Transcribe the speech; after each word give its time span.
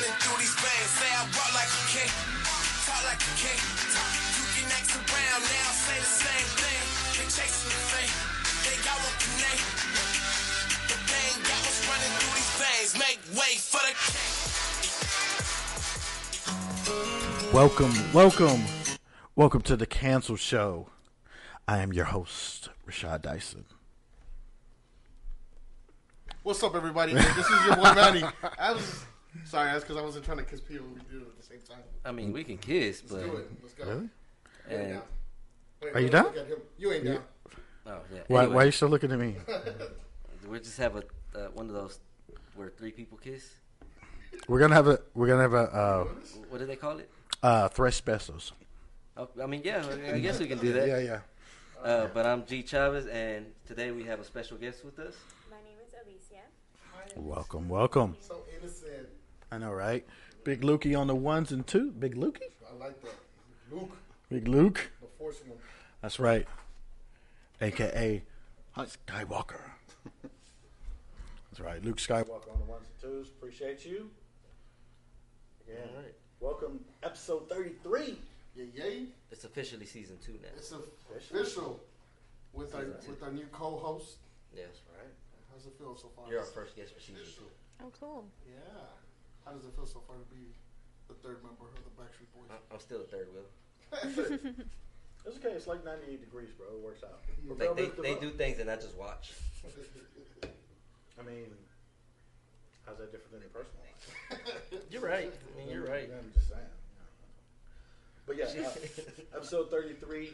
running 0.00 0.16
through 0.20 0.38
these 0.40 0.56
veins. 0.56 0.90
Say 0.96 1.12
I 1.12 1.28
walk 1.36 1.52
like 1.52 1.68
a 1.68 1.84
king, 1.92 2.08
talk 2.88 3.04
like 3.04 3.20
a 3.20 3.32
king. 3.36 3.60
You 4.32 4.44
can 4.56 4.72
ask 4.72 4.96
around 4.96 5.42
now, 5.44 5.68
say 5.76 5.98
the 6.00 6.08
same 6.08 6.48
thing. 6.56 6.80
They 7.20 7.28
chasing 7.28 7.68
the 7.68 7.76
fame, 7.92 8.08
they 8.64 8.76
got 8.80 8.96
what 8.96 9.12
the 9.20 9.28
name. 9.44 9.60
But 10.88 11.00
they 11.04 11.20
ain't 11.28 11.44
got 11.44 11.60
what's 11.60 11.84
running 11.84 12.12
through 12.16 12.32
these 12.32 12.48
veins. 12.56 12.96
Make 12.96 13.20
way 13.36 13.60
for 13.60 13.82
the 13.84 13.92
king. 14.08 14.32
Welcome, 17.52 17.92
welcome, 18.14 18.64
welcome 19.36 19.60
to 19.62 19.76
the 19.76 19.86
Cancel 19.86 20.36
Show. 20.36 20.88
I 21.68 21.78
am 21.78 21.92
your 21.92 22.06
host, 22.06 22.70
Rashad 22.88 23.20
Dyson. 23.22 23.66
What's 26.42 26.62
up, 26.62 26.74
everybody? 26.74 27.12
This 27.12 27.50
is 27.50 27.66
your 27.66 27.76
boy 27.76 27.92
Manny. 27.94 28.24
I 28.58 28.72
was 28.72 29.04
sorry, 29.44 29.70
that's 29.72 29.84
because 29.84 29.96
I 29.96 30.02
wasn't 30.02 30.24
trying 30.24 30.38
to 30.38 30.44
kiss 30.44 30.60
people. 30.60 30.86
We 30.94 31.00
do 31.10 31.22
it 31.24 31.28
at 31.28 31.36
the 31.36 31.42
same 31.46 31.60
time. 31.68 31.82
I 32.04 32.12
mean, 32.12 32.32
we 32.32 32.44
can 32.44 32.58
kiss, 32.58 33.02
Let's 33.02 33.12
but 33.24 33.30
do 33.32 33.36
it. 33.38 33.50
Let's 33.62 33.74
go. 33.74 33.84
Really? 33.84 34.08
You 34.70 34.76
and 34.76 34.92
down. 34.94 35.02
Wait, 35.82 35.94
Are 35.94 36.00
you 36.00 36.08
look 36.08 36.12
down? 36.12 36.26
at 36.38 36.46
him. 36.46 36.58
You 36.78 36.92
ain't 36.92 37.04
down. 37.04 37.22
oh 37.86 37.98
yeah. 38.12 38.20
Why, 38.28 38.40
Anyway, 38.42 38.54
why 38.54 38.62
are 38.62 38.66
you 38.66 38.72
still 38.72 38.88
looking 38.88 39.12
at 39.12 39.18
me? 39.18 39.36
we 40.48 40.58
just 40.58 40.76
have 40.78 40.96
a 40.96 41.02
uh, 41.34 41.48
one 41.54 41.68
of 41.68 41.74
those 41.74 41.98
where 42.54 42.70
three 42.70 42.90
people 42.92 43.18
kiss. 43.18 43.54
We're 44.48 44.58
gonna 44.60 44.74
have 44.74 44.88
a 44.88 45.00
we're 45.14 45.26
gonna 45.28 45.42
have 45.42 45.54
a 45.54 45.56
uh, 45.56 46.04
What 46.48 46.58
do 46.58 46.66
they 46.66 46.76
call 46.76 46.98
it? 46.98 47.10
uh, 47.42 47.68
Thresh 47.68 48.02
Bezos. 48.02 48.52
Oh, 49.16 49.28
I 49.42 49.46
mean, 49.46 49.62
yeah, 49.64 49.84
I 50.12 50.18
guess 50.18 50.38
we 50.38 50.46
can 50.46 50.58
do 50.58 50.72
that. 50.74 50.86
Yeah, 50.88 50.98
yeah. 50.98 51.18
Uh, 51.82 52.06
but 52.12 52.26
I'm 52.26 52.44
G 52.46 52.62
Chavez, 52.62 53.06
and 53.06 53.46
today 53.66 53.90
we 53.90 54.04
have 54.04 54.20
a 54.20 54.24
special 54.24 54.56
guest 54.58 54.84
with 54.84 54.98
us. 54.98 55.14
My 55.50 55.56
name 55.56 55.78
is 55.86 55.94
Alicia. 56.04 56.44
Welcome, 57.16 57.68
welcome. 57.68 58.16
So 58.20 58.34
innocent. 58.34 58.49
I 59.50 59.58
know, 59.58 59.72
right? 59.72 60.06
Big 60.44 60.62
Lukey 60.62 60.98
on 60.98 61.06
the 61.06 61.14
ones 61.14 61.52
and 61.52 61.66
two. 61.66 61.90
Big 61.92 62.14
Lukey. 62.14 62.40
I 62.70 62.76
like 62.78 63.00
that. 63.02 63.14
Luke, 63.70 63.96
Big 64.30 64.48
Luke. 64.48 64.90
the 65.00 65.06
force 65.18 65.40
one. 65.46 65.58
That's 66.02 66.18
right. 66.18 66.46
AKA 67.60 68.22
Skywalker. 68.76 69.60
That's 71.50 71.60
right. 71.60 71.84
Luke 71.84 71.98
Skywalker 71.98 72.50
on 72.52 72.58
the 72.60 72.64
ones 72.66 72.86
and 73.02 73.10
twos. 73.12 73.28
Appreciate 73.28 73.84
you. 73.84 74.08
Yeah. 75.68 75.74
All 75.94 76.02
right. 76.02 76.14
Welcome, 76.40 76.80
episode 77.02 77.48
thirty-three. 77.50 78.18
Yeah, 78.56 78.64
yay. 78.74 79.02
It's 79.30 79.44
officially 79.44 79.84
season 79.86 80.16
two 80.24 80.32
now. 80.42 80.48
It's 80.56 80.72
official 81.16 81.80
with 82.52 82.74
our 82.74 82.84
with 83.06 83.22
our 83.22 83.30
new 83.30 83.46
co-host. 83.52 84.16
Yes, 84.54 84.80
Right. 84.96 85.06
How's 85.52 85.66
it 85.66 85.74
feel 85.78 85.96
so 85.96 86.08
far? 86.16 86.24
you're 86.30 86.40
our 86.40 86.46
first 86.46 86.74
guest 86.76 86.94
for 86.94 87.00
season 87.00 87.22
two. 87.36 87.44
Oh, 87.84 87.92
cool. 88.00 88.24
Yeah. 88.48 88.54
How 89.44 89.52
does 89.52 89.64
it 89.64 89.74
feel 89.74 89.86
so 89.86 90.00
far 90.06 90.16
to 90.16 90.28
be 90.34 90.52
the 91.08 91.14
third 91.14 91.42
member 91.42 91.66
of 91.66 91.82
the 91.84 91.94
Backstreet 92.00 92.30
Boys? 92.34 92.50
I- 92.50 92.74
I'm 92.74 92.80
still 92.80 93.00
a 93.00 93.04
third 93.04 93.28
wheel. 93.32 93.48
It's 95.26 95.36
okay. 95.36 95.50
It's 95.54 95.66
like 95.66 95.84
ninety-eight 95.84 96.20
degrees, 96.20 96.48
bro. 96.56 96.66
It 96.68 96.80
works 96.82 97.04
out. 97.04 97.20
Like 97.58 97.76
they, 97.76 98.14
they 98.14 98.18
do 98.18 98.30
things 98.30 98.58
and 98.58 98.70
I 98.70 98.76
just 98.76 98.96
watch. 98.96 99.32
I 101.20 101.22
mean, 101.22 101.44
how's 102.86 102.96
that 102.96 103.12
different 103.12 103.32
than 103.32 103.40
your 103.42 103.50
personal 103.50 103.82
life? 103.84 104.82
You're 104.90 105.02
right. 105.02 105.30
I 105.30 105.58
mean, 105.60 105.68
you're 105.68 105.84
right. 105.84 106.08
I'm 106.10 106.32
just 106.32 106.48
saying. 106.48 106.60
But 108.26 108.38
yeah, 108.38 108.46
uh, 108.64 109.36
episode 109.36 109.70
thirty-three. 109.70 110.30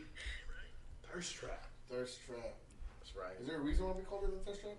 Thirst 1.13 1.35
trap. 1.35 1.65
Thirst 1.91 2.19
trap. 2.25 2.55
That's 3.01 3.17
right. 3.17 3.35
Is 3.41 3.49
there 3.49 3.57
a 3.57 3.61
reason 3.61 3.87
why 3.87 3.93
we 3.93 4.03
called 4.03 4.23
it 4.25 4.39
the 4.39 4.45
thirst 4.51 4.63
trap? 4.63 4.75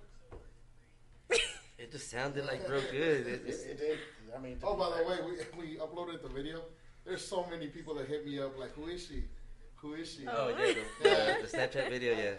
It 1.78 1.92
just 1.92 2.10
sounded 2.10 2.46
like 2.46 2.68
real 2.70 2.82
good. 2.92 3.28
It, 3.28 3.42
It, 3.46 3.66
it 3.72 3.80
did. 3.80 4.00
I 4.36 4.40
mean. 4.40 4.58
Oh, 4.64 4.76
by 4.76 4.98
the 4.98 5.08
way, 5.08 5.18
we, 5.26 5.62
we 5.68 5.78
uploaded 5.78 6.22
the 6.22 6.30
video. 6.30 6.62
There's 7.06 7.26
so 7.26 7.46
many 7.50 7.68
people 7.68 7.96
that 7.96 8.08
hit 8.08 8.26
me 8.26 8.40
up 8.40 8.58
like, 8.60 8.74
"Who 8.76 8.88
is 8.88 9.06
she? 9.06 9.24
Who 9.78 9.94
is 9.94 10.12
she?" 10.12 10.26
oh 10.28 10.50
yeah, 10.50 10.56
oh, 10.60 10.74
the, 11.04 11.10
the, 11.10 11.48
the 11.48 11.58
Snapchat 11.58 11.90
video, 11.90 12.14
yeah. 12.14 12.32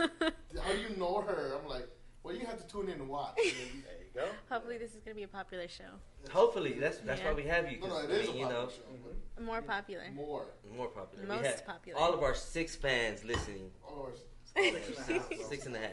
Like, 0.20 0.34
How 0.62 0.72
do 0.72 0.78
you 0.80 0.96
know 0.96 1.20
her? 1.20 1.52
I'm 1.60 1.68
like, 1.68 1.88
well, 2.22 2.34
you 2.34 2.46
have 2.46 2.60
to 2.60 2.66
tune 2.66 2.88
in 2.88 3.00
and 3.00 3.08
watch. 3.08 3.36
there 3.36 3.44
you 3.44 3.82
go. 4.14 4.26
Hopefully, 4.50 4.78
this 4.78 4.90
is 4.94 5.00
going 5.04 5.14
to 5.14 5.14
be 5.14 5.22
a 5.24 5.28
popular 5.28 5.68
show. 5.68 5.92
Hopefully, 6.32 6.72
that's 6.80 6.98
that's 6.98 7.20
why 7.22 7.32
we 7.34 7.44
have 7.44 7.70
you. 7.70 7.78
No, 7.80 7.86
'cause, 7.88 8.08
no, 8.08 8.14
it 8.14 8.18
I 8.20 8.22
a 8.24 8.26
mean, 8.26 8.36
you 8.38 8.48
know, 8.48 8.68
show. 8.68 9.42
More 9.42 9.62
popular. 9.62 10.04
More. 10.14 10.46
more 10.76 10.88
popular. 10.88 11.26
Most 11.26 11.66
popular. 11.66 12.00
All 12.00 12.14
of 12.14 12.22
our 12.22 12.34
six 12.34 12.74
fans 12.74 13.24
listening. 13.24 13.70
Oh, 13.86 14.08
Six 14.56 14.86
and 14.86 14.96
a 14.96 15.12
half. 15.18 15.28
so- 15.28 15.48
Six 15.48 15.66
and 15.66 15.76
a 15.76 15.78
half. 15.78 15.90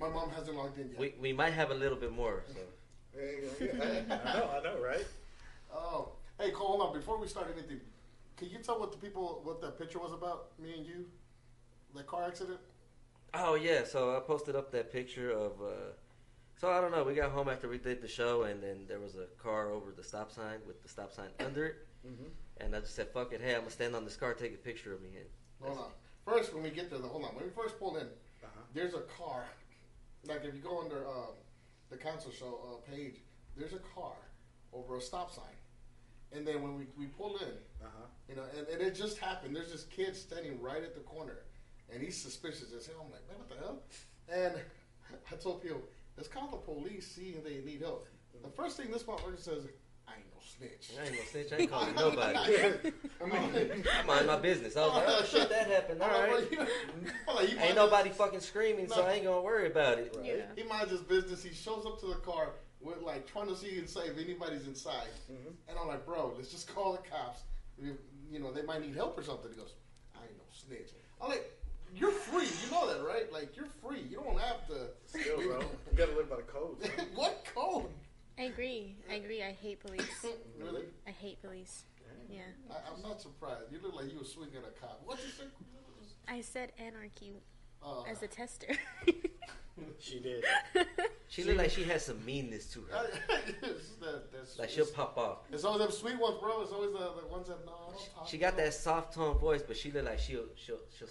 my 0.00 0.08
mom 0.08 0.30
hasn't 0.30 0.56
logged 0.56 0.78
in 0.78 0.90
yet. 0.90 0.98
We 0.98 1.14
we 1.20 1.32
might 1.32 1.52
have 1.52 1.70
a 1.70 1.74
little 1.74 1.98
bit 1.98 2.12
more. 2.12 2.42
So. 2.48 2.60
There 3.14 3.32
you 3.32 3.72
go. 3.78 3.84
I 3.84 4.36
know. 4.38 4.50
I 4.58 4.62
know. 4.64 4.80
Right. 4.82 5.06
Oh, 5.72 6.12
hey, 6.40 6.50
Cole, 6.50 6.68
hold 6.68 6.82
on. 6.82 6.92
Before 6.94 7.18
we 7.18 7.26
start 7.28 7.46
anything, 7.52 7.80
can 8.36 8.48
you 8.48 8.58
tell 8.58 8.78
what 8.80 8.90
the 8.92 8.98
people, 8.98 9.40
what 9.44 9.60
that 9.60 9.78
picture 9.78 9.98
was 9.98 10.12
about? 10.12 10.50
Me 10.58 10.72
and 10.76 10.86
you, 10.86 11.06
that 11.94 12.06
car 12.06 12.24
accident. 12.24 12.58
Oh 13.34 13.54
yeah, 13.56 13.84
so 13.84 14.16
I 14.16 14.20
posted 14.20 14.56
up 14.56 14.70
that 14.72 14.92
picture 14.92 15.30
of. 15.30 15.52
Uh, 15.62 15.92
so 16.56 16.70
I 16.70 16.80
don't 16.80 16.92
know. 16.92 17.02
We 17.04 17.14
got 17.14 17.30
home 17.32 17.48
after 17.48 17.68
we 17.68 17.78
did 17.78 18.00
the 18.00 18.08
show, 18.08 18.42
and 18.42 18.62
then 18.62 18.86
there 18.88 19.00
was 19.00 19.16
a 19.16 19.26
car 19.42 19.70
over 19.70 19.92
the 19.92 20.02
stop 20.04 20.30
sign 20.32 20.58
with 20.66 20.82
the 20.82 20.88
stop 20.88 21.12
sign 21.12 21.28
under 21.40 21.66
it, 21.66 21.76
Mm-hmm. 22.06 22.28
and 22.58 22.76
I 22.76 22.80
just 22.80 22.94
said, 22.94 23.08
"Fuck 23.08 23.32
it, 23.32 23.40
hey, 23.40 23.54
I'm 23.54 23.60
gonna 23.60 23.70
stand 23.70 23.94
on 23.96 24.04
this 24.04 24.16
car, 24.16 24.34
take 24.34 24.54
a 24.54 24.58
picture 24.58 24.92
of 24.92 25.00
me." 25.02 25.08
And 25.16 25.26
Hold 25.62 25.78
on. 25.78 25.90
First, 26.24 26.54
when 26.54 26.62
we 26.62 26.70
get 26.70 26.90
there, 26.90 26.98
the 26.98 27.08
hold 27.08 27.24
on. 27.24 27.34
When 27.34 27.44
we 27.44 27.50
first 27.50 27.78
pull 27.78 27.96
in, 27.96 28.06
Uh-huh. 28.06 28.60
there's 28.74 28.94
a 28.94 29.02
car. 29.18 29.44
Like 30.26 30.44
if 30.44 30.54
you 30.54 30.60
go 30.60 30.80
under 30.80 31.06
uh, 31.06 31.32
the 31.90 31.96
Cancel 31.96 32.30
Show 32.32 32.58
uh, 32.86 32.90
page, 32.90 33.16
there's 33.56 33.72
a 33.74 33.78
car 33.94 34.14
over 34.72 34.96
a 34.96 35.00
stop 35.00 35.30
sign. 35.32 35.44
And 36.32 36.46
then 36.46 36.62
when 36.62 36.76
we, 36.76 36.86
we 36.98 37.06
pull 37.06 37.36
in, 37.36 37.54
Uh-huh. 37.84 38.06
you 38.28 38.36
know, 38.36 38.44
and, 38.56 38.66
and 38.68 38.80
it 38.82 38.94
just 38.94 39.18
happened. 39.18 39.54
There's 39.54 39.70
this 39.72 39.84
kid 39.84 40.16
standing 40.16 40.60
right 40.60 40.82
at 40.82 40.94
the 40.94 41.00
corner, 41.02 41.40
and 41.92 42.02
he's 42.02 42.16
suspicious 42.20 42.72
as 42.72 42.86
hell. 42.86 43.04
I'm 43.04 43.12
like, 43.12 43.26
man, 43.28 43.38
what 43.38 43.48
the 43.50 43.56
hell? 43.56 43.82
And 44.32 44.54
I 45.32 45.36
told 45.36 45.62
people, 45.62 45.82
let's 46.16 46.28
call 46.28 46.48
the 46.50 46.56
police, 46.56 47.06
see 47.06 47.34
if 47.36 47.44
they 47.44 47.60
need 47.70 47.82
help. 47.82 48.08
The 48.42 48.48
first 48.50 48.76
thing 48.76 48.90
this 48.90 49.04
motherfucker 49.04 49.38
says, 49.38 49.66
I 50.08 50.12
ain't 50.16 50.26
no 50.34 50.40
snitch. 50.40 50.90
I 50.98 51.04
ain't 51.06 51.16
gonna 51.16 51.28
snitch. 51.28 51.52
I 51.52 51.56
ain't 51.62 51.70
calling 51.70 51.94
nobody. 51.96 52.38
I 52.38 53.24
mean, 53.26 53.84
I 54.00 54.02
mind 54.06 54.26
my 54.26 54.36
business. 54.36 54.76
I 54.76 54.86
was 54.86 54.94
like, 54.96 55.04
"Oh 55.08 55.24
shit, 55.28 55.48
that 55.48 55.66
happened. 55.70 56.02
All 56.02 56.08
right. 56.08 56.32
Like, 56.32 56.50
you- 56.52 56.66
I'm 57.28 57.34
like, 57.36 57.60
Ain't 57.62 57.76
nobody 57.76 58.10
fucking 58.10 58.40
screaming, 58.40 58.88
so 58.88 59.02
I 59.02 59.14
ain't 59.14 59.24
gonna 59.24 59.40
worry 59.42 59.66
about 59.66 59.98
it. 59.98 60.14
Right. 60.16 60.26
Yeah. 60.26 60.42
He 60.56 60.62
minds 60.64 60.90
his 60.92 61.00
business. 61.00 61.42
He 61.42 61.52
shows 61.54 61.84
up 61.86 62.00
to 62.00 62.06
the 62.06 62.14
car 62.16 62.50
with 62.80 63.00
like 63.02 63.26
trying 63.26 63.48
to 63.48 63.56
see 63.56 63.78
inside 63.78 64.10
if 64.10 64.18
anybody's 64.18 64.66
inside. 64.66 65.08
Mhm. 65.30 65.54
And 65.68 65.78
I'm 65.78 65.88
like, 65.88 66.04
bro, 66.04 66.34
let's 66.36 66.50
just 66.50 66.72
call 66.74 66.92
the 66.92 66.98
cops. 66.98 67.40
You 67.82 68.38
know, 68.40 68.52
they 68.52 68.62
might 68.62 68.80
need 68.82 68.94
help 68.94 69.18
or 69.18 69.22
something. 69.22 69.50
He 69.50 69.56
goes, 69.56 69.74
I 70.14 70.22
ain't 70.22 70.36
no 70.36 70.44
snitch. 70.52 70.90
I'm 71.20 71.28
like, 71.30 71.50
you're 71.96 72.10
free. 72.10 72.44
You 72.64 72.70
know 72.72 72.86
that, 72.92 73.04
right? 73.06 73.32
Like, 73.32 73.56
you're 73.56 73.68
free. 73.82 74.02
You 74.10 74.16
don't 74.16 74.38
have 74.40 74.66
to. 74.68 74.88
Still, 75.06 75.36
bro. 75.38 75.60
You 75.92 75.96
gotta 75.98 76.12
live 76.16 76.28
by 76.28 76.36
the 76.36 76.42
code. 76.42 76.76
what 77.14 77.44
code? 77.54 77.86
I 78.38 78.42
agree. 78.44 78.96
I 79.10 79.14
agree. 79.14 79.42
I 79.42 79.52
hate 79.52 79.80
police. 79.80 80.26
really? 80.60 80.84
I 81.06 81.10
hate 81.10 81.40
police. 81.42 81.84
Yeah. 82.30 82.40
I, 82.70 82.74
I'm 82.92 83.02
not 83.02 83.20
surprised. 83.20 83.70
You 83.70 83.78
look 83.82 83.94
like 83.94 84.10
you 84.12 84.18
were 84.18 84.24
swinging 84.24 84.56
a 84.58 84.80
cop. 84.80 85.02
What 85.04 85.18
you 85.24 85.30
say? 85.30 85.44
I 86.26 86.40
said 86.40 86.72
anarchy 86.78 87.32
Uh, 87.82 88.02
as 88.02 88.22
a 88.22 88.26
tester. 88.26 88.74
She 89.98 90.20
did. 90.20 90.44
She 91.28 91.42
looked 91.42 91.58
like 91.58 91.70
she 91.70 91.82
had 91.82 92.00
some 92.00 92.24
meanness 92.24 92.66
to 92.74 92.82
her. 92.82 93.08
that, 94.00 94.32
that's, 94.32 94.56
Like 94.56 94.70
she'll 94.70 94.86
pop 94.86 95.18
off. 95.18 95.38
it's 95.50 95.64
always 95.64 95.82
them 95.82 95.90
sweet 95.90 96.16
ones, 96.16 96.36
bro. 96.40 96.62
It's 96.62 96.70
always 96.70 96.92
the, 96.92 96.98
the 97.20 97.26
ones 97.26 97.48
that 97.48 97.66
no. 97.66 97.72
I 97.72 97.90
don't 97.92 98.14
talk 98.14 98.28
She 98.28 98.38
got 98.38 98.50
to 98.50 98.56
that 98.58 98.72
soft 98.72 99.14
tone 99.14 99.36
voice, 99.38 99.60
but 99.66 99.76
she 99.76 99.90
looked 99.90 100.04
like 100.06 100.20
she'll 100.20 100.44
she'll 100.54 100.78
she'll 100.96 101.08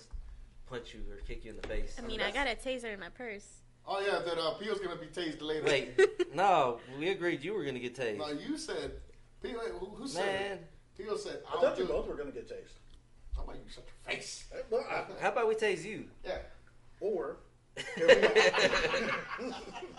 punch 0.70 0.94
you 0.94 1.02
or 1.12 1.18
kick 1.28 1.44
you 1.44 1.52
in 1.52 1.58
the 1.62 1.68
face. 1.68 1.98
I 2.02 2.08
mean, 2.08 2.22
I 2.22 2.32
got 2.32 2.48
a 2.48 2.52
taser 2.52 2.94
in 2.94 3.02
my 3.02 3.10
purse. 3.10 3.63
Oh 3.86 4.00
yeah, 4.00 4.20
that 4.20 4.38
uh, 4.40 4.52
Pio's 4.54 4.80
gonna 4.80 4.96
be 4.96 5.08
tased 5.08 5.42
later. 5.42 5.66
Wait, 5.66 6.00
no, 6.34 6.80
we 6.98 7.10
agreed 7.10 7.44
you 7.44 7.54
were 7.54 7.66
gonna 7.66 7.80
get 7.80 7.96
tased. 7.96 8.18
No, 8.18 8.30
you 8.30 8.58
said 8.58 8.92
Pio. 9.42 9.60
Who, 9.80 9.88
who 9.88 10.08
said 10.08 10.26
Man, 10.26 10.52
it? 10.60 10.70
Pio 10.98 11.18
said, 11.18 11.40
I 11.50 11.56
"I'll 11.56 11.62
thought 11.62 11.76
do 11.76 11.82
you 11.84 11.90
it." 11.90 11.92
both 11.92 12.08
were 12.08 12.16
gonna 12.16 12.32
get 12.32 12.48
tased. 12.48 12.78
How 13.36 13.44
about 13.44 13.56
you 13.56 13.62
shut 13.68 13.84
your 13.86 14.16
face? 14.16 14.46
Hey, 14.52 14.60
well, 14.70 14.86
I- 14.90 15.06
how 15.22 15.30
about 15.30 15.48
we 15.50 15.56
tase 15.56 15.84
you? 15.84 16.06
Yeah. 16.24 16.38
Or 17.02 17.38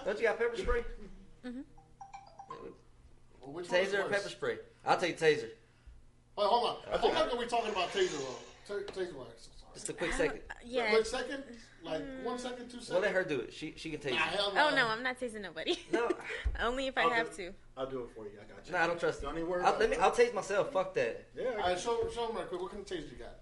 Don't 0.04 0.18
you 0.18 0.22
got 0.22 0.38
pepper 0.38 0.56
spray? 0.56 0.84
Well, 1.42 1.52
which 3.52 3.68
one 3.70 3.80
is 3.80 3.88
Taser 3.92 3.98
or 3.98 4.02
worse? 4.04 4.12
pepper 4.12 4.28
spray? 4.28 4.56
I'll 4.86 4.96
take 4.96 5.18
taser. 5.18 5.48
Wait, 6.36 6.46
hold 6.46 6.70
on. 6.70 6.76
I 6.92 6.96
How 6.98 7.08
long 7.08 7.30
are 7.30 7.36
we 7.38 7.46
talking 7.46 7.70
about 7.72 7.90
taser? 7.92 8.18
roll? 8.20 8.38
Ta- 8.66 8.92
Taser. 8.92 9.14
roll. 9.14 9.26
So 9.74 9.80
sorry. 9.80 9.86
Just 9.86 9.88
a 9.88 9.92
quick 9.92 10.12
I 10.14 10.16
second. 10.16 10.40
Yeah. 10.64 10.90
Quick 10.90 11.06
second, 11.06 11.42
like 11.84 12.02
one 12.22 12.38
second, 12.38 12.64
two 12.66 12.80
seconds. 12.80 12.90
We'll 12.90 13.00
let 13.00 13.12
her 13.12 13.24
do 13.24 13.40
it. 13.40 13.52
She 13.52 13.74
she 13.76 13.90
can 13.90 14.00
tase 14.00 14.10
Nah, 14.16 14.24
you. 14.30 14.36
hell 14.36 14.52
Oh 14.56 14.74
no, 14.74 14.86
I'm 14.88 15.02
not 15.02 15.20
tasing 15.20 15.40
nobody. 15.42 15.78
No, 15.92 16.08
Only 16.62 16.86
if 16.86 16.96
I 16.98 17.02
I'll 17.02 17.10
have 17.10 17.30
do 17.36 17.48
to. 17.48 17.54
I'll 17.76 17.90
do 17.90 18.00
it 18.02 18.08
for 18.14 18.24
you. 18.24 18.32
I 18.40 18.44
got 18.52 18.66
you. 18.66 18.72
no, 18.72 18.78
I 18.78 18.86
don't 18.86 18.98
trust 19.00 19.20
you. 19.22 19.28
Don't 19.28 19.36
even 19.38 19.48
worry 19.50 19.62
I'll, 19.62 19.68
about 19.70 19.80
let 19.80 19.90
me. 19.90 19.96
it. 19.96 20.02
I'll 20.02 20.10
tase 20.12 20.32
myself. 20.34 20.72
Fuck 20.72 20.94
that. 20.94 21.26
Yeah. 21.36 21.50
All 21.50 21.56
right, 21.68 21.78
show 21.78 22.08
show 22.14 22.26
them 22.28 22.36
right 22.36 22.48
quick. 22.48 22.60
What 22.60 22.70
kind 22.70 22.82
of 22.82 22.88
taste 22.88 23.08
you 23.10 23.18
got? 23.18 23.36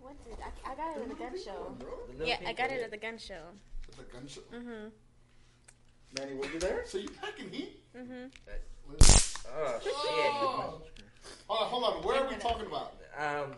What 0.00 0.14
did 0.24 0.36
I, 0.42 0.72
I 0.72 0.74
got 0.74 0.96
it 0.96 1.02
at 1.02 1.08
the 1.08 1.14
gun 1.14 1.32
show? 1.44 1.76
The 1.78 1.84
little 2.12 2.26
Yeah, 2.26 2.34
I 2.40 2.44
pink 2.46 2.58
got 2.58 2.68
one. 2.70 2.78
it 2.78 2.82
at 2.82 2.90
the 2.90 2.96
gun 2.98 3.18
show. 3.18 3.42
It's 3.88 3.98
a 3.98 4.02
gunshot. 4.14 4.50
Mm-hmm. 4.52 4.88
Manny, 6.18 6.34
were 6.34 6.46
you 6.46 6.58
there? 6.58 6.82
So 6.86 6.98
you 6.98 7.08
packing 7.20 7.50
heat? 7.50 7.80
Mm-hmm. 7.96 8.26
Well, 8.88 8.96
Oh 9.54 9.80
Oh. 9.84 10.82
Hold 11.48 11.62
on, 11.62 11.68
hold 11.68 11.84
on. 11.84 12.02
Where 12.04 12.22
are 12.24 12.28
we 12.28 12.34
talking 12.36 12.66
about? 12.66 12.94
Um, 13.18 13.54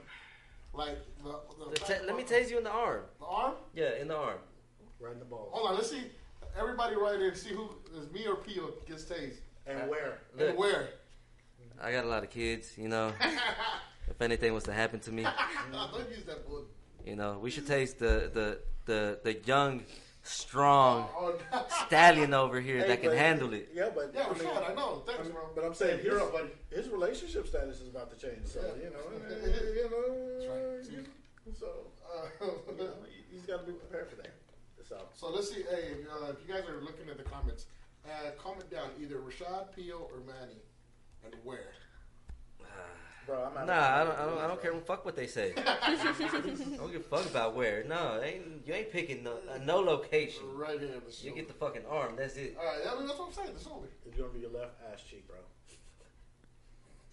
Like 0.74 0.98
the, 1.22 1.30
the, 1.64 1.70
the 1.70 1.76
ta- 1.76 2.04
let 2.06 2.16
me 2.16 2.22
tase 2.24 2.50
you 2.50 2.58
in 2.58 2.64
the 2.64 2.70
arm. 2.70 3.02
the 3.20 3.26
arm. 3.26 3.54
Yeah, 3.74 3.94
in 4.00 4.08
the 4.08 4.16
arm. 4.16 4.38
Right 5.00 5.12
in 5.12 5.18
the 5.18 5.24
balls. 5.24 5.50
Hold 5.52 5.68
on, 5.70 5.74
let's 5.76 5.90
see. 5.90 6.02
Everybody 6.58 6.96
right 6.96 7.18
here, 7.18 7.34
see 7.34 7.50
who 7.50 7.68
is 7.98 8.10
me 8.12 8.26
or 8.26 8.36
Pio 8.36 8.72
gets 8.86 9.04
tased 9.04 9.38
And 9.66 9.88
where? 9.90 10.18
Look, 10.38 10.48
and 10.50 10.58
where. 10.58 10.88
I 11.82 11.90
got 11.92 12.04
a 12.04 12.08
lot 12.08 12.22
of 12.22 12.30
kids. 12.30 12.72
You 12.76 12.88
know, 12.88 13.12
if 14.08 14.20
anything 14.20 14.52
was 14.54 14.64
to 14.64 14.72
happen 14.72 15.00
to 15.00 15.12
me, 15.12 15.22
Don't 15.72 16.10
use 16.10 16.24
that 16.26 16.48
word. 16.48 16.64
you 17.04 17.16
know, 17.16 17.38
we 17.40 17.50
should 17.50 17.66
taste 17.66 17.98
the 17.98 18.30
the 18.32 18.58
the 18.86 19.18
the 19.24 19.34
young, 19.46 19.82
strong 20.24 21.08
Oh, 21.16 21.38
no. 21.52 21.64
stallion 21.86 22.34
over 22.34 22.60
here 22.60 22.78
Hey, 22.80 22.88
that 22.88 23.00
can 23.02 23.10
but- 23.10 23.18
handle 23.18 23.52
it. 23.52 23.68
Yeah, 23.72 23.90
but 23.94 24.10
Yeah, 24.14 24.24
I 24.24 24.32
mean, 24.32 24.42
Rashad, 24.42 24.70
I 24.70 24.74
know. 24.74 25.02
I 25.06 25.12
Thanks, 25.12 25.28
bro. 25.28 25.48
but 25.54 25.64
I'm 25.64 25.74
saying 25.74 25.98
Hey, 25.98 26.04
his, 26.04 26.12
hero, 26.12 26.32
buddy. 26.32 26.48
his 26.70 26.88
relationship 26.88 27.46
status 27.46 27.80
is 27.80 27.88
about 27.88 28.10
to 28.10 28.16
change. 28.18 28.46
So 28.46 28.60
Yeah. 28.60 28.84
you 28.84 28.90
know, 28.90 29.04
eh, 29.28 29.46
you 29.74 29.90
know, 29.90 30.38
That's 30.38 30.90
right. 30.90 31.04
See? 31.04 31.52
so 31.60 31.90
Uh, 32.14 32.26
you 32.70 32.76
know, 32.78 32.92
he- 33.06 33.24
he's 33.36 33.44
got 33.46 33.60
to 33.66 33.72
be 33.72 33.78
prepared 33.78 34.08
for 34.10 34.16
that. 34.16 34.32
So 34.88 35.08
so 35.14 35.30
let's 35.30 35.48
see. 35.52 35.62
Hey, 35.62 35.96
if, 36.00 36.08
uh, 36.10 36.26
if 36.32 36.36
you 36.46 36.52
guys 36.54 36.64
are 36.68 36.80
looking 36.80 37.08
at 37.10 37.16
the 37.16 37.24
comments, 37.24 37.66
uh, 38.06 38.30
comment 38.38 38.70
down 38.70 38.90
either 39.00 39.16
Rashad, 39.18 39.74
Pio, 39.74 39.98
or 40.12 40.20
Manny, 40.26 40.60
and 41.24 41.34
where. 41.44 41.72
Bro, 43.26 43.44
I'm 43.44 43.56
out 43.56 43.66
Nah, 43.66 43.72
I 44.00 44.04
don't, 44.04 44.18
I 44.18 44.24
don't, 44.26 44.38
I 44.38 44.46
don't 44.46 44.62
care. 44.62 44.72
Fuck 44.80 45.04
what 45.04 45.16
they 45.16 45.26
say. 45.26 45.52
I 45.56 45.96
don't 46.76 46.92
give 46.92 47.00
a 47.00 47.04
fuck 47.04 47.26
about 47.26 47.54
where. 47.54 47.84
No, 47.84 48.20
ain't 48.22 48.66
you 48.66 48.74
ain't 48.74 48.90
picking 48.90 49.22
no, 49.22 49.38
uh, 49.50 49.58
no 49.64 49.80
location. 49.80 50.42
Right 50.54 50.78
here 50.78 50.88
in 50.88 51.02
the 51.06 51.12
show. 51.12 51.26
You 51.28 51.34
get 51.34 51.48
the 51.48 51.54
fucking 51.54 51.82
arm. 51.90 52.14
That's 52.16 52.36
it. 52.36 52.56
All 52.58 52.64
right, 52.64 52.80
I 52.90 52.98
mean, 52.98 53.06
that's 53.06 53.18
what 53.18 53.28
I'm 53.28 53.34
saying. 53.34 53.50
The 53.56 53.64
shoulder. 53.64 53.88
It's 54.06 54.16
gonna 54.16 54.30
be 54.30 54.40
your 54.40 54.50
left 54.50 54.74
ass 54.92 55.02
cheek, 55.08 55.26
bro. 55.26 55.36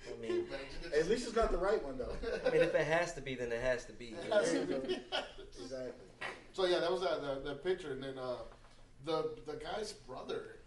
I 0.08 0.20
mean, 0.22 0.46
At 0.98 1.08
least 1.08 1.28
it's 1.28 1.36
not 1.36 1.52
the 1.52 1.58
right 1.58 1.84
one 1.84 1.98
though. 1.98 2.14
I 2.46 2.50
mean, 2.50 2.62
if 2.62 2.74
it 2.74 2.88
has 2.88 3.14
to 3.14 3.22
be, 3.22 3.36
then 3.36 3.52
it 3.52 3.62
has 3.62 3.86
to 3.86 3.94
be. 3.94 4.16
It 4.26 4.34
has 4.34 4.52
to 4.52 4.66
be. 4.66 5.00
exactly. 5.62 5.92
So 6.54 6.66
yeah, 6.66 6.80
that 6.80 6.92
was 6.92 7.02
that 7.02 7.22
the, 7.22 7.50
the 7.50 7.56
picture, 7.56 7.92
and 7.94 8.04
then 8.04 8.18
uh, 8.18 8.36
the 9.06 9.30
the 9.46 9.54
guy's 9.54 9.94
brother 9.94 10.58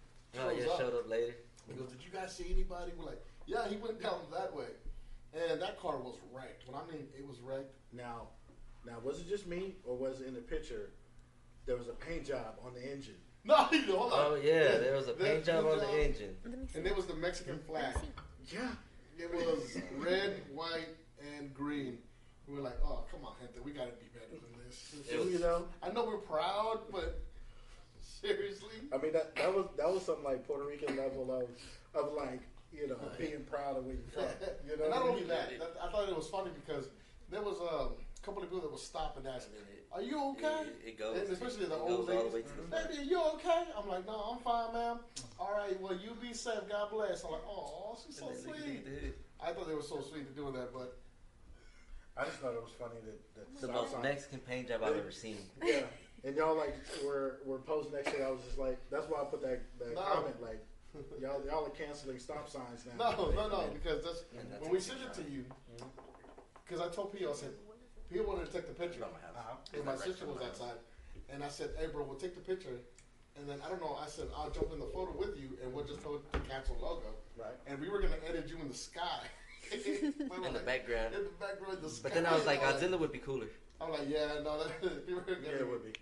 Oh 0.40 0.50
yeah, 0.50 0.66
up. 0.66 0.78
showed 0.78 0.94
up 0.94 1.08
later. 1.08 1.34
He 1.68 1.74
goes, 1.74 1.90
"Did 1.90 2.04
you 2.04 2.10
guys 2.12 2.34
see 2.34 2.46
anybody?" 2.52 2.92
We're 2.98 3.06
like, 3.06 3.22
"Yeah, 3.46 3.68
he 3.68 3.76
went 3.76 4.02
down 4.02 4.20
that 4.32 4.54
way," 4.54 4.66
and 5.54 5.62
that 5.62 5.78
car 5.80 5.98
was 5.98 6.16
wrecked. 6.32 6.66
When 6.68 6.76
I 6.76 6.84
mean 6.90 7.06
it 7.16 7.26
was 7.26 7.38
wrecked, 7.40 7.72
Now, 7.92 8.28
now 8.84 8.98
was 9.02 9.20
it 9.20 9.28
just 9.28 9.46
me 9.46 9.76
or 9.84 9.96
was 9.96 10.20
it 10.20 10.26
in 10.26 10.34
the 10.34 10.40
picture? 10.40 10.90
There 11.66 11.76
was 11.76 11.88
a 11.88 11.92
paint 11.92 12.26
job 12.26 12.56
on 12.66 12.74
the 12.74 12.82
engine. 12.82 13.14
no, 13.44 13.68
you 13.72 13.86
know, 13.86 13.98
hold 13.98 14.12
on. 14.12 14.18
Oh 14.20 14.34
yeah, 14.34 14.78
there 14.78 14.94
was 14.96 15.06
a 15.08 15.12
paint 15.12 15.44
the 15.44 15.52
job 15.52 15.64
on 15.66 15.78
job- 15.78 15.90
the 15.90 16.04
engine. 16.04 16.36
Let 16.44 16.58
me 16.58 16.66
see. 16.66 16.78
and 16.78 16.86
it 16.86 16.96
was 16.96 17.06
the 17.06 17.14
Mexican 17.14 17.58
flag. 17.60 17.94
Yeah. 18.52 18.68
It 19.16 19.32
was 19.32 19.78
red, 19.96 20.42
white, 20.52 20.88
and 21.38 21.54
green. 21.54 21.98
We 22.48 22.56
were 22.56 22.62
like, 22.62 22.78
"Oh, 22.84 23.04
come 23.10 23.24
on, 23.24 23.34
Hunter, 23.40 23.62
we 23.62 23.70
got 23.70 23.84
to 23.86 23.92
be 23.92 24.08
better 24.12 24.32
than 24.42 24.64
this." 24.66 24.94
It 25.08 25.18
was- 25.18 25.32
you 25.32 25.38
know, 25.38 25.66
I 25.82 25.90
know 25.90 26.04
we're 26.04 26.16
proud, 26.18 26.80
but 26.90 27.20
seriously, 28.00 28.76
I 28.92 28.98
mean 28.98 29.12
that 29.12 29.34
that 29.36 29.54
was 29.54 29.66
that 29.76 29.88
was 29.92 30.04
something 30.04 30.24
like 30.24 30.46
Puerto 30.46 30.64
Rican 30.66 30.96
level 30.96 31.30
of 31.32 31.48
of 31.94 32.12
like 32.14 32.40
you 32.74 32.88
know 32.88 32.96
being 33.18 33.44
proud 33.50 33.76
of 33.78 33.84
where 33.86 33.94
you're 33.94 34.10
from. 34.12 34.24
You 34.68 34.76
know, 34.76 34.84
And 34.84 34.90
not 34.94 35.02
I 35.02 35.08
only 35.08 35.20
mean? 35.20 35.28
that, 35.28 35.58
that, 35.58 35.72
I 35.82 35.90
thought 35.90 36.08
it 36.08 36.16
was 36.16 36.28
funny 36.28 36.50
because 36.54 36.88
there 37.30 37.42
was 37.42 37.58
um, 37.60 37.94
a 37.96 38.20
couple 38.26 38.42
of 38.42 38.48
people 38.50 38.60
that 38.60 38.70
were 38.72 38.78
stopping 38.78 39.26
and 39.26 39.34
ask, 39.36 39.48
"Are 39.92 40.02
you 40.02 40.30
okay?" 40.32 40.62
It, 40.84 40.88
it 40.90 40.98
goes. 40.98 41.18
And 41.18 41.30
especially 41.30 41.66
the 41.66 41.74
it 41.74 41.80
old 41.80 42.06
goes 42.06 42.06
the 42.06 42.14
way 42.14 42.22
ladies. 42.42 42.50
the. 42.56 42.76
Baby, 42.76 42.98
are 43.00 43.02
you 43.12 43.22
okay? 43.34 43.64
I'm 43.78 43.88
like, 43.88 44.06
no, 44.06 44.16
I'm 44.32 44.38
fine, 44.40 44.72
ma'am. 44.74 44.98
All 45.38 45.52
right, 45.56 45.78
well, 45.80 45.94
you 45.94 46.10
be 46.20 46.32
safe. 46.34 46.60
God 46.68 46.90
bless. 46.90 47.24
I'm 47.24 47.32
like, 47.32 47.46
oh, 47.48 47.96
she's 48.04 48.18
so 48.18 48.28
And 48.28 48.36
then 48.38 48.46
look 48.46 48.56
at 48.56 48.62
sweet. 48.62 49.14
I 49.40 49.52
thought 49.52 49.68
they 49.68 49.74
were 49.74 49.82
so 49.82 50.00
sweet 50.00 50.26
to 50.28 50.32
doing 50.34 50.54
that, 50.54 50.72
but 50.72 50.98
I 52.16 52.24
just 52.24 52.38
thought 52.38 52.54
it 52.54 52.62
was 52.62 52.72
funny 52.78 52.94
that, 53.04 53.34
that 53.34 53.60
The 53.60 53.72
most 53.72 53.92
sign- 53.92 54.02
Mexican 54.02 54.38
paint 54.40 54.68
job 54.68 54.82
I've 54.84 54.96
ever 54.96 55.10
seen. 55.10 55.38
Yeah, 55.62 55.82
and 56.24 56.36
y'all 56.36 56.56
like 56.56 56.76
were 57.04 57.40
were 57.44 57.58
posing 57.58 57.92
next 57.92 58.12
to 58.12 58.20
it. 58.20 58.24
I 58.24 58.30
was 58.30 58.40
just 58.46 58.58
like, 58.58 58.78
that's 58.90 59.06
why 59.08 59.20
I 59.22 59.24
put 59.24 59.42
that 59.42 59.60
that 59.80 59.94
No. 59.94 60.00
comment 60.02 60.40
like, 60.40 60.64
y'all 61.20 61.42
y'all 61.46 61.66
are 61.66 61.70
canceling 61.70 62.18
stop 62.18 62.48
signs 62.48 62.86
now. 62.86 63.10
no, 63.10 63.30
no, 63.30 63.48
no, 63.48 63.70
because 63.72 64.04
that's 64.04 64.24
And 64.38 64.50
that's 64.50 64.62
when 64.62 64.70
we 64.70 64.80
sent 64.80 65.00
it 65.00 65.14
to 65.14 65.22
you. 65.30 65.44
Because 66.64 66.80
I 66.80 66.88
told 66.88 67.12
Pio, 67.16 67.30
I 67.30 67.34
said, 67.34 67.50
Pio 68.10 68.26
wanted 68.26 68.46
to 68.46 68.52
take 68.52 68.66
the 68.66 68.74
picture. 68.74 69.04
Uh-huh. 69.04 69.56
And 69.74 69.84
my 69.84 69.96
sister 69.96 70.26
was 70.26 70.40
outside, 70.42 70.78
and 71.28 71.42
I 71.42 71.48
said, 71.48 71.70
"Hey, 71.78 71.86
bro, 71.86 72.04
we'll 72.04 72.16
take 72.16 72.34
the 72.34 72.40
picture." 72.40 72.80
And 73.36 73.48
then 73.48 73.58
I 73.64 73.68
don't 73.68 73.80
know. 73.80 73.98
I 74.00 74.06
said, 74.06 74.28
"I'll 74.36 74.50
jump 74.50 74.72
in 74.72 74.78
the 74.78 74.86
photo 74.86 75.12
with 75.18 75.36
you, 75.36 75.58
and 75.62 75.72
we'll 75.74 75.84
just 75.84 76.00
throw 76.00 76.18
the 76.32 76.38
cancel 76.40 76.76
logo." 76.80 77.10
Right. 77.36 77.54
And 77.66 77.80
we 77.80 77.88
were 77.88 78.00
gonna 78.00 78.22
edit 78.26 78.48
you 78.48 78.56
in 78.60 78.68
the 78.68 78.74
sky. 78.74 79.20
In 79.72 80.52
the 80.52 80.60
background. 80.60 81.14
In 81.14 81.24
the 81.24 81.30
background, 81.40 81.78
the 81.80 81.88
sky. 81.88 82.00
But 82.04 82.14
then 82.14 82.26
I 82.26 82.34
was 82.34 82.44
like, 82.44 82.62
I'm 82.62 82.74
Godzilla 82.74 82.98
would 82.98 83.12
be 83.12 83.18
cooler. 83.18 83.48
I'm 83.80 83.90
like, 83.90 84.08
yeah, 84.08 84.40
no, 84.44 84.62
that, 84.62 85.06
we 85.06 85.14
were 85.14 85.22
gonna, 85.22 85.38
Yeah, 85.42 85.60
it 85.60 85.68
would 85.68 85.84
be. 85.84 85.92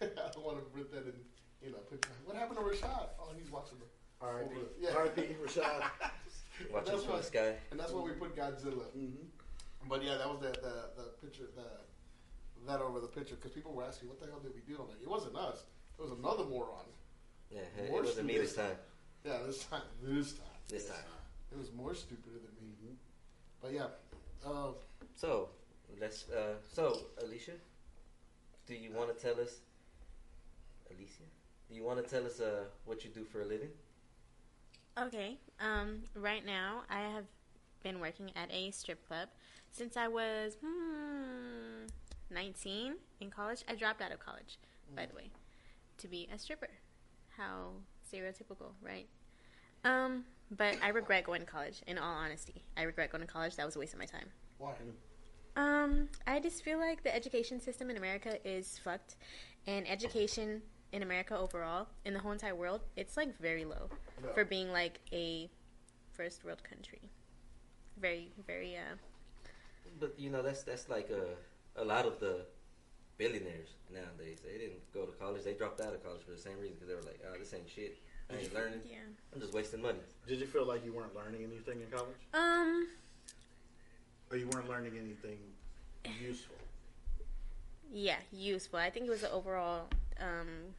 I 0.00 0.30
don't 0.32 0.44
want 0.44 0.58
to 0.58 0.64
put 0.64 0.90
that 0.92 1.04
in, 1.04 1.14
you 1.62 1.72
know. 1.72 1.78
Put, 1.88 2.06
what 2.24 2.36
happened 2.36 2.58
to 2.58 2.64
Rashad? 2.64 3.08
Oh, 3.20 3.30
he's 3.38 3.50
watching 3.50 3.78
the. 3.78 3.84
R.I.P. 4.22 4.54
Yeah. 4.80 4.90
R.I.P. 4.96 5.22
Rashad. 5.44 5.82
Watching 6.72 6.92
That's 6.92 7.04
from 7.04 7.16
the 7.16 7.22
sky. 7.22 7.54
And 7.70 7.80
that's 7.80 7.92
why 7.92 8.02
we 8.02 8.12
put 8.12 8.36
Godzilla. 8.36 8.84
hmm 8.92 9.26
But 9.88 10.04
yeah, 10.04 10.16
that 10.18 10.28
was 10.28 10.38
the 10.40 10.52
the, 10.66 10.74
the 10.96 11.08
picture 11.20 11.44
the 11.56 11.66
that 12.66 12.80
over 12.80 13.00
the 13.00 13.08
picture 13.08 13.34
because 13.34 13.50
people 13.50 13.72
were 13.72 13.82
asking 13.84 14.08
what 14.08 14.20
the 14.20 14.26
hell 14.26 14.38
did 14.38 14.52
we 14.54 14.60
do? 14.60 14.80
I'm 14.80 14.88
like, 14.88 15.02
it 15.02 15.08
wasn't 15.10 15.36
us. 15.36 15.64
It 15.98 16.02
was 16.02 16.12
another 16.12 16.44
moron. 16.44 16.86
Yeah, 17.50 17.60
it, 17.76 17.90
More 17.90 18.00
it 18.00 18.06
wasn't 18.06 18.26
me 18.28 18.38
this 18.38 18.52
stupid. 18.52 18.68
time. 18.68 18.76
Yeah, 19.24 19.38
this 19.46 19.64
time. 19.64 19.82
This 20.02 20.32
time. 20.32 20.46
This 20.68 20.86
time. 20.86 21.04
It 21.50 21.58
was 21.58 21.72
more 21.72 21.94
stupider 21.94 22.38
than 22.38 22.68
me. 22.82 22.94
But 23.60 23.72
yeah, 23.72 23.86
uh, 24.46 24.72
So 25.16 25.48
let's. 26.00 26.30
Uh, 26.30 26.54
so 26.72 26.96
Alicia, 27.22 27.52
do 28.66 28.74
you 28.74 28.92
want 28.92 29.16
to 29.16 29.20
tell 29.20 29.40
us? 29.40 29.56
Alicia, 30.90 31.24
do 31.68 31.74
you 31.74 31.82
want 31.84 32.02
to 32.02 32.08
tell 32.08 32.24
us 32.24 32.40
uh, 32.40 32.64
what 32.84 33.04
you 33.04 33.10
do 33.10 33.24
for 33.24 33.42
a 33.42 33.44
living? 33.44 33.70
Okay. 34.98 35.38
Um, 35.60 36.02
right 36.14 36.44
now, 36.44 36.82
I 36.90 37.00
have 37.00 37.24
been 37.82 38.00
working 38.00 38.30
at 38.36 38.50
a 38.52 38.70
strip 38.70 39.06
club 39.06 39.28
since 39.70 39.96
I 39.96 40.08
was 40.08 40.56
hmm, 40.64 41.86
19 42.30 42.94
in 43.20 43.30
college. 43.30 43.64
I 43.68 43.74
dropped 43.74 44.02
out 44.02 44.12
of 44.12 44.20
college, 44.20 44.58
by 44.94 45.06
the 45.06 45.14
way, 45.14 45.30
to 45.98 46.08
be 46.08 46.28
a 46.32 46.38
stripper. 46.38 46.68
How 47.36 47.70
stereotypical, 48.12 48.72
right? 48.82 49.06
Um, 49.84 50.24
but 50.50 50.76
I 50.82 50.88
regret 50.88 51.24
going 51.24 51.40
to 51.40 51.46
college. 51.46 51.82
In 51.86 51.98
all 51.98 52.14
honesty, 52.14 52.62
I 52.76 52.82
regret 52.82 53.10
going 53.10 53.22
to 53.22 53.32
college. 53.32 53.56
That 53.56 53.66
was 53.66 53.76
a 53.76 53.78
waste 53.78 53.94
of 53.94 53.98
my 53.98 54.06
time. 54.06 54.26
why? 54.58 54.72
Um, 55.56 56.08
I 56.26 56.40
just 56.40 56.62
feel 56.62 56.78
like 56.78 57.02
the 57.02 57.14
education 57.14 57.60
system 57.60 57.90
in 57.90 57.96
America 57.96 58.36
is 58.46 58.78
fucked, 58.78 59.16
and 59.66 59.88
education 59.88 60.62
in 60.92 61.02
America 61.02 61.36
overall, 61.36 61.88
in 62.04 62.12
the 62.14 62.20
whole 62.20 62.32
entire 62.32 62.54
world, 62.54 62.82
it's 62.96 63.16
like 63.16 63.38
very 63.40 63.64
low 63.64 63.88
Yeah. 64.22 64.32
for 64.34 64.44
being 64.44 64.70
like 64.72 65.00
a 65.12 65.50
first 66.12 66.44
world 66.44 66.62
country. 66.62 67.00
Very, 67.96 68.32
very. 68.46 68.76
Uh, 68.76 68.96
But 70.00 70.18
you 70.18 70.30
know 70.30 70.42
that's 70.42 70.62
that's 70.62 70.88
like 70.88 71.10
a 71.10 71.34
a 71.80 71.84
lot 71.84 72.04
of 72.06 72.18
the 72.20 72.46
billionaires 73.18 73.70
nowadays. 73.90 74.40
They 74.44 74.58
didn't 74.58 74.82
go 74.92 75.06
to 75.06 75.12
college. 75.12 75.42
They 75.44 75.54
dropped 75.54 75.80
out 75.80 75.94
of 75.94 76.02
college 76.04 76.22
for 76.24 76.30
the 76.32 76.38
same 76.48 76.58
reason 76.58 76.74
because 76.76 76.88
they 76.88 76.94
were 76.94 77.02
like, 77.12 77.20
"Oh, 77.28 77.38
this 77.38 77.52
ain't 77.54 77.68
shit. 77.68 77.98
I 78.30 78.36
ain't 78.36 78.54
learning. 78.54 78.80
yeah. 78.90 78.98
I'm 79.32 79.40
just 79.40 79.52
wasting 79.54 79.82
money." 79.82 80.00
Did 80.26 80.38
you 80.40 80.46
feel 80.46 80.64
like 80.66 80.84
you 80.84 80.92
weren't 80.92 81.14
learning 81.14 81.42
anything 81.44 81.80
in 81.82 81.88
college, 81.90 82.16
Um. 82.34 82.88
or 84.30 84.36
you 84.36 84.48
weren't 84.48 84.68
learning 84.68 84.96
anything 84.98 85.38
useful? 86.20 86.56
Yeah, 87.92 88.18
useful. 88.32 88.78
I 88.78 88.90
think 88.90 89.06
it 89.06 89.10
was 89.10 89.20
the 89.20 89.30
overall 89.30 89.88
um, 90.20 90.74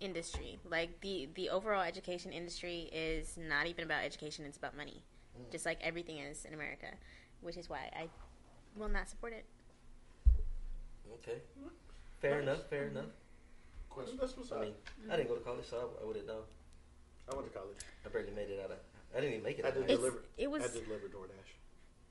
industry. 0.00 0.58
Like 0.68 1.00
the 1.00 1.28
the 1.34 1.50
overall 1.50 1.82
education 1.82 2.32
industry 2.32 2.88
is 2.92 3.36
not 3.36 3.66
even 3.66 3.84
about 3.84 4.04
education; 4.04 4.44
it's 4.44 4.56
about 4.58 4.76
money, 4.76 5.02
just 5.50 5.64
like 5.66 5.78
everything 5.82 6.18
is 6.18 6.44
in 6.44 6.54
America, 6.54 6.86
which 7.40 7.56
is 7.56 7.68
why 7.68 7.90
I 7.94 8.08
will 8.76 8.88
not 8.88 9.08
support 9.08 9.32
it. 9.32 9.44
Okay, 11.22 11.38
fair 12.20 12.40
enough. 12.40 12.68
Fair 12.68 12.88
enough. 12.88 13.06
Question. 13.90 14.18
That's 14.20 14.36
what's 14.36 14.50
I 14.52 14.56
up. 14.56 14.62
mean, 14.62 14.74
I 15.10 15.16
didn't 15.16 15.28
go 15.28 15.36
to 15.36 15.40
college, 15.44 15.66
so 15.66 15.76
I, 16.00 16.02
I 16.02 16.06
wouldn't 16.06 16.26
know. 16.26 16.40
I 17.30 17.34
went 17.36 17.46
to 17.52 17.56
college. 17.58 17.76
I 18.04 18.08
barely 18.08 18.32
made 18.32 18.50
it 18.50 18.60
out 18.62 18.70
of. 18.72 18.78
I 19.16 19.20
didn't 19.20 19.34
even 19.34 19.44
make 19.44 19.58
it. 19.60 19.64
I 19.64 19.70
did 19.70 19.82
of 19.84 19.88
high 19.88 19.94
deliver. 19.96 20.18
it 20.36 20.50
was- 20.50 20.62
I 20.64 20.66
did 20.68 20.84
deliver 20.86 21.06
DoorDash. 21.06 21.50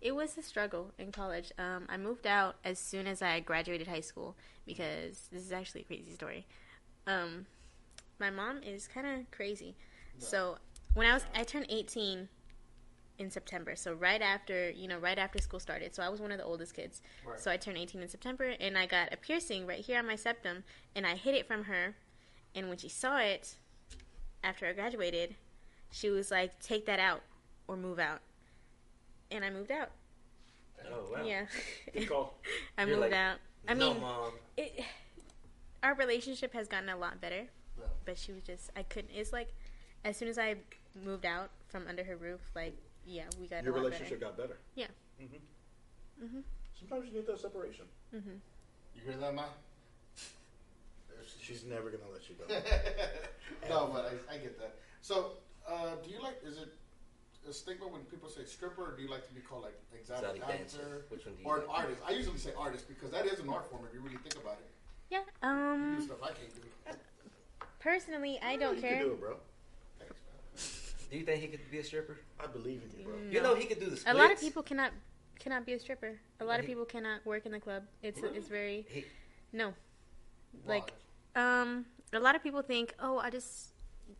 It 0.03 0.13
was 0.13 0.37
a 0.37 0.41
struggle 0.41 0.91
in 0.99 1.13
college. 1.13 1.53
Um, 1.57 1.85
I 1.87 1.95
moved 1.95 2.27
out 2.27 2.57
as 2.65 2.77
soon 2.77 3.07
as 3.07 3.21
I 3.21 3.39
graduated 3.39 3.87
high 3.87 4.01
school 4.01 4.35
because 4.65 5.29
this 5.31 5.41
is 5.41 5.53
actually 5.53 5.81
a 5.81 5.83
crazy 5.85 6.11
story. 6.11 6.45
Um, 7.07 7.45
my 8.19 8.29
mom 8.29 8.61
is 8.63 8.85
kind 8.85 9.07
of 9.07 9.31
crazy. 9.31 9.77
So 10.17 10.57
when 10.93 11.07
I 11.07 11.13
was, 11.13 11.25
I 11.33 11.43
turned 11.43 11.67
18 11.69 12.27
in 13.17 13.31
September. 13.31 13.77
So 13.77 13.93
right 13.93 14.21
after, 14.21 14.71
you 14.71 14.89
know, 14.89 14.99
right 14.99 15.17
after 15.17 15.39
school 15.39 15.61
started. 15.61 15.95
So 15.95 16.03
I 16.03 16.09
was 16.09 16.19
one 16.19 16.33
of 16.33 16.37
the 16.37 16.43
oldest 16.43 16.75
kids. 16.75 17.01
Right. 17.25 17.39
So 17.39 17.49
I 17.49 17.55
turned 17.55 17.77
18 17.77 18.01
in 18.01 18.09
September, 18.09 18.55
and 18.59 18.77
I 18.77 18.85
got 18.85 19.13
a 19.13 19.17
piercing 19.17 19.65
right 19.65 19.79
here 19.79 19.99
on 19.99 20.05
my 20.05 20.17
septum, 20.17 20.65
and 20.97 21.07
I 21.07 21.15
hid 21.15 21.33
it 21.33 21.47
from 21.47 21.63
her. 21.63 21.95
And 22.53 22.67
when 22.67 22.77
she 22.77 22.89
saw 22.89 23.19
it 23.19 23.55
after 24.43 24.67
I 24.67 24.73
graduated, 24.73 25.37
she 25.91 26.09
was 26.09 26.29
like, 26.29 26.59
"Take 26.59 26.85
that 26.87 26.99
out." 26.99 27.21
or 27.67 27.77
move 27.77 27.99
out. 27.99 28.19
And 29.31 29.43
I 29.43 29.49
moved 29.49 29.71
out. 29.71 29.89
Oh 30.91 31.05
wow. 31.13 31.23
Yeah. 31.25 31.45
Good 31.93 32.07
call. 32.09 32.35
I 32.77 32.83
You're 32.83 32.97
moved 32.97 33.11
like, 33.11 33.19
out. 33.19 33.37
I 33.67 33.73
no, 33.73 33.93
mean, 33.93 34.01
mom. 34.01 34.31
it, 34.57 34.83
our 35.81 35.95
relationship 35.95 36.53
has 36.53 36.67
gotten 36.67 36.89
a 36.89 36.97
lot 36.97 37.21
better, 37.21 37.47
Yeah. 37.77 37.85
but 38.05 38.17
she 38.17 38.31
was 38.33 38.43
just 38.43 38.69
I 38.75 38.83
couldn't. 38.83 39.11
It's 39.15 39.31
like 39.33 39.53
as 40.03 40.17
soon 40.17 40.27
as 40.27 40.37
I 40.37 40.55
moved 41.03 41.25
out 41.25 41.49
from 41.67 41.87
under 41.87 42.03
her 42.03 42.15
roof, 42.17 42.41
like 42.55 42.75
yeah, 43.05 43.23
we 43.39 43.47
got 43.47 43.63
Your 43.63 43.73
a 43.73 43.77
lot 43.77 43.85
relationship 43.85 44.19
got 44.21 44.37
better. 44.37 44.57
Yeah. 44.75 44.87
hmm 45.19 45.25
Mhm. 46.23 46.43
Sometimes 46.77 47.05
you 47.07 47.13
need 47.13 47.27
that 47.27 47.39
separation. 47.39 47.85
better. 48.11 48.23
hmm 48.23 48.37
You 48.95 49.01
hear 49.05 49.17
that, 49.17 49.33
man? 49.33 49.45
She's 51.39 51.63
never 51.65 51.89
gonna 51.89 52.09
let 52.11 52.27
you 52.29 52.35
go. 52.35 52.45
no, 53.69 53.89
but 53.93 54.11
I, 54.29 54.35
I 54.35 54.37
get 54.37 54.57
that. 54.59 54.75
So, 55.01 55.33
uh, 55.67 55.95
do 56.03 56.09
you 56.09 56.21
like? 56.21 56.39
Is 56.45 56.57
it 56.57 56.69
a 57.47 57.53
stigma 57.53 57.87
when 57.87 58.01
people 58.03 58.29
say 58.29 58.45
stripper, 58.45 58.83
or 58.93 58.95
do 58.95 59.01
you 59.03 59.09
like 59.09 59.27
to 59.27 59.33
be 59.33 59.41
called 59.41 59.63
like 59.63 59.77
exotic, 59.93 60.35
Exotic 60.37 60.47
dancer. 60.47 60.77
dancer, 60.77 61.05
Which 61.09 61.25
one 61.25 61.35
do 61.35 61.41
you 61.41 61.47
or 61.47 61.57
an 61.61 61.67
like? 61.67 61.79
artist? 61.79 62.01
I 62.07 62.11
usually 62.11 62.37
say 62.37 62.51
artist 62.57 62.87
because 62.87 63.11
that 63.11 63.25
is 63.25 63.39
an 63.39 63.49
art 63.49 63.69
form 63.69 63.83
if 63.87 63.93
you 63.93 64.01
really 64.01 64.17
think 64.17 64.35
about 64.35 64.57
it. 64.59 64.69
Yeah. 65.09 65.19
You 65.19 65.25
do 65.41 65.47
Um. 65.47 66.01
stuff 66.01 66.17
I 66.23 66.27
can't 66.27 66.55
do. 66.55 66.97
Personally, 67.79 68.39
I 68.41 68.55
don't 68.55 68.75
you 68.75 68.81
care. 68.81 68.97
can 68.97 69.05
do 69.07 69.11
it, 69.13 69.19
bro. 69.19 69.35
Thanks. 69.99 70.95
Do 71.11 71.17
you 71.17 71.25
think 71.25 71.41
he 71.41 71.47
could 71.47 71.69
be 71.69 71.79
a 71.79 71.83
stripper? 71.83 72.17
I 72.39 72.47
believe 72.47 72.81
in 72.83 72.99
you, 72.99 73.05
bro. 73.05 73.15
Mm. 73.15 73.31
You 73.33 73.41
know 73.41 73.55
he 73.55 73.65
could 73.65 73.79
do 73.79 73.89
the 73.89 73.97
splits. 73.97 74.17
A 74.17 74.21
lot 74.21 74.31
of 74.31 74.39
people 74.39 74.63
cannot 74.63 74.91
cannot 75.39 75.65
be 75.65 75.73
a 75.73 75.79
stripper. 75.79 76.19
A 76.39 76.45
lot 76.45 76.59
of 76.59 76.65
people 76.65 76.85
cannot 76.85 77.25
work 77.25 77.45
in 77.45 77.51
the 77.51 77.59
club. 77.59 77.83
It's 78.01 78.19
it's 78.23 78.47
very 78.47 78.85
He, 78.89 79.03
no. 79.51 79.73
Why? 80.63 80.75
Like 80.75 80.93
um, 81.35 81.85
a 82.13 82.19
lot 82.19 82.35
of 82.35 82.43
people 82.43 82.61
think, 82.61 82.93
oh, 82.99 83.17
I 83.17 83.29
just 83.29 83.69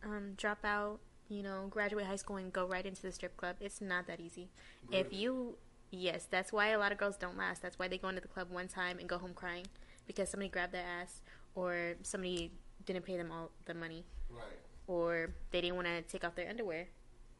um, 0.04 0.34
drop 0.36 0.58
out, 0.64 0.98
you 1.28 1.42
know, 1.42 1.66
graduate 1.70 2.06
high 2.06 2.16
school 2.16 2.36
and 2.36 2.52
go 2.52 2.66
right 2.66 2.84
into 2.84 3.02
the 3.02 3.12
strip 3.12 3.36
club. 3.36 3.56
It's 3.60 3.80
not 3.80 4.06
that 4.06 4.20
easy. 4.20 4.50
If 4.90 5.12
you, 5.12 5.56
yes, 5.90 6.26
that's 6.30 6.52
why 6.52 6.68
a 6.68 6.78
lot 6.78 6.92
of 6.92 6.98
girls 6.98 7.16
don't 7.16 7.36
last. 7.36 7.62
That's 7.62 7.78
why 7.78 7.88
they 7.88 7.98
go 7.98 8.08
into 8.08 8.20
the 8.20 8.28
club 8.28 8.50
one 8.50 8.68
time 8.68 8.98
and 8.98 9.08
go 9.08 9.18
home 9.18 9.32
crying 9.34 9.66
because 10.06 10.28
somebody 10.28 10.50
grabbed 10.50 10.72
their 10.72 10.84
ass 10.84 11.22
or 11.54 11.94
somebody 12.02 12.52
didn't 12.84 13.04
pay 13.04 13.16
them 13.16 13.32
all 13.32 13.50
the 13.64 13.74
money 13.74 14.04
right. 14.30 14.42
or 14.86 15.30
they 15.50 15.60
didn't 15.60 15.76
want 15.76 15.88
to 15.88 16.02
take 16.02 16.24
off 16.24 16.34
their 16.34 16.48
underwear 16.48 16.88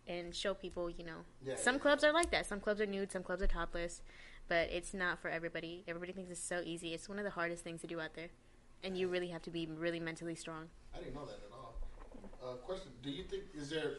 and 0.06 0.34
show 0.34 0.54
people, 0.54 0.90
you 0.90 1.04
know. 1.04 1.24
Yeah, 1.44 1.56
some 1.56 1.76
yeah. 1.76 1.80
clubs 1.80 2.04
are 2.04 2.12
like 2.12 2.30
that. 2.30 2.46
Some 2.46 2.60
clubs 2.60 2.80
are 2.80 2.86
nude, 2.86 3.12
some 3.12 3.22
clubs 3.22 3.42
are 3.42 3.46
topless, 3.46 4.02
but 4.48 4.70
it's 4.70 4.94
not 4.94 5.20
for 5.20 5.28
everybody. 5.28 5.84
Everybody 5.88 6.12
thinks 6.12 6.30
it's 6.30 6.40
so 6.40 6.62
easy. 6.64 6.94
It's 6.94 7.08
one 7.08 7.18
of 7.18 7.24
the 7.24 7.30
hardest 7.30 7.64
things 7.64 7.80
to 7.82 7.86
do 7.86 8.00
out 8.00 8.14
there. 8.14 8.28
And 8.82 8.96
you 8.96 9.08
really 9.08 9.28
have 9.28 9.42
to 9.42 9.50
be 9.50 9.66
really 9.66 10.00
mentally 10.00 10.34
strong. 10.34 10.66
I 10.94 10.98
didn't 10.98 11.14
know 11.14 11.24
that 11.24 11.36
at 11.36 11.52
all. 11.52 11.53
Uh, 12.44 12.54
question: 12.56 12.90
Do 13.02 13.10
you 13.10 13.22
think 13.24 13.44
is 13.54 13.70
there 13.70 13.92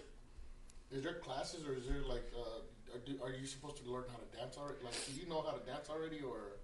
is 0.91 1.03
there 1.03 1.15
classes 1.15 1.65
or 1.65 1.73
is 1.75 1.85
there 1.87 2.03
like 2.07 2.31
uh, 2.37 2.59
are, 2.93 2.99
do, 3.05 3.19
are 3.23 3.31
you 3.31 3.47
supposed 3.47 3.77
to 3.77 3.89
learn 3.91 4.03
how 4.11 4.17
to 4.17 4.37
dance 4.37 4.57
already? 4.57 4.77
Like, 4.83 4.93
do 5.05 5.13
you 5.19 5.27
know 5.27 5.41
how 5.41 5.51
to 5.57 5.65
dance 5.65 5.89
already, 5.89 6.21
or 6.21 6.59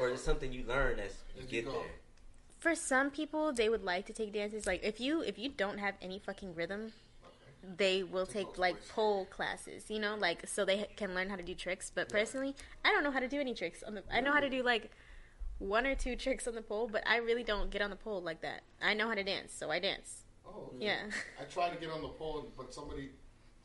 or 0.00 0.08
it's 0.08 0.22
something 0.22 0.52
you 0.52 0.64
learn 0.66 0.98
as 0.98 1.12
you 1.36 1.42
As 1.42 1.48
get 1.48 1.64
go. 1.66 1.72
there. 1.72 1.82
For 2.58 2.74
some 2.74 3.10
people, 3.10 3.52
they 3.52 3.68
would 3.68 3.84
like 3.84 4.06
to 4.06 4.14
take 4.14 4.32
dances. 4.32 4.66
Like 4.66 4.82
if 4.82 4.98
you 4.98 5.20
if 5.20 5.38
you 5.38 5.50
don't 5.50 5.78
have 5.78 5.94
any 6.00 6.18
fucking 6.18 6.54
rhythm, 6.54 6.92
they 7.76 8.02
will 8.02 8.24
Take 8.24 8.46
take 8.48 8.58
like 8.58 8.76
boys. 8.76 8.88
pole 8.88 9.24
classes. 9.26 9.90
You 9.90 9.98
know, 9.98 10.16
like 10.16 10.46
so 10.48 10.64
they 10.64 10.86
can 10.96 11.14
learn 11.14 11.28
how 11.28 11.36
to 11.36 11.42
do 11.42 11.54
tricks. 11.54 11.92
But 11.94 12.08
personally, 12.08 12.54
I 12.82 12.90
don't 12.92 13.04
know 13.04 13.10
how 13.10 13.20
to 13.20 13.28
do 13.28 13.40
any 13.40 13.52
tricks 13.52 13.82
on 13.82 13.94
the. 13.94 14.02
I 14.10 14.20
know 14.20 14.32
how 14.32 14.40
to 14.40 14.48
do 14.48 14.62
like 14.62 14.90
one 15.58 15.86
or 15.86 15.94
two 15.94 16.16
tricks 16.24 16.48
on 16.48 16.54
the 16.54 16.62
pole, 16.62 16.88
but 16.90 17.06
I 17.06 17.18
really 17.18 17.44
don't 17.44 17.70
get 17.70 17.82
on 17.82 17.90
the 17.90 17.96
pole 17.96 18.22
like 18.22 18.40
that. 18.40 18.62
I 18.80 18.94
know 18.94 19.08
how 19.08 19.14
to 19.14 19.22
dance, 19.22 19.52
so 19.52 19.70
I 19.70 19.78
dance. 19.78 20.23
Oh 20.46 20.70
Yeah. 20.78 20.98
I 21.40 21.44
tried 21.44 21.70
to 21.74 21.76
get 21.80 21.90
on 21.90 22.02
the 22.02 22.08
pole, 22.08 22.52
but 22.56 22.72
somebody. 22.74 23.10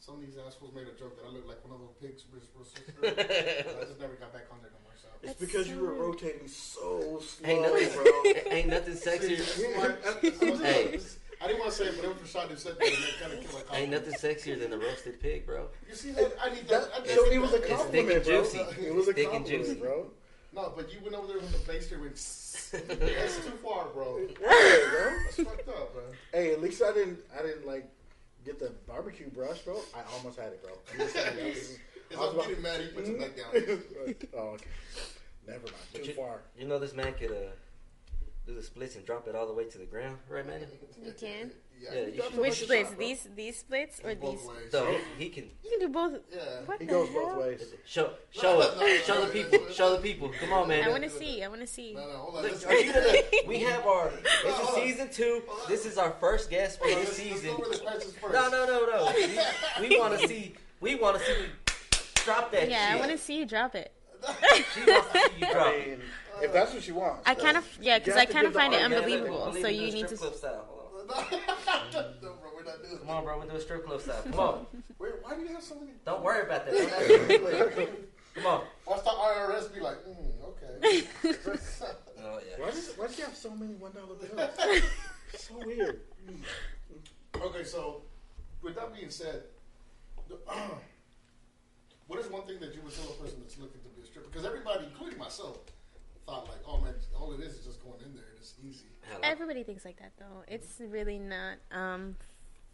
Some 0.02 0.16
of 0.16 0.22
these 0.22 0.38
assholes 0.38 0.74
made 0.74 0.88
a 0.88 0.98
joke 0.98 1.18
that 1.18 1.28
I 1.28 1.30
looked 1.30 1.48
like 1.50 1.62
one 1.68 1.74
of 1.76 1.82
those 1.82 1.94
pigs. 2.02 2.24
With, 2.34 2.48
with. 2.58 2.72
I 3.04 3.84
just 3.86 4.00
never 4.00 4.14
got 4.14 4.32
back 4.32 4.44
on 4.50 4.60
there 4.62 4.72
no 4.72 4.80
more. 4.82 4.94
So. 4.96 5.10
It's 5.22 5.34
That's 5.34 5.40
because 5.52 5.66
so 5.68 5.74
you 5.74 5.80
were 5.82 5.88
weird. 5.94 6.00
rotating 6.00 6.48
so 6.48 7.20
slow, 7.22 7.50
Ain't 7.50 7.62
nothing, 7.62 7.90
bro. 7.94 8.24
ain't 8.50 8.68
nothing 8.70 8.94
sexier. 8.94 10.62
Hey. 10.64 11.00
I 11.42 11.48
didn't 11.48 11.60
want 11.60 11.72
to 11.72 11.78
say 11.78 11.86
it, 11.88 11.96
but 11.98 12.06
it 12.06 12.22
was 12.22 12.32
Rashad 12.32 12.48
who 12.48 12.56
said 12.56 12.76
that, 12.80 12.88
and 12.88 13.04
that 13.04 13.20
kind 13.20 13.34
of 13.34 13.40
killed 13.52 13.64
my 13.70 13.78
Ain't 13.78 13.92
nothing 13.92 14.14
sexier 14.14 14.58
than 14.58 14.72
a 14.72 14.78
roasted 14.78 15.20
pig, 15.20 15.46
bro. 15.46 15.68
You 15.90 15.96
see 15.96 16.12
that? 16.12 16.34
I 16.42 16.50
need 16.54 16.68
that. 16.70 16.90
I 16.96 17.00
That, 17.00 17.08
need 17.08 17.16
so 17.16 17.26
it 17.32 17.38
was 17.40 17.52
a 17.52 17.56
It's 17.58 17.68
thick 17.68 17.78
compliment, 17.78 18.16
and 18.16 18.26
bro. 18.26 18.42
juicy. 18.44 18.58
It 18.88 18.96
was 18.96 19.08
a 19.10 19.14
Thick 19.14 19.26
and 19.26 19.34
compliment, 19.34 19.66
juicy. 19.68 19.80
bro. 19.82 20.12
No, 20.54 20.74
but 20.76 20.92
you 20.94 21.00
went 21.04 21.16
over 21.16 21.28
there 21.28 21.38
with 21.38 21.52
the 21.52 21.72
bass 21.72 21.88
there. 21.90 22.00
Went, 22.00 22.16
that's 22.16 23.36
too 23.46 23.52
far, 23.64 23.86
bro. 23.94 24.20
Why. 24.40 25.20
That's 25.26 25.36
fucked 25.38 25.68
up, 25.70 25.96
man. 25.96 26.04
Hey, 26.34 26.52
at 26.54 26.62
least 26.62 26.82
I 26.82 26.92
didn't. 26.92 27.20
I 27.38 27.42
didn't 27.44 27.68
like 27.68 27.88
get 28.46 28.60
the 28.60 28.72
barbecue 28.88 29.30
brush, 29.30 29.60
bro. 29.60 29.80
I 29.96 30.00
almost 30.18 30.40
had 30.40 30.48
it, 30.54 30.64
bro. 30.64 30.72
I'm 30.92 30.98
just 31.00 31.14
saying, 31.14 31.28
I 31.40 31.50
was- 31.50 31.78
As 32.12 32.18
I 32.18 32.20
was 32.20 32.30
I'm 32.30 32.36
about- 32.36 32.48
getting 32.48 32.64
mad, 32.64 32.82
he 32.82 32.88
puts 32.88 33.10
it 33.10 33.20
back 33.20 33.36
down. 33.38 33.82
oh, 34.34 34.48
okay. 34.56 34.66
Never 35.48 35.60
mind. 35.64 35.76
But 35.94 36.04
Too 36.04 36.10
you- 36.10 36.16
far. 36.16 36.42
You 36.58 36.66
know 36.68 36.80
this 36.80 36.94
man 36.96 37.14
could 37.14 37.32
uh, 37.32 37.52
do 38.50 38.56
the 38.56 38.64
splits 38.64 38.96
and 38.96 39.06
drop 39.06 39.28
it 39.28 39.36
all 39.36 39.46
the 39.48 39.54
way 39.54 39.66
to 39.66 39.78
the 39.78 39.86
ground, 39.86 40.18
right, 40.30 40.46
man? 40.46 40.62
You 41.04 41.14
can. 41.14 41.52
Yeah, 41.82 41.90
Yeah, 41.94 42.00
you 42.00 42.06
does 42.12 42.26
should- 42.26 42.34
it 42.34 42.42
Which 42.42 42.50
like 42.50 42.50
a 42.50 42.66
splits? 42.66 42.90
shot. 42.90 43.00
These 43.00 43.28
these 43.36 43.58
splits 43.60 44.02
or 44.04 44.16
Both 44.16 44.40
these? 44.40 44.50
ways. 44.50 44.72
So 44.72 44.86
he, 45.18 45.24
he 45.24 45.30
can 45.30 45.46
You 45.64 45.70
can 45.72 45.80
do 45.80 45.90
both. 45.90 46.14
Yeah. 46.34 46.40
What 46.66 46.80
He 46.82 46.86
the 46.88 46.92
goes 46.92 47.10
hell? 47.10 47.26
both 47.36 47.38
ways. 47.46 47.64
show 47.86 48.10
show 48.32 48.62
it, 48.62 49.06
show 49.06 49.26
the 49.26 49.32
people, 49.32 49.60
show 49.72 49.96
the 49.96 50.02
people. 50.02 50.30
Come 50.42 50.52
on, 50.54 50.68
man. 50.68 50.84
I 50.84 50.90
want 50.90 51.04
to 51.04 51.10
see. 51.10 51.44
I 51.44 51.48
want 51.48 51.62
to 51.62 51.68
see. 51.68 51.94
No, 51.94 52.02
no, 52.02 52.18
hold 52.18 52.36
on. 52.38 52.44
Look, 52.44 52.52
Let's, 52.52 52.66
are 52.66 52.74
you 52.76 52.92
gonna, 52.94 53.06
let's, 53.08 53.48
we 53.48 53.60
have 53.60 53.86
our. 53.86 54.12
This 54.44 54.60
is 54.60 54.70
season 54.76 55.10
two. 55.10 55.42
This 55.70 55.86
is 55.86 55.98
our 55.98 56.12
first 56.20 56.50
guest 56.50 56.80
for 56.80 56.88
this 56.88 57.14
season. 57.16 57.52
go 57.56 57.64
over 57.64 57.70
the 57.76 57.80
prices 57.80 58.14
first. 58.16 58.34
No, 58.34 58.50
no, 58.50 58.66
no, 58.66 58.78
no. 58.86 59.14
We, 59.82 59.88
we 59.90 60.00
want 60.00 60.20
to 60.20 60.28
see. 60.28 60.56
We 60.82 60.96
want 60.96 61.18
to 61.20 61.24
see 61.24 61.32
you 61.42 61.48
drop 62.26 62.52
that 62.52 62.70
Yeah, 62.70 62.90
I 62.94 62.96
want 62.98 63.12
to 63.12 63.18
see 63.18 63.38
you 63.38 63.46
drop 63.46 63.76
it. 63.76 63.92
She 64.74 64.82
wants 64.92 65.14
to 65.14 65.20
see 65.20 65.40
you 65.40 65.54
drop 65.54 65.74
it. 65.74 66.00
Mean, 66.40 66.50
if 66.50 66.54
that's 66.54 66.74
what 66.74 66.84
she 66.84 66.92
wants. 66.92 67.24
I 67.26 67.36
kind 67.36 67.58
of 67.58 67.66
yeah, 67.82 68.00
because 68.00 68.16
I 68.16 68.26
kind 68.26 68.48
of 68.48 68.54
find 68.54 68.74
it 68.74 68.82
unbelievable. 68.82 69.54
So 69.60 69.68
you 69.68 69.92
need 69.92 70.08
to. 70.08 70.16
club 70.16 70.36
style. 70.36 70.66
Hold 70.68 71.12
on. 71.16 72.06
no, 72.22 72.34
bro, 72.34 72.50
we're 72.56 72.64
not 72.64 72.84
doing 72.84 72.98
Come 73.00 73.10
on, 73.10 73.24
bro. 73.24 73.40
We're 73.40 73.46
doing 73.46 73.62
strip 73.62 73.86
club 73.86 74.02
style. 74.02 74.22
Come 74.24 74.40
on. 74.40 74.66
Wait, 75.00 75.14
why 75.22 75.36
do 75.36 75.42
you 75.42 75.48
have 75.50 75.64
so 75.64 75.76
many? 75.76 75.92
Don't 76.06 76.24
worry 76.24 76.44
about 76.44 76.66
that. 76.66 76.74
Don't 77.30 77.54
ask 77.54 77.78
me. 77.78 77.88
Come 78.36 78.46
on. 78.46 78.62
Watch 78.86 79.04
the 79.04 79.10
IRS 79.10 79.74
be 79.74 79.80
like, 79.80 79.98
mm, 80.06 80.44
okay. 80.50 81.08
Oh 82.22 82.40
yeah. 82.48 82.64
Why 82.64 82.72
does, 82.72 82.94
why 82.96 83.08
does 83.08 83.16
she 83.16 83.22
have 83.22 83.36
so 83.36 83.52
many 83.52 83.74
one 83.76 83.92
dollar 83.92 84.16
bills? 84.16 84.84
so 85.36 85.56
weird. 85.66 86.02
okay, 87.42 87.64
so 87.64 88.02
with 88.62 88.76
that 88.76 88.94
being 88.94 89.10
said, 89.10 89.44
the, 90.28 90.36
what 92.08 92.20
is 92.20 92.30
one 92.30 92.44
thing 92.44 92.60
that 92.60 92.76
you 92.76 92.82
would 92.82 92.94
tell 92.94 93.10
a 93.10 93.24
person 93.24 93.40
that's 93.42 93.58
looking 93.58 93.82
to 93.82 93.90
be 93.90 94.02
a 94.04 94.06
stripper? 94.06 94.28
Because 94.30 94.46
everybody, 94.46 94.86
including 94.86 95.18
myself, 95.18 95.60
thought 96.26 96.48
like, 96.48 96.62
oh 96.68 96.80
man, 96.80 96.94
all 97.18 97.34
it 97.34 97.40
is 97.40 97.54
is 97.56 97.66
just 97.66 97.84
going 97.84 98.00
in 98.06 98.16
there 98.16 98.30
it's 98.40 98.56
easy. 98.64 98.88
Hello. 99.02 99.20
Everybody 99.24 99.64
thinks 99.64 99.86
like 99.86 99.98
that 100.00 100.14
though. 100.18 100.44
It's 100.48 100.80
really 100.80 101.20
not. 101.20 101.58
Um, 101.72 102.16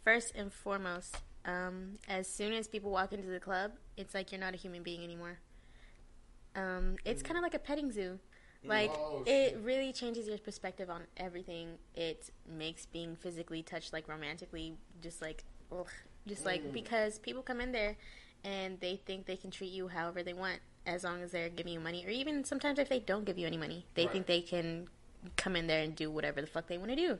first 0.04 0.34
and 0.36 0.52
foremost, 0.52 1.18
um, 1.46 1.98
as 2.08 2.28
soon 2.28 2.54
as 2.54 2.68
people 2.68 2.92
walk 2.92 3.14
into 3.14 3.28
the 3.28 3.40
club, 3.40 3.72
it's 3.98 4.14
like 4.14 4.32
you're 4.32 4.42
not 4.42 4.54
a 4.54 4.58
human 4.58 4.84
being 4.84 5.04
anymore. 5.04 5.40
Um, 6.56 6.96
it's 7.04 7.22
kind 7.22 7.38
of 7.38 7.44
like 7.44 7.54
a 7.54 7.60
petting 7.60 7.92
zoo. 7.92 8.20
Like 8.64 8.92
Oh, 8.92 9.24
it 9.28 9.60
really 9.62 9.94
changes 9.94 10.28
your 10.28 10.38
perspective 10.40 10.90
on 10.90 11.02
everything. 11.18 11.78
It 11.94 12.30
makes 12.48 12.86
being 12.86 13.16
physically 13.16 13.62
touched 13.62 13.94
like 13.94 14.08
romantically 14.08 14.74
just 15.02 15.22
like 15.22 15.44
ugh, 15.72 15.88
just 16.25 16.46
like 16.46 16.74
because 16.74 17.20
people 17.20 17.44
come 17.44 17.62
in 17.62 17.72
there 17.72 17.96
and 18.44 18.80
they 18.80 18.96
think 19.06 19.28
they 19.28 19.36
can 19.36 19.52
treat 19.52 19.72
you 19.72 19.88
however 19.88 20.24
they 20.24 20.34
want 20.34 20.60
as 20.86 21.04
long 21.04 21.22
as 21.22 21.32
they're 21.32 21.50
giving 21.50 21.74
you 21.74 21.80
money 21.80 22.06
or 22.06 22.10
even 22.10 22.44
sometimes 22.44 22.80
if 22.80 22.89
they 22.89 23.00
don't 23.00 23.25
give 23.25 23.38
you 23.38 23.48
any 23.48 23.58
money, 23.58 23.86
they 23.96 24.04
Right. 24.04 24.12
think 24.12 24.25
they 24.27 24.42
can 24.42 24.88
come 25.38 25.56
in 25.56 25.68
there 25.68 25.82
and 25.82 25.96
do 25.96 26.12
whatever 26.12 26.42
the 26.42 26.48
fuck 26.48 26.68
they 26.68 26.77
want 26.77 26.92
to 26.92 26.96
do. 26.96 27.20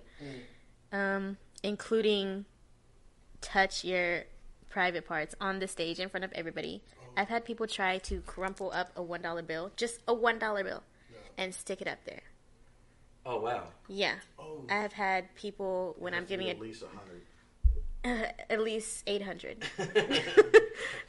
Um 0.91 1.38
including 1.63 2.45
touch 3.41 3.84
your 3.84 4.24
private 4.69 5.05
parts 5.05 5.34
on 5.41 5.60
the 5.60 5.67
stage 5.67 6.00
in 6.00 6.10
front 6.10 6.24
of 6.24 6.31
everybody. 6.34 6.81
I've 7.17 7.29
had 7.29 7.45
people 7.45 7.65
try 7.65 7.98
to 8.00 8.22
crumple 8.22 8.72
up 8.72 8.91
a 8.95 9.01
one 9.01 9.22
dollar 9.22 9.41
bill, 9.41 9.72
just 9.75 10.01
a 10.07 10.13
one 10.13 10.38
dollar 10.38 10.63
bill, 10.63 10.84
and 11.38 11.53
stick 11.55 11.81
it 11.81 11.88
up 11.88 12.00
there. 12.05 12.22
Oh 13.25 13.39
wow. 13.39 13.63
Yeah, 13.88 14.15
Oh, 14.38 14.63
I 14.69 14.75
have 14.75 14.93
had 14.93 15.34
people 15.36 15.95
when 15.98 16.13
I'm 16.13 16.25
giving 16.25 16.50
at 16.50 16.57
it 16.57 16.62
least 16.62 16.84
a 16.84 16.88
hundred. 16.88 17.22
at 18.50 18.62
least 18.62 19.03
eight 19.07 19.21
hundred. 19.24 19.65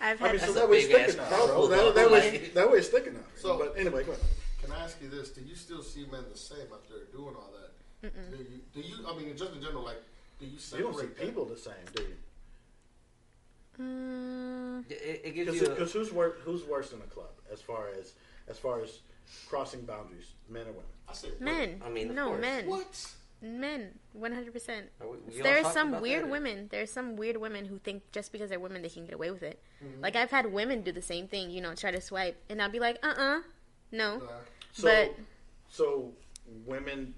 I've 0.00 0.22
I 0.22 0.26
had 0.28 0.32
mean, 0.32 0.40
so 0.40 0.50
a 0.50 0.54
that 0.54 0.70
way 0.70 0.78
it's 0.78 0.86
big 0.88 0.96
thick 0.96 1.08
ass 1.08 1.14
enough, 1.14 1.28
crumple, 1.28 1.68
bro. 1.68 1.68
That, 1.68 1.76
though. 1.76 1.92
that 1.92 2.10
way, 2.10 2.50
that 2.54 2.70
way 2.70 2.78
it's 2.78 2.88
thick 2.88 3.06
enough. 3.06 3.22
So- 3.36 3.58
but 3.58 3.74
anyway, 3.78 4.04
go 4.04 4.12
ahead. 4.12 4.24
can 4.62 4.72
I 4.72 4.82
ask 4.84 5.00
you 5.02 5.08
this? 5.08 5.30
Do 5.30 5.40
you 5.42 5.54
still 5.54 5.82
see 5.82 6.06
men 6.10 6.24
the 6.32 6.38
same 6.38 6.66
after 6.72 6.94
doing 7.12 7.34
all 7.34 7.50
that? 7.52 7.72
Do 8.30 8.36
you, 8.36 8.60
do 8.74 8.80
you? 8.80 8.94
I 9.08 9.16
mean, 9.18 9.36
just 9.36 9.52
in 9.54 9.60
general, 9.62 9.82
like, 9.84 10.00
do 10.38 10.46
you 10.46 10.52
You 10.52 10.82
don't 10.84 10.94
see 10.94 11.06
that? 11.06 11.18
people 11.20 11.44
the 11.44 11.56
same, 11.56 11.74
do 11.94 12.02
you? 12.02 12.14
mm, 13.80 14.84
It, 14.90 15.22
it 15.24 15.34
gives 15.34 15.56
you. 15.56 15.66
A, 15.66 15.70
Because 15.70 15.92
who's 15.92 16.12
worse? 16.12 16.34
Who's 16.44 16.64
worse 16.64 16.92
in 16.92 16.98
a 17.00 17.04
club 17.14 17.30
as 17.52 17.60
far 17.60 17.88
as 17.98 18.12
as 18.48 18.58
far 18.58 18.80
as 18.80 19.00
crossing 19.48 19.82
boundaries, 19.82 20.26
men 20.48 20.62
or 20.62 20.72
women? 20.72 20.84
I 21.08 21.14
say 21.14 21.28
men. 21.40 21.80
I 21.84 21.88
mean, 21.88 22.10
of 22.10 22.16
no 22.16 22.28
course. 22.28 22.40
men. 22.40 22.66
What? 22.68 23.06
Men, 23.42 23.98
one 24.12 24.32
hundred 24.32 24.52
percent. 24.52 24.86
Are 25.00 25.08
we- 25.08 25.18
we 25.18 25.36
all 25.36 25.42
There 25.42 25.58
are 25.60 25.72
some 25.72 26.00
weird 26.00 26.24
that, 26.24 26.28
or- 26.28 26.30
women. 26.30 26.68
There 26.70 26.82
are 26.82 26.86
some 26.86 27.16
weird 27.16 27.36
women 27.36 27.66
who 27.66 27.78
think 27.78 28.02
just 28.10 28.32
because 28.32 28.48
they're 28.50 28.58
women 28.60 28.82
they 28.82 28.88
can 28.88 29.04
get 29.04 29.14
away 29.14 29.30
with 29.30 29.42
it. 29.42 29.60
Mm-hmm. 29.84 30.00
Like 30.02 30.16
I've 30.16 30.30
had 30.30 30.52
women 30.52 30.82
do 30.82 30.90
the 30.92 31.02
same 31.02 31.28
thing. 31.28 31.50
You 31.50 31.60
know, 31.60 31.74
try 31.74 31.90
to 31.90 32.00
swipe, 32.00 32.42
and 32.48 32.62
I'll 32.62 32.70
be 32.70 32.80
like, 32.80 32.98
uh, 33.02 33.14
uh 33.16 33.40
no. 33.92 34.16
Uh, 34.22 34.32
So, 34.72 34.82
But- 34.88 35.14
so 35.68 36.12
women, 36.66 37.14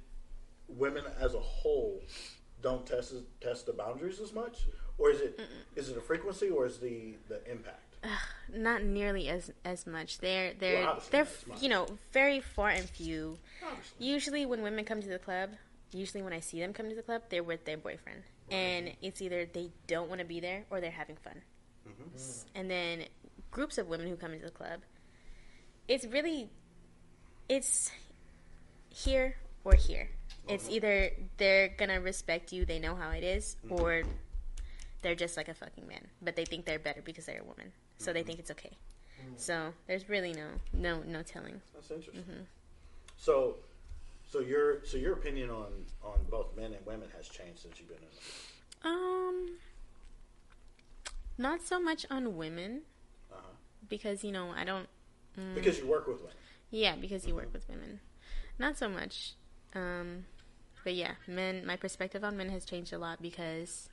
women 0.68 1.04
as 1.20 1.34
a 1.34 1.40
whole, 1.40 2.02
don't 2.62 2.84
test 2.87 3.14
test 3.40 3.66
the 3.66 3.72
boundaries 3.72 4.20
as 4.20 4.32
much, 4.32 4.66
or 4.98 5.10
is 5.10 5.20
it 5.20 5.40
is 5.76 5.88
it 5.88 5.96
a 5.96 6.00
frequency 6.00 6.48
or 6.50 6.66
is 6.66 6.78
the 6.78 7.14
the 7.28 7.40
impact? 7.50 7.84
Not 8.52 8.82
nearly 8.84 9.28
as 9.28 9.50
as 9.64 9.87
much. 9.87 10.18
They're 10.18 10.54
they're 10.54 10.84
Well, 10.84 11.02
they're 11.10 11.22
not 11.25 11.30
as 11.32 11.46
much. 11.46 11.62
you 11.62 11.68
know 11.68 11.87
very 12.12 12.40
far 12.40 12.70
and 12.70 12.88
few. 12.88 13.38
Obviously. 13.64 14.06
Usually, 14.06 14.46
when 14.46 14.62
women 14.62 14.84
come 14.84 15.00
to 15.02 15.08
the 15.08 15.18
club, 15.18 15.50
usually 15.92 16.23
when 16.23 16.33
I 16.33 16.40
see 16.40 16.61
them 16.61 16.73
come 16.73 16.88
to 16.88 16.95
the 16.95 17.02
club, 17.02 17.23
they're 17.30 17.42
with 17.42 17.64
their 17.64 17.76
boyfriend, 17.76 18.23
and 18.50 18.92
it's 19.02 19.23
either 19.23 19.47
they 19.47 19.71
don't 19.87 20.09
want 20.09 20.21
to 20.21 20.26
be 20.26 20.40
there 20.40 20.64
or 20.71 20.80
they're 20.80 20.90
having 20.90 21.16
fun. 21.16 21.42
Mm-hmm. 21.88 22.16
Mm. 22.16 22.45
And 22.54 22.71
then 22.71 23.04
groups 23.50 23.78
of 23.78 23.88
women 23.88 24.09
who 24.09 24.16
come 24.16 24.33
into 24.33 24.45
the 24.45 24.50
club, 24.50 24.80
it's 25.87 26.04
really, 26.07 26.50
it's 27.49 27.90
here 28.90 29.37
or 29.64 29.75
here. 29.75 30.11
It's 30.49 30.64
mm-hmm. 30.64 30.73
either 30.75 31.11
they're 31.37 31.68
gonna 31.68 32.00
respect 32.00 32.52
you, 32.52 32.64
they 32.64 32.78
know 32.78 32.95
how 32.95 33.11
it 33.11 33.25
is, 33.25 33.57
mm-hmm. 33.64 33.80
or 33.80 34.02
they're 35.02 35.14
just 35.14 35.37
like 35.37 35.49
a 35.49 35.54
fucking 35.54 35.87
man, 35.87 36.07
but 36.23 36.37
they 36.37 36.45
think 36.45 36.64
they're 36.64 36.78
better 36.78 37.02
because 37.02 37.26
they're 37.26 37.40
a 37.40 37.45
woman, 37.45 37.73
so 37.99 38.12
they 38.12 38.21
mm-hmm. 38.21 38.26
think 38.26 38.38
it's 38.38 38.50
okay. 38.50 38.76
Mm. 39.21 39.38
So 39.38 39.73
there's 39.87 40.09
really 40.09 40.33
no 40.33 40.49
no 40.73 41.02
no 41.02 41.23
telling. 41.23 41.61
That's 41.75 41.90
interesting. 41.90 42.23
Mm-hmm. 42.23 42.42
So, 43.18 43.57
so 44.30 44.40
your 44.40 44.85
so 44.85 44.97
your 44.99 45.14
opinion 45.14 45.50
on 45.50 45.73
on 46.02 46.18
both 46.30 46.54
men 46.56 46.73
and 46.75 46.85
women 46.87 47.08
has 47.16 47.28
changed 47.28 47.61
since 47.61 47.78
you've 47.78 47.88
been 47.88 47.99
in. 47.99 48.04
it. 48.04 48.85
Um, 48.85 49.56
not 51.37 51.62
so 51.62 51.80
much 51.80 52.04
on 52.11 52.37
women 52.37 52.82
Uh-huh. 53.32 53.42
because 53.88 54.23
you 54.25 54.32
know 54.32 54.50
I 54.56 54.64
don't. 54.64 54.88
Mm, 55.38 55.54
Because 55.54 55.78
you 55.78 55.87
work 55.87 56.06
with 56.06 56.18
women. 56.18 56.35
yeah, 56.70 56.97
because 56.97 57.26
you 57.26 57.35
work 57.35 57.52
with 57.52 57.68
women, 57.68 58.00
not 58.58 58.76
so 58.76 58.88
much. 58.88 59.35
Um, 59.75 60.25
but 60.85 60.94
yeah, 60.94 61.12
men. 61.26 61.64
My 61.66 61.76
perspective 61.76 62.25
on 62.25 62.37
men 62.37 62.49
has 62.50 62.64
changed 62.64 62.92
a 62.92 62.99
lot 62.99 63.20
because 63.23 63.88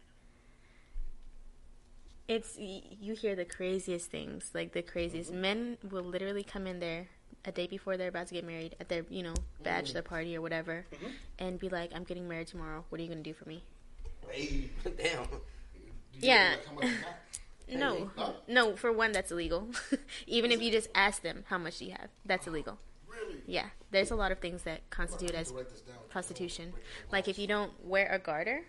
it's 2.27 2.57
you 2.57 3.13
hear 3.13 3.35
the 3.35 3.45
craziest 3.45 4.09
things, 4.09 4.51
like 4.53 4.73
the 4.73 4.81
craziest. 4.81 5.31
Men 5.31 5.77
will 5.89 6.03
literally 6.03 6.43
come 6.43 6.65
in 6.65 6.79
there 6.79 7.07
a 7.45 7.51
day 7.51 7.67
before 7.67 7.95
they're 7.97 8.09
about 8.09 8.27
to 8.27 8.33
get 8.33 8.43
married 8.45 8.75
at 8.79 8.89
their 8.89 9.03
you 9.09 9.23
know 9.23 9.33
bachelor 9.63 10.01
party 10.01 10.35
or 10.35 10.41
whatever, 10.41 10.85
and 11.39 11.59
be 11.59 11.69
like, 11.69 11.91
"I'm 11.95 12.03
getting 12.03 12.27
married 12.27 12.47
tomorrow. 12.47 12.83
What 12.89 12.99
are 12.99 13.03
you 13.03 13.09
gonna 13.09 13.21
do 13.21 13.33
for 13.33 13.47
me?" 13.47 13.63
hey, 14.31 14.69
Damn. 14.97 15.27
Yeah. 16.19 16.55
know, 16.55 16.55
like, 16.55 16.65
how 16.65 16.73
much 16.75 16.83
you 16.85 17.77
got? 17.77 17.79
No, 17.79 18.11
Huh? 18.15 18.31
no. 18.47 18.75
For 18.75 18.91
one, 18.91 19.11
that's 19.11 19.31
illegal. 19.31 19.69
Even 20.27 20.51
if 20.51 20.61
you 20.61 20.71
just 20.71 20.89
ask 20.95 21.21
them 21.21 21.43
how 21.47 21.57
much 21.57 21.79
do 21.79 21.85
you 21.85 21.91
have, 21.91 22.09
that's 22.25 22.47
illegal. 22.47 22.77
Really? 23.07 23.41
Yeah, 23.47 23.67
there's 23.91 24.11
a 24.11 24.15
lot 24.15 24.31
of 24.31 24.39
things 24.39 24.63
that 24.63 24.87
constitute 24.89 25.31
as 25.35 25.49
to 25.49 25.55
write 25.57 25.69
this 25.69 25.81
down. 25.81 25.95
prostitution. 26.09 26.73
Like 27.11 27.27
if 27.27 27.37
you 27.39 27.47
don't 27.47 27.71
wear 27.83 28.07
a 28.11 28.19
garter, 28.19 28.63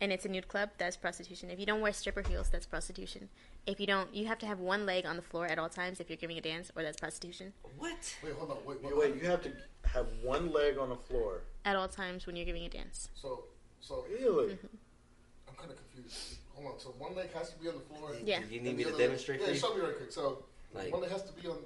and 0.00 0.12
it's 0.12 0.24
a 0.24 0.28
nude 0.28 0.48
club, 0.48 0.70
that's 0.78 0.96
prostitution. 0.96 1.50
If 1.50 1.58
you 1.58 1.66
don't 1.66 1.80
wear 1.80 1.92
stripper 1.92 2.22
heels, 2.22 2.48
that's 2.50 2.66
prostitution. 2.66 3.28
If 3.66 3.80
you 3.80 3.86
don't, 3.86 4.14
you 4.14 4.26
have 4.26 4.38
to 4.38 4.46
have 4.46 4.60
one 4.60 4.86
leg 4.86 5.04
on 5.06 5.16
the 5.16 5.22
floor 5.22 5.46
at 5.46 5.58
all 5.58 5.68
times 5.68 6.00
if 6.00 6.08
you're 6.08 6.16
giving 6.16 6.38
a 6.38 6.40
dance, 6.40 6.70
or 6.76 6.82
that's 6.82 6.98
prostitution. 6.98 7.52
What? 7.78 8.14
Wait, 8.22 8.32
hold 8.34 8.50
on. 8.50 8.58
Wait, 8.64 8.82
wait. 8.82 8.96
Wait, 8.96 9.14
you 9.22 9.28
have 9.28 9.42
to 9.42 9.50
have 9.84 10.06
one 10.22 10.52
leg 10.52 10.78
on 10.78 10.88
the 10.90 10.96
floor. 10.96 11.42
At 11.64 11.76
all 11.76 11.88
times 11.88 12.26
when 12.26 12.36
you're 12.36 12.46
giving 12.46 12.64
a 12.64 12.68
dance. 12.68 13.08
So, 13.14 13.44
so 13.80 14.04
Really? 14.08 14.54
Mm-hmm. 14.54 14.66
I'm 15.48 15.54
kind 15.56 15.70
of 15.70 15.76
confused. 15.76 16.36
Hold 16.54 16.74
on. 16.74 16.80
So 16.80 16.88
one 16.98 17.14
leg 17.14 17.32
has 17.34 17.50
to 17.52 17.58
be 17.58 17.68
on 17.68 17.74
the 17.74 17.80
floor. 17.94 18.14
and- 18.14 18.26
Yeah. 18.26 18.40
You 18.50 18.60
need 18.60 18.76
me 18.76 18.84
to 18.84 18.90
other 18.90 18.98
leg- 18.98 19.06
demonstrate 19.08 19.40
Yeah, 19.40 19.46
for 19.46 19.52
you? 19.52 19.58
show 19.58 19.74
me 19.74 19.80
right 19.82 19.96
quick. 19.96 20.12
So 20.12 20.44
Like- 20.72 20.92
one 20.92 21.02
leg 21.02 21.10
has 21.10 21.22
to 21.24 21.32
be 21.32 21.48
on. 21.48 21.58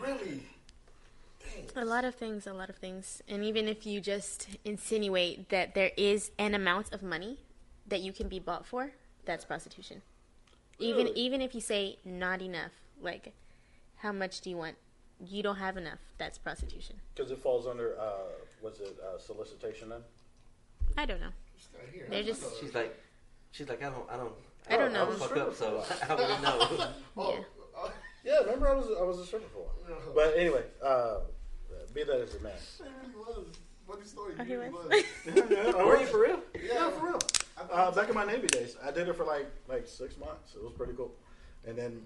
Really? 0.00 0.42
Dang. 1.42 1.82
A 1.82 1.84
lot 1.84 2.04
of 2.04 2.14
things, 2.14 2.46
a 2.46 2.52
lot 2.52 2.70
of 2.70 2.76
things. 2.76 3.22
And 3.28 3.44
even 3.44 3.66
if 3.68 3.86
you 3.86 4.00
just 4.00 4.48
insinuate 4.64 5.48
that 5.50 5.74
there 5.74 5.92
is 5.96 6.30
an 6.38 6.54
amount 6.54 6.92
of 6.92 7.02
money 7.02 7.38
that 7.90 8.00
you 8.00 8.12
can 8.12 8.28
be 8.28 8.38
bought 8.38 8.64
for, 8.66 8.90
that's 9.26 9.44
prostitution. 9.44 10.00
Even 10.78 11.06
Really? 11.06 11.20
even 11.20 11.40
if 11.42 11.54
you 11.54 11.60
say 11.60 11.98
not 12.04 12.40
enough, 12.40 12.72
like 13.02 13.32
how 13.96 14.12
much 14.12 14.40
do 14.40 14.48
you 14.48 14.56
want? 14.56 14.76
You 15.26 15.42
don't 15.42 15.56
have 15.56 15.76
enough. 15.76 15.98
That's 16.16 16.38
prostitution. 16.38 16.96
Because 17.14 17.30
it 17.30 17.38
falls 17.38 17.66
under 17.66 17.94
uh, 18.00 18.12
was 18.62 18.80
it 18.80 18.96
uh, 19.06 19.18
solicitation 19.18 19.90
then? 19.90 20.00
I 20.96 21.04
don't 21.04 21.20
know. 21.20 21.28
This 21.54 21.68
here, 21.92 22.06
They're 22.08 22.22
just- 22.22 22.58
She's 22.60 22.74
like, 22.74 22.98
she's 23.52 23.68
like, 23.68 23.82
I 23.82 23.90
don't, 23.90 24.08
I 24.10 24.16
don't, 24.16 24.32
I 24.70 24.76
don't 24.76 24.96
Oh, 24.96 25.00
I 25.00 25.04
know. 25.04 25.10
was 25.10 25.18
fuck 25.18 25.28
stripper 25.28 25.48
up, 25.50 25.54
so. 25.54 25.84
I 26.08 26.14
wouldn't 26.14 26.42
know. 26.42 26.88
Oh, 27.18 27.32
Yeah. 27.34 27.40
uh, 27.84 27.90
Yeah, 28.24 28.38
remember 28.40 28.68
I 28.68 28.74
was 28.74 28.86
I 28.98 29.02
was 29.02 29.18
a 29.18 29.26
stripper 29.26 29.46
for 29.52 29.58
a 29.58 29.62
while. 29.94 30.12
But 30.14 30.36
anyway, 30.38 30.64
uh, 30.82 31.20
be 31.94 32.04
that 32.04 32.20
as 32.20 32.34
it 32.34 32.42
may. 32.42 32.50
he 32.78 33.16
was. 33.16 33.46
Funny 33.86 34.04
story. 34.04 34.34
Oh, 34.38 34.44
he 34.44 34.56
was? 34.56 34.72
Were 35.74 36.00
you 36.00 36.06
for 36.06 36.20
real? 36.22 36.40
Yeah, 36.62 36.90
for 36.90 37.06
real. 37.06 37.18
Uh, 37.70 37.90
back 37.90 38.08
in 38.08 38.14
my 38.14 38.24
Navy 38.24 38.46
days, 38.46 38.76
I 38.82 38.90
did 38.90 39.08
it 39.08 39.16
for 39.16 39.24
like 39.24 39.46
like 39.68 39.86
six 39.86 40.16
months. 40.16 40.54
It 40.54 40.62
was 40.62 40.72
pretty 40.72 40.92
cool, 40.94 41.12
and 41.66 41.76
then 41.76 42.02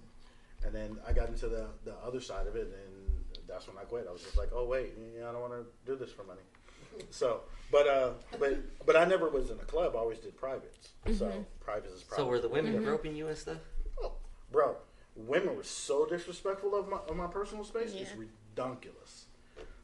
and 0.65 0.75
then 0.75 0.99
I 1.07 1.13
got 1.13 1.29
into 1.29 1.49
the 1.49 1.67
the 1.85 1.95
other 2.05 2.21
side 2.21 2.47
of 2.47 2.57
it, 2.57 2.67
and 2.67 3.25
that's 3.47 3.69
when 3.69 3.77
I 3.79 3.83
quit. 3.83 4.07
I 4.09 4.13
was 4.13 4.23
just 4.23 4.37
like, 4.37 4.51
oh 4.55 4.65
wait, 4.67 4.95
you 5.15 5.21
know, 5.21 5.29
I 5.29 5.33
don't 5.33 5.41
want 5.41 5.53
to 5.53 5.65
do 5.87 5.97
this 5.97 6.11
for 6.13 6.25
money. 6.25 6.41
So, 7.11 7.41
but 7.73 7.89
uh, 7.89 8.11
but 8.39 8.57
but 8.87 8.95
I 8.97 9.05
never 9.05 9.29
was 9.29 9.51
in 9.51 9.59
a 9.59 9.65
club. 9.65 9.95
I 9.97 9.99
always 9.99 10.19
did 10.19 10.37
privates. 10.37 10.91
So 11.13 11.45
privates 11.61 11.93
is 11.93 12.03
privates. 12.03 12.17
So 12.17 12.27
were 12.27 12.39
the 12.39 12.49
women 12.49 12.81
groping 12.83 13.17
you 13.17 13.27
and 13.29 13.37
stuff? 13.37 13.59
Oh, 14.03 14.13
bro, 14.53 14.77
women 15.17 15.57
were 15.57 15.65
so 15.65 16.07
disrespectful 16.07 16.75
of 16.77 16.89
my 16.89 16.99
of 17.09 17.17
my 17.17 17.27
personal 17.27 17.65
space. 17.65 17.93
It's 17.95 18.11
Yeah. 18.11 18.27
ridiculous. 18.57 19.27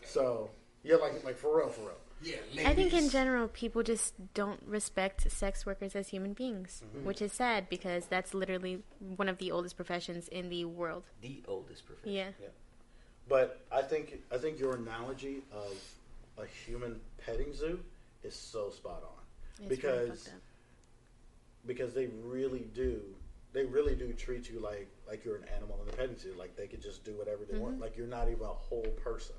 So 0.04 0.50
yeah, 0.85 0.96
like 0.96 1.24
like 1.24 1.37
for 1.37 1.59
real, 1.59 1.68
for 1.68 1.80
real. 1.83 1.98
Yeah, 2.22 2.37
I 2.66 2.74
think 2.74 2.92
in 2.92 3.09
general, 3.09 3.48
people 3.48 3.83
just 3.83 4.12
don't 4.35 4.61
respect 4.66 5.30
sex 5.33 5.64
workers 5.64 5.96
as 5.96 6.09
human 6.09 6.35
beings, 6.35 6.83
which 7.02 7.22
is 7.22 7.33
sad 7.33 7.68
because 7.70 8.06
that's 8.06 8.35
literally 8.35 8.83
one 9.16 9.28
of 9.28 9.38
the 9.38 9.50
oldest 9.50 9.76
professions 9.76 10.28
in 10.28 10.50
the 10.50 10.66
world. 10.66 11.04
The 11.22 11.42
oldest 11.48 11.87
profession. 11.87 12.12
Yeah. 12.12 12.28
yeah. 12.40 12.48
But 13.28 13.61
I 13.72 13.83
think 13.83 14.20
I 14.30 14.37
think 14.38 14.59
your 14.59 14.74
analogy 14.76 15.42
of 15.52 15.74
a 16.37 16.44
human 16.66 17.00
petting 17.24 17.54
zoo 17.54 17.80
is 18.22 18.35
so 18.35 18.70
spot 18.70 19.02
on 19.02 19.64
It's 19.66 19.76
because 19.76 20.28
up. 20.28 20.35
because 21.66 21.94
they 21.94 22.09
really 22.24 22.66
do 22.74 23.00
they 23.52 23.64
really 23.64 23.94
do 23.94 24.12
treat 24.12 24.48
you 24.50 24.59
like 24.61 24.88
like 25.09 25.24
you're 25.24 25.37
an 25.37 25.44
animal 25.56 25.78
in 25.80 25.87
the 25.90 25.96
petting 25.96 26.16
zoo 26.18 26.35
like 26.38 26.56
they 26.56 26.66
could 26.66 26.83
just 26.83 27.04
do 27.04 27.12
whatever 27.12 27.44
they 27.44 27.54
Mm-hmm. 27.54 27.62
want 27.62 27.80
like 27.80 27.96
you're 27.96 28.06
not 28.06 28.28
even 28.28 28.42
a 28.44 28.46
whole 28.46 28.87
person. 29.02 29.37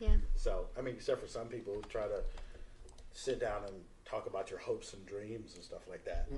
Yeah. 0.00 0.16
So 0.34 0.66
I 0.78 0.82
mean, 0.82 0.94
except 0.94 1.20
for 1.20 1.28
some 1.28 1.46
people 1.48 1.74
who 1.74 1.82
try 1.82 2.06
to 2.06 2.22
sit 3.12 3.40
down 3.40 3.64
and 3.66 3.74
talk 4.04 4.26
about 4.26 4.50
your 4.50 4.58
hopes 4.58 4.92
and 4.94 5.04
dreams 5.06 5.54
and 5.54 5.62
stuff 5.64 5.82
like 5.88 6.04
that. 6.04 6.28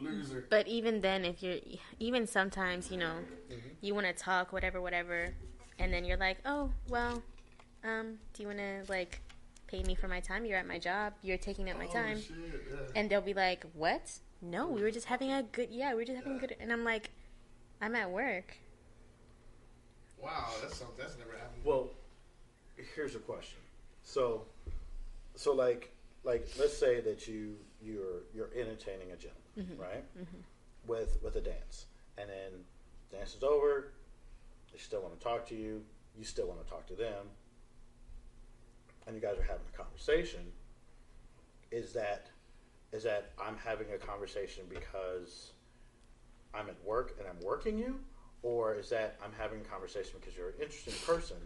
Loser. 0.00 0.46
But 0.50 0.68
even 0.68 1.00
then, 1.00 1.24
if 1.24 1.42
you're, 1.42 1.56
even 1.98 2.26
sometimes, 2.26 2.90
you 2.90 2.96
know, 2.96 3.14
Mm-hmm. 3.50 3.68
you 3.80 3.94
want 3.94 4.06
to 4.06 4.12
talk, 4.12 4.52
whatever, 4.52 4.80
whatever, 4.80 5.32
and 5.78 5.92
then 5.92 6.04
you're 6.04 6.16
like, 6.18 6.38
oh, 6.44 6.70
well, 6.88 7.22
um, 7.82 8.18
do 8.34 8.42
you 8.42 8.48
want 8.48 8.58
to, 8.58 8.84
like, 8.88 9.20
pay 9.68 9.82
me 9.84 9.94
for 9.96 10.06
my 10.06 10.20
time? 10.20 10.44
You're 10.44 10.58
at 10.58 10.66
my 10.68 10.78
job. 10.78 11.14
You're 11.22 11.38
taking 11.38 11.70
up 11.70 11.78
my 11.78 11.86
Oh, 11.86 11.92
time. 11.92 12.20
shit, 12.20 12.36
yeah. 12.70 12.76
And 12.94 13.08
they'll 13.10 13.20
be 13.20 13.34
like, 13.34 13.64
what? 13.74 14.18
No, 14.42 14.68
we 14.68 14.82
were 14.82 14.90
just 14.90 15.06
having 15.06 15.32
a 15.32 15.42
good, 15.42 15.68
yeah, 15.70 15.90
we 15.92 15.96
were 16.00 16.04
just 16.04 16.18
having 16.18 16.36
a 16.36 16.38
good, 16.40 16.56
and 16.60 16.72
I'm 16.72 16.84
like, 16.84 17.10
I'm 17.80 17.96
at 17.96 18.10
work. 18.10 18.58
Wow, 20.22 20.46
that's 20.60 20.76
something 20.76 20.96
that's 20.98 21.16
never 21.18 21.32
happened. 21.32 21.62
Well, 21.64 21.90
here's 22.98 23.14
a 23.14 23.20
question. 23.20 23.60
So, 24.02 24.42
so 25.36 25.54
like, 25.54 25.92
like, 26.24 26.48
let's 26.58 26.76
say 26.76 27.00
that 27.00 27.28
you 27.28 27.54
you're 27.80 28.22
you're 28.34 28.50
entertaining 28.56 29.12
a 29.12 29.16
gentleman, 29.16 29.56
mm-hmm. 29.56 29.80
right? 29.80 30.04
Mm-hmm. 30.18 30.40
With 30.88 31.16
with 31.22 31.36
a 31.36 31.40
dance, 31.40 31.86
and 32.18 32.28
then 32.28 32.64
dance 33.12 33.36
is 33.36 33.44
over. 33.44 33.92
They 34.72 34.78
still 34.78 35.00
want 35.00 35.16
to 35.16 35.24
talk 35.24 35.46
to 35.50 35.54
you. 35.54 35.84
You 36.18 36.24
still 36.24 36.48
want 36.48 36.64
to 36.64 36.68
talk 36.68 36.88
to 36.88 36.94
them, 36.94 37.26
and 39.06 39.14
you 39.14 39.22
guys 39.22 39.38
are 39.38 39.42
having 39.42 39.66
a 39.72 39.76
conversation. 39.76 40.40
Is 41.70 41.92
that 41.92 42.30
is 42.90 43.04
that 43.04 43.30
I'm 43.40 43.56
having 43.64 43.86
a 43.94 43.98
conversation 43.98 44.64
because 44.68 45.52
I'm 46.52 46.68
at 46.68 46.84
work 46.84 47.14
and 47.20 47.28
I'm 47.28 47.46
working 47.46 47.78
you, 47.78 48.00
or 48.42 48.74
is 48.74 48.90
that 48.90 49.20
I'm 49.24 49.32
having 49.38 49.60
a 49.60 49.64
conversation 49.64 50.14
because 50.18 50.36
you're 50.36 50.48
an 50.48 50.60
interesting 50.60 50.94
person 51.06 51.36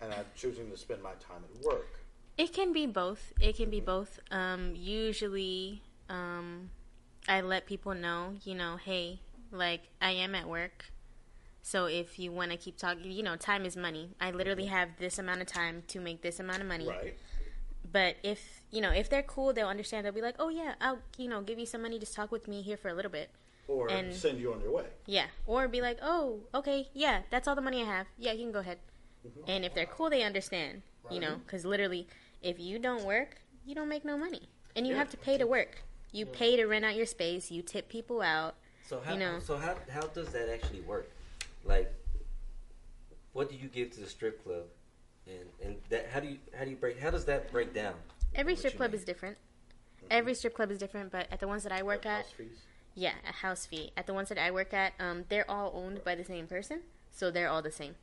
and 0.00 0.12
I'm 0.12 0.24
choosing 0.34 0.70
to 0.70 0.76
spend 0.76 1.02
my 1.02 1.12
time 1.14 1.42
at 1.44 1.64
work? 1.64 2.00
It 2.36 2.52
can 2.52 2.72
be 2.72 2.86
both. 2.86 3.32
It 3.40 3.56
can 3.56 3.68
be 3.70 3.80
both. 3.80 4.20
Um, 4.30 4.74
usually, 4.76 5.82
um, 6.08 6.70
I 7.28 7.40
let 7.40 7.66
people 7.66 7.94
know, 7.94 8.34
you 8.44 8.54
know, 8.54 8.76
hey, 8.76 9.20
like 9.50 9.82
I 10.00 10.12
am 10.12 10.34
at 10.34 10.46
work. 10.48 10.86
So 11.62 11.86
if 11.86 12.18
you 12.18 12.30
want 12.32 12.52
to 12.52 12.56
keep 12.56 12.78
talking, 12.78 13.10
you 13.10 13.22
know, 13.22 13.36
time 13.36 13.66
is 13.66 13.76
money. 13.76 14.10
I 14.20 14.30
literally 14.30 14.66
have 14.66 14.90
this 14.98 15.18
amount 15.18 15.40
of 15.42 15.48
time 15.48 15.82
to 15.88 16.00
make 16.00 16.22
this 16.22 16.38
amount 16.40 16.60
of 16.62 16.66
money. 16.68 16.88
Right. 16.88 17.18
but 17.90 18.16
if 18.22 18.62
you 18.70 18.80
know 18.82 18.90
if 18.90 19.08
they're 19.10 19.22
cool, 19.22 19.52
they'll 19.52 19.66
understand. 19.68 20.04
They'll 20.04 20.12
be 20.12 20.20
like, 20.22 20.36
"Oh 20.38 20.48
yeah, 20.50 20.74
I'll 20.80 20.98
you 21.16 21.28
know 21.28 21.40
give 21.42 21.58
you 21.58 21.66
some 21.66 21.82
money. 21.82 21.98
Just 21.98 22.14
talk 22.14 22.30
with 22.30 22.46
me 22.46 22.62
here 22.62 22.76
for 22.76 22.88
a 22.88 22.94
little 22.94 23.10
bit." 23.10 23.30
Or 23.66 23.90
And- 23.90 24.14
send 24.14 24.38
you 24.38 24.52
on 24.52 24.60
your 24.60 24.72
way. 24.72 24.86
Yeah, 25.06 25.26
or 25.46 25.68
be 25.68 25.80
like, 25.80 25.98
"Oh, 26.02 26.40
okay, 26.54 26.88
yeah, 26.94 27.22
that's 27.30 27.48
all 27.48 27.54
the 27.54 27.62
money 27.62 27.82
I 27.82 27.86
have. 27.86 28.06
Yeah, 28.18 28.32
you 28.32 28.44
can 28.44 28.52
go 28.52 28.60
ahead." 28.60 28.78
And 29.46 29.64
if 29.64 29.74
they're 29.74 29.86
cool, 29.86 30.10
they 30.10 30.22
understand. 30.22 30.82
You 31.10 31.20
know, 31.20 31.36
because 31.46 31.64
literally, 31.64 32.06
if 32.42 32.60
you 32.60 32.78
don't 32.78 33.04
work, 33.04 33.40
you 33.64 33.74
don't 33.74 33.88
make 33.88 34.04
no 34.04 34.18
money, 34.18 34.48
and 34.76 34.86
you 34.86 34.92
Yeah. 34.92 34.98
have 34.98 35.10
to 35.10 35.16
pay 35.16 35.38
to 35.38 35.46
work. 35.46 35.82
You 36.12 36.26
pay 36.26 36.56
to 36.56 36.66
rent 36.66 36.84
out 36.84 36.96
your 36.96 37.06
space. 37.06 37.50
You 37.50 37.62
tip 37.62 37.88
people 37.88 38.20
out. 38.20 38.56
So 38.84 39.00
how 39.00 39.12
You 39.14 39.18
know. 39.18 39.40
so 39.40 39.56
how 39.56 39.76
how 39.90 40.06
does 40.08 40.28
that 40.30 40.48
actually 40.50 40.80
work? 40.82 41.10
Like, 41.64 41.90
what 43.32 43.48
do 43.50 43.56
you 43.56 43.68
give 43.68 43.90
to 43.92 44.00
the 44.00 44.06
strip 44.06 44.42
club, 44.44 44.64
and 45.26 45.48
and 45.62 45.76
that 45.90 46.08
how 46.10 46.20
do 46.20 46.28
you 46.28 46.38
how 46.56 46.64
do 46.64 46.70
you 46.70 46.76
break 46.76 46.98
how 46.98 47.10
does 47.10 47.24
that 47.26 47.50
break 47.52 47.72
down? 47.74 47.94
Every 48.34 48.56
strip 48.56 48.76
club 48.76 48.90
mean. 48.92 48.98
is 48.98 49.04
different. 49.04 49.38
Every 50.10 50.34
strip 50.34 50.54
club 50.54 50.70
is 50.70 50.78
different, 50.78 51.10
but 51.10 51.26
at 51.30 51.40
the 51.40 51.48
ones 51.48 51.62
that 51.64 51.72
I 51.72 51.82
work 51.82 52.06
at, 52.06 52.26
fees. 52.32 52.60
yeah, 52.94 53.14
a 53.28 53.32
house 53.32 53.66
fee. 53.66 53.92
At 53.96 54.06
the 54.06 54.14
ones 54.14 54.28
that 54.28 54.38
I 54.38 54.50
work 54.50 54.72
at, 54.72 54.92
um, 55.00 55.24
they're 55.28 55.50
all 55.50 55.72
owned 55.74 56.02
by 56.04 56.14
the 56.14 56.24
same 56.24 56.46
person, 56.46 56.82
so 57.10 57.30
they're 57.30 57.48
all 57.48 57.62
the 57.62 57.70
same. 57.72 57.96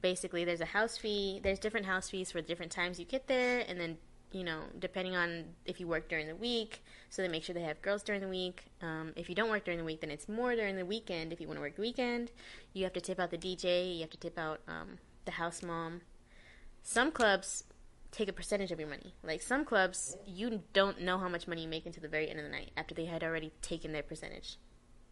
Basically, 0.00 0.44
there's 0.44 0.60
a 0.60 0.66
house 0.66 0.96
fee. 0.96 1.40
There's 1.42 1.58
different 1.58 1.86
house 1.86 2.10
fees 2.10 2.30
for 2.32 2.40
different 2.40 2.72
times 2.72 2.98
you 2.98 3.04
get 3.04 3.26
there, 3.26 3.64
and 3.66 3.80
then 3.80 3.98
you 4.32 4.44
know, 4.44 4.60
depending 4.78 5.16
on 5.16 5.44
if 5.64 5.80
you 5.80 5.86
work 5.86 6.08
during 6.08 6.26
the 6.26 6.34
week, 6.34 6.84
so 7.08 7.22
they 7.22 7.28
make 7.28 7.44
sure 7.44 7.54
they 7.54 7.62
have 7.62 7.80
girls 7.80 8.02
during 8.02 8.20
the 8.20 8.28
week. 8.28 8.64
Um, 8.82 9.12
if 9.16 9.28
you 9.28 9.34
don't 9.34 9.48
work 9.50 9.64
during 9.64 9.78
the 9.78 9.84
week, 9.84 10.00
then 10.00 10.10
it's 10.10 10.28
more 10.28 10.54
during 10.54 10.76
the 10.76 10.84
weekend. 10.84 11.32
If 11.32 11.40
you 11.40 11.46
want 11.46 11.58
to 11.58 11.62
work 11.62 11.76
the 11.76 11.82
weekend, 11.82 12.32
you 12.72 12.84
have 12.84 12.92
to 12.94 13.00
tip 13.00 13.18
out 13.20 13.30
the 13.30 13.38
DJ. 13.38 13.94
You 13.94 14.00
have 14.00 14.10
to 14.10 14.18
tip 14.18 14.38
out 14.38 14.60
um, 14.68 14.98
the 15.24 15.32
house 15.32 15.62
mom. 15.62 16.02
Some 16.82 17.12
clubs 17.12 17.64
take 18.10 18.28
a 18.28 18.32
percentage 18.32 18.72
of 18.72 18.80
your 18.80 18.88
money. 18.88 19.14
Like 19.22 19.42
some 19.42 19.64
clubs, 19.64 20.16
you 20.26 20.62
don't 20.72 21.00
know 21.00 21.18
how 21.18 21.28
much 21.28 21.46
money 21.46 21.62
you 21.62 21.68
make 21.68 21.86
until 21.86 22.02
the 22.02 22.08
very 22.08 22.28
end 22.28 22.38
of 22.38 22.44
the 22.44 22.50
night 22.50 22.72
after 22.76 22.94
they 22.94 23.04
had 23.04 23.22
already 23.22 23.52
taken 23.62 23.92
their 23.92 24.02
percentage. 24.02 24.58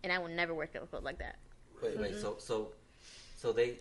And 0.02 0.12
I 0.12 0.18
will 0.18 0.28
never 0.28 0.54
work 0.54 0.70
at 0.74 0.82
a 0.82 0.86
club 0.86 1.04
like 1.04 1.18
that. 1.18 1.36
Wait, 1.82 1.98
wait. 1.98 2.16
So 2.16 2.36
so 2.38 2.72
so 3.36 3.52
they 3.52 3.76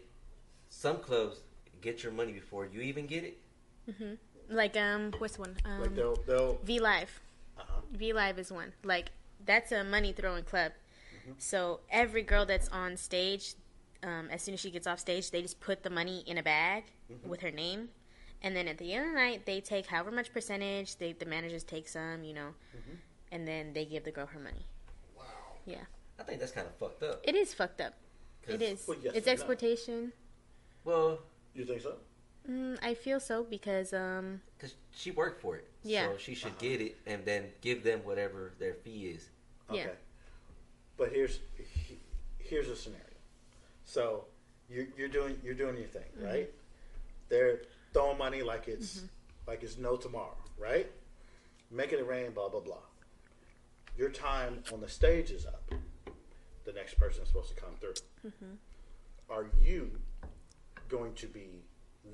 some 0.74 0.98
clubs 0.98 1.38
get 1.82 2.04
your 2.04 2.12
money 2.12 2.32
before 2.32 2.66
you 2.66 2.82
even 2.82 3.06
get 3.06 3.24
it. 3.24 3.38
Like 4.50 4.76
um, 4.76 5.12
what's 5.20 5.38
one? 5.38 5.56
Um, 5.66 5.82
Like 5.82 5.96
they'll 5.96 6.16
they'll 6.28 6.58
V 6.64 6.80
Live. 6.80 7.22
uh-huh. 7.58 7.82
V 7.92 8.12
Live 8.14 8.40
is 8.40 8.52
one. 8.52 8.74
Like 8.84 9.12
that's 9.46 9.72
a 9.72 9.84
money 9.84 10.12
throwing 10.14 10.44
club. 10.44 10.72
So 11.38 11.80
every 11.90 12.22
girl 12.24 12.46
that's 12.46 12.68
on 12.68 12.98
stage, 12.98 13.54
um, 14.04 14.28
as 14.30 14.42
soon 14.42 14.56
as 14.56 14.60
she 14.60 14.72
gets 14.72 14.86
off 14.88 15.00
stage, 15.00 15.32
they 15.32 15.42
just 15.42 15.62
put 15.62 15.84
the 15.84 15.90
money 15.90 16.22
in 16.28 16.38
a 16.38 16.44
bag 16.44 16.84
with 17.26 17.40
her 17.42 17.52
name, 17.52 17.90
and 18.42 18.54
then 18.58 18.68
at 18.68 18.78
the 18.78 18.92
end 18.94 19.06
of 19.06 19.12
the 19.14 19.20
night, 19.20 19.46
they 19.46 19.62
take 19.62 19.86
however 19.88 20.12
much 20.12 20.34
percentage. 20.34 20.98
They 20.98 21.14
the 21.14 21.26
managers 21.26 21.64
take 21.64 21.88
some, 21.88 22.24
you 22.26 22.34
know, 22.34 22.50
and 23.32 23.48
then 23.48 23.72
they 23.74 23.86
give 23.86 24.04
the 24.04 24.12
girl 24.12 24.26
her 24.26 24.40
money. 24.40 24.66
Wow. 25.18 25.24
Yeah, 25.66 25.86
I 26.20 26.24
think 26.24 26.42
that's 26.42 26.52
kind 26.52 26.68
of 26.68 26.76
fucked 26.76 27.04
up. 27.04 27.22
it 27.24 27.36
is 27.36 27.54
fucked 27.54 27.80
up. 27.80 27.94
It 28.48 28.62
is. 28.62 28.84
Well, 28.86 28.98
yes 29.02 29.14
it's 29.16 29.28
and 29.28 29.28
no. 29.28 29.32
exploitation. 29.32 30.12
Well, 30.86 31.19
You 31.54 31.65
think 31.65 31.82
so? 31.82 31.96
Mm, 32.50 32.78
I 32.84 32.93
feel 32.93 33.19
so 33.22 33.43
because 33.43 33.93
um, 33.93 34.41
because 34.58 34.76
she 34.91 35.12
worked 35.12 35.41
for 35.41 35.56
it. 35.56 35.65
Yeah. 35.84 36.08
So 36.08 36.17
she 36.17 36.36
should 36.36 36.58
get 36.58 36.82
it 36.82 36.98
and 37.06 37.24
then 37.24 37.46
give 37.62 37.84
them 37.84 38.00
whatever 38.04 38.52
their 38.60 38.74
fee 38.74 39.08
is. 39.15 39.30
Yeah. 39.72 39.82
Okay. 39.84 39.91
But 40.98 41.10
here's 41.13 41.39
he- 41.58 42.00
here's 42.39 42.67
a 42.67 42.76
scenario. 42.76 43.06
So 43.86 44.26
you 44.69 44.88
you're 44.98 45.08
doing 45.08 45.38
you're 45.43 45.54
doing 45.54 45.78
your 45.78 45.88
thing, 45.88 46.04
Mm-hmm. 46.17 46.26
right? 46.26 46.50
They're 47.30 47.62
throwing 47.93 48.17
money 48.17 48.41
like 48.43 48.67
it's 48.67 49.04
like 49.48 49.63
it's 49.63 49.78
no 49.78 49.96
tomorrow, 49.96 50.36
right? 50.60 50.91
Making 51.72 52.00
it 52.00 52.08
rain, 52.08 52.32
blah 52.32 52.50
blah 52.50 52.60
blah. 52.60 52.84
Your 53.98 54.10
time 54.10 54.63
on 54.74 54.82
the 54.82 54.89
stage 54.89 55.32
is 55.32 55.46
up. 55.46 55.63
The 56.65 56.74
next 56.74 56.96
person 57.00 57.22
is 57.22 57.30
supposed 57.30 57.56
to 57.56 57.62
come 57.62 57.76
through. 57.80 57.93
Mm-hmm. 58.28 58.56
Are 59.30 59.48
you 59.62 59.91
going 60.93 61.13
to 61.15 61.25
be 61.25 61.63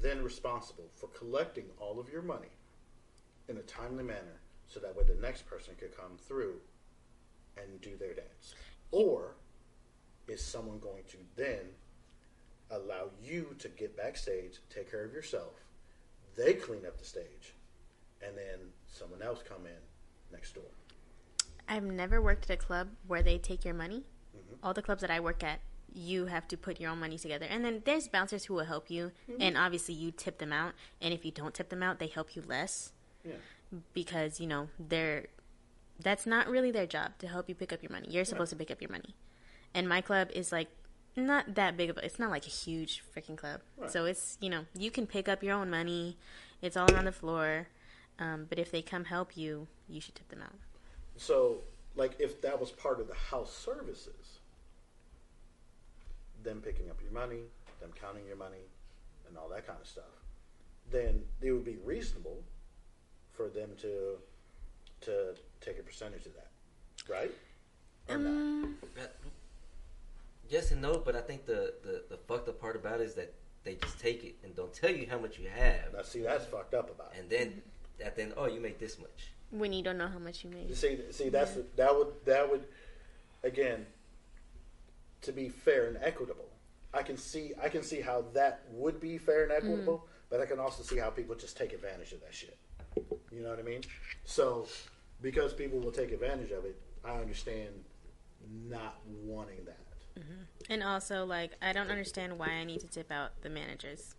then 0.01 0.23
responsible 0.23 0.89
for 0.95 1.07
collecting 1.07 1.65
all 1.79 1.99
of 1.99 2.09
your 2.09 2.21
money 2.21 2.47
in 3.49 3.57
a 3.57 3.61
timely 3.63 4.03
manner 4.03 4.39
so 4.67 4.79
that 4.79 4.95
way 4.95 5.03
the 5.03 5.21
next 5.21 5.45
person 5.45 5.73
could 5.77 5.95
come 5.95 6.15
through 6.17 6.55
and 7.57 7.81
do 7.81 7.97
their 7.97 8.13
dance? 8.13 8.55
Or 8.91 9.35
is 10.29 10.41
someone 10.41 10.79
going 10.79 11.03
to 11.09 11.17
then 11.35 11.65
allow 12.71 13.09
you 13.21 13.53
to 13.59 13.67
get 13.67 13.97
backstage, 13.97 14.59
take 14.69 14.89
care 14.89 15.03
of 15.03 15.11
yourself, 15.11 15.65
they 16.37 16.53
clean 16.53 16.85
up 16.85 16.97
the 16.97 17.05
stage, 17.05 17.55
and 18.25 18.37
then 18.37 18.59
someone 18.87 19.21
else 19.21 19.39
come 19.47 19.65
in 19.65 20.31
next 20.31 20.53
door? 20.53 20.71
I've 21.67 21.83
never 21.83 22.21
worked 22.21 22.49
at 22.49 22.53
a 22.53 22.57
club 22.57 22.89
where 23.07 23.23
they 23.23 23.39
take 23.39 23.65
your 23.65 23.73
money. 23.73 24.05
Mm-hmm. 24.37 24.65
All 24.65 24.73
the 24.73 24.81
clubs 24.81 25.01
that 25.01 25.11
I 25.11 25.19
work 25.19 25.43
at, 25.43 25.59
you 25.93 26.25
have 26.27 26.47
to 26.49 26.57
put 26.57 26.79
your 26.79 26.91
own 26.91 26.99
money 26.99 27.17
together. 27.17 27.45
And 27.49 27.63
then 27.65 27.81
there's 27.85 28.07
bouncers 28.07 28.45
who 28.45 28.53
will 28.53 28.65
help 28.65 28.89
you, 28.89 29.11
Mm-hmm. 29.29 29.41
and 29.41 29.57
obviously 29.57 29.95
you 29.95 30.11
tip 30.11 30.37
them 30.39 30.51
out. 30.53 30.73
And 31.01 31.13
if 31.13 31.23
you 31.25 31.31
don't 31.31 31.53
tip 31.53 31.69
them 31.69 31.81
out, 31.83 31.99
they 31.99 32.07
help 32.07 32.35
you 32.35 32.43
less 32.47 32.91
Yeah. 33.23 33.33
because, 33.93 34.39
you 34.39 34.47
know, 34.47 34.69
they're 34.79 35.27
that's 36.01 36.25
not 36.25 36.47
really 36.47 36.71
their 36.71 36.85
job 36.87 37.11
to 37.19 37.27
help 37.27 37.49
you 37.49 37.55
pick 37.55 37.73
up 37.73 37.83
your 37.83 37.91
money. 37.91 38.07
You're 38.09 38.23
supposed 38.23 38.51
to 38.51 38.55
pick 38.55 38.71
up 38.71 38.81
your 38.81 38.89
money. 38.89 39.15
And 39.73 39.87
my 39.89 39.99
club 39.99 40.29
is 40.33 40.51
like 40.51 40.69
not 41.17 41.55
that 41.55 41.75
big 41.75 41.89
of 41.89 41.97
a 41.97 42.05
it's 42.05 42.19
not 42.19 42.29
like 42.29 42.45
a 42.45 42.49
huge 42.49 43.03
freaking 43.13 43.35
club. 43.35 43.59
Right. 43.77 43.91
So 43.91 44.05
it's, 44.05 44.37
you 44.39 44.49
know, 44.49 44.65
you 44.77 44.91
can 44.91 45.05
pick 45.07 45.27
up 45.27 45.43
your 45.43 45.55
own 45.55 45.69
money. 45.69 46.17
It's 46.61 46.77
all 46.77 46.89
around 46.93 47.05
the 47.05 47.11
floor. 47.11 47.67
Um, 48.17 48.45
but 48.49 48.57
if 48.59 48.71
they 48.71 48.81
come 48.81 49.05
help 49.05 49.35
you, 49.35 49.67
you 49.89 49.99
should 50.01 50.15
tip 50.15 50.29
them 50.29 50.41
out. 50.41 50.55
So, 51.17 51.61
like, 51.95 52.13
if 52.19 52.41
that 52.41 52.59
was 52.59 52.71
part 52.71 52.99
of 53.01 53.07
the 53.07 53.13
house 53.15 53.53
services, 53.53 54.18
them 56.43 56.61
picking 56.61 56.89
up 56.89 57.01
your 57.01 57.11
money, 57.11 57.41
them 57.79 57.91
counting 57.99 58.25
your 58.27 58.35
money, 58.37 58.65
and 59.27 59.37
all 59.37 59.49
that 59.49 59.65
kind 59.67 59.79
of 59.81 59.87
stuff, 59.87 60.03
then 60.91 61.21
it 61.41 61.51
would 61.51 61.65
be 61.65 61.77
reasonable 61.83 62.37
for 63.33 63.47
them 63.49 63.69
to 63.81 64.15
to 65.01 65.33
take 65.61 65.79
a 65.79 65.83
percentage 65.83 66.25
of 66.25 66.33
that, 66.35 66.49
right? 67.09 67.31
Or? 68.09 68.15
Um, 68.15 68.77
That- 68.95 69.15
Yes 70.49 70.71
and 70.71 70.81
no, 70.81 70.97
but 70.97 71.15
I 71.15 71.21
think 71.21 71.45
the, 71.45 71.75
the, 71.83 72.03
the 72.09 72.17
fucked 72.27 72.49
up 72.49 72.59
part 72.59 72.75
about 72.75 72.99
it 73.01 73.03
is 73.03 73.13
that 73.13 73.31
they 73.63 73.75
just 73.75 73.99
take 73.99 74.23
it 74.23 74.35
and 74.43 74.55
don't 74.55 74.73
tell 74.73 74.89
you 74.89 75.05
how 75.07 75.19
much 75.19 75.37
you 75.37 75.47
have. 75.47 75.93
Now, 75.93 76.01
see, 76.01 76.21
that's 76.21 76.43
fucked 76.45 76.73
up 76.73 76.89
about 76.89 77.13
it. 77.13 77.19
And 77.19 77.29
then 77.29 77.61
at 78.03 78.15
the 78.15 78.23
end, 78.23 78.33
oh, 78.35 78.47
you 78.47 78.59
make 78.59 78.79
this 78.79 78.97
much. 78.97 79.31
when 79.51 79.71
you 79.73 79.83
don't 79.83 79.99
know 79.99 80.07
how 80.07 80.17
much 80.17 80.43
you 80.43 80.49
You 80.49 80.55
make. 80.65 80.75
see, 80.75 80.97
see, 81.11 81.29
that's 81.29 81.51
that 81.75 81.95
would 81.95 82.07
that 82.25 82.49
would 82.49 82.63
again 83.43 83.85
to 85.21 85.31
be 85.31 85.49
fair 85.49 85.87
and 85.87 85.97
equitable. 86.01 86.49
I 86.93 87.03
can 87.03 87.17
see 87.17 87.53
I 87.61 87.69
can 87.69 87.83
see 87.83 88.01
how 88.01 88.25
that 88.33 88.61
would 88.71 88.99
be 88.99 89.17
fair 89.17 89.43
and 89.43 89.51
equitable, 89.51 89.99
mm. 89.99 90.09
but 90.29 90.41
I 90.41 90.45
can 90.45 90.59
also 90.59 90.83
see 90.83 90.97
how 90.97 91.09
people 91.09 91.35
just 91.35 91.57
take 91.57 91.73
advantage 91.73 92.13
of 92.13 92.21
that 92.21 92.33
shit. 92.33 92.57
You 93.31 93.43
know 93.43 93.49
what 93.49 93.59
I 93.59 93.63
mean? 93.63 93.81
So 94.25 94.67
because 95.21 95.53
people 95.53 95.79
will 95.79 95.91
take 95.91 96.11
advantage 96.11 96.51
of 96.51 96.65
it, 96.65 96.81
I 97.05 97.11
understand 97.11 97.69
not 98.67 98.99
wanting 99.05 99.65
that. 99.65 99.77
Mm-hmm. 100.19 100.71
And 100.71 100.83
also, 100.83 101.25
like, 101.25 101.51
I 101.61 101.73
don't 101.73 101.89
understand 101.89 102.37
why 102.37 102.49
I 102.49 102.63
need 102.63 102.79
to 102.81 102.87
tip 102.87 103.11
out 103.11 103.41
the 103.41 103.49
managers. 103.49 104.15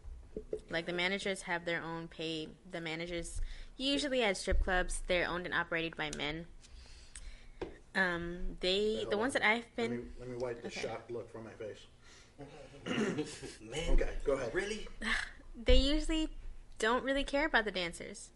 Like, 0.71 0.87
the 0.87 0.93
managers 0.93 1.43
have 1.43 1.65
their 1.65 1.83
own 1.83 2.09
pay. 2.09 2.49
The 2.71 2.81
managers, 2.81 3.41
usually 3.77 4.23
at 4.23 4.37
strip 4.37 4.63
clubs, 4.63 5.03
they're 5.07 5.29
owned 5.29 5.47
and 5.47 5.55
operated 5.55 5.97
by 5.97 6.11
men. 6.17 6.47
Um, 7.95 8.57
they, 8.61 9.05
the 9.11 9.17
ones 9.19 9.33
that 9.33 9.45
I've 9.45 9.65
Let 9.77 9.91
me 9.91 9.97
been, 9.97 10.09
let 10.19 10.29
me 10.29 10.37
wipe 10.39 10.63
the 10.63 10.69
Okay. 10.69 10.81
shocked 10.81 11.11
look 11.11 11.31
from 11.33 11.45
my 11.45 11.51
face. 11.53 11.87
Man. 13.61 13.91
Okay, 13.91 14.11
go 14.25 14.33
ahead. 14.33 14.55
Really? 14.55 14.87
they 15.65 15.75
usually 15.77 16.29
don't 16.79 17.05
really 17.05 17.25
care 17.25 17.47
about 17.47 17.65
the 17.65 17.71
dancers. 17.71 18.31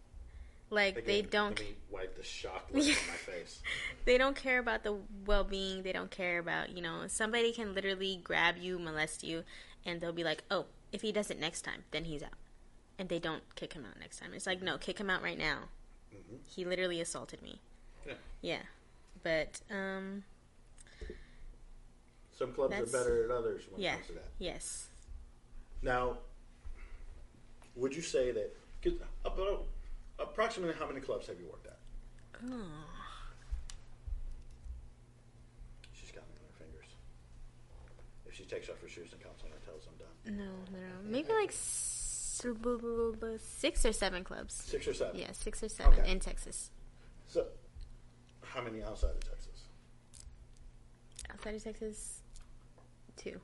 Like, 0.70 1.06
they 1.06 1.22
don't, 1.22 1.56
Let 1.58 1.68
me 1.68 1.76
wipe 1.90 2.16
the 2.16 2.24
shock 2.24 2.68
look 2.72 2.84
from 2.84 3.06
my 3.12 3.16
face. 3.32 3.62
they 4.06 4.18
don't 4.18 4.34
care 4.34 4.58
about 4.58 4.82
the 4.82 4.96
well-being. 5.24 5.82
They 5.84 5.92
don't 5.92 6.10
care 6.10 6.38
about, 6.40 6.70
you 6.70 6.82
know, 6.82 7.02
somebody 7.06 7.52
can 7.52 7.74
literally 7.74 8.20
grab 8.24 8.56
you, 8.58 8.78
molest 8.78 9.22
you, 9.22 9.44
and 9.86 10.00
they'll 10.00 10.12
be 10.12 10.24
like, 10.24 10.42
oh, 10.50 10.64
if 10.90 11.02
he 11.02 11.12
does 11.12 11.30
it 11.30 11.38
next 11.38 11.62
time, 11.62 11.84
then 11.92 12.04
he's 12.04 12.22
out. 12.22 12.30
And 12.98 13.08
they 13.08 13.18
don't 13.20 13.42
kick 13.54 13.74
him 13.74 13.84
out 13.88 14.00
next 14.00 14.18
time. 14.18 14.30
It's 14.34 14.46
like, 14.46 14.62
no, 14.62 14.78
kick 14.78 14.98
him 14.98 15.10
out 15.10 15.22
right 15.22 15.38
now. 15.38 15.64
He 16.46 16.64
literally 16.64 17.00
assaulted 17.00 17.40
me. 17.42 17.60
Yeah. 18.06 18.14
Yeah. 18.40 18.58
But, 19.24 19.60
um, 19.70 20.22
Some 22.36 22.52
clubs 22.52 22.70
That's- 22.72 22.88
are 22.88 22.98
better 22.98 23.22
than 23.22 23.30
others 23.36 23.62
when 23.70 23.80
yeah. 23.80 23.92
it 23.92 23.96
comes 23.98 24.06
to 24.08 24.12
that. 24.14 24.28
Yes. 24.40 24.88
Now, 25.82 26.18
would 27.76 27.94
you 27.94 28.02
say 28.02 28.32
that 28.32 28.56
'cause 28.82 28.94
about 29.24 29.66
approximately 30.18 30.74
how 30.74 30.86
many 30.88 31.00
clubs 31.00 31.28
have 31.28 31.38
you 31.38 31.46
worked 31.46 31.66
at? 31.68 31.78
Oh. 32.42 32.90
She's 35.92 36.10
got 36.10 36.24
me 36.28 36.34
on 36.40 36.44
her 36.52 36.64
fingers. 36.64 36.86
If 38.26 38.34
she 38.34 38.44
takes 38.44 38.68
off 38.68 38.80
her 38.80 38.88
shoes 38.88 39.12
and 39.12 39.22
counts 39.22 39.44
on 39.44 39.50
her 39.50 39.58
toes, 39.64 39.86
I'm 39.88 39.96
done. 39.96 40.36
No, 40.36 40.76
no, 40.76 40.86
no. 40.86 41.02
Maybe 41.04 41.32
like 41.32 41.50
s- 41.50 42.40
six 43.40 43.84
or 43.86 43.92
seven 43.92 44.24
clubs. 44.24 44.54
Six 44.54 44.88
or 44.88 44.94
seven. 44.94 45.20
Yeah, 45.20 45.30
six 45.32 45.62
or 45.62 45.68
seven 45.68 46.00
Okay. 46.00 46.10
in 46.10 46.18
Texas. 46.18 46.70
So, 47.28 47.46
how 48.54 48.62
many 48.62 48.82
outside 48.82 49.10
of 49.10 49.20
Texas? 49.20 49.64
Outside 51.32 51.54
of 51.56 51.64
Texas, 51.64 52.20
two. 53.16 53.40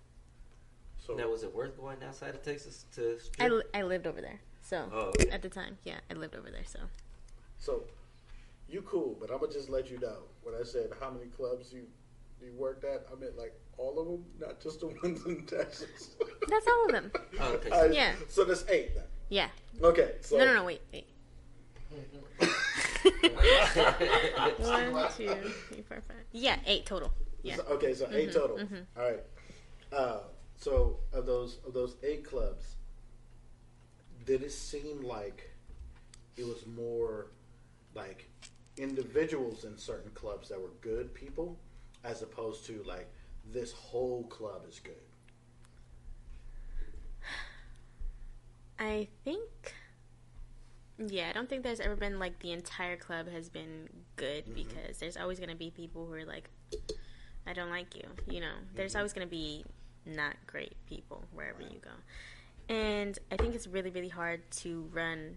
So, 1.04 1.14
Now, 1.14 1.28
was 1.28 1.42
it 1.42 1.52
worth 1.52 1.76
going 1.78 1.96
outside 2.06 2.34
of 2.34 2.42
Texas 2.42 2.84
to 2.94 3.16
I, 3.16 3.18
strip? 3.18 3.50
li- 3.52 3.62
I 3.74 3.82
lived 3.82 4.06
over 4.06 4.20
there, 4.20 4.38
so 4.62 4.88
Oh, 4.92 4.98
okay. 5.20 5.30
at 5.30 5.42
the 5.42 5.48
time, 5.48 5.78
yeah, 5.84 5.98
I 6.10 6.14
lived 6.14 6.36
over 6.36 6.50
there. 6.50 6.64
So 6.64 6.78
so 7.58 7.84
you 8.68 8.82
cool, 8.82 9.16
but 9.20 9.30
I'm 9.30 9.40
gonna 9.40 9.52
just 9.52 9.68
let 9.68 9.90
you 9.90 9.98
know 9.98 10.18
when 10.42 10.54
I 10.54 10.62
said 10.62 10.90
how 11.00 11.10
many 11.10 11.26
clubs 11.26 11.72
you 11.72 11.82
you 12.40 12.52
worked 12.56 12.84
at, 12.84 13.06
I 13.12 13.18
meant 13.18 13.36
like 13.36 13.52
all 13.76 13.98
of 13.98 14.06
them, 14.06 14.24
not 14.38 14.60
just 14.62 14.80
the 14.80 14.86
ones 15.02 15.24
in 15.26 15.44
Texas. 15.46 16.10
that's 16.48 16.66
all 16.68 16.86
of 16.86 16.92
them. 16.92 17.10
Oh, 17.40 17.52
okay. 17.54 17.70
I- 17.70 17.86
Yeah. 17.86 18.12
So 18.28 18.44
that's 18.44 18.64
eight 18.68 18.94
then. 18.94 19.04
Yeah. 19.30 19.48
Okay. 19.82 20.14
So 20.20 20.38
No, 20.38 20.44
no, 20.44 20.54
no. 20.54 20.64
Wait, 20.64 20.82
wait. 20.92 21.06
One, 24.58 25.10
two, 25.16 25.28
three, 25.68 25.82
four, 25.88 26.02
five. 26.06 26.16
Yeah, 26.32 26.56
eight 26.66 26.86
total. 26.86 27.12
Yeah. 27.42 27.56
So- 27.56 27.64
okay, 27.70 27.94
so 27.94 28.08
8 28.10 28.32
total. 28.32 28.58
mhm. 28.58 28.84
All 28.96 29.02
right. 29.10 29.20
Uh, 29.92 30.18
so 30.56 30.98
of 31.12 31.26
those 31.26 31.58
of 31.66 31.72
those 31.72 31.96
eight 32.02 32.24
clubs, 32.24 32.76
did 34.26 34.42
it 34.42 34.52
seem 34.52 35.02
like 35.02 35.50
it 36.36 36.44
was 36.46 36.66
more 36.66 37.28
like 37.94 38.28
individuals 38.76 39.64
in 39.64 39.76
certain 39.78 40.10
clubs 40.12 40.48
that 40.48 40.60
were 40.60 40.72
good 40.80 41.12
people, 41.14 41.58
as 42.04 42.22
opposed 42.22 42.64
to 42.66 42.82
like 42.86 43.08
this 43.52 43.72
whole 43.72 44.24
club 44.24 44.62
is 44.68 44.78
good? 44.80 44.94
I 48.78 49.08
think. 49.24 49.74
Yeah, 51.06 51.28
I 51.30 51.32
don't 51.32 51.48
think 51.48 51.62
there's 51.62 51.80
ever 51.80 51.96
been 51.96 52.18
like 52.18 52.38
the 52.40 52.52
entire 52.52 52.96
club 52.96 53.28
has 53.28 53.48
been 53.48 53.88
good 54.16 54.44
mm-hmm. 54.44 54.54
because 54.54 54.98
there's 54.98 55.16
always 55.16 55.38
going 55.38 55.50
to 55.50 55.56
be 55.56 55.70
people 55.70 56.06
who 56.06 56.12
are 56.12 56.24
like, 56.24 56.50
I 57.46 57.54
don't 57.54 57.70
like 57.70 57.96
you. 57.96 58.04
You 58.28 58.40
know, 58.40 58.52
there's 58.74 58.92
mm-hmm. 58.92 58.98
always 58.98 59.12
going 59.12 59.26
to 59.26 59.30
be 59.30 59.64
not 60.04 60.34
great 60.46 60.74
people 60.86 61.24
wherever 61.32 61.62
you 61.62 61.78
go. 61.80 62.74
And 62.74 63.18
I 63.32 63.36
think 63.36 63.54
it's 63.54 63.66
really, 63.66 63.90
really 63.90 64.08
hard 64.08 64.48
to 64.58 64.88
run 64.92 65.36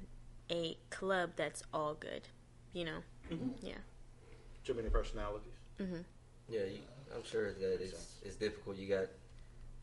a 0.52 0.78
club 0.89 1.32
that's 1.36 1.63
all 1.73 1.93
good. 1.93 2.28
You 2.73 2.86
know? 2.86 2.97
Mm-hmm. 3.32 3.65
Yeah. 3.65 3.73
Too 4.65 4.73
many 4.73 4.89
personalities. 4.89 5.54
Yeah, 6.49 6.65
you, 6.65 6.80
I'm 7.15 7.23
sure 7.23 7.54
that 7.54 7.82
it's 7.82 8.17
it's 8.23 8.36
difficult. 8.36 8.78
You 8.78 8.88
got 8.88 9.06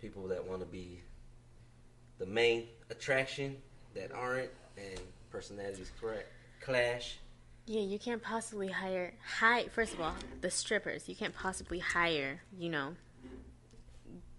people 0.00 0.28
that 0.28 0.44
want 0.46 0.60
to 0.60 0.66
be 0.66 1.00
the 2.18 2.26
main 2.26 2.68
attraction 2.90 3.56
that 3.94 4.12
aren't, 4.12 4.50
and 4.76 5.00
personalities 5.30 5.90
correct 6.00 6.28
clash. 6.60 7.18
Yeah, 7.66 7.82
you 7.82 7.98
can't 7.98 8.22
possibly 8.22 8.68
hire 8.68 9.14
hire 9.38 9.68
first 9.68 9.94
of 9.94 10.00
all, 10.00 10.14
the 10.40 10.50
strippers. 10.50 11.08
You 11.08 11.14
can't 11.14 11.34
possibly 11.34 11.78
hire, 11.78 12.42
you 12.56 12.68
know, 12.68 12.96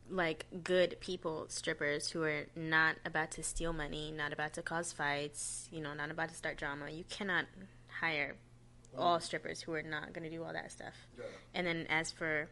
like 0.10 0.45
good 0.63 0.97
people 0.99 1.45
strippers 1.47 2.10
who 2.10 2.23
are 2.23 2.47
not 2.56 2.97
about 3.06 3.32
to 3.32 3.43
steal 3.43 3.73
money, 3.73 4.12
not 4.12 4.34
about 4.34 4.54
to 4.54 4.62
cause 4.62 4.91
fights, 4.91 5.69
you 5.71 5.82
know, 5.82 5.93
not 5.93 6.12
about 6.12 6.30
to 6.30 6.36
start 6.36 6.58
drama. 6.58 6.89
You 6.89 7.06
cannot 7.10 7.45
hire 7.88 8.36
all 8.97 9.19
strippers 9.19 9.62
who 9.62 9.73
are 9.73 9.82
not 9.82 10.13
going 10.13 10.23
to 10.23 10.30
do 10.30 10.43
all 10.43 10.54
that 10.54 10.71
stuff. 10.71 10.93
Yeah. 11.17 11.25
And 11.54 11.65
then 11.65 11.88
as 11.89 12.12
for 12.12 12.49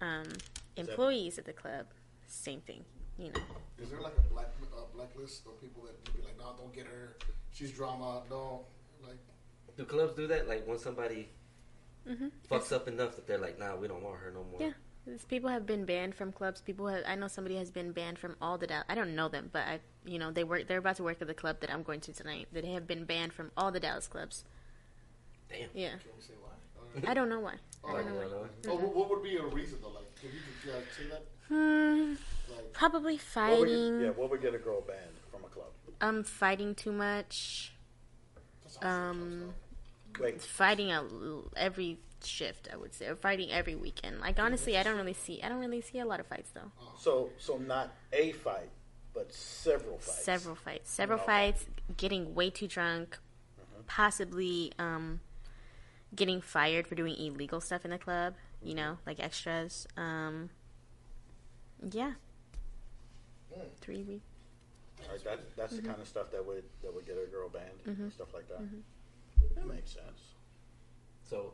um, 0.00 0.28
employees 0.76 1.38
at 1.38 1.44
the 1.44 1.52
club, 1.52 1.86
same 2.26 2.60
thing, 2.60 2.84
you 3.18 3.26
know. 3.26 3.40
Is 3.78 3.90
there 3.90 4.00
like 4.00 4.16
a 4.16 4.32
black 4.32 4.48
uh, 4.74 4.80
blacklist 4.94 5.46
of 5.46 5.60
people 5.60 5.82
that 5.84 5.94
you 6.06 6.20
be 6.20 6.26
like, 6.26 6.38
no, 6.38 6.54
don't 6.56 6.72
get 6.74 6.86
her. 6.86 7.16
She's 7.52 7.70
drama. 7.72 8.22
No, 8.30 8.64
like 9.02 9.18
Do 9.76 9.84
clubs 9.84 10.14
do 10.14 10.26
that? 10.28 10.48
Like 10.48 10.66
when 10.66 10.78
somebody 10.78 11.28
Mhm. 12.08 12.30
fucks 12.50 12.72
up 12.72 12.88
enough 12.88 13.16
that 13.16 13.26
they're 13.26 13.38
like, 13.38 13.58
nah, 13.58 13.76
we 13.76 13.86
don't 13.88 14.02
want 14.02 14.18
her 14.20 14.30
no 14.30 14.42
more. 14.44 14.60
Yeah. 14.60 14.72
There's- 15.04 15.24
People 15.24 15.50
have 15.50 15.66
been 15.66 15.84
banned 15.84 16.14
from 16.14 16.32
clubs. 16.32 16.60
People 16.60 16.86
have. 16.86 17.02
I 17.06 17.16
know 17.16 17.26
somebody 17.28 17.56
has 17.56 17.70
been 17.72 17.90
banned 17.92 18.18
from 18.20 18.36
all 18.40 18.56
the. 18.56 18.68
Dallas. 18.68 18.84
I 18.88 18.94
don't 18.94 19.14
know 19.16 19.28
them, 19.28 19.50
but 19.52 19.66
I, 19.66 19.80
you 20.04 20.16
know, 20.18 20.30
they 20.30 20.44
work. 20.44 20.68
They're 20.68 20.78
about 20.78 20.96
to 20.96 21.02
work 21.02 21.20
at 21.20 21.26
the 21.26 21.34
club 21.34 21.58
that 21.60 21.72
I'm 21.72 21.82
going 21.82 22.00
to 22.02 22.12
tonight. 22.12 22.46
That 22.52 22.62
they 22.62 22.70
have 22.72 22.86
been 22.86 23.04
banned 23.04 23.32
from 23.32 23.50
all 23.56 23.72
the 23.72 23.80
Dallas 23.80 24.06
clubs. 24.06 24.44
Damn. 25.48 25.68
Yeah, 25.74 25.90
can 25.98 26.20
say? 26.20 26.34
I 27.08 27.14
don't 27.14 27.28
know 27.28 27.40
why. 27.40 27.54
Oh, 27.82 27.88
I 27.88 28.02
don't 28.02 28.06
know 28.10 28.14
why. 28.20 28.28
don't. 28.28 28.50
Oh, 28.68 28.74
what- 28.76 28.94
what 28.94 29.10
would 29.10 29.22
be 29.24 29.36
a 29.38 29.42
reason 29.44 29.78
though? 29.82 29.88
Like, 29.88 30.06
if 30.16 30.22
you 30.32 30.40
could 30.62 30.70
uh, 30.70 30.80
say 30.96 31.06
that, 31.10 31.24
Hmm, 31.48 32.14
like, 32.54 32.72
probably 32.72 33.16
What 33.16 33.58
would 33.58 33.68
get- 33.68 33.74
fighting. 33.74 34.00
yeah, 34.02 34.10
what 34.10 34.30
would 34.30 34.40
get 34.42 34.54
a 34.54 34.58
girl 34.58 34.80
banned 34.82 35.00
from 35.00 35.08
a 35.08 35.10
club? 35.10 35.21
Um, 36.02 36.24
fighting 36.24 36.74
too 36.74 36.92
much. 36.92 37.72
that's 38.64 38.76
how 38.76 38.88
it 38.88 38.90
Um, 39.10 39.54
Like, 40.18 40.40
fighting 40.40 40.90
a, 40.92 41.06
every 41.56 41.98
shift. 42.22 42.68
I 42.72 42.76
would 42.76 42.92
say, 42.92 43.06
or 43.06 43.16
fighting 43.16 43.50
every 43.50 43.74
weekend. 43.76 44.20
Like 44.20 44.38
honestly, 44.38 44.76
I 44.76 44.82
don't 44.82 44.96
really 44.96 45.14
see. 45.14 45.40
I 45.42 45.48
don't 45.48 45.60
really 45.60 45.80
see 45.80 46.00
a 46.00 46.04
lot 46.04 46.20
of 46.20 46.26
fights 46.26 46.50
though. 46.52 46.70
so 46.98 47.30
so 47.38 47.56
not 47.56 47.92
a 48.12 48.32
fight, 48.32 48.68
but 49.14 49.32
several 49.32 49.98
fights. 49.98 50.24
Several 50.24 50.54
fights. 50.56 50.90
Several 50.90 51.18
Okay. 51.20 51.26
fights. 51.26 51.66
Getting 51.96 52.34
way 52.34 52.50
too 52.50 52.66
drunk. 52.68 53.18
Possibly 53.86 54.72
um, 54.78 55.20
getting 56.14 56.40
fired 56.40 56.86
for 56.86 56.94
doing 56.94 57.14
illegal 57.16 57.60
stuff 57.60 57.84
in 57.84 57.90
the 57.90 57.98
club. 57.98 58.34
You 58.62 58.74
know, 58.74 58.98
like 59.06 59.18
extras. 59.20 59.86
Um, 59.96 60.50
yeah. 61.90 62.12
Mm. 63.56 63.66
Three 63.80 64.02
weeks. 64.02 64.24
All 65.12 65.18
right, 65.18 65.24
that, 65.38 65.56
that's 65.56 65.74
Mm-hmm. 65.74 65.82
the 65.82 65.88
kind 65.88 66.00
of 66.00 66.08
stuff 66.08 66.30
that 66.32 66.44
would 66.46 66.64
that 66.82 66.94
would 66.94 67.06
get 67.06 67.16
a 67.16 67.30
girl 67.30 67.48
banned 67.48 67.80
and 68.00 68.12
stuff 68.12 68.32
like 68.34 68.48
that. 68.48 68.62
Mm-hmm. 68.62 69.54
That 69.56 69.66
makes 69.74 69.90
sense. 69.92 70.20
So, 71.28 71.52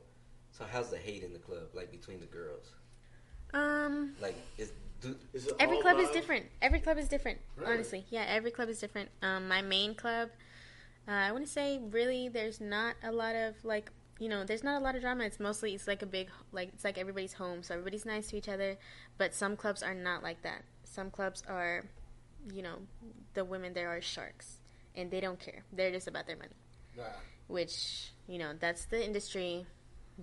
so 0.52 0.64
how's 0.70 0.90
the 0.90 0.96
hate 0.98 1.22
in 1.22 1.32
the 1.32 1.38
club 1.38 1.68
like 1.74 1.90
between 1.90 2.20
the 2.20 2.26
girls? 2.26 2.66
Um, 3.54 4.14
Like, 4.20 4.36
is 4.58 4.72
do, 5.00 5.16
Is 5.32 5.46
it 5.46 5.54
every 5.58 5.76
all 5.76 5.82
club 5.82 5.98
is 5.98 6.10
different. 6.10 6.46
Every 6.60 6.80
club 6.80 6.98
is 6.98 7.08
different. 7.08 7.38
Really? 7.56 7.72
Honestly, 7.72 8.04
yeah, 8.10 8.24
every 8.28 8.50
club 8.50 8.68
is 8.68 8.78
different. 8.78 9.08
Um, 9.22 9.48
my 9.48 9.62
main 9.62 9.94
club, 9.94 10.30
uh, 11.06 11.12
I 11.12 11.32
want 11.32 11.46
to 11.46 11.50
say, 11.50 11.78
really, 11.90 12.28
there's 12.28 12.60
not 12.60 12.96
a 13.02 13.12
lot 13.12 13.34
of 13.36 13.54
like, 13.64 13.90
you 14.18 14.28
know, 14.28 14.44
there's 14.44 14.64
not 14.64 14.80
a 14.80 14.84
lot 14.84 14.96
of 14.96 15.00
drama. 15.02 15.24
It's 15.24 15.38
mostly 15.40 15.74
it's 15.74 15.86
like 15.86 16.02
a 16.02 16.06
big 16.06 16.28
like 16.52 16.68
it's 16.74 16.84
like 16.84 16.98
everybody's 16.98 17.34
home, 17.34 17.62
so 17.62 17.74
everybody's 17.74 18.04
nice 18.06 18.28
to 18.30 18.36
each 18.36 18.48
other. 18.48 18.76
But 19.16 19.34
some 19.34 19.56
clubs 19.56 19.82
are 19.82 19.94
not 19.94 20.22
like 20.22 20.42
that. 20.42 20.62
Some 20.84 21.10
clubs 21.10 21.42
are, 21.48 21.84
you 22.52 22.62
know, 22.62 22.78
the 23.34 23.44
women 23.44 23.72
there 23.74 23.88
are 23.88 24.00
sharks, 24.00 24.58
and 24.94 25.10
they 25.10 25.20
don't 25.20 25.38
care. 25.38 25.64
They're 25.72 25.92
just 25.92 26.08
about 26.08 26.26
their 26.26 26.36
money. 26.36 26.56
Nah. 26.96 27.04
Which 27.46 28.12
you 28.26 28.38
know, 28.38 28.52
that's 28.58 28.84
the 28.86 29.04
industry. 29.04 29.66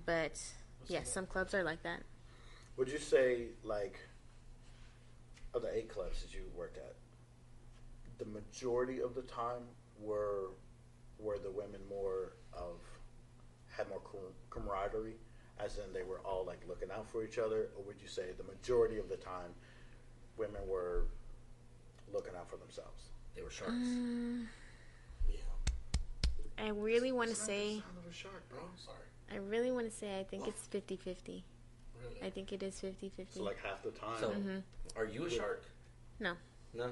But 0.06 0.42
yeah, 0.88 1.04
some 1.04 1.26
clubs 1.26 1.54
are 1.54 1.64
like 1.64 1.84
that. 1.84 2.04
Would 2.78 2.90
you 2.90 3.00
say 3.00 3.48
like 3.64 4.00
of 5.54 5.62
the 5.62 5.76
eight 5.76 5.90
clubs 5.90 6.22
that 6.22 6.34
you 6.34 6.42
worked 6.56 6.78
at, 6.78 6.96
the 8.18 8.26
majority 8.26 9.02
of 9.02 9.16
the 9.16 9.22
time 9.24 9.64
were 10.00 10.52
were 11.18 11.38
the 11.38 11.52
women 11.52 11.80
more 11.90 12.34
of 12.54 12.82
had 13.70 13.88
more 13.90 14.02
camaraderie, 14.50 15.16
as 15.60 15.78
in 15.78 15.92
they 15.94 16.04
were 16.04 16.20
all 16.20 16.46
like 16.46 16.60
looking 16.68 16.92
out 16.92 17.10
for 17.10 17.24
each 17.24 17.38
other, 17.38 17.70
or 17.78 17.84
would 17.86 18.02
you 18.02 18.08
say 18.08 18.24
the 18.38 18.44
majority 18.44 18.98
of 18.98 19.10
the 19.10 19.18
time 19.18 19.54
women 20.38 20.62
were 20.68 21.08
looking 22.16 22.36
out 22.36 22.50
for 22.50 22.58
themselves? 22.58 23.10
they 23.36 23.42
were 23.44 23.50
sharks? 23.52 23.74
Mm. 23.74 24.46
Yeah. 25.30 25.36
I 26.58 26.70
really 26.70 27.12
want 27.12 27.30
to 27.30 27.36
say. 27.36 27.78
of 27.78 28.10
a 28.10 28.14
shark, 28.14 28.48
bro. 28.50 28.60
Sorry. 28.78 28.98
I 29.32 29.38
really 29.38 29.72
want 29.72 29.90
to 29.90 29.96
say 29.96 30.20
I 30.20 30.24
think 30.24 30.48
it's 30.48 30.66
50 30.68 30.96
50. 30.96 31.44
Really. 32.02 32.28
I 32.28 32.30
think 32.30 32.54
it 32.54 32.64
is 32.64 32.80
50 32.80 33.10
50. 33.16 33.40
So 33.40 33.44
like 33.44 33.58
half 33.64 33.84
the 33.84 33.92
time. 33.92 34.16
So, 34.20 34.30
Mhm. 34.30 34.62
are 34.96 35.06
you 35.06 35.26
a 35.26 35.30
shark? 35.30 35.64
No. 36.20 36.34
No. 36.74 36.92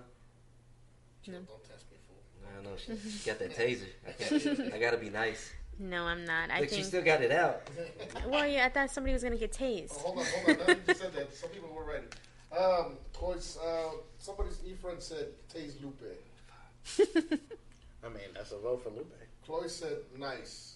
Chill, 1.24 1.36
Don't 1.36 1.64
test 1.64 1.86
me, 1.90 1.98
fool. 2.08 2.50
I 2.50 2.56
don't 2.56 2.64
know. 2.66 2.76
She, 2.78 3.10
she 3.10 3.26
got 3.30 3.40
that 3.40 3.56
taser. 3.56 4.72
I, 4.72 4.76
I 4.76 4.80
gotta 4.80 4.98
be 4.98 5.10
nice. 5.10 5.52
No, 5.80 6.04
I'm 6.04 6.26
not. 6.26 6.52
I 6.52 6.60
Look, 6.60 6.70
she 6.70 6.76
think. 6.76 6.86
still 6.88 7.02
got 7.04 7.22
it 7.22 7.32
out. 7.32 7.62
Well, 8.28 8.46
yeah, 8.46 8.66
I 8.66 8.70
thought 8.70 8.92
somebody 8.92 9.14
was 9.14 9.24
going 9.24 9.34
to 9.34 9.40
get 9.40 9.58
Oh, 9.60 9.64
tased. 9.64 9.92
hold 9.94 10.20
on, 10.20 10.26
hold 10.26 10.50
on. 10.62 10.68
Now 10.68 10.74
you 10.74 10.80
just 10.86 11.02
said 11.02 11.14
that. 11.14 11.34
Some 11.34 11.50
people 11.50 11.70
were 11.74 11.84
ready. 11.84 12.06
Um, 12.58 12.98
boys, 13.20 13.58
uh, 13.66 13.92
somebody's 14.20 14.60
e-friend 14.66 15.02
said, 15.02 15.28
Tase 15.54 15.82
Lupe. 15.82 16.02
I 18.04 18.10
mean, 18.10 18.30
that's 18.36 18.52
a 18.52 18.58
vote 18.58 18.84
for 18.84 18.89
Lupe. 18.89 19.12
Chloe 19.46 19.68
said, 19.70 19.98
nice. 20.18 20.76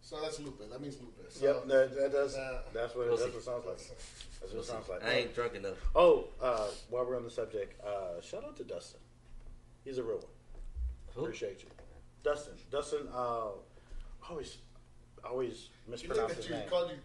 So 0.00 0.20
that's 0.20 0.40
Lupe. 0.40 0.68
That 0.70 0.80
means 0.80 0.96
Lupe. 1.00 1.14
So, 1.30 1.44
yep, 1.46 1.66
that, 1.68 1.94
that 1.96 2.12
does. 2.12 2.34
uh, 2.34 2.62
that's 2.74 2.94
what 2.94 3.06
We'll 3.08 3.16
that's 3.16 3.28
what 3.32 3.38
it 3.38 3.44
sounds 3.44 3.66
like. 3.66 3.78
That's 3.78 4.52
what 4.52 4.60
it 4.60 4.64
sounds 4.64 4.88
like. 4.88 5.04
I 5.04 5.12
ain't 5.12 5.34
drunk 5.34 5.54
enough. 5.54 5.76
Oh, 5.94 6.24
uh, 6.42 6.66
while 6.90 7.06
we're 7.06 7.16
on 7.16 7.22
the 7.24 7.30
subject, 7.30 7.80
uh, 7.84 8.20
shout 8.20 8.44
out 8.44 8.56
to 8.56 8.64
Dustin. 8.64 9.00
He's 9.84 9.98
a 9.98 10.02
real 10.02 10.16
one. 10.16 10.26
Who? 11.14 11.22
Appreciate 11.22 11.60
you, 11.62 11.68
Dustin. 12.24 12.54
Dustin. 12.70 13.06
Uh, 13.14 13.48
always, 14.28 14.56
always 15.24 15.68
You 15.86 15.96
think 15.96 16.08
mispronounce 16.08 16.34
that 16.34 16.42
his 16.44 16.50
name. 16.50 16.68
called 16.68 16.90
you. 16.90 16.96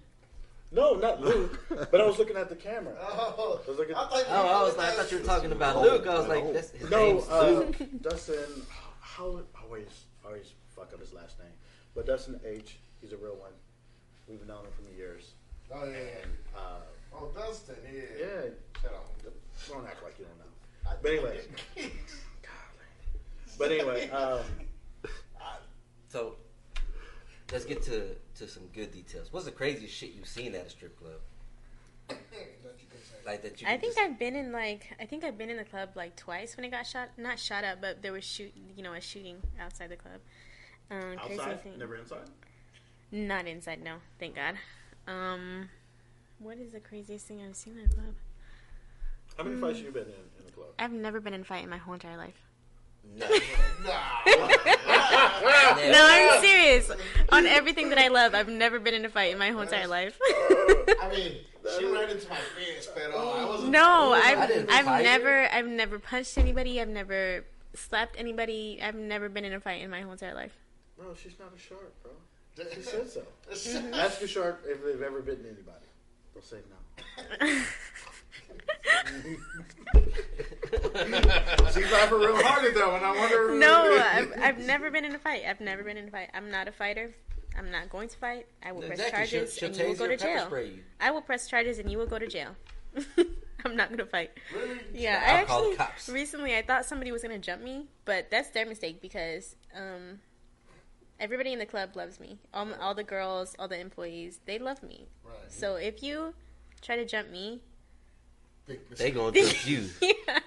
No, 0.71 0.95
not 0.95 1.21
Luke. 1.21 1.59
but 1.69 2.01
I 2.01 2.05
was 2.05 2.17
looking 2.19 2.35
at 2.37 2.49
the 2.49 2.55
camera. 2.55 2.93
Oh, 3.01 3.61
I 3.65 3.69
was 3.69 3.77
looking- 3.77 3.95
thought 3.95 4.11
you 4.17 4.23
Oh, 4.27 4.47
I 4.47 4.63
was. 4.63 4.73
called 4.73 4.85
I 4.85 4.91
thought 4.91 5.11
you 5.11 5.17
were 5.19 5.23
talking 5.23 5.51
about 5.51 5.81
Luke. 5.81 6.05
I 6.07 6.17
was 6.19 6.27
like, 6.27 6.53
that's 6.53 6.71
his 6.71 6.89
No, 6.89 6.97
name's 7.13 7.29
uh, 7.29 7.49
Luke. 7.49 8.01
Dustin. 8.01 8.35
How 8.99 9.39
always 9.63 9.87
always 10.25 10.51
fuck 10.75 10.91
up 10.93 10.99
his 10.99 11.13
last 11.13 11.39
name, 11.39 11.53
but 11.95 12.05
Dustin 12.05 12.39
H. 12.45 12.77
He's 13.01 13.13
a 13.13 13.17
real 13.17 13.35
one. 13.35 13.51
We've 14.27 14.45
known 14.45 14.65
him 14.65 14.71
for 14.75 14.95
years, 14.97 15.31
Oh 15.73 15.85
yeah, 15.85 15.91
yeah. 15.91 15.97
and 16.23 16.31
uh, 16.55 16.79
Oh, 17.15 17.29
Dustin, 17.33 17.75
yeah. 17.85 18.01
yeah, 18.19 18.41
Shut 18.81 18.93
up. 18.93 19.09
don't 19.69 19.85
act 19.87 20.03
like 20.03 20.19
you 20.19 20.25
don't 20.25 20.37
know. 20.37 20.97
But 21.01 21.11
anyway, 21.11 21.39
golly. 22.41 23.57
but 23.57 23.71
anyway, 23.71 24.09
um, 24.09 24.39
So 26.09 26.35
let's 27.51 27.65
get 27.65 27.81
to 27.83 28.15
to 28.37 28.47
some 28.47 28.63
good 28.73 28.91
details. 28.91 29.31
What's 29.31 29.45
the 29.45 29.51
craziest 29.51 29.93
shit 29.93 30.11
you've 30.13 30.27
seen 30.27 30.55
at 30.55 30.67
a 30.67 30.69
strip 30.69 30.99
club? 30.99 31.19
That 32.09 32.17
you 32.79 32.87
can 32.89 32.99
say. 33.03 33.15
Like 33.25 33.41
that 33.43 33.61
you? 33.61 33.67
I 33.67 33.77
think 33.77 33.95
just- 33.95 33.99
I've 33.99 34.17
been 34.19 34.35
in 34.35 34.51
like 34.51 34.93
I 34.99 35.05
think 35.05 35.23
I've 35.23 35.37
been 35.37 35.49
in 35.49 35.57
the 35.57 35.65
club 35.65 35.89
like 35.95 36.15
twice 36.15 36.55
when 36.55 36.65
it 36.65 36.69
got 36.71 36.85
shot. 36.87 37.09
Not 37.17 37.39
shot 37.39 37.63
up, 37.63 37.81
but 37.81 38.01
there 38.01 38.13
was 38.13 38.23
shoot 38.23 38.53
you 38.75 38.83
know 38.83 38.93
a 38.93 39.01
shooting 39.01 39.37
outside 39.59 39.89
the 39.89 39.95
club. 39.97 40.19
Um, 40.89 41.17
crazy 41.17 41.39
outside, 41.41 41.63
thing. 41.63 41.77
never 41.77 41.95
inside. 41.95 42.29
Not 43.11 43.45
inside, 43.45 43.83
no. 43.83 43.97
Thank 44.19 44.35
God. 44.35 44.55
Um, 45.05 45.69
what 46.39 46.57
is 46.57 46.71
the 46.71 46.79
craziest 46.79 47.25
thing 47.25 47.41
I've 47.41 47.55
seen 47.55 47.77
in 47.77 47.85
a 47.85 47.89
club? 47.93 48.13
How 49.37 49.43
many 49.43 49.57
fights 49.59 49.77
have 49.77 49.85
you 49.85 49.91
been 49.91 50.03
in 50.03 50.09
in 50.39 50.45
the 50.45 50.51
club? 50.51 50.67
I've 50.79 50.91
never 50.91 51.19
been 51.19 51.33
in 51.33 51.41
a 51.41 51.43
fight 51.45 51.63
in 51.63 51.69
my 51.69 51.77
whole 51.77 51.93
entire 51.93 52.17
life. 52.17 52.41
No. 53.15 53.27
Nah. 53.85 53.93
No, 54.25 56.07
I'm 56.09 56.41
serious. 56.41 56.91
On 57.29 57.45
everything 57.45 57.89
that 57.89 57.97
I 57.97 58.09
love, 58.09 58.35
I've 58.35 58.49
never 58.49 58.79
been 58.79 58.93
in 58.93 59.05
a 59.05 59.09
fight 59.09 59.31
in 59.31 59.37
my 59.37 59.51
whole 59.51 59.61
entire 59.61 59.87
life. 59.87 60.17
I 60.21 61.09
mean, 61.09 61.37
she 61.77 61.85
ran 61.85 62.09
into 62.09 62.27
my 62.29 62.35
fence, 62.35 62.89
but 62.93 63.13
uh, 63.13 63.17
I 63.17 63.45
wasn't. 63.45 63.71
no, 63.71 64.13
I 64.13 64.35
I've 64.37 64.69
I've 64.69 64.85
fight 64.85 65.03
never 65.03 65.47
I've 65.51 65.67
never 65.67 65.99
punched 65.99 66.37
anybody. 66.37 66.81
I've 66.81 66.89
never 66.89 67.45
slapped 67.75 68.15
anybody. 68.17 68.79
I've 68.81 68.95
never 68.95 69.29
been 69.29 69.45
in 69.45 69.53
a 69.53 69.59
fight 69.61 69.81
in 69.81 69.89
my 69.89 70.01
whole 70.01 70.11
entire 70.13 70.33
life. 70.35 70.53
Bro, 70.97 71.15
she's 71.21 71.37
not 71.39 71.53
a 71.55 71.59
shark, 71.59 71.93
bro. 72.03 72.11
She 72.73 72.81
said 72.81 73.09
so. 73.09 73.23
Ask 73.93 74.21
a 74.21 74.27
shark 74.27 74.63
if 74.65 74.83
they've 74.83 75.01
ever 75.01 75.21
bitten 75.21 75.45
anybody. 75.45 75.85
They'll 76.33 76.43
say 76.43 76.57
no. 76.69 77.47
She's 81.73 81.91
laughing 81.91 82.19
real 82.19 82.41
hard 82.43 82.65
at 82.65 82.75
that 82.75 82.91
one. 82.91 83.03
I 83.03 83.15
wonder. 83.17 83.55
no, 83.59 83.99
I've, 84.11 84.33
I've 84.41 84.59
never 84.59 84.89
been 84.91 85.05
in 85.05 85.15
a 85.15 85.19
fight. 85.19 85.43
I've 85.47 85.61
never 85.61 85.83
been 85.83 85.97
in 85.97 86.07
a 86.07 86.11
fight. 86.11 86.29
I'm 86.33 86.49
not 86.51 86.67
a 86.67 86.71
fighter. 86.71 87.13
I'm 87.57 87.71
not 87.71 87.89
going 87.89 88.09
to 88.09 88.17
fight. 88.17 88.45
I 88.63 88.71
will 88.71 88.81
press 88.83 88.99
Exactly. 88.99 89.25
She'll, 89.27 89.39
charges 89.39 89.57
she'll 89.57 89.67
and 89.69 89.77
you 89.79 89.85
will 89.87 89.95
go 89.95 90.07
to 90.07 90.17
jail. 90.17 90.49
I 90.99 91.11
will 91.11 91.21
press 91.21 91.47
charges 91.47 91.79
and 91.79 91.91
you 91.91 91.97
will 91.97 92.05
go 92.07 92.19
to 92.19 92.27
jail. 92.27 92.55
I'm 93.65 93.75
not 93.75 93.89
gonna 93.89 94.05
fight. 94.05 94.31
Really? 94.55 94.79
Yeah, 94.93 95.21
I 95.25 95.39
I'll 95.39 95.45
call 95.45 95.61
the 95.63 95.69
actually 95.71 95.77
cops. 95.77 96.09
recently 96.09 96.55
I 96.55 96.61
thought 96.61 96.85
somebody 96.85 97.11
was 97.11 97.23
gonna 97.23 97.39
jump 97.39 97.63
me, 97.63 97.87
but 98.05 98.29
that's 98.29 98.49
their 98.51 98.65
mistake 98.67 99.01
because 99.01 99.55
um, 99.75 100.19
everybody 101.19 101.51
in 101.53 101.59
the 101.59 101.65
club 101.65 101.95
loves 101.95 102.19
me. 102.19 102.37
All, 102.53 102.67
all 102.79 102.93
the 102.93 103.03
girls, 103.03 103.55
all 103.57 103.67
the 103.67 103.79
employees, 103.79 104.39
they 104.45 104.59
love 104.59 104.83
me. 104.83 105.07
Right. 105.25 105.33
So 105.49 105.75
if 105.75 106.03
you 106.03 106.35
try 106.81 106.95
to 106.97 107.05
jump 107.05 107.31
me, 107.31 107.59
They 108.67 108.77
mistake. 108.89 109.15
gonna 109.15 109.31
jump 109.41 109.67
you. 109.67 109.89
Yeah, 110.27 110.39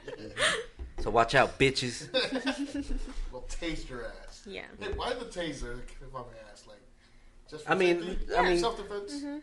So 1.00 1.10
watch 1.10 1.34
out, 1.34 1.58
bitches. 1.58 2.08
Well, 3.32 3.42
taste 3.48 3.88
your 3.88 4.06
ass. 4.06 4.42
yeah. 4.46 4.62
Hey, 4.80 4.88
why 4.96 5.14
the 5.14 5.24
taser? 5.26 5.78
If 6.02 6.14
I 6.14 6.18
may 6.18 6.50
ask, 6.52 6.66
like, 6.66 6.80
just 7.48 7.68
I 7.70 7.74
mean, 7.74 7.98
protecting- 7.98 8.36
I 8.36 8.42
mean- 8.42 8.58
self 8.58 8.76
defense. 8.76 9.14
Mm-hmm. 9.14 9.38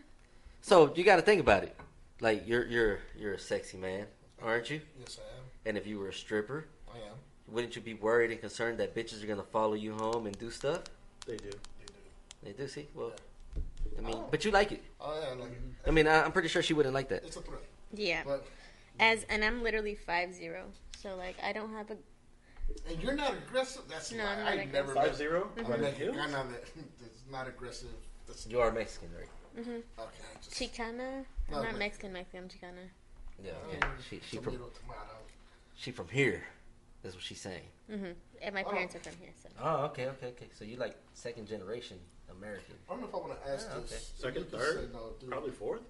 So 0.61 0.93
you 0.95 1.03
got 1.05 1.15
to 1.15 1.21
think 1.21 1.39
about 1.39 1.63
it. 1.63 1.75
Like 2.19 2.47
you're 2.47 2.65
you're 2.65 2.99
you're 3.17 3.33
a 3.33 3.39
sexy 3.39 3.77
man, 3.77 4.07
aren't 4.41 4.69
you? 4.69 4.81
Yes, 4.99 5.19
I 5.21 5.37
am. 5.37 5.43
And 5.65 5.77
if 5.77 5.85
you 5.87 5.99
were 5.99 6.09
a 6.09 6.13
stripper, 6.13 6.65
I 6.91 6.97
am. 6.97 7.13
wouldn't 7.47 7.75
you 7.75 7.81
be 7.81 7.93
worried 7.93 8.31
and 8.31 8.41
concerned 8.41 8.79
that 8.79 8.93
bitches 8.95 9.23
are 9.23 9.27
gonna 9.27 9.43
follow 9.43 9.75
you 9.75 9.93
home 9.93 10.25
and 10.25 10.37
do 10.37 10.49
stuff? 10.51 10.81
They 11.27 11.37
do. 11.37 11.49
They 11.51 11.85
do. 11.85 11.93
They 12.43 12.51
do. 12.53 12.67
See, 12.67 12.87
well, 12.95 13.13
I 13.97 14.01
mean, 14.01 14.15
oh. 14.17 14.27
but 14.31 14.43
you 14.43 14.51
like 14.51 14.71
it. 14.73 14.83
Oh 14.99 15.17
yeah, 15.21 15.29
I 15.29 15.33
like 15.35 15.51
it. 15.51 15.61
I 15.87 15.91
mean, 15.91 16.07
I, 16.07 16.23
I'm 16.23 16.31
pretty 16.31 16.47
sure 16.49 16.61
she 16.63 16.73
wouldn't 16.73 16.93
like 16.95 17.07
that. 17.09 17.23
it's 17.23 17.37
a 17.37 17.41
threat. 17.41 17.61
Yeah. 17.93 18.23
But 18.25 18.45
As 18.99 19.23
and 19.29 19.43
I'm 19.43 19.61
literally 19.63 19.95
five 19.95 20.33
zero, 20.33 20.65
so 20.97 21.15
like 21.15 21.35
I 21.43 21.53
don't 21.53 21.71
have 21.73 21.91
a 21.91 21.97
and 22.89 23.01
you're 23.01 23.15
not 23.15 23.33
aggressive. 23.33 23.83
That's 23.87 24.11
No, 24.11 24.23
why 24.23 24.31
I'm 24.31 24.39
not 24.39 24.47
I 24.47 24.51
aggressive. 24.53 24.73
never 24.73 24.93
Five 24.93 25.07
met- 25.07 25.15
zero. 25.15 25.49
I'm 25.57 25.65
Right 25.67 25.81
not, 25.81 25.93
heels? 25.93 26.17
I'm 26.19 26.31
not, 26.31 26.45
that's 26.51 27.21
not 27.31 27.47
aggressive. 27.47 27.89
That's, 28.27 28.45
You 28.47 28.59
are 28.59 28.71
Mexican, 28.73 29.09
right? 29.17 29.29
okay, 29.57 30.09
just, 30.43 30.51
Chicana. 30.51 31.23
I'm 31.47 31.51
No, 31.51 31.61
not 31.63 31.71
but- 31.71 31.79
Mexican, 31.79 32.11
Mexican, 32.13 32.43
I'm 32.43 32.49
Chicana. 32.49 32.89
Yeah. 33.41 33.51
Oh, 33.65 33.71
yeah. 33.71 33.87
She 34.09 34.19
she 34.27 34.37
from 34.37 34.53
tomato, 34.55 34.69
tomato. 34.81 35.15
she 35.75 35.91
from 35.91 36.09
here. 36.09 36.43
That's 37.03 37.15
what 37.15 37.23
she's 37.23 37.39
saying. 37.39 37.63
Mm-hmm. 37.89 38.11
And 38.41 38.53
my 38.55 38.63
Oh. 38.63 38.69
parents 38.71 38.95
are 38.95 38.99
from 38.99 39.13
here, 39.21 39.31
so. 39.41 39.47
Oh, 39.61 39.85
okay, 39.85 40.07
okay, 40.07 40.27
okay. 40.27 40.47
So 40.53 40.65
you 40.65 40.75
like 40.75 40.97
second 41.13 41.47
generation 41.47 41.97
American? 42.29 42.75
I 42.89 42.91
don't 42.93 43.01
know 43.01 43.07
if 43.07 43.13
I 43.15 43.17
want 43.17 43.41
to 43.45 43.49
ask 43.49 43.67
Ah, 43.71 43.79
this. 43.79 43.91
okay. 43.93 44.01
Second, 44.17 44.43
You 44.43 44.49
can 44.49 44.59
third, 44.59 44.93
no, 44.93 45.13
dude. 45.19 45.29
probably 45.29 45.51
fourth. 45.51 45.81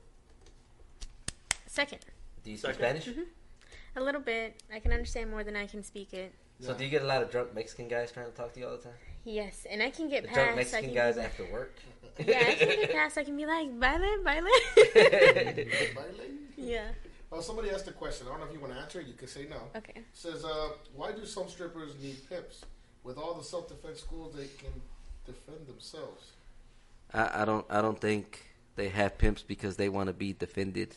Second. 1.65 2.05
Do 2.47 2.51
you 2.51 2.57
speak 2.57 2.75
Second. 2.75 3.01
Spanish? 3.01 3.17
A 3.97 4.01
little 4.01 4.21
bit. 4.21 4.63
I 4.73 4.79
can 4.79 4.93
understand 4.93 5.29
more 5.29 5.43
than 5.43 5.57
I 5.57 5.65
can 5.67 5.83
speak 5.83 6.13
it. 6.13 6.33
So 6.61 6.71
Yeah. 6.71 6.77
do 6.77 6.83
you 6.85 6.89
get 6.89 7.01
a 7.01 7.05
lot 7.05 7.21
of 7.21 7.29
drunk 7.29 7.53
Mexican 7.53 7.89
guys 7.89 8.09
trying 8.09 8.27
to 8.27 8.31
talk 8.31 8.53
to 8.53 8.59
you 8.61 8.67
all 8.67 8.77
the 8.77 8.83
time? 8.83 8.93
Yes, 9.25 9.65
and 9.69 9.83
I 9.83 9.89
can 9.89 10.07
get 10.07 10.21
The 10.23 10.27
past. 10.29 10.35
drunk 10.37 10.51
I 10.51 10.55
Mexican 10.55 10.85
can 10.85 10.93
guys 10.93 11.15
be- 11.15 11.21
after 11.21 11.45
work? 11.51 11.75
Yeah, 12.25 12.37
I 12.47 12.55
can 12.55 12.67
get 12.69 12.91
past. 12.93 13.17
I 13.17 13.25
can 13.25 13.35
be 13.35 13.45
like, 13.45 13.69
baile, 13.77 14.23
baile. 14.23 14.47
Baile? 14.95 15.67
yeah. 16.57 16.87
Oh, 17.33 17.41
somebody 17.41 17.69
asked 17.69 17.87
a 17.89 17.91
question. 17.91 18.27
I 18.27 18.29
don't 18.31 18.39
know 18.39 18.45
if 18.47 18.53
you 18.53 18.61
want 18.61 18.71
to 18.73 18.79
answer 18.79 19.01
it. 19.01 19.07
You 19.07 19.13
can 19.13 19.27
say 19.27 19.45
no. 19.49 19.57
Okay. 19.75 20.01
says, 20.13 20.45
uh, 20.45 20.69
why 20.95 21.11
do 21.11 21.25
some 21.25 21.49
strippers 21.49 21.91
need 22.01 22.27
pimps? 22.29 22.61
With 23.03 23.17
all 23.17 23.33
the 23.33 23.43
self-defense 23.43 23.99
schools, 23.99 24.33
they 24.35 24.47
can 24.47 24.71
defend 25.25 25.67
themselves. 25.67 26.31
I, 27.13 27.41
I 27.41 27.45
don't 27.45 27.65
I 27.69 27.81
don't 27.81 27.99
think 27.99 28.43
they 28.77 28.87
have 28.89 29.17
pimps 29.17 29.43
because 29.43 29.75
they 29.75 29.89
want 29.89 30.07
to 30.07 30.13
be 30.13 30.31
defended. 30.33 30.95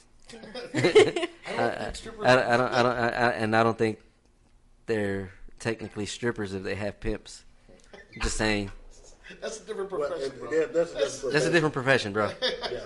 I 0.75 1.29
I, 1.47 1.57
don't 1.57 2.25
I. 2.25 2.27
I, 2.27 2.55
I 2.55 2.57
don't 2.57 2.73
I 2.73 2.83
don't 2.83 2.93
I, 2.97 3.09
I, 3.09 3.31
and 3.33 3.57
I 3.57 3.62
don't 3.62 3.77
think 3.79 3.99
they're 4.87 5.33
technically 5.59 6.07
strippers 6.07 6.55
if 6.55 6.62
they 6.62 6.75
have 6.75 7.01
pimps. 7.01 7.45
I'm 8.14 8.21
just 8.23 8.37
saying 8.37 8.71
That's 9.40 9.61
a 9.61 9.64
different 9.64 9.90
profession, 9.90 10.23
it- 10.27 10.38
bro. 10.40 10.53
yeah, 10.53 10.66
that's, 10.73 10.93
that's, 10.93 11.21
that's 11.23 11.45
a 11.47 11.51
different 11.53 11.73
profession, 11.75 12.12
bro. 12.12 12.31
Yeah. 12.71 12.81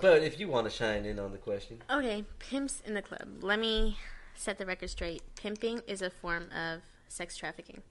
But 0.00 0.22
if 0.22 0.38
you 0.40 0.48
want 0.48 0.64
to 0.68 0.70
shine 0.70 1.04
in 1.06 1.18
on 1.18 1.30
the 1.32 1.38
question, 1.38 1.80
Okay, 1.90 2.24
pimps 2.38 2.82
in 2.84 2.94
the 2.94 3.02
club. 3.02 3.28
Let 3.40 3.58
me 3.60 3.96
set 4.34 4.58
the 4.58 4.66
record 4.66 4.90
straight. 4.90 5.22
Pimping 5.36 5.80
is 5.86 6.02
a 6.02 6.10
form 6.10 6.48
of 6.50 6.82
sex 7.08 7.36
trafficking. 7.36 7.82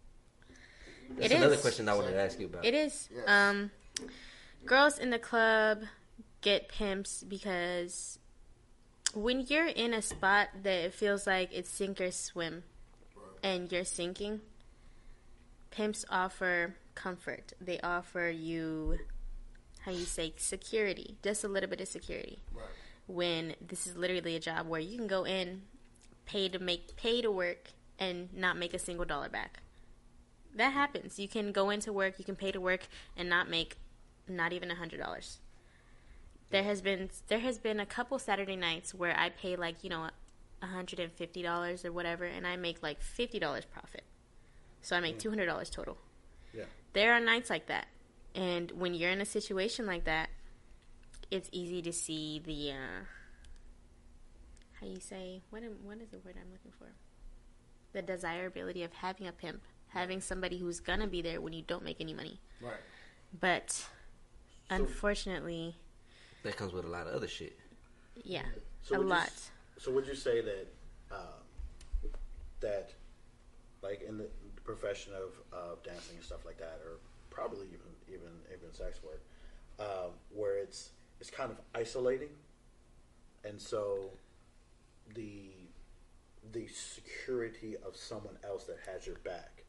that's 1.17 1.31
It 1.31 1.37
another 1.37 1.55
is. 1.55 1.61
question 1.61 1.87
I 1.89 1.93
wanted 1.95 2.11
to 2.11 2.21
ask 2.21 2.39
you 2.39 2.47
about. 2.47 2.65
It 2.65 2.73
is. 2.73 3.09
Yes. 3.15 3.23
Um, 3.27 3.71
girls 4.65 4.99
in 4.99 5.09
the 5.09 5.17
club 5.19 5.83
get 6.41 6.67
pimps 6.67 7.23
because 7.23 8.19
when 9.15 9.41
you're 9.47 9.67
in 9.67 9.93
a 9.93 10.01
spot 10.01 10.49
that 10.63 10.85
it 10.85 10.93
feels 10.93 11.25
like 11.25 11.49
it's 11.51 11.69
sink 11.69 11.99
or 11.99 12.11
swim, 12.11 12.63
and 13.41 13.71
you're 13.71 13.85
sinking, 13.85 14.41
pimps 15.71 16.05
offer 16.09 16.75
comfort. 16.93 17.53
They 17.59 17.79
offer 17.79 18.29
you, 18.29 18.99
how 19.81 19.91
you 19.91 20.05
say, 20.05 20.33
security, 20.37 21.17
just 21.23 21.43
a 21.43 21.47
little 21.47 21.69
bit 21.69 21.81
of 21.81 21.87
security. 21.87 22.39
Right. 22.53 22.65
When 23.07 23.55
this 23.65 23.87
is 23.87 23.95
literally 23.95 24.35
a 24.35 24.39
job 24.39 24.67
where 24.67 24.81
you 24.81 24.97
can 24.97 25.07
go 25.07 25.25
in, 25.25 25.63
pay 26.25 26.49
to 26.49 26.59
make, 26.59 26.95
pay 26.95 27.21
to 27.21 27.31
work, 27.31 27.71
and 27.97 28.33
not 28.33 28.57
make 28.57 28.73
a 28.73 28.79
single 28.79 29.05
dollar 29.05 29.29
back 29.29 29.61
that 30.55 30.71
happens. 30.71 31.19
You 31.19 31.27
can 31.27 31.51
go 31.51 31.69
into 31.69 31.93
work, 31.93 32.17
you 32.17 32.25
can 32.25 32.35
pay 32.35 32.51
to 32.51 32.61
work, 32.61 32.87
and 33.15 33.29
not 33.29 33.49
make 33.49 33.77
not 34.27 34.53
even 34.53 34.71
a 34.71 34.75
hundred 34.75 34.99
dollars. 34.99 35.39
There 36.55 36.63
has 36.63 36.81
been 36.81 37.09
there 37.27 37.39
has 37.39 37.57
been 37.57 37.81
a 37.81 37.85
couple 37.85 38.17
Saturday 38.17 38.55
nights 38.55 38.93
where 38.93 39.13
I 39.19 39.27
pay 39.27 39.57
like 39.57 39.83
you 39.83 39.89
know 39.89 40.09
hundred 40.63 41.01
and 41.01 41.11
fifty 41.11 41.41
dollars 41.41 41.83
or 41.83 41.91
whatever, 41.91 42.23
and 42.23 42.47
I 42.47 42.55
make 42.55 42.81
like 42.81 43.01
fifty 43.01 43.39
dollars 43.39 43.65
profit. 43.65 44.05
So 44.81 44.95
I 44.95 45.01
make 45.01 45.19
two 45.19 45.27
hundred 45.27 45.47
dollars 45.47 45.69
total. 45.69 45.97
Yeah. 46.53 46.63
There 46.93 47.11
are 47.11 47.19
nights 47.19 47.49
like 47.49 47.65
that, 47.65 47.87
and 48.33 48.71
when 48.71 48.93
you're 48.93 49.11
in 49.11 49.19
a 49.19 49.25
situation 49.25 49.85
like 49.85 50.05
that, 50.05 50.29
it's 51.29 51.49
easy 51.51 51.81
to 51.81 51.91
see 51.91 52.41
the 52.45 52.71
uh, 52.71 53.03
how 54.79 54.87
you 54.87 55.01
say 55.01 55.41
what 55.49 55.61
am, 55.61 55.75
what 55.83 55.97
is 55.99 56.07
the 56.07 56.19
word 56.19 56.35
I'm 56.39 56.53
looking 56.53 56.71
for? 56.79 56.87
The 57.91 58.01
desirability 58.01 58.81
of 58.83 58.93
having 58.93 59.27
a 59.27 59.33
pimp, 59.33 59.63
having 59.89 60.21
somebody 60.21 60.59
who's 60.59 60.79
gonna 60.79 61.07
be 61.07 61.21
there 61.21 61.41
when 61.41 61.51
you 61.51 61.63
don't 61.63 61.83
make 61.83 61.99
any 61.99 62.13
money. 62.13 62.39
Right. 62.61 62.79
But 63.37 63.87
unfortunately, 64.69 65.75
that 66.45 66.55
comes 66.57 66.73
with 66.73 66.85
a 66.85 66.87
lot 66.87 67.07
of 67.07 67.13
other 67.13 67.27
shit. 67.27 67.57
yeah, 68.23 68.43
So 68.83 68.95
a 68.95 68.97
would 68.99 69.07
you 69.07 69.13
lot. 69.13 69.31
So 69.77 69.91
would 69.91 70.07
you 70.07 70.15
say 70.15 70.41
that 70.41 70.67
um, 71.11 72.09
that 72.61 72.93
like 73.81 74.01
in 74.07 74.17
the 74.17 74.27
profession 74.63 75.13
of 75.13 75.33
uh, 75.53 75.75
dancing 75.83 76.15
and 76.15 76.23
stuff 76.23 76.45
like 76.45 76.57
that, 76.59 76.79
or 76.85 76.99
probably 77.29 77.67
even 77.67 77.91
even 78.07 78.31
even 78.47 78.73
sex 78.73 78.99
work, 79.03 79.21
um, 79.79 80.11
where 80.33 80.57
it's 80.57 80.91
it's 81.19 81.29
kind 81.29 81.51
of 81.51 81.57
isolating, 81.73 82.29
and 83.43 83.59
so 83.59 84.11
the 85.15 85.49
the 86.51 86.67
security 86.67 87.75
of 87.85 87.95
someone 87.95 88.37
else 88.43 88.65
that 88.65 88.77
has 88.91 89.05
your 89.07 89.15
back 89.23 89.63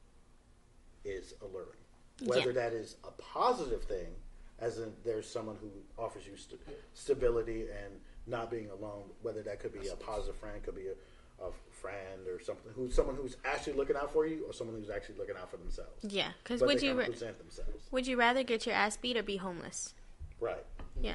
is 1.04 1.34
alluring. 1.40 1.80
Whether 2.24 2.48
Yeah. 2.52 2.68
that 2.68 2.72
is 2.74 2.96
a 3.04 3.10
positive 3.12 3.84
thing, 3.84 4.14
as 4.58 4.78
in 4.78 4.92
there's 5.04 5.28
someone 5.28 5.56
who 5.60 5.70
offers 6.02 6.26
you 6.26 6.36
st- 6.36 6.60
stability 6.94 7.62
and 7.62 7.94
not 8.26 8.50
being 8.50 8.70
alone. 8.70 9.04
Whether 9.22 9.42
that 9.42 9.60
could 9.60 9.72
be 9.78 9.88
a 9.88 9.96
positive 9.96 10.36
friend, 10.36 10.62
could 10.62 10.74
be 10.76 10.86
a, 10.88 11.44
a 11.44 11.50
friend 11.70 12.26
or 12.28 12.40
something 12.40 12.72
who's 12.74 12.94
someone 12.94 13.16
who's 13.16 13.36
actually 13.44 13.74
looking 13.74 13.96
out 13.96 14.12
for 14.12 14.26
you, 14.26 14.44
or 14.46 14.52
someone 14.52 14.76
who's 14.76 14.90
actually 14.90 15.16
looking 15.18 15.36
out 15.36 15.50
for 15.50 15.58
themselves. 15.58 16.02
Yeah, 16.02 16.30
because 16.42 16.60
would 16.62 16.82
you 16.82 16.90
can 16.90 16.98
ra- 16.98 17.04
present 17.06 17.38
themselves 17.38 17.84
would 17.90 18.06
you 18.06 18.16
rather 18.16 18.42
get 18.42 18.66
your 18.66 18.74
ass 18.74 18.96
beat 18.96 19.16
or 19.16 19.22
be 19.22 19.36
homeless? 19.36 19.94
right? 20.40 20.64
Yeah. 21.00 21.14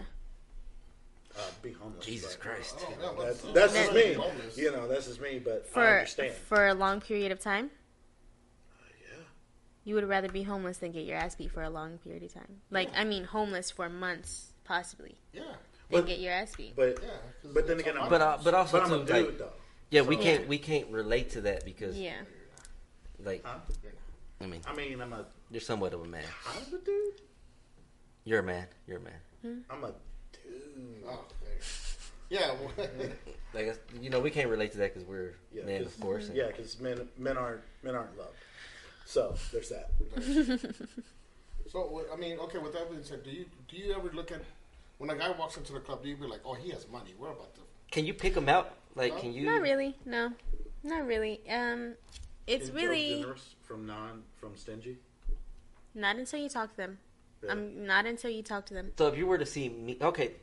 Uh, 1.37 1.41
be 1.61 1.71
homeless. 1.71 2.05
Jesus 2.05 2.35
but- 2.35 2.45
Christ. 2.45 2.75
I 2.87 3.01
don't 3.01 3.17
know, 3.17 3.25
That's 3.25 3.41
that's 3.53 3.73
just 3.73 3.93
me. 3.93 4.13
Homeless. 4.13 4.57
You 4.57 4.71
know, 4.71 4.87
that's 4.87 5.07
just 5.07 5.21
me. 5.21 5.39
But 5.39 5.65
I 5.69 5.73
For 5.73 5.87
understand. 5.87 6.33
for 6.33 6.67
a 6.67 6.73
long 6.73 6.99
period 7.01 7.31
of 7.31 7.39
time, 7.39 7.65
yeah. 7.65 7.77
You 9.83 9.95
would 9.95 10.07
rather 10.07 10.29
be 10.29 10.43
homeless 10.43 10.77
than 10.77 10.91
get 10.91 11.05
your 11.05 11.17
ass 11.17 11.35
beat 11.35 11.51
for 11.51 11.63
a 11.63 11.69
long 11.69 11.97
period 11.99 12.23
of 12.23 12.33
time. 12.33 12.61
Like 12.69 12.89
I 12.95 13.03
mean, 13.03 13.23
homeless 13.25 13.71
for 13.71 13.89
months 13.89 14.53
possibly, 14.63 15.15
Yeah, 15.33 15.43
than 15.43 16.01
But- 16.01 16.05
get 16.07 16.19
your 16.19 16.33
ass 16.33 16.55
beat. 16.55 16.75
But 16.75 16.99
yeah. 17.01 17.09
'cause 17.41 17.51
But 17.53 17.67
then 17.67 17.79
again, 17.79 17.97
I'm- 17.97 18.09
But 18.09 18.21
uh, 18.21 18.37
but 18.43 18.53
also 18.53 18.79
but 18.79 18.83
I'm 18.83 18.89
too 18.89 18.95
a 18.95 19.05
dude 19.05 19.27
like 19.27 19.37
though. 19.39 19.53
yeah, 19.89 20.01
we 20.01 20.17
can't 20.17 20.47
we 20.47 20.57
can't 20.57 20.87
relate 20.91 21.31
to 21.31 21.41
that 21.41 21.65
because 21.65 21.97
yeah. 21.97 22.21
like 23.23 23.43
Huh? 23.45 23.57
I 24.39 24.45
mean 24.47 24.61
I 24.65 24.73
mean, 24.75 25.01
I'm 25.01 25.13
a 25.13 25.25
you're 25.49 25.61
somewhat 25.61 25.93
of 25.93 26.01
a 26.01 26.05
man. 26.07 26.23
kind 26.45 26.65
of 26.67 26.73
a 26.73 26.77
dude. 26.85 27.21
You're 28.23 28.39
a 28.39 28.43
man. 28.43 28.67
You're 28.87 28.97
a 28.97 29.01
man. 29.01 29.63
I'm 29.69 29.83
a 29.83 29.93
dude. 30.31 31.03
Oh. 31.07 31.25
Yeah, 32.29 32.55
Like 33.53 33.77
you 33.99 34.09
know, 34.09 34.21
we 34.21 34.29
can't 34.31 34.49
relate 34.49 34.71
to 34.73 34.77
that 34.77 34.93
because 34.93 35.05
we're 35.07 35.33
Yeah, 35.51 35.65
men, 35.65 35.83
'cause- 35.83 35.93
of 35.95 35.99
course. 35.99 36.27
and- 36.27 36.37
Yeah, 36.37 36.47
because 36.47 36.79
men 36.79 37.09
men 37.17 37.35
aren't 37.37 37.61
men 37.83 37.95
aren't 37.95 38.17
loved. 38.17 38.37
So 39.05 39.35
there's 39.51 39.69
that. 39.69 39.91
so 41.71 42.01
I 42.11 42.15
mean, 42.17 42.37
okay. 42.39 42.57
With 42.57 42.73
that 42.73 42.89
being 42.89 43.03
said, 43.03 43.23
do 43.23 43.31
you 43.31 43.45
do 43.67 43.77
you 43.77 43.93
ever 43.93 44.09
look 44.13 44.31
at 44.31 44.41
when 44.97 45.09
a 45.09 45.15
guy 45.15 45.29
walks 45.31 45.57
into 45.57 45.73
the 45.73 45.79
club? 45.79 46.03
Do 46.03 46.09
you 46.09 46.15
be 46.15 46.25
like, 46.27 46.41
oh, 46.45 46.53
he 46.53 46.69
has 46.71 46.87
money? 46.89 47.13
We're 47.19 47.29
about 47.31 47.53
to. 47.55 47.61
Can 47.91 48.05
you 48.05 48.13
pick 48.13 48.35
him 48.35 48.47
out? 48.47 48.73
Like, 48.95 49.13
No. 49.15 49.19
can 49.21 49.33
you? 49.33 49.45
Not 49.45 49.61
really. 49.61 49.95
No, 50.05 50.31
not 50.83 51.05
really. 51.05 51.41
Um, 51.49 51.95
it's 52.47 52.65
Is 52.65 52.69
Joe 52.69 52.75
really 52.75 53.19
generous 53.21 53.55
from 53.61 53.85
non 53.85 54.23
from 54.39 54.55
stingy. 54.55 54.97
not 55.93 56.15
until 56.17 56.39
you 56.39 56.49
talk 56.49 56.71
to 56.71 56.77
them. 56.77 56.97
Yeah. 57.43 57.51
Um, 57.51 57.85
not 57.85 58.05
until 58.05 58.29
you 58.31 58.43
talk 58.43 58.65
to 58.67 58.73
them. 58.73 58.91
So 58.97 59.07
if 59.07 59.17
you 59.17 59.25
were 59.27 59.37
to 59.37 59.45
see 59.45 59.67
me, 59.69 59.97
okay, 60.01 60.33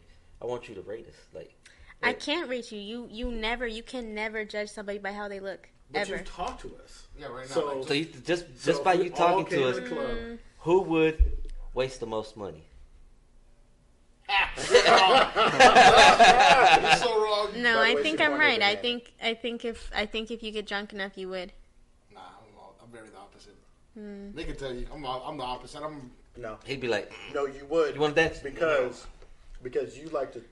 I 0.42 0.46
want 0.46 0.68
you 0.68 0.74
to 0.74 0.82
rate 0.82 1.06
us. 1.06 1.14
Like, 1.32 1.54
I 2.02 2.12
can't 2.12 2.48
rate 2.48 2.72
you. 2.72 2.78
You 2.80 3.08
you 3.10 3.30
never. 3.30 3.66
You 3.66 3.82
can 3.82 4.14
never 4.14 4.44
judge 4.44 4.68
somebody 4.70 4.98
by 4.98 5.12
how 5.12 5.28
they 5.28 5.40
look. 5.40 5.68
But 5.90 6.02
ever. 6.02 6.16
you've 6.16 6.24
talked 6.26 6.60
to 6.62 6.76
us. 6.84 7.06
Yeah, 7.18 7.26
right 7.28 7.48
now. 7.48 7.54
So- 7.54 7.78
like, 7.78 7.88
so 7.88 7.94
you 7.94 8.04
just 8.04 8.46
So 8.60 8.72
just 8.72 8.84
by 8.84 8.94
you 8.94 9.10
talking 9.10 9.46
to 9.46 9.56
to 9.56 9.68
us, 9.68 9.76
the 9.76 9.82
club, 9.82 10.06
Mm. 10.16 10.38
who 10.60 10.80
would 10.82 11.32
waste 11.74 12.00
the 12.00 12.06
most 12.06 12.36
money? 12.36 12.64
You're 14.28 14.36
so 16.96 17.22
wrong. 17.24 17.48
No, 17.56 17.80
I 17.80 17.96
think 18.02 18.20
I'm 18.20 18.32
right. 18.38 18.58
with 18.58 18.62
a 18.62 18.66
I 18.66 18.74
man. 18.74 18.82
think 18.82 19.12
I 19.22 19.34
think 19.34 19.64
if 19.64 19.90
I 19.94 20.04
think 20.06 20.30
if 20.30 20.42
you 20.42 20.50
get 20.52 20.66
drunk 20.66 20.92
enough, 20.92 21.16
you 21.16 21.28
would. 21.30 21.52
Nah, 22.12 22.20
I'm, 22.20 22.58
all, 22.58 22.76
I'm 22.82 22.90
very 22.90 23.08
the 23.08 23.16
opposite. 23.16 23.56
Hmm. 23.94 24.32
They 24.34 24.44
can 24.44 24.56
tell 24.56 24.74
you, 24.74 24.86
I'm 24.92 25.04
all, 25.06 25.22
I'm 25.26 25.38
the 25.38 25.44
opposite. 25.44 25.82
I'm 25.82 26.10
no, 26.36 26.58
He'd 26.66 26.80
be 26.80 26.88
like, 26.88 27.10
no, 27.34 27.46
you 27.46 27.64
would. 27.68 27.94
"You 27.94 28.00
want 28.00 28.14
to 28.14 28.22
dance?" 28.22 28.38
because 28.38 29.06
because 29.62 29.96
you 29.98 30.08
like 30.10 30.32
to 30.34 30.42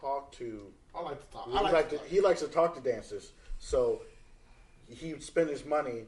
talk 0.00 0.32
to. 0.32 0.66
I 0.94 1.02
like 1.02 1.20
to 1.20 1.26
talk. 1.32 1.46
He, 1.48 1.56
I 1.56 1.60
like, 1.60 1.72
like 1.72 1.88
to 1.90 1.96
to, 1.96 2.02
talk. 2.02 2.06
he 2.08 2.20
likes 2.20 2.40
to 2.40 2.48
talk 2.48 2.74
to 2.74 2.80
dancers, 2.80 3.32
so 3.58 4.00
he 4.90 5.12
would 5.12 5.22
spend 5.22 5.48
his 5.50 5.64
money 5.64 6.04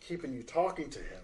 keeping 0.00 0.32
you 0.32 0.42
talking 0.42 0.90
to 0.90 0.98
him, 0.98 1.22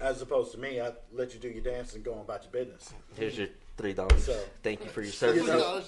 as 0.00 0.20
opposed 0.22 0.52
to 0.52 0.58
me. 0.58 0.80
I 0.80 0.92
let 1.12 1.34
you 1.34 1.40
do 1.40 1.48
your 1.48 1.62
dance 1.62 1.94
and 1.94 2.04
go 2.04 2.14
on 2.14 2.20
about 2.20 2.42
your 2.44 2.52
business. 2.52 2.92
Here's 3.16 3.38
your 3.38 3.48
three 3.76 3.92
dollars. 3.92 4.24
So- 4.24 4.44
Thank 4.62 4.84
you 4.84 4.90
for 4.90 5.00
your 5.00 5.06
You 5.06 5.12
service. 5.12 5.46
know, 5.46 5.82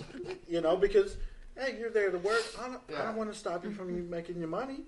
you 0.49 0.61
know, 0.61 0.77
because 0.77 1.17
hey, 1.59 1.77
you're 1.79 1.91
there 1.91 2.11
to 2.11 2.19
work. 2.19 2.43
I 2.61 2.69
don't, 2.69 2.81
I 2.89 2.93
Yeah. 2.93 3.03
don't 3.07 3.17
want 3.17 3.33
to 3.33 3.39
stop 3.39 3.65
you 3.65 3.73
from 3.73 3.95
you 3.95 4.03
making 4.03 4.39
your 4.39 4.49
money. 4.49 4.85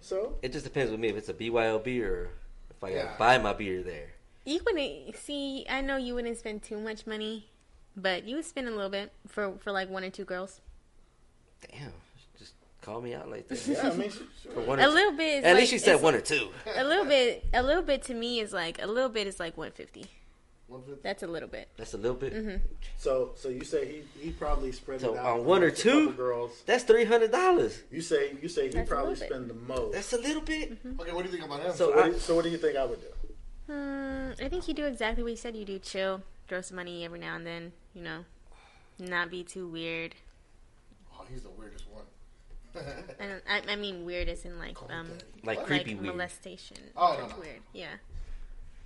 So 0.00 0.38
It 0.42 0.52
just 0.52 0.64
depends 0.64 0.90
with 0.90 0.98
me 1.00 1.08
if 1.08 1.16
it's 1.16 1.28
a 1.28 1.34
BYOB 1.34 2.00
or 2.02 2.30
if 2.70 2.82
I 2.82 2.92
gotta 2.94 3.18
buy 3.18 3.38
my 3.38 3.52
beer 3.52 3.82
there. 3.82 4.08
You 4.46 4.60
wouldn't 4.64 5.16
see. 5.16 5.66
I 5.68 5.82
know 5.82 5.96
you 5.98 6.14
wouldn't 6.14 6.38
spend 6.38 6.62
too 6.62 6.78
much 6.80 7.06
money, 7.06 7.50
but 7.96 8.24
you 8.24 8.36
would 8.36 8.44
spend 8.46 8.66
a 8.68 8.70
little 8.70 8.88
bit 8.90 9.12
for 9.28 9.58
for 9.58 9.70
like 9.72 9.90
one 9.90 10.02
or 10.02 10.10
two 10.10 10.24
girls. 10.24 10.60
Damn, 11.70 11.92
just 11.92 12.09
call 12.80 13.00
me 13.00 13.14
out 13.14 13.30
like 13.30 13.48
that. 13.48 13.66
yeah, 13.66 13.90
I 13.90 13.94
mean, 13.96 14.10
sure. 14.10 14.62
One 14.62 14.78
A 14.78 14.84
two. 14.86 14.90
little 14.90 15.12
bit. 15.16 15.44
At 15.44 15.52
like, 15.52 15.60
least 15.60 15.72
you 15.72 15.78
said 15.78 16.00
one 16.02 16.14
or 16.14 16.20
two. 16.20 16.48
A 16.76 16.84
little 16.84 17.04
bit. 17.04 17.44
A 17.54 17.62
little 17.62 17.82
bit 17.82 18.02
to 18.04 18.14
me 18.14 18.40
is 18.40 18.52
like 18.52 18.80
a 18.82 18.86
little 18.86 19.08
bit 19.10 19.26
is 19.26 19.38
like 19.40 19.56
one 19.56 19.70
fifty. 19.72 20.06
150. 20.68 21.02
That's 21.02 21.24
a 21.24 21.26
little 21.26 21.48
bit. 21.48 21.68
That's 21.76 21.94
a 21.94 21.98
little 21.98 22.16
bit. 22.16 22.32
Mm-hmm. 22.32 22.56
so 22.96 23.32
so 23.34 23.48
you 23.48 23.64
say 23.64 24.02
he 24.16 24.20
he 24.26 24.30
probably 24.30 24.70
spread 24.70 25.00
So 25.00 25.14
it 25.14 25.18
out 25.18 25.40
on 25.40 25.44
one 25.44 25.64
or 25.64 25.70
two? 25.72 26.12
girls. 26.12 26.62
That's 26.64 26.84
three 26.84 27.04
hundred 27.04 27.32
dollars. 27.32 27.82
You 27.90 28.00
say 28.00 28.36
you 28.40 28.48
say 28.48 28.68
he 28.68 28.74
That's 28.74 28.88
probably 28.88 29.14
little 29.14 29.26
spend 29.26 29.50
the 29.50 29.54
most. 29.54 29.94
That's 29.94 30.12
a 30.12 30.18
little 30.18 30.42
bit. 30.42 30.78
Okay, 31.00 31.10
what 31.12 31.24
do 31.24 31.30
you 31.30 31.36
think 31.36 31.44
about 31.44 31.60
him? 31.60 31.72
So 31.72 31.76
so, 31.76 31.90
what 31.90 31.98
I- 31.98 32.08
do 32.08 32.12
you, 32.14 32.18
so 32.20 32.34
what 32.36 32.44
do 32.44 32.50
you 32.50 32.56
think 32.58 32.76
I 32.76 32.84
would 32.84 33.00
do? 33.00 33.06
Hmm, 33.66 34.30
I 34.44 34.48
think 34.48 34.68
you 34.68 34.74
do 34.74 34.84
exactly 34.84 35.24
what 35.24 35.30
you 35.30 35.36
said 35.36 35.56
you 35.56 35.64
do. 35.64 35.80
Chill, 35.80 36.22
throw 36.46 36.60
some 36.60 36.76
money 36.76 37.04
every 37.04 37.18
now 37.18 37.34
and 37.34 37.44
then. 37.44 37.72
You 37.92 38.02
know, 38.02 38.24
not 39.00 39.28
be 39.28 39.42
too 39.42 39.66
weird. 39.66 40.14
oh, 41.18 41.24
he's 41.32 41.42
the 41.42 41.50
weirdest 41.50 41.86
one. 41.89 41.89
I, 43.20 43.26
don't, 43.26 43.42
I, 43.48 43.72
I 43.72 43.76
mean 43.76 44.04
weird 44.04 44.28
is 44.28 44.44
in 44.44 44.58
like 44.58 44.76
um 44.90 45.08
Like 45.44 45.58
What? 45.58 45.66
creepy 45.66 45.92
like 45.94 46.02
weird. 46.02 46.16
molestation. 46.16 46.76
Oh, 46.96 47.14
no, 47.14 47.20
That's 47.20 47.32
no. 47.34 47.40
weird. 47.40 47.60
Yeah. 47.72 47.88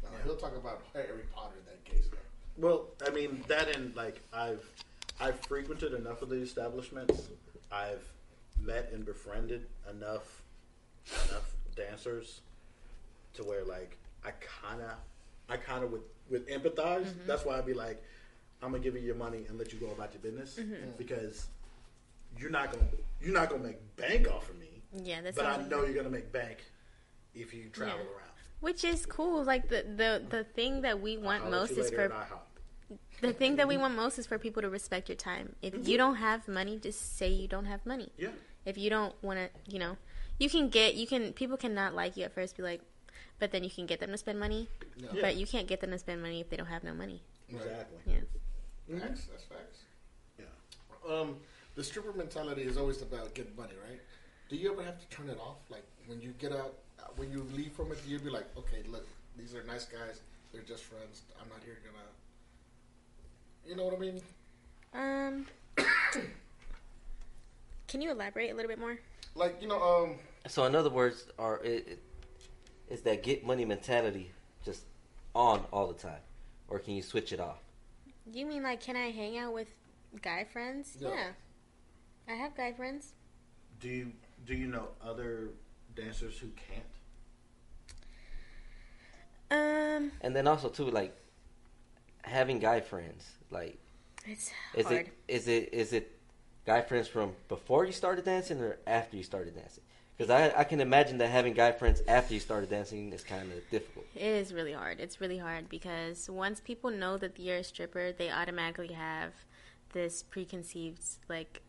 No, 0.02 0.08
he'll 0.24 0.36
talk 0.36 0.56
about 0.56 0.82
Harry 0.92 1.06
Potter 1.34 1.54
in 1.58 1.64
that 1.66 1.84
case. 1.84 2.10
Man. 2.10 2.20
Well, 2.58 2.86
I 3.06 3.10
mean 3.10 3.42
that 3.48 3.74
and 3.74 3.94
like 3.96 4.20
I've 4.32 4.64
I've 5.20 5.38
frequented 5.40 5.92
enough 5.94 6.22
of 6.22 6.28
the 6.28 6.36
establishments. 6.36 7.28
I've 7.72 8.04
met 8.60 8.90
and 8.92 9.04
befriended 9.04 9.66
enough 9.90 10.42
enough 11.28 11.50
dancers 11.76 12.40
to 13.34 13.44
where 13.44 13.64
like 13.64 13.98
I 14.24 14.30
kind 14.62 14.80
of 14.82 14.90
I 15.48 15.56
kind 15.56 15.84
of 15.84 15.92
would 15.92 16.02
would 16.30 16.48
empathize. 16.48 17.06
That's 17.26 17.44
why 17.44 17.58
I'd 17.58 17.66
be 17.66 17.74
like, 17.74 18.02
I'm 18.62 18.70
gonna 18.72 18.82
give 18.82 18.94
you 18.94 19.02
your 19.02 19.14
money 19.16 19.44
and 19.48 19.58
let 19.58 19.72
you 19.72 19.78
go 19.78 19.90
about 19.90 20.12
your 20.14 20.22
business 20.22 20.58
because 20.96 21.46
you're 22.38 22.50
not 22.50 22.72
gonna 22.72 22.86
you're 23.20 23.34
not 23.34 23.50
gonna 23.50 23.62
make 23.62 23.96
bank 23.96 24.28
off 24.30 24.48
of 24.48 24.58
me. 24.58 24.82
Yeah, 24.92 25.20
that's 25.22 25.36
but 25.36 25.46
I 25.46 25.62
know 25.68 25.84
you're 25.84 25.94
gonna 25.94 26.10
make 26.10 26.32
bank 26.32 26.58
if 27.34 27.52
you 27.54 27.68
travel 27.70 27.94
Yeah. 27.98 28.02
around. 28.04 28.30
Which 28.60 28.84
is 28.84 29.06
cool. 29.06 29.44
Like 29.44 29.68
the 29.68 29.82
the 29.82 30.22
the 30.28 30.44
thing 30.44 30.82
that 30.82 31.00
we 31.00 31.16
want 31.16 31.44
I'll 31.44 31.50
most 31.50 31.72
is 31.72 31.90
for 31.90 32.12
the 33.20 33.32
thing 33.32 33.56
that 33.56 33.68
we 33.68 33.76
want 33.76 33.94
most 33.94 34.18
is 34.18 34.26
for 34.26 34.38
people 34.38 34.62
to 34.62 34.68
respect 34.70 35.08
your 35.08 35.16
time. 35.16 35.56
If 35.62 35.86
you 35.88 35.96
don't 35.96 36.16
have 36.16 36.48
money, 36.48 36.78
just 36.78 37.16
say 37.16 37.28
you 37.28 37.48
don't 37.48 37.66
have 37.66 37.84
money. 37.86 38.10
Yeah. 38.18 38.28
If 38.64 38.78
you 38.78 38.90
don't 38.90 39.14
want 39.22 39.38
to, 39.38 39.48
you 39.70 39.78
know, 39.78 39.96
you 40.38 40.48
can 40.48 40.68
get 40.68 40.94
you 40.94 41.06
can 41.06 41.32
people 41.32 41.56
cannot 41.56 41.94
like 41.94 42.16
you 42.16 42.24
at 42.24 42.34
first. 42.34 42.56
Be 42.56 42.62
like, 42.62 42.80
but 43.38 43.52
then 43.52 43.64
you 43.64 43.70
can 43.70 43.86
get 43.86 44.00
them 44.00 44.10
to 44.10 44.16
spend 44.18 44.38
money. 44.40 44.68
Yeah. 44.96 45.20
But 45.20 45.36
you 45.36 45.46
can't 45.46 45.66
get 45.66 45.80
them 45.80 45.90
to 45.90 45.98
spend 45.98 46.22
money 46.22 46.40
if 46.40 46.48
they 46.50 46.56
don't 46.56 46.66
have 46.66 46.84
no 46.84 46.94
money. 46.94 47.22
Exactly. 47.48 47.98
Yeah. 48.06 48.98
Facts, 49.00 49.26
that's 49.30 49.44
facts. 49.44 49.78
Yeah. 50.38 50.46
Um, 51.10 51.36
the 51.74 51.84
stripper 51.84 52.12
mentality 52.12 52.62
is 52.62 52.76
always 52.76 53.02
about 53.02 53.34
getting 53.34 53.56
money, 53.56 53.74
right? 53.88 54.00
Do 54.48 54.56
you 54.56 54.72
ever 54.72 54.82
have 54.82 54.98
to 54.98 55.08
turn 55.16 55.28
it 55.28 55.38
off? 55.38 55.56
Like 55.70 55.84
when 56.06 56.20
you 56.20 56.34
get 56.38 56.52
out, 56.52 56.74
uh, 57.00 57.04
when 57.16 57.30
you 57.32 57.46
leave 57.54 57.72
from 57.72 57.92
it, 57.92 58.04
do 58.04 58.10
you 58.10 58.18
be 58.18 58.30
like, 58.30 58.46
okay, 58.56 58.82
look, 58.88 59.06
these 59.36 59.54
are 59.54 59.62
nice 59.64 59.84
guys. 59.84 60.20
They're 60.52 60.62
just 60.62 60.84
friends. 60.84 61.22
I'm 61.40 61.48
not 61.48 61.58
here 61.64 61.78
gonna. 61.84 62.04
You 63.66 63.76
know 63.76 63.84
what 63.84 63.94
I 63.94 63.98
mean? 63.98 64.20
Um. 64.94 65.46
can 67.88 68.00
you 68.00 68.10
elaborate 68.10 68.50
a 68.50 68.54
little 68.54 68.68
bit 68.68 68.78
more? 68.78 68.98
Like 69.34 69.56
you 69.60 69.66
know, 69.66 69.82
um, 69.82 70.16
So 70.46 70.64
in 70.64 70.76
other 70.76 70.90
words, 70.90 71.26
are 71.38 71.60
it, 71.64 71.88
it 71.88 72.02
is 72.88 73.00
that 73.02 73.22
get 73.24 73.44
money 73.44 73.64
mentality 73.64 74.30
just 74.64 74.84
on 75.34 75.64
all 75.72 75.88
the 75.88 75.94
time, 75.94 76.20
or 76.68 76.78
can 76.78 76.94
you 76.94 77.02
switch 77.02 77.32
it 77.32 77.40
off? 77.40 77.58
You 78.32 78.46
mean 78.46 78.62
like, 78.62 78.80
can 78.80 78.96
I 78.96 79.10
hang 79.10 79.36
out 79.38 79.52
with 79.52 79.68
guy 80.22 80.44
friends? 80.44 80.96
Yeah. 81.00 81.08
yeah. 81.08 81.26
I 82.28 82.32
have 82.32 82.56
guy 82.56 82.72
friends. 82.72 83.12
Do 83.80 83.88
you 83.88 84.12
do 84.46 84.54
you 84.54 84.66
know 84.66 84.88
other 85.02 85.50
dancers 85.94 86.38
who 86.38 86.48
can't? 86.68 86.84
Um, 89.50 90.12
And 90.20 90.34
then 90.34 90.46
also 90.46 90.68
too, 90.68 90.90
like 90.90 91.14
having 92.22 92.58
guy 92.58 92.80
friends. 92.80 93.30
Like, 93.50 93.78
it's 94.26 94.50
is 94.74 94.86
hard. 94.86 95.06
it 95.06 95.12
is 95.28 95.48
it 95.48 95.68
is 95.72 95.92
it 95.92 96.18
guy 96.66 96.80
friends 96.80 97.08
from 97.08 97.32
before 97.48 97.84
you 97.84 97.92
started 97.92 98.24
dancing 98.24 98.60
or 98.60 98.78
after 98.86 99.16
you 99.16 99.22
started 99.22 99.54
dancing? 99.54 99.84
Because 100.16 100.30
I 100.30 100.60
I 100.60 100.64
can 100.64 100.80
imagine 100.80 101.18
that 101.18 101.28
having 101.28 101.52
guy 101.54 101.72
friends 101.72 102.02
after 102.08 102.34
you 102.34 102.40
started 102.40 102.70
dancing 102.70 103.12
is 103.12 103.22
kind 103.22 103.52
of 103.52 103.58
difficult. 103.70 104.06
It 104.14 104.22
is 104.22 104.52
really 104.54 104.72
hard. 104.72 104.98
It's 105.00 105.20
really 105.20 105.38
hard 105.38 105.68
because 105.68 106.30
once 106.30 106.60
people 106.60 106.90
know 106.90 107.18
that 107.18 107.38
you're 107.38 107.58
a 107.58 107.64
stripper, 107.64 108.12
they 108.12 108.30
automatically 108.30 108.92
have 108.94 109.32
this 109.92 110.22
preconceived 110.22 111.04
like 111.28 111.60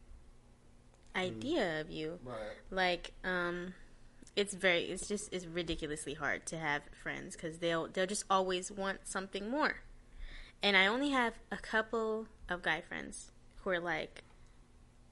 idea 1.15 1.81
of 1.81 1.89
you. 1.89 2.19
right? 2.25 2.35
Like, 2.69 3.11
um, 3.23 3.73
it's 4.35 4.53
very 4.53 4.83
it's 4.83 5.07
just 5.07 5.31
it's 5.33 5.45
ridiculously 5.45 6.13
hard 6.13 6.45
to 6.47 6.57
have 6.57 6.81
friends 7.01 7.35
because 7.35 7.59
they'll 7.59 7.87
they'll 7.87 8.05
just 8.05 8.25
always 8.29 8.71
want 8.71 9.07
something 9.07 9.49
more. 9.49 9.77
And 10.61 10.75
i 10.75 10.87
only 10.87 11.11
have 11.11 11.33
a 11.51 11.57
couple 11.57 12.27
of 12.49 12.61
guy 12.61 12.81
friends 12.81 13.31
who 13.57 13.69
are 13.69 13.79
like 13.79 14.23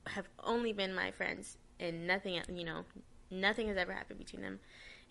have 0.07 0.27
only 0.43 0.73
been 0.73 0.93
my 0.93 1.11
friends 1.11 1.57
and 1.79 2.05
nothing 2.05 2.41
you 2.53 2.65
know 2.65 2.83
nothing 3.31 3.67
has 3.67 3.77
ever 3.77 3.93
happened 3.93 4.19
between 4.19 4.41
them. 4.41 4.59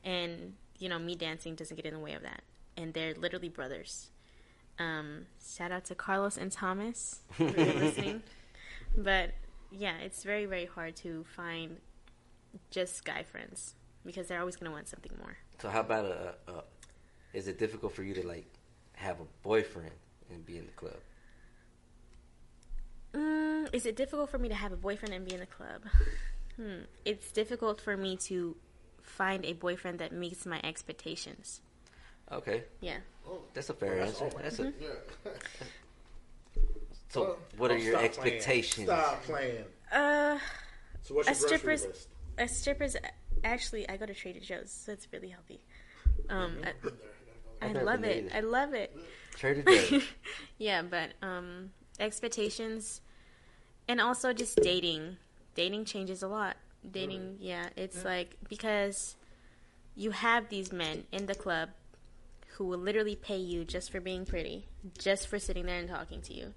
And 0.05 0.55
you 0.78 0.88
know 0.88 0.99
me 0.99 1.14
dancing 1.14 1.55
doesn't 1.55 1.76
get 1.76 1.86
in 1.86 1.95
the 1.95 2.01
way 2.01 2.12
of 2.12 2.22
that. 2.22 2.43
And 2.76 2.93
they're 2.93 3.14
literally 3.14 3.49
brothers. 3.49 4.11
Um 4.78 5.26
shout 5.43 5.72
out 5.72 5.84
to 5.86 5.95
carlos 5.95 6.36
and 6.36 6.53
thomas 6.53 7.20
you're 7.38 7.49
listening. 7.57 8.22
But 8.97 9.30
yeah 9.73 9.97
it's 9.99 10.23
very 10.25 10.47
very 10.47 10.66
hard 10.66 10.97
to 10.97 11.25
find 11.37 11.79
just 12.70 13.05
guy 13.05 13.23
friends 13.23 13.75
because 14.05 14.29
they're 14.29 14.41
always 14.41 14.57
going 14.57 14.66
to 14.70 14.73
want 14.75 14.89
something 14.89 15.12
more. 15.18 15.37
So 15.61 15.68
how 15.70 15.81
about 15.81 16.05
a, 16.07 16.35
a? 16.49 16.64
Is 17.33 17.49
it 17.49 17.59
difficult 17.59 17.95
for 17.95 18.03
you 18.03 18.14
to 18.14 18.27
like 18.27 18.47
have 18.95 19.20
a 19.20 19.25
boyfriend 19.43 19.93
and 20.31 20.45
be 20.45 20.59
in 20.59 20.66
the 20.66 20.73
club? 20.73 20.99
Mm, 23.14 23.75
is 23.75 23.87
it 23.87 23.97
difficult 23.97 24.31
for 24.31 24.39
me 24.39 24.49
to 24.49 24.55
have 24.55 24.73
a 24.73 24.77
boyfriend 24.77 25.14
and 25.14 25.25
be 25.27 25.35
in 25.35 25.41
the 25.41 25.47
club? 25.47 25.83
Hmm. 26.57 26.81
It's 27.05 27.31
difficult 27.31 27.81
for 27.81 27.97
me 27.97 28.16
to 28.29 28.57
find 29.01 29.45
a 29.45 29.53
boyfriend 29.53 29.99
that 30.01 30.12
meets 30.12 30.45
my 30.47 30.61
expectations. 30.64 31.61
Okay, 32.31 32.64
Yeah. 32.81 32.99
Oh, 33.29 33.43
that's 33.53 33.68
a 33.70 33.75
fair 33.75 33.97
Well, 33.97 34.07
that's 34.07 34.20
answer. 34.20 34.25
all 34.25 34.31
right. 34.31 34.43
That's 34.45 34.59
a, 34.59 34.73
yeah. 34.81 35.33
So. 37.13 37.37
What 37.59 37.71
are 37.71 37.77
your 37.79 37.93
stop 37.95 38.05
expectations? 38.05 38.87
Playing. 38.87 39.01
Stop 39.01 39.23
playing. 39.25 39.65
Uh, 39.93 40.39
So 41.03 41.15
what's 41.15 41.29
A 41.29 41.33
your 41.33 41.39
grocery 41.41 41.59
stripper's- 41.59 41.87
list? 41.87 42.09
a 42.39 42.49
strippers. 42.49 42.97
Actually, 43.45 43.89
I 43.89 43.97
go 43.97 44.07
to 44.07 44.15
Trader 44.15 44.41
Joe's, 44.41 44.71
so 44.71 44.93
it's 44.93 45.07
really 45.13 45.29
healthy. 45.29 45.61
Um, 46.31 46.57
I, 46.65 47.67
I 47.67 47.71
I've 47.71 47.83
love 47.83 48.01
been 48.03 48.27
it. 48.27 48.33
I 48.35 48.41
love 48.41 48.73
it. 48.75 48.97
Trader 49.37 49.63
Joe's. 49.91 50.05
yeah, 50.59 50.83
but 50.83 51.11
um, 51.23 51.71
expectations, 51.99 53.01
and 53.89 54.01
also 54.01 54.33
just 54.33 54.57
dating. 54.63 55.17
Dating 55.55 55.85
changes 55.85 56.23
a 56.23 56.29
lot. 56.29 56.57
Dating, 56.89 57.37
yeah, 57.41 57.69
it's 57.77 58.05
like 58.05 58.37
because 58.49 59.17
you 59.95 60.11
have 60.13 60.49
these 60.49 60.73
men 60.73 61.05
in 61.13 61.27
the 61.27 61.35
club 61.35 61.69
who 62.57 62.65
will 62.65 62.79
literally 62.79 63.17
pay 63.17 63.37
you 63.37 63.65
just 63.65 63.91
for 63.91 64.01
being 64.01 64.25
pretty, 64.25 64.67
just 64.99 65.27
for 65.29 65.39
sitting 65.39 65.67
there 65.67 65.79
and 65.79 65.89
talking 65.89 66.21
to 66.23 66.33
you. 66.35 66.55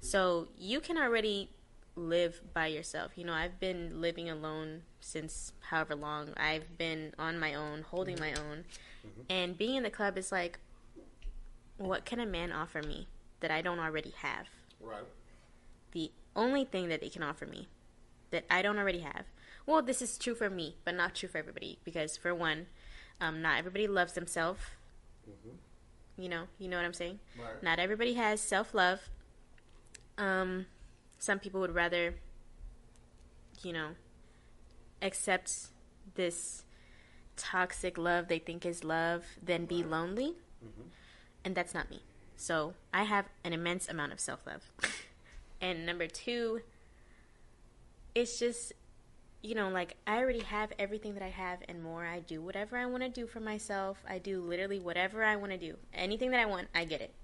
So 0.00 0.48
you 0.58 0.80
can 0.80 0.96
already 0.96 1.50
live 1.96 2.40
by 2.54 2.68
yourself. 2.68 3.12
You 3.16 3.24
know, 3.24 3.32
I've 3.32 3.60
been 3.60 4.00
living 4.00 4.30
alone 4.30 4.82
since 5.00 5.52
however 5.68 5.94
long. 5.94 6.32
I've 6.36 6.78
been 6.78 7.12
on 7.18 7.38
my 7.38 7.54
own, 7.54 7.82
holding 7.82 8.18
my 8.18 8.32
own. 8.32 8.64
And 9.28 9.56
being 9.56 9.76
in 9.76 9.82
the 9.82 9.90
club 9.90 10.16
is 10.18 10.32
like, 10.32 10.58
what 11.76 12.04
can 12.04 12.20
a 12.20 12.26
man 12.26 12.52
offer 12.52 12.82
me 12.82 13.08
that 13.40 13.50
I 13.50 13.62
don't 13.62 13.78
already 13.78 14.12
have? 14.18 14.46
Right. 14.80 15.04
The 15.92 16.10
only 16.36 16.64
thing 16.64 16.88
that 16.88 17.00
they 17.00 17.08
can 17.08 17.22
offer 17.22 17.46
me 17.46 17.68
that 18.30 18.44
I 18.50 18.62
don't 18.62 18.78
already 18.78 19.00
have. 19.00 19.24
Well, 19.66 19.82
this 19.82 20.02
is 20.02 20.18
true 20.18 20.34
for 20.34 20.50
me, 20.50 20.76
but 20.84 20.94
not 20.94 21.14
true 21.14 21.28
for 21.28 21.38
everybody. 21.38 21.78
Because 21.84 22.16
for 22.16 22.34
one, 22.34 22.66
um, 23.20 23.42
not 23.42 23.58
everybody 23.58 23.86
loves 23.86 24.14
themselves. 24.14 24.60
You 26.18 26.28
know, 26.28 26.44
you 26.58 26.68
know 26.68 26.76
what 26.76 26.84
I'm 26.84 26.92
saying. 26.92 27.18
Right. 27.38 27.62
Not 27.62 27.78
everybody 27.78 28.14
has 28.14 28.40
self 28.40 28.74
love. 28.74 29.00
Um, 30.20 30.66
some 31.18 31.38
people 31.38 31.60
would 31.60 31.74
rather, 31.74 32.14
you 33.62 33.72
know, 33.72 33.88
accept 35.00 35.68
this 36.14 36.64
toxic 37.36 37.96
love 37.96 38.28
they 38.28 38.38
think 38.38 38.66
is 38.66 38.84
love 38.84 39.24
than 39.42 39.64
be 39.64 39.82
lonely. 39.82 40.34
And 41.42 41.54
that's 41.54 41.72
not 41.72 41.90
me. 41.90 42.02
So 42.36 42.74
I 42.92 43.04
have 43.04 43.26
an 43.44 43.54
immense 43.54 43.88
amount 43.88 44.12
of 44.12 44.20
self 44.20 44.46
love. 44.46 44.62
and 45.60 45.86
number 45.86 46.06
two, 46.06 46.60
it's 48.14 48.38
just, 48.38 48.74
you 49.42 49.54
know, 49.54 49.70
like 49.70 49.96
I 50.06 50.18
already 50.18 50.40
have 50.40 50.70
everything 50.78 51.14
that 51.14 51.22
I 51.22 51.28
have 51.28 51.60
and 51.66 51.82
more. 51.82 52.04
I 52.04 52.20
do 52.20 52.42
whatever 52.42 52.76
I 52.76 52.84
want 52.84 53.02
to 53.02 53.08
do 53.08 53.26
for 53.26 53.40
myself. 53.40 54.02
I 54.06 54.18
do 54.18 54.42
literally 54.42 54.80
whatever 54.80 55.24
I 55.24 55.36
want 55.36 55.52
to 55.52 55.58
do. 55.58 55.76
Anything 55.94 56.30
that 56.32 56.40
I 56.40 56.46
want, 56.46 56.68
I 56.74 56.84
get 56.84 57.00
it. 57.00 57.14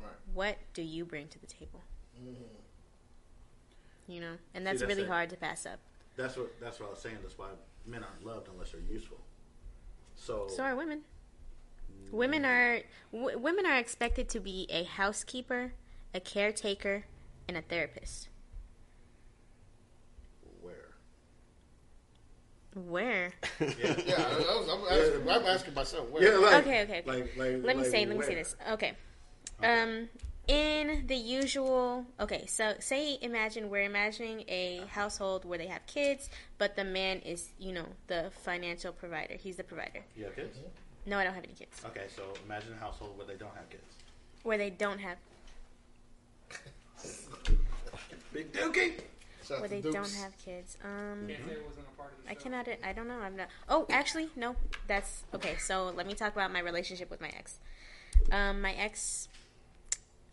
Right. 0.00 0.10
What 0.32 0.58
do 0.74 0.82
you 0.82 1.04
bring 1.04 1.26
to 1.28 1.40
the 1.40 1.46
table? 1.46 1.82
You 4.08 4.20
know, 4.20 4.36
and 4.54 4.62
See, 4.62 4.64
that's, 4.64 4.80
that's 4.80 4.88
really 4.88 5.02
it. 5.02 5.08
hard 5.08 5.30
to 5.30 5.36
pass 5.36 5.66
up. 5.66 5.78
That's 6.16 6.36
what 6.36 6.58
that's 6.60 6.78
what 6.80 6.86
I 6.86 6.90
was 6.90 7.00
saying. 7.00 7.16
That's 7.22 7.36
why 7.36 7.48
men 7.86 8.02
aren't 8.04 8.24
loved 8.24 8.48
unless 8.52 8.70
they're 8.72 8.80
useful. 8.80 9.18
So, 10.14 10.46
So 10.48 10.62
are 10.62 10.76
women. 10.76 11.00
Women 12.12 12.44
are 12.44 12.80
w- 13.12 13.36
women 13.38 13.66
are 13.66 13.76
expected 13.78 14.28
to 14.30 14.40
be 14.40 14.66
a 14.70 14.84
housekeeper, 14.84 15.72
a 16.14 16.20
caretaker, 16.20 17.04
and 17.48 17.56
a 17.56 17.62
therapist. 17.62 18.28
where? 20.62 20.94
Where? 22.74 23.32
Yeah, 23.60 23.96
Yeah, 24.06 24.14
I 24.18 24.56
was, 24.56 24.68
I'm, 24.68 24.98
asking, 24.98 25.28
I'm 25.28 25.46
asking 25.46 25.74
myself. 25.74 26.08
Where? 26.10 26.22
yeah. 26.22 26.38
Like, 26.38 26.54
Okay, 26.66 26.82
okay, 26.82 26.98
okay. 27.00 27.02
Like, 27.06 27.36
like, 27.36 27.64
let 27.64 27.76
me 27.76 27.82
like 27.82 27.86
say 27.86 28.06
let 28.06 28.16
me 28.16 28.22
say 28.22 28.34
where? 28.34 28.44
this 28.44 28.56
okay. 28.72 28.92
um 29.64 30.08
in 30.48 31.04
the 31.08 31.16
usual 31.16 32.06
okay 32.20 32.46
so 32.46 32.74
say 32.78 33.18
imagine 33.20 33.68
we're 33.68 33.82
imagining 33.82 34.44
a 34.48 34.82
household 34.88 35.44
where 35.44 35.58
they 35.58 35.66
have 35.66 35.84
kids 35.86 36.30
but 36.58 36.76
the 36.76 36.84
man 36.84 37.18
is 37.20 37.48
you 37.58 37.72
know 37.72 37.86
the 38.06 38.30
financial 38.42 38.92
provider 38.92 39.34
he's 39.34 39.56
the 39.56 39.64
provider 39.64 40.04
You 40.16 40.24
have 40.26 40.36
kids? 40.36 40.58
no 41.04 41.18
i 41.18 41.24
don't 41.24 41.34
have 41.34 41.42
any 41.44 41.54
kids 41.54 41.82
Okay, 41.84 42.04
so 42.14 42.22
imagine 42.44 42.72
a 42.74 42.80
household 42.80 43.16
where 43.18 43.26
they 43.26 43.34
don't 43.34 43.54
have 43.56 43.68
kids. 43.70 43.82
where 44.44 44.56
they 44.58 44.70
don't 44.70 45.00
have 45.00 45.16
Big 48.32 48.52
Dookie. 48.52 48.92
Shout 49.46 49.60
where 49.60 49.68
they 49.68 49.80
Dukes. 49.80 49.94
don't 49.94 50.12
have 50.22 50.36
kids 50.44 50.76
um 50.84 51.26
Can't 51.28 51.44
say 51.46 51.52
it 51.52 51.64
wasn't 51.66 51.86
a 51.92 51.96
part 51.96 52.12
of 52.12 52.24
the 52.24 52.30
I 52.30 52.34
show. 52.34 52.40
cannot. 52.40 52.68
I 52.84 52.92
don't 52.92 53.08
know. 53.08 53.18
I'm 53.20 53.36
not. 53.36 53.48
Oh, 53.68 53.86
actually, 53.90 54.28
no. 54.36 54.56
That's 54.88 55.22
okay. 55.34 55.56
So 55.58 55.92
let 55.96 56.06
me 56.06 56.14
talk 56.14 56.32
about 56.32 56.52
my 56.52 56.58
relationship 56.60 57.10
with 57.10 57.20
my 57.20 57.28
ex. 57.28 57.58
Um, 58.32 58.60
my 58.60 58.72
ex, 58.72 59.28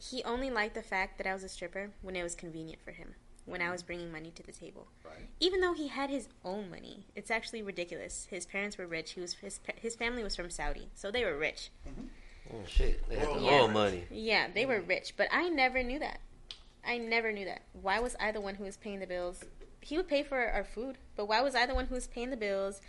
he 0.10 0.24
only 0.24 0.50
liked 0.50 0.76
the 0.76 0.82
fact 0.82 1.18
that 1.18 1.28
I 1.28 1.34
was 1.34 1.44
a 1.44 1.50
stripper 1.50 1.92
when 2.02 2.16
it 2.16 2.24
was 2.24 2.36
convenient 2.36 2.82
for 2.84 2.92
him. 2.92 3.16
When 3.46 3.60
I 3.60 3.66
mm-hmm. 3.66 3.72
was 3.74 3.84
bringing 3.84 4.12
money 4.12 4.32
to 4.36 4.44
the 4.44 4.54
table, 4.54 4.88
Right. 5.04 5.28
even 5.40 5.60
though 5.60 5.74
he 5.74 5.90
had 5.90 6.10
his 6.10 6.30
own 6.46 6.70
money, 6.70 7.08
it's 7.14 7.30
actually 7.30 7.62
ridiculous. 7.62 8.28
His 8.30 8.46
parents 8.46 8.78
were 8.78 8.88
rich. 8.88 9.12
He 9.12 9.22
was 9.22 9.34
his 9.34 9.60
his 9.76 9.96
family 9.96 10.24
was 10.24 10.36
from 10.36 10.50
Saudi, 10.50 10.88
so 10.96 11.12
they 11.12 11.26
were 11.26 11.38
rich. 11.38 11.70
Mm-hmm. 11.88 12.08
Oh 12.54 12.64
shit! 12.68 13.08
They 13.10 13.16
had 13.18 13.28
the 13.28 13.34
Whoa. 13.34 13.50
oil 13.50 13.68
Yeah. 13.68 13.74
money. 13.74 14.04
Yeah, 14.10 14.48
they 14.54 14.66
were 14.66 14.80
mm-hmm. 14.80 14.90
rich, 14.90 15.14
but 15.18 15.28
I 15.32 15.50
never 15.50 15.84
knew 15.84 16.00
that. 16.00 16.20
I 16.86 16.98
never 16.98 17.32
knew 17.34 17.46
that. 17.46 17.64
Why 17.74 18.00
was 18.00 18.16
I 18.20 18.32
the 18.32 18.42
one 18.42 18.56
who 18.56 18.64
was 18.64 18.78
paying 18.78 19.00
the 19.00 19.08
bills? 19.08 19.44
He 19.82 19.98
would 19.98 20.08
pay 20.08 20.24
for 20.24 20.40
our 20.40 20.64
food, 20.64 20.98
but 21.18 21.26
why 21.28 21.42
was 21.42 21.56
I 21.56 21.66
the 21.66 21.76
one 21.76 21.88
who 21.88 21.96
was 21.96 22.08
paying 22.08 22.30
the 22.30 22.38
bills? 22.38 22.82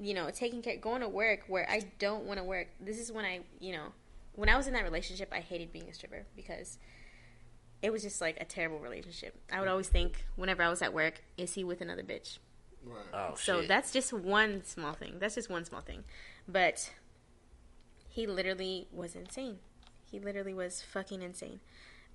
You 0.00 0.14
know, 0.14 0.30
taking 0.30 0.62
care, 0.62 0.76
going 0.76 1.00
to 1.02 1.08
work 1.08 1.40
where 1.48 1.68
I 1.68 1.82
don't 1.98 2.24
want 2.24 2.38
to 2.38 2.44
work. 2.44 2.68
This 2.80 2.98
is 2.98 3.10
when 3.12 3.24
I, 3.24 3.40
you 3.60 3.72
know, 3.72 3.92
when 4.38 4.48
I 4.48 4.56
was 4.56 4.68
in 4.68 4.72
that 4.74 4.84
relationship, 4.84 5.30
I 5.32 5.40
hated 5.40 5.72
being 5.72 5.88
a 5.88 5.92
stripper 5.92 6.24
because 6.36 6.78
it 7.82 7.90
was 7.90 8.02
just 8.02 8.20
like 8.20 8.40
a 8.40 8.44
terrible 8.44 8.78
relationship. 8.78 9.34
I 9.52 9.58
would 9.58 9.68
always 9.68 9.88
think 9.88 10.24
whenever 10.36 10.62
I 10.62 10.68
was 10.68 10.80
at 10.80 10.94
work, 10.94 11.24
is 11.36 11.54
he 11.54 11.64
with 11.64 11.80
another 11.80 12.04
bitch? 12.04 12.38
Right. 12.84 13.04
Oh 13.12 13.34
So 13.34 13.60
shit! 13.60 13.68
that's 13.68 13.92
just 13.92 14.12
one 14.12 14.64
small 14.64 14.92
thing. 14.92 15.16
That's 15.18 15.34
just 15.34 15.50
one 15.50 15.64
small 15.64 15.80
thing. 15.80 16.04
But 16.46 16.92
he 18.08 18.28
literally 18.28 18.86
was 18.92 19.16
insane. 19.16 19.58
He 20.08 20.20
literally 20.20 20.54
was 20.54 20.82
fucking 20.82 21.20
insane. 21.20 21.58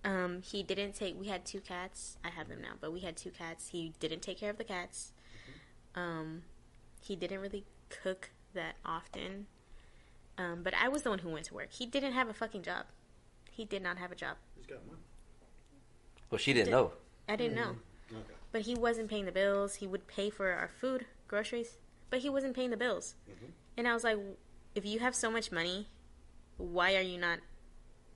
Um, 0.05 0.41
he 0.41 0.63
didn't 0.63 0.93
take. 0.95 1.19
We 1.19 1.28
had 1.28 1.45
two 1.45 1.59
cats. 1.59 2.17
I 2.24 2.30
have 2.30 2.47
them 2.47 2.61
now, 2.61 2.74
but 2.80 2.93
we 2.93 3.01
had 3.01 3.17
two 3.17 3.32
cats. 3.32 3.69
He 3.69 3.93
didn't 3.99 4.21
take 4.21 4.39
care 4.39 4.49
of 4.49 4.57
the 4.57 4.63
cats. 4.63 5.11
Um, 5.93 6.43
he 7.01 7.15
didn't 7.17 7.41
really 7.41 7.65
cook 7.89 8.32
that 8.53 8.76
often. 8.86 9.47
Um, 10.38 10.62
but 10.64 10.74
I 10.74 10.90
was 10.90 11.04
the 11.04 11.10
one 11.10 11.20
who 11.20 11.30
went 11.30 11.46
to 11.46 11.54
work. 11.54 11.72
He 11.72 11.86
didn't 11.86 12.14
have 12.14 12.30
a 12.30 12.34
fucking 12.34 12.64
job. 12.64 12.86
He 13.52 13.66
did 13.66 13.84
not 13.84 13.98
have 13.98 14.12
a 14.12 14.16
job. 14.16 14.38
He's 14.56 14.66
got 14.66 14.86
money. 14.88 15.00
well, 16.32 16.40
she 16.40 16.54
didn't 16.54 16.72
know. 16.72 16.94
I 17.30 17.36
didn't 17.36 17.56
know. 17.56 17.76
Okay. 18.12 18.34
But 18.52 18.62
he 18.62 18.76
wasn't 18.76 19.10
paying 19.10 19.26
the 19.26 19.32
bills. 19.32 19.76
He 19.76 19.88
would 19.88 20.08
pay 20.08 20.30
for 20.30 20.52
our 20.52 20.68
food, 20.68 21.06
groceries, 21.28 21.78
but 22.10 22.20
he 22.20 22.30
wasn't 22.30 22.56
paying 22.56 22.72
the 22.72 22.78
bills. 22.78 23.16
And 23.78 23.88
I 23.88 23.94
was 23.94 24.04
like, 24.04 24.18
if 24.76 24.86
you 24.86 25.00
have 25.00 25.16
so 25.16 25.32
much 25.32 25.52
money, 25.52 25.88
why 26.58 26.96
are 26.96 27.02
you 27.02 27.18
not 27.18 27.40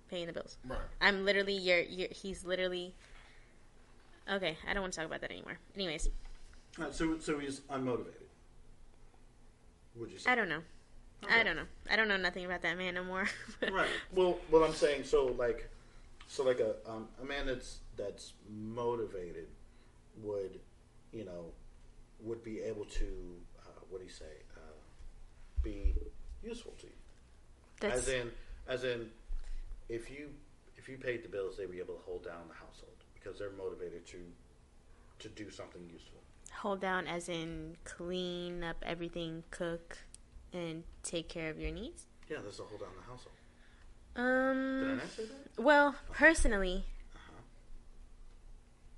paying 0.09 0.27
the 0.27 0.33
bills? 0.33 0.57
Right. 0.67 0.79
I'm 1.01 1.25
literally 1.25 1.53
your, 1.53 1.79
your 1.81 2.09
he's 2.11 2.43
literally 2.45 2.95
Okay, 4.29 4.57
I 4.67 4.73
don't 4.73 4.81
want 4.81 4.93
to 4.93 4.99
talk 4.99 5.07
about 5.07 5.21
that 5.21 5.31
anymore. 5.31 5.57
Anyways, 5.75 6.09
All 6.77 6.85
right, 6.85 6.93
so 6.93 7.17
so 7.19 7.39
he's 7.39 7.61
unmotivated. 7.61 8.27
Would 9.95 10.11
you 10.11 10.19
say? 10.19 10.31
I 10.31 10.35
don't 10.35 10.49
know. 10.49 10.61
I 11.29 11.43
don't 11.43 11.55
know. 11.55 11.65
I 11.89 11.95
don't 11.95 12.07
know 12.07 12.17
nothing 12.17 12.45
about 12.45 12.61
that 12.61 12.77
man 12.77 12.93
no 12.95 13.03
more. 13.03 13.27
right. 13.71 13.89
Well, 14.13 14.37
well, 14.51 14.63
I'm 14.63 14.73
saying 14.73 15.03
so 15.03 15.25
like, 15.37 15.69
so 16.27 16.43
like 16.43 16.59
a 16.59 16.75
um, 16.89 17.07
a 17.21 17.25
man 17.25 17.45
that's 17.47 17.79
that's 17.95 18.33
motivated 18.49 19.47
would, 20.21 20.59
you 21.11 21.25
know, 21.25 21.45
would 22.21 22.43
be 22.43 22.59
able 22.61 22.85
to 22.85 23.05
uh, 23.61 23.79
what 23.89 23.99
do 23.99 24.05
you 24.05 24.11
say? 24.11 24.25
Uh, 24.55 24.59
be 25.63 25.95
useful 26.43 26.73
to 26.79 26.85
you? 26.87 26.93
That's 27.79 27.99
as 27.99 28.09
in, 28.09 28.31
as 28.67 28.83
in, 28.83 29.09
if 29.89 30.09
you 30.09 30.29
if 30.77 30.87
you 30.87 30.97
paid 30.97 31.23
the 31.23 31.29
bills, 31.29 31.57
they'd 31.57 31.71
be 31.71 31.79
able 31.79 31.95
to 31.95 32.01
hold 32.05 32.23
down 32.23 32.47
the 32.47 32.53
household 32.53 32.93
because 33.13 33.39
they're 33.39 33.51
motivated 33.57 34.05
to 34.07 34.17
to 35.19 35.29
do 35.29 35.49
something 35.49 35.81
useful. 35.91 36.19
hold 36.61 36.79
down, 36.79 37.07
as 37.07 37.27
in 37.29 37.75
clean 37.83 38.63
up 38.63 38.77
everything, 38.85 39.43
cook, 39.51 39.97
and 40.57 40.83
take 41.03 41.29
care 41.29 41.49
of 41.49 41.59
your 41.59 41.71
needs. 41.71 42.05
Yeah, 42.29 42.37
that's 42.43 42.59
a 42.59 42.63
hold 42.63 42.81
down 42.81 42.89
the 42.99 43.03
household. 43.09 43.35
Um. 44.15 44.79
Did. 44.81 44.91
I 44.91 44.95
not 44.95 45.11
say 45.11 45.23
that? 45.25 45.61
Well, 45.63 45.95
personally, 46.11 46.85
Uh-huh. 47.15 47.41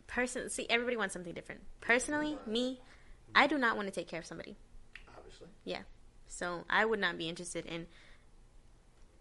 person. 0.08 0.50
See, 0.50 0.66
everybody 0.70 0.98
wants 0.98 1.14
something 1.14 1.34
different. 1.34 1.62
Personally, 1.82 2.38
me, 2.46 2.80
I 3.36 3.48
do 3.48 3.58
not 3.58 3.76
want 3.76 3.88
to 3.88 3.92
take 3.94 4.08
care 4.08 4.20
of 4.20 4.26
somebody. 4.26 4.56
Obviously. 5.18 5.48
Yeah. 5.66 5.82
So 6.28 6.64
I 6.70 6.86
would 6.86 7.00
not 7.00 7.18
be 7.18 7.28
interested 7.28 7.66
in 7.66 7.88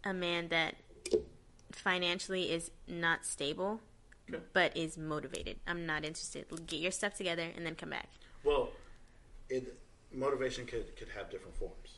a 0.05 0.13
man 0.15 0.49
that 0.49 0.77
financially 1.73 2.51
is 2.53 2.71
not 2.87 3.25
stable, 3.27 3.81
Okay. 4.31 4.43
but 4.53 4.77
is 4.77 4.97
motivated. 4.99 5.59
I'm 5.67 5.85
not 5.87 6.05
interested. 6.05 6.47
Get 6.67 6.81
your 6.81 6.93
stuff 6.93 7.15
together 7.15 7.49
and 7.57 7.65
then 7.67 7.75
come 7.75 7.91
back. 7.91 8.09
Well, 8.45 8.71
it 9.51 9.75
motivation 10.13 10.65
could 10.67 10.95
could 10.97 11.09
have 11.11 11.31
different 11.31 11.57
forms. 11.57 11.98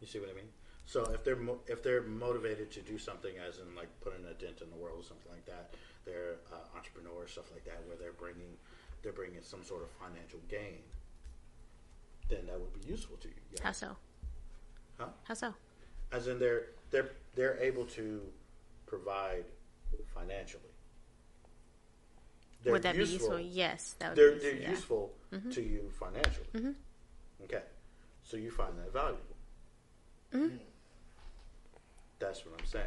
You 0.00 0.06
see 0.06 0.18
what 0.18 0.28
I 0.30 0.34
mean? 0.34 0.48
So 0.84 1.04
if 1.12 1.24
they're 1.24 1.36
mo- 1.36 1.60
if 1.66 1.82
they're 1.82 2.02
motivated 2.02 2.70
to 2.72 2.80
do 2.80 2.96
something, 2.98 3.32
as 3.38 3.58
in 3.58 3.74
like 3.74 3.88
putting 4.00 4.24
a 4.24 4.34
dent 4.34 4.60
in 4.62 4.70
the 4.70 4.76
world 4.76 5.00
or 5.00 5.04
something 5.04 5.30
like 5.32 5.44
that, 5.46 5.74
they're 6.04 6.36
uh, 6.52 6.76
entrepreneurs, 6.76 7.32
stuff 7.32 7.50
like 7.52 7.64
that, 7.64 7.82
where 7.86 7.96
they're 7.96 8.12
bringing 8.12 8.56
they're 9.02 9.12
bringing 9.12 9.42
some 9.42 9.64
sort 9.64 9.82
of 9.82 9.90
financial 9.90 10.38
gain. 10.48 10.78
Then 12.28 12.46
that 12.46 12.58
would 12.60 12.72
be 12.80 12.88
useful 12.88 13.16
to 13.18 13.28
you. 13.28 13.34
yes. 13.52 13.60
How 13.62 13.72
so? 13.72 13.96
Huh? 14.98 15.06
How 15.24 15.34
so? 15.34 15.54
As 16.12 16.28
in 16.28 16.38
they're 16.38 16.66
they're 16.90 17.10
they're 17.34 17.58
able 17.60 17.84
to 17.86 18.22
provide 18.86 19.44
financially. 20.14 20.62
They're 22.62 22.72
would 22.72 22.82
that 22.82 22.96
be 22.96 23.04
useful? 23.04 23.38
Yes, 23.40 23.94
that 23.98 24.10
would 24.10 24.18
they're 24.18 24.32
be 24.32 24.38
they're 24.38 24.70
useful. 24.70 25.10
yeah. 25.32 25.38
useful 25.38 25.52
to 25.52 25.62
you 25.62 25.90
financially. 25.98 26.74
Okay, 27.44 27.62
so 28.22 28.36
you 28.36 28.50
find 28.50 28.78
that 28.78 28.92
valuable. 28.92 29.35
Mm-hmm. 30.34 30.56
That's 32.18 32.44
what 32.44 32.58
I'm 32.58 32.66
saying. 32.66 32.86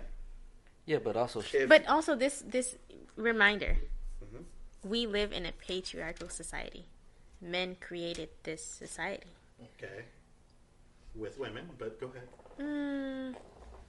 Yeah, 0.86 0.98
but 1.04 1.16
also 1.16 1.42
If, 1.42 1.70
But 1.70 1.88
also 1.88 2.16
this 2.16 2.44
this 2.48 2.76
reminder. 3.16 3.78
Mhm. 4.24 4.44
We 4.84 5.06
live 5.06 5.32
in 5.32 5.46
a 5.46 5.52
patriarchal 5.52 6.30
society. 6.30 6.86
Men 7.42 7.76
created 7.80 8.30
this 8.44 8.64
society. 8.64 9.28
okay, 9.62 10.06
with 11.16 11.38
women, 11.40 11.70
but 11.78 12.00
go 12.00 12.08
ahead. 12.08 12.28
Mm, 12.60 13.36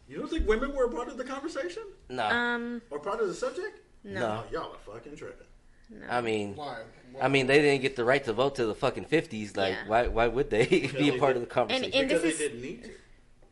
You 0.09 0.19
don't 0.19 0.29
think 0.31 0.47
women 0.49 0.75
were 0.75 0.85
a 0.85 0.91
part 0.91 1.09
of 1.09 1.17
the 1.17 1.25
conversation 1.25 1.83
no. 2.09 2.25
um 2.29 2.83
or 2.91 2.99
part 3.01 3.21
of 3.21 3.29
the 3.29 3.35
subject? 3.35 3.81
no. 4.05 4.21
No. 4.21 4.27
Oh, 4.45 4.53
y'all 4.53 4.73
are 4.73 4.79
fucking 4.95 5.17
tripping. 5.17 5.47
No. 5.91 6.07
I 6.09 6.21
mean, 6.21 6.55
Why? 6.55 6.83
Why? 7.13 7.21
I 7.23 7.29
mean, 7.29 7.47
they 7.49 7.61
didn't 7.61 7.83
get 7.83 7.97
the 7.97 8.05
right 8.05 8.23
to 8.25 8.33
vote 8.33 8.55
till 8.57 8.69
the 8.69 8.75
fucking 8.75 9.07
fifties. 9.07 9.57
Like, 9.57 9.75
Yeah. 9.75 9.89
why? 9.89 10.07
Why 10.07 10.27
would 10.29 10.49
they 10.51 10.67
be 11.03 11.09
a 11.09 11.19
part 11.19 11.35
of 11.37 11.43
the 11.43 11.49
conversation? 11.49 11.91
And 11.93 12.09
because 12.09 12.23
this 12.23 12.39
they 12.39 12.45
is- 12.45 12.51
didn't 12.53 12.63
need 12.63 12.85
to. 12.85 12.91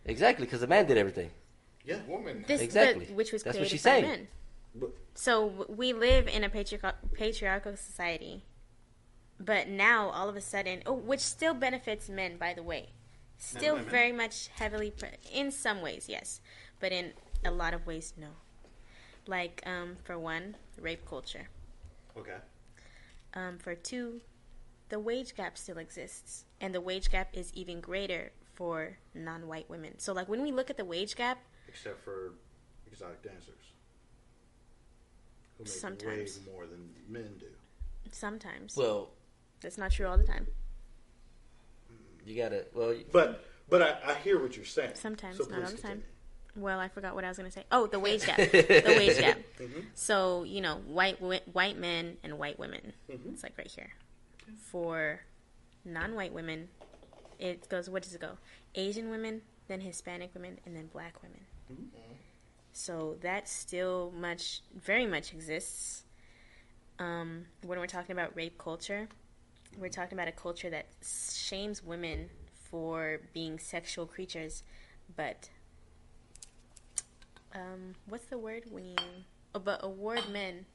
Exactly, 0.09 0.45
because 0.47 0.61
the 0.61 0.67
man 0.67 0.87
did 0.87 0.97
everything. 0.99 1.31
Yeah, 1.85 2.01
woman. 2.07 2.45
this 2.47 2.61
Exactly. 2.61 3.07
but- 3.07 3.15
which 3.15 3.33
was 3.33 3.43
That's 3.43 3.59
what 3.59 3.69
she's 3.69 3.83
saying. 3.83 4.05
men. 4.05 4.29
but 4.75 4.91
So 5.15 5.67
we 5.69 5.93
live 5.93 6.29
in 6.29 6.45
a 6.45 6.49
patriarchal, 6.51 6.93
patriarchal 7.15 7.77
society, 7.77 8.43
but 9.41 9.69
now 9.69 10.11
all 10.11 10.29
of 10.29 10.37
a 10.37 10.41
sudden, 10.41 10.83
oh, 10.87 10.93
which 10.93 11.21
still 11.21 11.55
benefits 11.55 12.09
men, 12.09 12.37
by 12.37 12.53
the 12.55 12.63
way, 12.63 12.91
still 13.39 13.77
very 13.77 14.13
much 14.13 14.49
heavily, 14.49 14.91
pre- 14.91 15.11
in 15.33 15.51
some 15.51 15.81
ways, 15.81 16.07
yes, 16.09 16.41
but 16.81 16.93
in 16.93 17.13
a 17.45 17.51
lot 17.51 17.73
of 17.73 17.87
ways, 17.87 18.13
no. 18.17 18.29
Like, 19.27 19.63
um, 19.65 19.97
for 20.05 20.19
one, 20.19 20.57
rape 20.79 21.07
culture. 21.09 21.49
okay. 22.17 22.37
Um, 23.35 23.59
for 23.59 23.75
two, 23.75 24.21
the 24.89 24.99
wage 24.99 25.35
gap 25.37 25.57
still 25.59 25.79
exists, 25.79 26.45
and 26.61 26.75
the 26.75 26.81
wage 26.81 27.11
gap 27.11 27.29
is 27.33 27.53
even 27.55 27.81
greater 27.81 28.33
for 28.59 28.99
non-white 29.15 29.71
women. 29.71 29.97
So, 30.01 30.13
like, 30.13 30.29
when 30.29 30.43
we 30.43 30.51
look 30.51 30.69
at 30.69 30.77
the 30.77 30.85
wage 30.85 31.15
gap, 31.15 31.39
except 31.69 32.03
for 32.05 32.33
exotic 32.91 33.23
dancers, 33.23 33.55
who 35.57 35.63
make 35.63 35.73
Sometimes. 35.73 36.41
way 36.45 36.53
more 36.53 36.67
than 36.67 36.91
men 37.09 37.37
do. 37.39 37.47
sometimes 38.11 38.77
Well, 38.77 39.11
that's 39.61 39.79
not 39.79 39.93
true 39.93 40.09
all 40.09 40.19
the 40.19 40.25
time. 40.25 40.49
you 42.27 42.37
gotta. 42.37 42.67
Well, 42.75 42.93
you- 42.95 43.05
But 43.13 43.45
but 43.69 43.81
I, 43.81 43.99
I 44.11 44.15
hear 44.15 44.41
what 44.43 44.57
you're 44.57 44.65
saying. 44.65 44.93
Sometimes, 44.95 45.37
So 45.37 45.45
not 45.45 45.61
all 45.61 45.67
please 45.67 45.77
the 45.81 45.83
time. 45.89 46.03
Well, 46.57 46.81
I 46.81 46.89
forgot 46.89 47.15
what 47.15 47.23
I 47.25 47.29
was 47.29 47.37
going 47.37 47.49
to 47.51 47.55
say. 47.55 47.65
Oh, 47.71 47.87
the 47.87 48.01
wage 48.01 48.27
gap. 48.27 48.37
the 48.39 48.95
wage 48.99 49.19
gap. 49.21 49.39
Mhm. 49.61 49.85
So 49.95 50.43
you 50.43 50.61
know, 50.61 50.77
white 50.87 51.19
wi- 51.21 51.43
white 51.53 51.79
men 51.79 52.17
and 52.25 52.39
white 52.41 52.59
women. 52.59 52.93
Mhm. 53.09 53.33
It's 53.35 53.45
like 53.45 53.57
right 53.57 53.71
here. 53.71 53.91
For 54.71 55.21
non-white 55.85 56.33
women, 56.33 56.69
it 57.39 57.69
goes. 57.69 57.89
What 57.89 58.03
does 58.03 58.15
it 58.15 58.21
go? 58.21 58.39
Asian 58.75 59.11
women, 59.11 59.43
then 59.69 59.81
Hispanic 59.81 60.31
women, 60.35 60.59
and 60.67 60.77
then 60.77 60.87
Black 60.93 61.15
women. 61.23 61.41
So 62.73 63.17
that 63.23 63.49
still 63.49 64.13
much, 64.17 64.63
very 64.75 65.07
much 65.07 65.33
exists. 65.33 66.05
Um, 66.99 67.47
when 67.65 67.79
we're 67.79 67.87
talking 67.87 68.13
about 68.13 68.35
rape 68.37 68.57
culture, 68.59 69.09
we're 69.79 69.89
talking 69.89 70.17
about 70.17 70.29
a 70.29 70.33
culture 70.33 70.71
that 70.71 70.87
shames 71.05 71.83
women 71.85 72.31
for 72.71 73.21
being 73.35 73.59
sexual 73.59 74.07
creatures, 74.07 74.63
but 75.17 75.49
um, 77.55 77.95
what's 78.09 78.27
the 78.27 78.39
word 78.39 78.65
when 78.71 78.85
you 78.85 78.97
oh, 79.55 79.59
but 79.59 79.81
award 79.83 80.23
men 80.31 80.67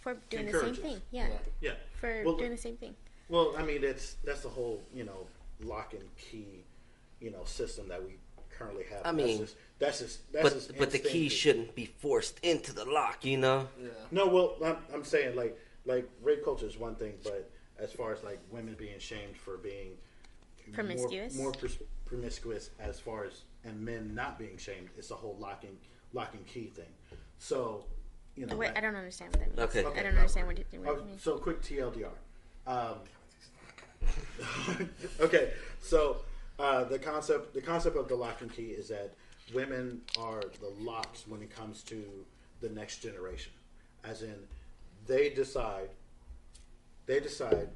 for 0.00 0.16
doing 0.30 0.46
the 0.46 0.52
same 0.52 0.60
Encourages. 0.60 0.82
thing? 0.84 1.02
Yeah, 1.10 1.28
Yeah. 1.60 1.72
for 2.00 2.22
Well, 2.24 2.36
doing 2.36 2.50
the 2.50 2.56
same 2.56 2.76
thing. 2.76 2.94
Well, 3.28 3.54
I 3.56 3.62
mean, 3.62 3.80
that's 3.82 4.16
that's 4.24 4.42
the 4.42 4.48
whole 4.48 4.82
you 4.94 5.04
know 5.04 5.26
lock 5.64 5.94
and 5.94 6.04
key, 6.16 6.64
you 7.20 7.30
know, 7.30 7.44
system 7.44 7.88
that 7.88 8.02
we 8.02 8.18
currently 8.50 8.84
have. 8.90 9.00
I 9.00 9.12
That's 9.12 9.16
mean, 9.16 9.38
just, 9.38 9.56
that's 9.78 9.98
just 10.00 10.32
that's 10.32 10.42
but 10.42 10.52
just 10.54 10.78
but 10.78 10.90
the 10.90 10.98
key 10.98 11.28
shouldn't 11.28 11.74
be 11.74 11.86
forced 11.86 12.38
into 12.42 12.72
the 12.72 12.84
lock. 12.84 13.24
You 13.24 13.38
know. 13.38 13.68
Yeah. 13.80 13.88
No, 14.10 14.26
well, 14.26 14.56
I'm, 14.64 14.76
I'm 14.94 15.04
saying 15.04 15.36
like 15.36 15.58
like 15.86 16.08
rape 16.22 16.44
culture 16.44 16.66
is 16.66 16.78
one 16.78 16.94
thing, 16.96 17.14
but 17.22 17.50
as 17.78 17.92
far 17.92 18.12
as 18.12 18.22
like 18.22 18.38
women 18.50 18.74
being 18.78 18.98
shamed 18.98 19.36
for 19.36 19.56
being 19.56 19.96
Promiscuous? 20.72 21.36
more, 21.36 21.52
pros- 21.52 21.78
promiscuous, 22.04 22.70
as 22.78 23.00
far 23.00 23.24
as 23.24 23.42
and 23.64 23.80
men 23.80 24.14
not 24.14 24.38
being 24.38 24.56
shamed, 24.56 24.88
it's 24.96 25.10
a 25.10 25.14
whole 25.14 25.36
lock 25.38 25.64
and 25.64 25.76
lock 26.12 26.34
and 26.34 26.46
key 26.46 26.66
thing. 26.74 26.84
So, 27.38 27.84
you 28.36 28.46
know, 28.46 28.56
Wait, 28.56 28.68
that- 28.68 28.78
I 28.78 28.80
don't 28.80 28.96
understand 28.96 29.34
what 29.34 29.40
that 29.40 29.56
means. 29.56 29.76
Okay. 29.76 29.80
I 29.80 30.02
don't 30.02 30.14
no. 30.14 30.20
understand 30.20 30.46
what 30.46 30.58
you, 30.58 30.64
what 30.80 30.96
you 30.98 31.04
mean. 31.04 31.18
so 31.18 31.38
quick 31.38 31.62
TLDR. 31.62 32.08
Um, 32.66 32.98
okay, 35.20 35.50
so 35.80 36.18
uh, 36.58 36.84
the 36.84 36.98
concept 36.98 37.54
the 37.54 37.60
concept 37.60 37.96
of 37.96 38.08
the 38.08 38.14
lock 38.14 38.40
and 38.40 38.52
key 38.52 38.68
is 38.68 38.88
that 38.88 39.14
women 39.54 40.00
are 40.18 40.42
the 40.60 40.72
locks 40.80 41.26
when 41.26 41.42
it 41.42 41.54
comes 41.54 41.82
to 41.84 42.02
the 42.60 42.68
next 42.68 42.98
generation, 42.98 43.52
as 44.04 44.22
in 44.22 44.34
they 45.06 45.30
decide 45.30 45.88
they 47.06 47.20
decide 47.20 47.68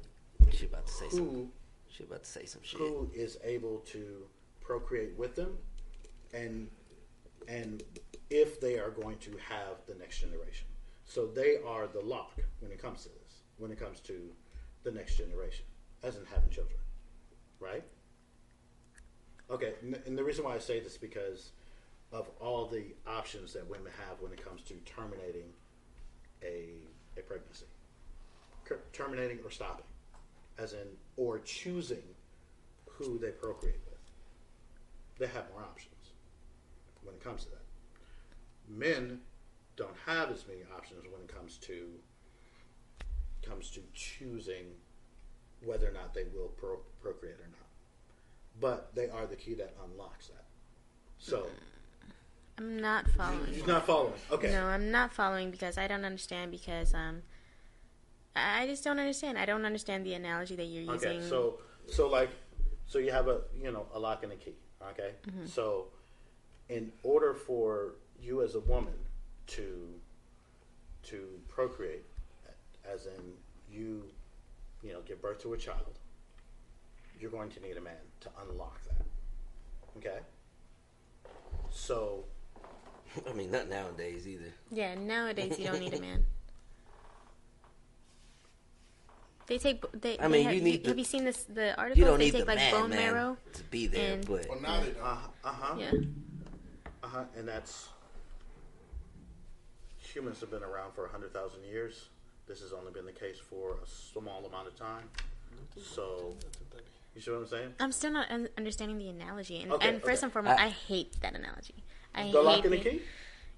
She 0.51 0.65
about 0.65 0.87
to 0.87 0.93
say 0.93 1.09
something. 1.09 1.27
who 1.27 1.49
She 1.89 2.03
about 2.03 2.23
to 2.23 2.29
say 2.29 2.45
some 2.45 2.61
shit. 2.63 2.79
who 2.79 3.09
is 3.13 3.37
able 3.43 3.79
to 3.87 4.25
procreate 4.61 5.17
with 5.17 5.35
them, 5.35 5.57
and 6.33 6.69
and 7.47 7.83
if 8.29 8.59
they 8.59 8.79
are 8.79 8.89
going 8.89 9.17
to 9.19 9.31
have 9.49 9.77
the 9.87 9.95
next 9.95 10.19
generation. 10.19 10.67
So 11.07 11.27
they 11.27 11.57
are 11.67 11.85
the 11.85 12.01
lock 12.01 12.31
when 12.59 12.71
it 12.71 12.81
comes 12.81 13.03
to 13.03 13.09
this. 13.09 13.41
When 13.57 13.71
it 13.71 13.79
comes 13.79 13.99
to 14.01 14.31
the 14.83 14.91
next 14.91 15.17
generation, 15.17 15.65
as 16.05 16.15
in 16.17 16.25
having 16.25 16.49
children, 16.49 16.79
right? 17.59 17.83
Okay, 19.49 19.75
and- 19.81 20.17
the 20.17 20.23
reason 20.23 20.45
why 20.45 20.53
I 20.55 20.59
say 20.59 20.79
this 20.79 20.93
is 20.93 20.97
because 20.97 21.51
of 22.11 22.29
all 22.39 22.67
the 22.67 22.95
options 23.07 23.53
that 23.53 23.67
women 23.67 23.91
have 24.07 24.21
when 24.21 24.31
it 24.31 24.43
comes 24.43 24.61
to 24.63 24.75
terminating 24.81 25.53
a 26.43 26.87
a 27.17 27.21
pregnancy, 27.21 27.65
terminating 28.91 29.39
or 29.43 29.49
stopping, 29.49 29.85
as 30.57 30.73
in 30.73 30.97
or 31.15 31.39
choosing 31.39 32.03
who 32.85 33.17
they 33.17 33.31
procreate 33.31 33.79
with. 33.85 33.99
They 35.17 35.27
have 35.27 35.49
more 35.51 35.63
options 35.63 36.11
when 37.03 37.15
it 37.15 37.21
comes 37.23 37.45
to 37.45 37.51
that. 37.51 37.63
Men 38.67 39.21
don't 39.77 39.95
have 40.05 40.29
as 40.29 40.45
many 40.45 40.63
options 40.75 41.05
when 41.07 41.21
it 41.21 41.27
comes 41.33 41.57
to 41.59 41.99
comes 43.41 43.69
to 43.71 43.81
choosing 43.93 44.75
whether 45.65 45.89
or 45.89 45.93
not 45.93 46.13
they 46.13 46.23
will 46.33 46.49
pro- 46.57 46.79
procreate 47.01 47.35
or 47.35 47.47
not. 47.47 47.67
But 48.59 48.95
they 48.95 49.09
are 49.09 49.25
the 49.25 49.35
key 49.35 49.53
that 49.55 49.75
unlocks 49.83 50.27
that. 50.27 50.45
So 51.17 51.47
I'm 52.57 52.79
not 52.79 53.07
following. 53.09 53.53
you're 53.53 53.67
not 53.67 53.85
following. 53.85 54.13
Okay. 54.31 54.51
No, 54.51 54.65
I'm 54.67 54.91
not 54.91 55.13
following 55.13 55.51
because 55.51 55.77
I 55.77 55.87
don't 55.87 56.05
understand 56.05 56.51
because 56.51 56.93
um 56.93 57.23
I 58.35 58.63
I 58.63 58.67
just 58.67 58.83
don't 58.83 58.99
understand. 58.99 59.37
I 59.37 59.45
don't 59.45 59.65
understand 59.65 60.05
the 60.05 60.13
analogy 60.13 60.55
that 60.55 60.65
you're 60.65 60.83
using. 60.93 61.09
Okay, 61.09 61.27
so 61.27 61.59
so 61.87 62.07
like 62.07 62.29
So 62.85 62.99
you 62.99 63.11
have 63.11 63.27
a 63.27 63.41
you 63.61 63.71
know 63.71 63.87
a 63.93 63.99
lock 63.99 64.23
and 64.23 64.31
a 64.31 64.35
key. 64.35 64.55
Okay. 64.91 65.11
So 65.45 65.87
in 66.69 66.91
order 67.03 67.33
for 67.33 67.95
you 68.21 68.41
as 68.41 68.55
a 68.55 68.59
woman 68.59 68.93
to 69.47 69.89
to 71.03 71.39
procreate, 71.47 72.05
as 72.89 73.05
in 73.07 73.33
you 73.69 74.03
you 74.85 74.93
know 74.93 74.99
give 75.05 75.21
birth 75.21 75.41
to 75.41 75.53
a 75.53 75.57
child, 75.57 75.97
you're 77.19 77.31
going 77.31 77.49
to 77.51 77.59
need 77.61 77.77
a 77.77 77.81
man 77.81 77.95
to 78.21 78.29
unlock 78.43 78.79
that. 78.85 79.05
Okay. 79.97 80.19
So 81.71 82.25
I 83.29 83.33
mean, 83.33 83.51
not 83.51 83.67
nowadays 83.69 84.27
either. 84.27 84.53
Yeah, 84.71 84.95
nowadays 84.95 85.57
you 85.59 85.65
don't 85.65 85.79
need 85.79 85.93
a 85.93 86.01
man. 86.01 86.25
They 89.47 89.59
take. 89.59 89.85
They, 89.91 90.17
I 90.17 90.27
they 90.27 90.33
mean, 90.33 90.45
have, 90.45 90.55
you 90.55 90.61
need 90.61 90.85
Have 90.87 90.95
the- 90.95 91.01
you 91.01 91.05
seen 91.05 91.23
this? 91.23 91.43
The 91.43 91.77
article. 91.77 91.99
You 91.99 92.05
don't 92.05 92.17
they 92.17 92.25
need 92.25 92.31
take 92.31 92.41
the 92.45 92.47
like 92.47 92.55
man, 92.57 92.71
bone 92.71 92.89
man 92.89 92.97
marrow. 93.13 93.37
to 93.53 93.63
be 93.65 93.85
there, 93.85 94.13
and- 94.13 94.25
but 94.25 94.47
Well, 94.49 94.59
now 94.59 94.81
they 94.81 94.89
uh 94.99 95.17
uh 95.43 95.51
huh 95.53 95.75
Yeah. 95.77 95.91
uh 97.03 97.07
huh, 97.07 97.23
and 97.37 97.47
that's 97.47 97.89
humans 99.99 100.39
have 100.39 100.49
been 100.49 100.63
around 100.63 100.93
for 100.95 101.07
hundred 101.09 101.31
thousand 101.31 101.63
years. 101.63 102.09
This 102.47 102.61
has 102.61 102.73
only 102.73 102.91
been 102.91 103.05
the 103.05 103.11
case 103.11 103.37
for 103.39 103.71
a 103.83 103.87
small 103.87 104.45
amount 104.45 104.67
of 104.67 104.75
time. 104.75 105.09
So 105.81 106.35
you 107.15 107.21
see 107.21 107.31
what 107.31 107.37
I'm 107.37 107.47
saying? 107.47 107.73
I'm 107.79 107.91
still 107.91 108.11
not 108.11 108.29
un- 108.29 108.49
understanding 108.57 108.97
the 108.97 109.09
analogy, 109.09 109.61
and, 109.61 109.71
Okay, 109.73 109.87
and 109.89 110.01
first 110.01 110.19
okay. 110.19 110.25
and 110.25 110.33
foremost, 110.33 110.59
I- 110.59 110.65
I, 110.65 110.69
hate 110.69 111.19
that 111.21 111.33
analogy. 111.35 111.75
I 112.13 112.31
The 112.31 112.41
lock 112.41 112.63
and 112.63 112.73
the 112.73 112.77
the- 112.77 112.89
key. 112.89 113.01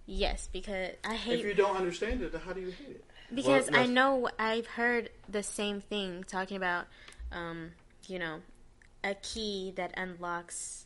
Yes, 0.06 0.48
because 0.52 0.92
I 1.04 1.16
hate 1.16 1.40
If 1.42 1.46
you 1.46 1.54
don't 1.54 1.76
understand 1.76 2.22
it, 2.22 2.32
then 2.32 2.42
how 2.42 2.54
do 2.54 2.62
you 2.62 2.72
hate 2.72 2.90
it? 2.96 3.06
because 3.36 3.66
Well, 3.70 3.76
I 3.76 3.80
let's- 3.82 3.90
know 3.90 4.30
I've 4.40 4.68
heard 4.68 5.10
the 5.28 5.44
same 5.44 5.82
thing 5.82 6.24
talking 6.24 6.56
about, 6.56 6.88
um, 7.32 7.74
you 8.08 8.20
know, 8.20 8.42
a 9.04 9.16
key 9.16 9.74
that 9.76 9.94
unlocks 9.98 10.86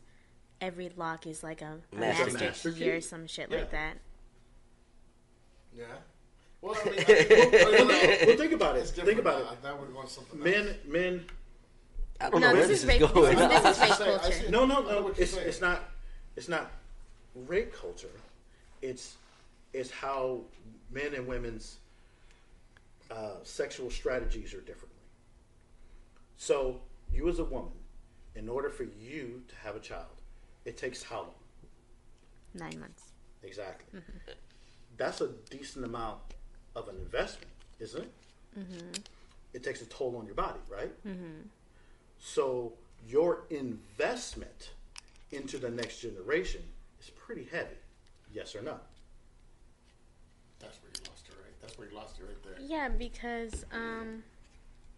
every 0.59 0.89
lock 0.95 1.27
is 1.27 1.43
like 1.43 1.61
a, 1.61 1.81
a 1.91 1.95
Master 1.95 2.25
master, 2.25 2.39
master 2.39 2.71
key 2.71 2.79
key. 2.79 2.89
or 2.91 3.01
some 3.01 3.27
shit 3.27 3.49
Yeah. 3.51 3.57
like 3.57 3.71
that. 3.71 3.97
Yeah. 5.77 5.85
Well, 6.61 6.75
I 6.79 6.85
mean, 6.89 6.95
I, 6.99 7.03
well, 7.07 7.71
well, 7.71 7.87
Well, 8.27 8.37
think 8.37 8.51
about 8.53 8.77
it. 8.77 8.83
Think 8.87 8.95
different. 8.95 9.19
about 9.19 9.45
I, 9.47 9.53
it. 9.53 9.63
that 9.63 9.79
would 9.79 9.93
want 9.93 10.09
something. 10.09 10.39
Men, 10.39 10.67
else. 10.67 10.77
men. 10.85 11.25
I 12.19 12.29
don't 12.29 12.39
No, 12.41 12.47
know 12.49 12.53
where 12.53 12.67
this 12.67 12.83
this 12.83 12.83
is 12.83 12.83
is 12.83 13.01
rape- 13.01 13.13
going. 13.13 13.35
this 13.35 13.77
is- 13.77 13.79
I 13.79 13.87
rape 13.87 13.89
what 13.89 13.99
you're. 14.07 14.15
I 14.15 14.19
culture. 14.19 14.31
see- 14.43 14.49
No, 14.49 14.65
no, 14.65 14.81
no. 14.81 15.07
It's 15.17 15.35
it's 15.37 15.61
not. 15.61 15.83
It's 16.35 16.47
not 16.47 16.71
rape 17.35 17.73
culture. 17.73 18.11
It's 18.81 19.15
it's 19.73 19.89
how 19.89 20.41
men 20.91 21.13
and 21.15 21.25
women's 21.27 21.77
uh, 23.09 23.35
sexual 23.43 23.89
strategies 23.89 24.53
are 24.53 24.61
differently. 24.61 24.99
So 26.37 26.81
you 27.11 27.27
as 27.27 27.39
a 27.39 27.43
woman, 27.43 27.71
in 28.35 28.47
order 28.49 28.69
for 28.69 28.83
you 28.83 29.41
to 29.47 29.55
have 29.63 29.75
a 29.75 29.79
child, 29.79 30.21
it 30.65 30.77
takes 30.77 31.01
how 31.03 31.21
long? 31.21 31.33
Nine 32.53 32.79
months. 32.79 33.03
Exactly. 33.43 33.99
That's 34.97 35.21
a 35.21 35.29
decent 35.49 35.85
amount 35.85 36.19
of 36.75 36.87
an 36.87 36.95
investment, 36.97 37.51
isn't 37.79 38.03
it? 38.03 38.99
It 39.53 39.63
takes 39.63 39.81
a 39.81 39.85
toll 39.85 40.15
on 40.17 40.25
your 40.25 40.35
body, 40.35 40.59
right? 40.69 40.91
So 42.19 42.73
your 43.07 43.43
investment 43.49 44.71
into 45.31 45.57
the 45.57 45.69
next 45.69 45.99
generation 45.99 46.61
is 47.01 47.09
pretty 47.09 47.47
heavy. 47.51 47.75
Yes 48.33 48.55
or 48.55 48.61
no? 48.61 48.75
That's 50.59 50.77
where 50.81 50.91
you 50.93 51.01
lost 51.09 51.25
it, 51.27 51.35
right? 51.41 51.53
That's 51.61 51.77
where 51.77 51.89
you 51.89 51.95
lost 51.95 52.19
it 52.19 52.23
right 52.25 52.43
there. 52.43 52.65
Yeah, 52.65 52.87
because 52.89 53.65
um, 53.73 54.23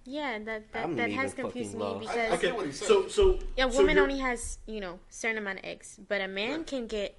yeah, 0.06 0.38
that 0.40 0.72
that, 0.74 0.96
that 0.98 1.12
has 1.12 1.34
confused 1.34 1.74
me 1.74 1.80
lost. 1.80 2.10
I- 2.10 2.26
I 2.28 2.30
because 2.32 2.42
get 2.42 2.56
what 2.56 2.66
he's. 2.66 2.86
So 2.86 3.08
so 3.08 3.40
a 3.58 3.68
woman 3.68 3.96
you're- 3.96 4.02
only 4.02 4.20
has 4.20 4.60
you 4.68 4.82
know 4.82 5.00
certain 5.10 5.38
amount 5.38 5.60
of 5.60 5.66
eggs, 5.66 6.00
but 6.08 6.22
a 6.22 6.28
man 6.28 6.64
can 6.66 6.86
get 6.88 7.18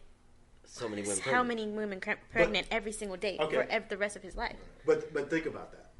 so 0.74 0.88
many 0.88 1.02
women. 1.02 1.16
how 1.18 1.22
pregnant. 1.30 1.48
many 1.48 1.70
women 1.70 2.00
cre- 2.00 2.10
pregnant 2.32 2.66
every 2.70 2.90
single 2.90 3.16
day 3.16 3.36
Okay. 3.38 3.54
for 3.54 3.62
ev- 3.70 3.88
the 3.88 3.96
rest 3.96 4.16
of 4.16 4.22
his 4.22 4.34
life. 4.34 4.56
But 4.84 5.12
but 5.14 5.30
think 5.30 5.46
about 5.46 5.70
that. 5.72 5.92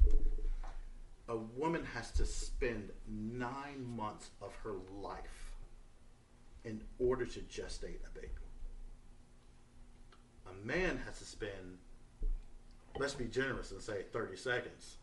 A 1.29 1.37
woman 1.37 1.85
has 1.93 2.11
to 2.11 2.25
spend 2.25 2.91
nine 3.07 3.83
months 3.95 4.29
of 4.41 4.53
her 4.63 4.73
life 5.01 5.53
in 6.65 6.81
order 6.99 7.25
to 7.25 7.39
gestate 7.41 7.99
a 8.05 8.09
baby. 8.13 8.27
A 10.47 10.65
man 10.65 10.97
has 11.05 11.17
to 11.19 11.25
spend, 11.25 11.77
let's 12.99 13.15
be 13.15 13.25
generous 13.25 13.71
and 13.71 13.81
say 13.81 14.03
30 14.11 14.35
seconds 14.35 14.97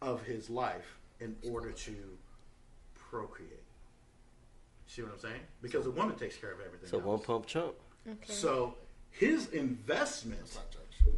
of 0.00 0.22
his 0.22 0.48
life 0.48 0.98
in 1.20 1.36
order 1.50 1.72
to 1.72 1.94
procreate. 2.94 3.62
See 4.86 5.02
what 5.02 5.12
I'm 5.12 5.18
saying? 5.18 5.40
Because 5.60 5.86
a 5.86 5.90
woman 5.90 6.16
takes 6.16 6.36
care 6.36 6.52
of 6.52 6.60
everything. 6.60 6.88
So 6.88 6.98
else. 6.98 7.06
one 7.06 7.18
pump 7.18 7.46
chump. 7.46 7.74
Okay. 8.08 8.32
So 8.32 8.74
his 9.10 9.48
investment 9.50 10.40
It's 10.42 10.54
not 10.54 10.70
judge. 10.70 11.12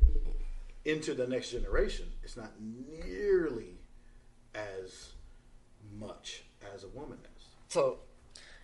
into 0.85 1.15
the 1.15 1.27
next 1.27 1.51
generation 1.51 2.07
is 2.25 2.37
not 2.37 2.53
nearly 2.61 3.77
as 4.55 5.11
much 5.99 6.45
as 6.75 6.85
a 6.85 6.89
woman 6.89 7.19
is. 7.37 7.45
So 7.69 7.99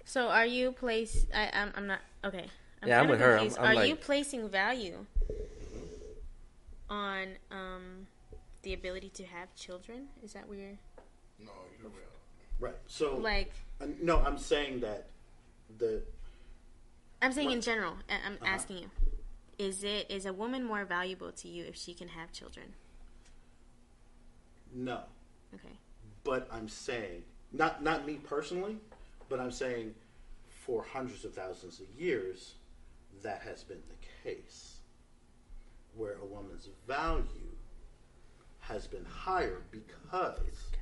So 0.05 0.29
are 0.29 0.47
you 0.47 0.73
place? 0.73 1.27
I, 1.35 1.51
I'm, 1.53 1.73
I'm 1.77 1.87
not 1.87 2.01
okay. 2.25 2.47
I'm 2.83 2.89
Yeah, 2.89 3.01
I'm 3.01 3.07
kinda 3.07 3.11
with 3.13 3.21
her. 3.21 3.39
I'm- 3.39 3.55
I'm 3.59 3.77
are 3.79 3.85
you 3.85 3.97
placing 3.97 4.49
value 4.49 5.07
on 6.91 7.29
um 7.51 8.07
the 8.63 8.73
ability 8.73 9.11
to 9.11 9.25
have 9.25 9.55
children? 9.55 10.09
Is 10.23 10.33
that 10.33 10.49
weird? 10.49 10.79
No, 11.39 11.53
you 11.83 11.89
will. 11.89 12.01
Right. 12.61 12.77
So, 12.87 13.17
Like 13.17 13.53
uh, 13.81 13.87
no, 14.01 14.19
I'm 14.21 14.39
saying 14.39 14.81
that 14.81 15.09
the 15.79 16.03
I'm 17.25 17.33
saying 17.33 17.51
in 17.53 17.61
general. 17.63 17.95
I'm 18.09 18.35
Uh-huh. 18.35 18.45
asking 18.47 18.79
you: 18.79 18.91
Is 19.59 19.83
it 19.83 20.11
is 20.11 20.27
a 20.27 20.33
woman 20.33 20.63
more 20.65 20.85
valuable 20.85 21.33
to 21.33 21.49
you 21.49 21.65
if 21.65 21.75
she 21.77 21.95
can 21.95 22.09
have 22.09 22.33
children? 22.33 22.75
no, 24.77 25.05
Okay. 25.55 25.79
but 26.25 26.49
I'm 26.51 26.69
saying 26.69 27.25
not 27.53 27.83
not 27.83 28.05
me 28.05 28.17
personally, 28.17 28.79
but 29.29 29.39
I'm 29.41 29.53
saying 29.53 29.95
for 30.49 30.83
hundreds 30.83 31.25
of 31.25 31.33
thousands 31.35 31.79
of 31.81 31.87
years 31.99 32.55
that 33.23 33.41
has 33.43 33.63
been 33.63 33.83
the 33.89 34.07
case 34.29 34.79
where 35.95 36.17
a 36.19 36.25
woman's 36.27 36.69
value 36.89 37.53
has 38.61 38.87
been 38.89 39.05
higher 39.05 39.63
because 39.71 40.73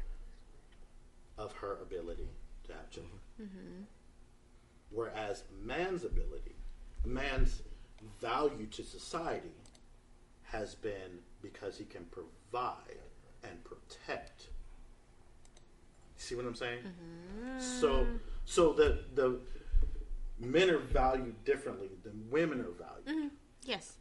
of 1.37 1.53
her 1.57 1.79
ability 1.83 2.29
to 2.65 2.73
have 2.73 2.89
children. 2.91 3.19
Whereas 4.93 5.45
man's 5.65 6.05
ability, 6.05 6.57
man's 7.05 7.63
value 8.21 8.67
to 8.67 8.83
society 8.83 9.55
has 10.43 10.75
been 10.75 11.21
because 11.41 11.79
he 11.79 11.85
can 11.85 12.05
provide 12.05 12.99
and 13.43 13.63
protect. 13.65 14.49
See 16.17 16.35
what 16.35 16.45
I'm 16.45 16.55
saying? 16.55 16.81
So, 17.59 18.05
mm-hmm. 18.05 18.17
so 18.45 18.73
the 18.73 19.01
the 19.15 19.41
men 20.39 20.71
are 20.71 20.79
valued 20.79 21.45
differently 21.45 21.91
than 22.05 22.25
women 22.31 22.61
are 22.61 22.71
valued. 22.71 23.07
Mm-hmm. 23.07 23.35
Yes. 23.65 23.95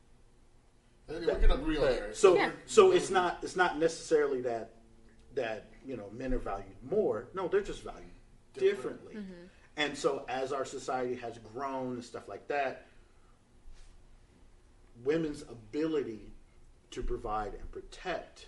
I 1.09 1.13
think 1.13 1.25
we 1.25 1.39
can 1.39 1.51
agree 1.51 1.77
on 1.77 1.85
there. 1.85 2.13
So, 2.13 2.35
Yeah. 2.35 2.51
so 2.65 2.91
it's 2.91 3.09
not 3.09 3.39
it's 3.41 3.55
not 3.55 3.79
necessarily 3.79 4.41
that 4.41 4.75
that 5.35 5.69
you 5.85 5.97
know 5.97 6.09
men 6.11 6.33
are 6.33 6.39
valued 6.39 6.75
more. 6.83 7.27
No, 7.33 7.47
they're 7.47 7.61
just 7.61 7.83
valued 7.83 8.11
differently. 8.53 9.15
Mm-hmm. 9.15 9.45
And 9.77 9.97
so, 9.97 10.25
as 10.27 10.51
our 10.51 10.65
society 10.65 11.15
has 11.15 11.37
grown 11.53 11.93
and 11.93 12.03
stuff 12.03 12.27
like 12.27 12.47
that, 12.49 12.87
women's 15.03 15.43
ability 15.43 16.33
to 16.91 17.01
provide 17.01 17.53
and 17.53 17.71
protect 17.71 18.47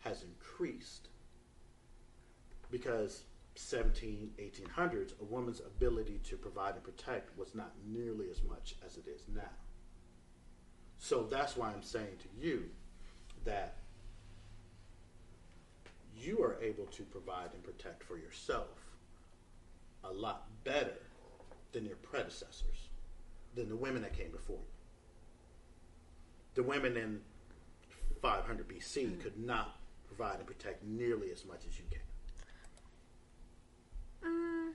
has 0.00 0.22
increased. 0.22 1.08
Because 2.70 3.22
17 3.56 4.30
1800s 4.38 5.20
a 5.20 5.24
woman's 5.24 5.58
ability 5.60 6.20
to 6.22 6.36
provide 6.36 6.74
and 6.74 6.84
protect 6.84 7.36
was 7.36 7.56
not 7.56 7.72
nearly 7.84 8.30
as 8.30 8.40
much 8.44 8.76
as 8.86 8.96
it 8.96 9.08
is 9.08 9.22
now. 9.34 9.50
So 10.98 11.26
that's 11.28 11.56
why 11.56 11.72
I'm 11.72 11.82
saying 11.82 12.18
to 12.22 12.46
you 12.46 12.70
that 13.44 13.78
you 16.16 16.42
are 16.42 16.56
able 16.60 16.86
to 16.86 17.02
provide 17.04 17.50
and 17.52 17.62
protect 17.62 18.04
for 18.04 18.16
yourself 18.16 18.77
a 20.04 20.12
lot 20.12 20.46
better 20.64 20.94
than 21.72 21.84
your 21.84 21.96
predecessors, 21.96 22.88
than 23.54 23.68
the 23.68 23.76
women 23.76 24.02
that 24.02 24.16
came 24.16 24.30
before 24.30 24.56
you. 24.56 24.62
The 26.54 26.62
women 26.62 26.96
in 26.96 27.20
500 28.22 28.66
BC 28.68 29.20
could 29.20 29.38
not 29.38 29.76
provide 30.06 30.36
and 30.38 30.46
protect 30.46 30.82
nearly 30.84 31.30
as 31.30 31.44
much 31.44 31.60
as 31.68 31.78
you 31.78 31.84
can. 31.90 32.00
Mm, 34.24 34.72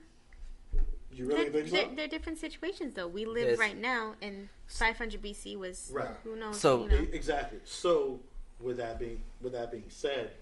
You 1.12 1.26
really 1.26 1.48
they're, 1.48 1.52
think 1.64 1.68
so? 1.68 1.76
they're, 1.76 1.94
they're 1.96 2.08
different 2.08 2.38
situations, 2.38 2.94
though. 2.94 3.06
We 3.06 3.24
live 3.26 3.48
Yes. 3.50 3.58
right 3.58 3.76
now, 3.76 4.14
and 4.22 4.48
500 4.66 5.20
BC 5.22 5.56
was 5.56 5.90
Right. 5.92 6.16
who 6.24 6.36
knows. 6.36 6.58
So- 6.58 6.84
you 6.84 6.88
know. 6.90 7.06
Exactly. 7.12 7.60
So, 7.64 8.20
with 8.60 8.78
that 8.78 8.98
being 8.98 9.22
with 9.40 9.52
that 9.52 9.70
being 9.70 9.90
said, 9.90 10.32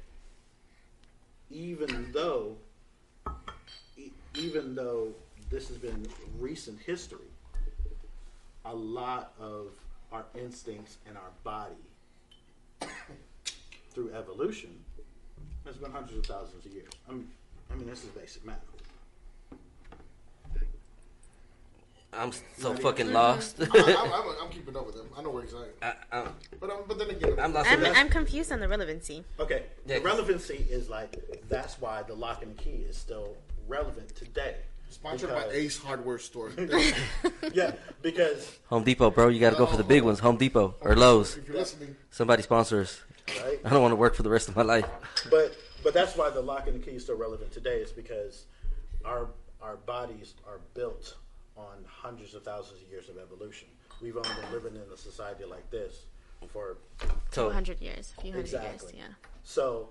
even 1.51 2.13
though, 2.13 2.57
even 4.37 4.75
though 4.75 5.09
this 5.51 5.69
has 5.69 5.77
been 5.77 6.07
recent 6.39 6.79
history, 6.81 7.19
a 8.65 8.75
lot 8.75 9.33
of 9.41 9.73
our 10.13 10.25
instincts 10.39 10.99
and 11.07 11.17
our 11.17 11.31
body 11.45 11.75
through 13.93 14.13
evolution 14.15 14.71
has 15.65 15.77
been 15.77 15.91
hundreds 15.91 16.19
of 16.19 16.27
thousands 16.27 16.65
of 16.67 16.73
years. 16.73 16.91
I 17.09 17.13
mean, 17.13 17.29
I 17.71 17.75
mean 17.75 17.87
this 17.87 18.05
is 18.05 18.11
basic 18.11 18.45
math. 18.45 18.57
I'm 22.15 22.31
so 22.59 22.75
fucking 22.75 23.11
lost. 23.11 23.57
I, 23.61 23.65
I'm, 23.65 24.13
I'm, 24.13 24.35
I'm 24.43 24.51
keeping 24.51 24.77
up 24.77 24.85
with 24.85 24.97
them. 24.97 25.09
I 25.17 25.23
know 25.23 25.31
where 25.31 25.45
he's 25.45 25.55
at. 25.55 26.05
I, 26.13 26.19
I'm, 26.19 26.29
But 26.61 26.69
um, 26.71 26.81
but 26.87 26.99
then 26.99 27.09
again, 27.09 27.37
I'm 27.41 27.55
lost. 27.55 27.71
I'm, 27.71 27.83
in 27.83 27.95
I'm 27.97 28.11
confused 28.11 28.53
on 28.53 28.61
the 28.61 28.69
relevancy. 28.69 29.25
Okay, 29.41 29.63
Yeah, 29.87 29.95
the 29.95 30.01
'cause- 30.03 30.05
relevancy 30.19 30.67
is 30.69 30.91
like 30.91 31.43
that's 31.49 31.81
why 31.81 32.03
the 32.03 32.13
lock 32.15 32.43
and 32.43 32.55
key 32.59 32.85
is 32.87 32.99
still 32.99 33.35
relevant 33.77 34.15
today. 34.15 34.57
sponsored 34.91 35.31
by 35.31 35.47
Ace 35.51 35.79
Hardware 35.79 36.19
Store. 36.19 36.51
Yeah, 37.53 37.73
because 38.03 38.59
Home 38.69 38.85
Depot, 38.85 39.11
bro. 39.11 39.29
You 39.29 39.41
got 39.41 39.51
to 39.51 39.57
go 39.57 39.67
for 39.67 39.77
the 39.77 39.85
big 39.85 40.03
ones. 40.05 40.21
Home 40.21 40.37
Depot 40.37 40.75
or 40.81 40.95
Lowe's. 40.97 41.37
If 41.37 41.49
you're 41.49 41.57
listening, 41.57 41.97
Somebody 42.11 42.43
sponsors. 42.43 43.01
right, 43.45 43.59
I 43.65 43.69
don't 43.71 43.83
want 43.83 43.93
to 43.93 43.97
work 43.97 44.15
for 44.15 44.23
the 44.23 44.31
rest 44.31 44.49
of 44.49 44.57
my 44.57 44.63
life. 44.63 44.87
but 45.31 45.57
but 45.83 45.93
that's 45.93 46.17
why 46.17 46.31
the 46.31 46.41
lock 46.41 46.67
and 46.69 46.75
the 46.81 46.85
key 46.85 46.97
is 46.97 47.03
still 47.05 47.17
relevant 47.19 47.51
today. 47.53 47.79
Is 47.81 47.91
because 47.93 48.45
our 49.05 49.29
our 49.61 49.77
bodies 49.77 50.35
are 50.47 50.61
built 50.75 51.17
on 51.57 51.77
hundreds 51.87 52.35
of 52.35 52.43
thousands 52.45 52.81
of 52.83 52.89
years 52.89 53.09
of 53.09 53.17
evolution. 53.19 53.69
We've 54.01 54.17
only 54.17 54.35
been 54.41 54.53
living 54.53 54.75
in 54.77 54.87
a 54.93 54.97
society 54.97 55.45
like 55.45 55.71
this 55.71 56.07
for 56.53 56.77
So 57.31 57.49
200 57.49 57.81
years, 57.81 58.15
a 58.19 58.21
few 58.23 58.33
hundred 58.33 58.45
Exactly. 58.47 58.97
years, 58.99 59.09
yeah. 59.09 59.31
So 59.45 59.91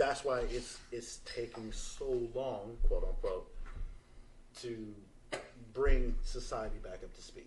that's 0.00 0.24
why 0.24 0.40
it's 0.50 0.78
it's 0.90 1.20
taking 1.26 1.70
so 1.72 2.26
long, 2.34 2.78
quote 2.88 3.04
unquote, 3.06 3.50
to 4.62 4.94
bring 5.74 6.14
society 6.24 6.76
back 6.82 7.00
up 7.04 7.14
to 7.14 7.20
speed. 7.22 7.44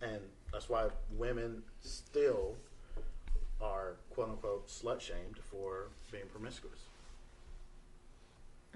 And 0.00 0.20
that's 0.50 0.68
why 0.70 0.86
women 1.18 1.62
still 1.82 2.54
are 3.60 3.96
quote 4.10 4.30
unquote 4.30 4.66
slut 4.68 5.00
shamed 5.00 5.38
for 5.50 5.88
being 6.10 6.24
promiscuous. 6.32 6.78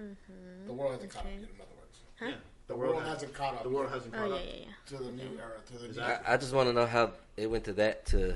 Mm-hmm. 0.01 0.67
the 0.67 0.73
world 0.73 0.91
hasn't 0.93 1.11
caught 1.13 1.25
up 1.25 1.31
yet. 1.31 1.39
In 1.39 1.61
other 1.61 1.75
words, 1.79 1.97
Huh? 2.19 2.25
Yeah. 2.29 2.35
the 2.67 2.75
world 2.75 3.03
hasn't 3.03 3.33
caught 3.33 3.55
up. 3.55 3.63
The 3.63 3.69
world 3.69 3.89
yet 3.91 3.93
hasn't 3.93 4.13
Oh, 4.15 4.17
caught 4.17 4.29
yeah, 4.29 4.35
up. 4.35 4.41
yeah, 4.45 4.65
yeah. 4.65 4.97
to 4.97 5.03
the 5.03 5.11
new 5.11 5.39
era. 5.39 5.51
To 5.67 5.73
the 5.73 5.79
new. 5.79 5.85
Exactly. 5.89 6.27
I, 6.27 6.33
I 6.33 6.37
just 6.37 6.53
want 6.53 6.69
to 6.69 6.73
know 6.73 6.85
how 6.85 7.11
it 7.37 7.49
went 7.49 7.63
to 7.65 7.73
that 7.73 8.05
to 8.07 8.35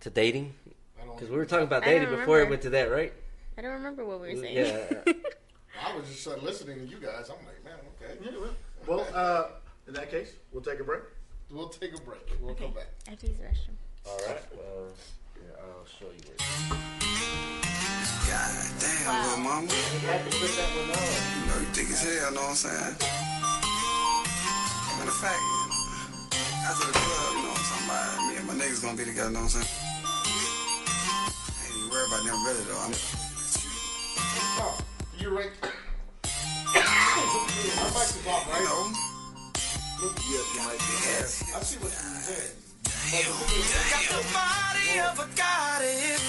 to 0.00 0.10
dating 0.10 0.52
I 0.66 0.70
don't. 0.70 0.74
Because 1.14 1.30
we 1.30 1.36
were 1.36 1.46
talking 1.46 1.66
about 1.66 1.84
dating 1.84 2.10
before 2.10 2.40
it 2.40 2.48
went 2.48 2.62
to 2.62 2.70
that, 2.70 2.90
right? 2.90 3.12
I 3.56 3.62
don't 3.62 3.72
remember 3.72 4.04
what 4.04 4.20
we 4.20 4.34
were 4.34 4.40
saying. 4.40 4.56
Yeah. 4.56 5.12
I 5.84 5.96
was 5.96 6.06
just 6.08 6.26
uh, 6.26 6.36
listening 6.42 6.78
to 6.78 6.86
you 6.86 6.96
guys. 6.98 7.30
I'm 7.30 7.44
like, 7.46 7.64
man, 7.64 7.74
okay. 8.00 8.14
Yeah, 8.24 8.30
well, 8.86 9.04
well 9.04 9.06
uh, 9.14 9.48
in 9.86 9.94
that 9.94 10.10
case, 10.10 10.32
we'll 10.52 10.62
take 10.62 10.80
a 10.80 10.84
break. 10.84 11.02
We'll 11.50 11.68
take 11.68 11.94
a 11.96 12.00
break. 12.00 12.20
We'll 12.40 12.52
Okay. 12.52 12.64
come 12.64 12.74
back. 12.74 12.88
I 13.06 13.10
have 13.10 13.18
to 13.20 13.26
use 13.28 13.38
the 13.38 13.44
restroom. 13.44 13.76
All 14.06 14.18
right. 14.26 14.42
Well, 14.56 14.88
here, 15.34 15.54
I'll 15.60 15.86
show 15.86 16.06
you 16.06 16.24
it. 16.32 16.38
God 18.26 18.50
damn, 18.80 19.22
little 19.24 19.38
mama. 19.38 19.66
You 19.70 20.08
Had 20.08 20.24
to 20.24 20.30
put 20.38 20.50
that 20.56 20.70
one 20.74 20.90
on. 20.90 21.14
You 21.38 21.46
know 21.46 21.58
you 21.60 21.66
thick 21.74 21.90
as 21.90 22.02
hell, 22.02 22.32
know 22.32 22.40
what 22.40 22.50
I'm 22.50 22.56
saying? 22.56 22.96
Matter 24.98 25.10
of 25.10 25.16
fact, 25.16 25.42
after 26.64 26.86
the 26.86 26.92
club, 26.92 27.34
you 27.34 27.42
know 27.42 27.48
what 27.50 27.58
I'm 27.58 27.64
talking 27.64 27.86
about? 27.86 28.28
Me 28.28 28.36
and 28.36 28.46
my 28.46 28.54
niggas 28.54 28.82
gonna 28.82 28.96
be 28.96 29.04
together, 29.04 29.30
know 29.30 29.40
what 29.40 29.54
I'm 29.54 29.62
saying? 29.62 29.83
I 32.34 32.50
ain't 32.50 32.60
even 32.60 32.66
worried 32.66 32.66
about 32.66 32.66
them 32.66 32.66
really 32.66 32.66
though. 32.66 32.80
I'm 32.82 32.92
Oh, 34.58 34.78
you 35.18 35.30
right. 35.36 35.50
My 37.76 37.84
mic 37.94 38.10
is 38.10 38.26
off, 38.26 38.46
you 38.46 38.52
right? 38.52 38.64
know, 38.64 38.92
Yes, 40.30 40.46
you 40.54 40.62
might 40.62 40.78
be. 40.78 40.94
I 41.54 41.60
see 41.62 41.78
what 41.78 41.92
you're. 41.92 42.14
Got 43.90 44.04
the 44.10 44.22
body 44.34 45.00
of 45.00 45.18
a 45.20 45.28
goddess. 45.36 46.22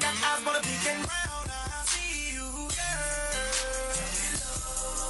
Got 0.00 0.14
eyes 0.24 0.42
but 0.44 0.56
a 0.58 0.62
peeking 0.62 1.00
round. 1.00 1.48
I 1.50 1.84
see 1.86 2.34
you, 2.34 2.48
girl. 2.68 3.56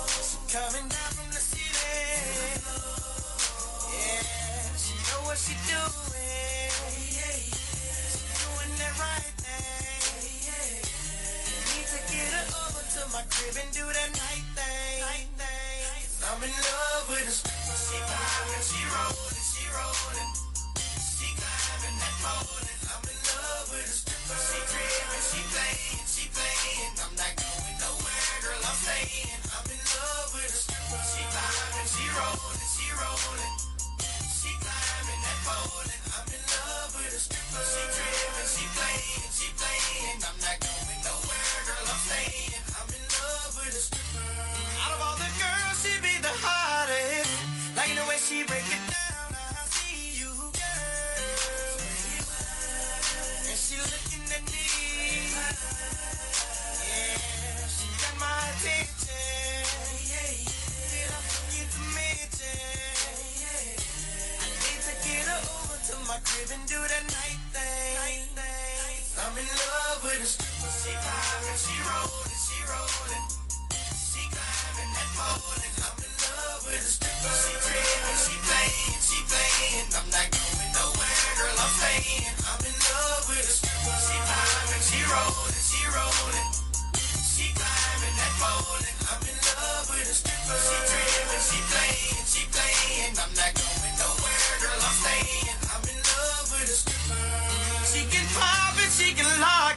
She 0.09 0.39
coming 0.53 0.89
down 0.89 1.11
from 1.17 1.29
the 1.31 1.41
city. 1.41 2.63
Yeah, 3.93 4.77
she 4.77 4.95
know 4.95 5.21
what 5.27 5.39
she 5.39 5.55
doing. 5.69 6.66
To 12.97 13.05
my 13.13 13.21
crib 13.29 13.53
and 13.61 13.71
do 13.77 13.85
that 13.85 14.11
night 14.17 14.47
thing. 14.57 15.05
I'm 16.25 16.41
in 16.41 16.49
love 16.49 17.05
with 17.13 17.29
her. 17.29 17.37
She 17.77 17.99
vibing, 18.01 18.65
she 18.65 18.81
rolling, 18.89 19.45
she 19.53 19.65
rolling. 19.69 20.33
She 21.05 21.29
climbing 21.37 21.97
that 22.01 22.17
and 22.25 22.83
I'm 22.89 23.05
in 23.05 23.19
love 23.21 23.69
with 23.69 23.85
her. 23.85 24.39
She 24.49 24.59
tripping, 24.65 25.25
she 25.29 25.41
playing, 25.53 26.05
she 26.09 26.25
playing. 26.33 26.93
I'm 27.05 27.13
not 27.21 27.37
going 27.37 27.77
nowhere, 27.85 28.33
girl, 28.41 28.65
I'm 28.65 28.79
staying. 28.81 29.45
I'm 29.45 29.69
in 29.69 29.83
love 29.93 30.29
with 30.33 30.57
her. 30.57 31.01
She 31.05 31.23
vibing, 31.37 31.89
she 31.93 32.05
rolling, 32.17 32.69
she 32.81 32.87
rolling. 32.97 33.57
She 34.25 34.51
climbing 34.57 35.21
that 35.21 35.41
and 35.85 36.05
I'm 36.17 36.29
in 36.33 36.45
love 36.49 36.91
with 36.97 37.13
her. 37.13 37.61
She 37.61 37.83
tripping, 37.93 38.16
and 66.57 66.69
do 66.69 66.81
that 66.81 67.05
night 67.13 67.41
thing. 67.53 68.25
I'm 69.21 69.37
in 69.37 69.45
love 69.45 70.01
with 70.05 70.21
her 70.21 70.25
stripper. 70.25 70.73
She 70.73 70.93
vibing, 70.97 71.59
she 71.61 71.77
rolling, 71.85 72.39
she 72.41 72.59
rolling. 72.65 73.27
She 73.93 74.23
climbing 74.33 74.93
that 74.97 75.11
pole 75.17 75.53
and 75.53 75.77
I'm 75.85 75.99
in 76.01 76.13
love 76.17 76.61
with 76.65 76.81
her 76.81 76.93
stripper. 76.97 77.35
She 77.37 77.53
tripping, 77.61 78.21
she 78.25 78.37
playing, 78.49 79.01
she 79.05 79.19
playing. 79.29 79.89
I'm 80.01 80.09
not 80.09 80.29
going 80.33 80.71
nowhere, 80.73 81.29
girl, 81.37 81.57
I'm 81.61 81.73
staying. 81.77 82.25
I'm 82.49 82.63
in 82.65 82.77
love 82.89 83.25
with 83.29 83.45
her 83.45 83.53
stripper. 83.53 83.97
She 84.07 84.17
vibing, 84.17 84.85
she 84.87 85.01
rolling, 85.13 85.61
she 85.61 85.81
rolling. 85.93 86.51
She 87.21 87.47
climbing 87.53 88.17
that 88.17 88.33
pole 88.41 88.81
and 88.81 88.99
I'm 89.13 89.23
in 89.29 89.39
love 89.45 89.85
with 89.93 90.09
her 90.09 90.17
stripper. 90.17 90.57
She 90.57 90.77
tripping, 90.89 91.06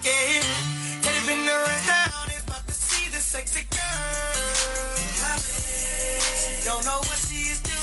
Can 0.02 0.44
it 1.04 1.28
been 1.28 1.46
down? 1.46 1.60
It's 2.32 2.44
about 2.48 2.66
to 2.68 2.74
see 2.74 3.10
the 3.12 3.20
sexy 3.20 3.68
girl. 3.68 4.40
She 5.44 6.64
don't 6.64 6.86
know 6.86 7.04
what 7.04 7.20
she 7.20 7.52
is 7.52 7.60
doing. 7.60 7.76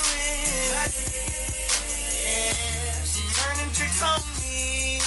Yeah, 2.25 3.05
she 3.05 3.21
turning 3.37 3.69
tricks 3.69 4.01
on 4.01 4.17
me. 4.41 4.97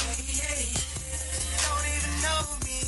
Don't 1.58 1.86
even 1.90 2.14
know 2.22 2.46
me. 2.62 2.78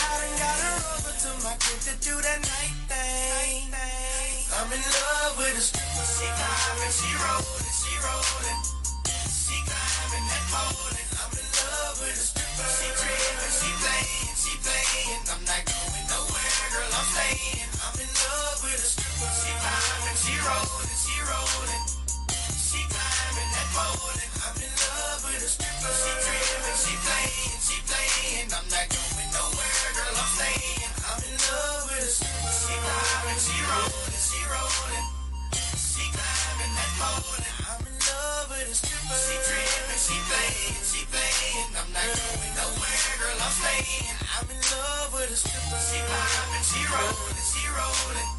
I 0.00 0.08
done 0.16 0.36
got 0.40 0.56
her 0.56 0.76
over 0.96 1.12
to 1.12 1.30
my 1.44 1.52
crib 1.60 1.80
to 1.84 1.94
do 2.00 2.16
that 2.16 2.40
night 2.40 2.76
thing. 2.88 3.76
I'm 4.56 4.72
in 4.72 4.80
love 4.80 5.36
with 5.36 5.52
a 5.52 5.60
stripper. 5.60 6.00
She 6.16 6.24
climbing, 6.32 6.96
she 6.96 7.12
rolling, 7.20 7.76
she 7.76 7.92
rolling. 8.00 8.60
She 9.28 9.60
climbing 9.68 10.24
that 10.32 10.44
pole 10.48 10.96
She 11.96 12.92
tripping, 12.92 13.40
she 14.36 14.52
playing, 14.60 15.22
I'm 15.32 15.40
not 15.48 15.64
going 15.64 16.04
nowhere, 16.12 16.68
girl, 16.68 16.92
I'm 16.92 17.08
staying 17.08 17.56
I'm 17.80 17.96
in 17.96 18.10
love 18.12 18.60
with 18.60 18.84
a 18.84 18.88
screw, 18.92 19.24
she 19.32 19.52
popping, 19.64 20.18
she 20.20 20.34
rolling, 20.44 20.92
she 20.92 21.16
rolling. 21.24 21.84
She 22.52 22.84
climbing, 22.84 23.50
that 23.56 23.68
pole. 23.72 24.12
I'm 24.44 24.58
in 24.60 24.72
love 24.76 25.24
with 25.24 25.40
a 25.40 25.48
stripper. 25.48 25.94
she 26.76 26.92
playing, 27.00 27.56
she 27.64 27.76
playing. 27.88 28.48
I'm 28.52 28.68
not 28.68 28.86
going 28.92 29.30
nowhere, 29.32 29.88
girl. 29.96 30.20
I'm 30.20 30.30
staying. 30.36 30.92
I'm 31.00 31.22
in 31.24 31.36
love 31.48 31.82
with 31.88 32.04
a 32.04 32.12
stripper. 32.12 32.52
She 32.60 32.74
popping, 32.76 33.40
she 33.40 33.56
rolling, 33.70 34.20
she 34.20 34.40
rolling 34.52 35.06
She 35.80 36.04
climbing 36.12 36.72
that 36.76 36.92
pony, 37.00 37.50
I'm 37.72 37.82
in 37.88 37.96
love 37.96 38.46
with 38.52 38.68
a 38.68 38.76
screw, 38.76 39.16
she 39.16 39.36
trimmin', 39.48 40.00
she 40.02 40.16
playing 40.28 40.85
playing. 41.16 41.72
I'm 41.80 41.90
not 41.96 42.08
going 42.12 42.52
nowhere, 42.60 43.14
girl, 43.20 43.38
I'm 43.40 43.54
staying. 43.56 44.16
I'm 44.36 44.46
in 44.52 44.60
love 44.60 45.08
with 45.16 45.32
a 45.32 45.38
stripper. 45.38 45.80
She 45.80 45.98
climbing, 46.04 46.64
she 46.68 46.80
rolling, 46.92 47.40
she 47.40 47.64
rolling. 47.72 48.30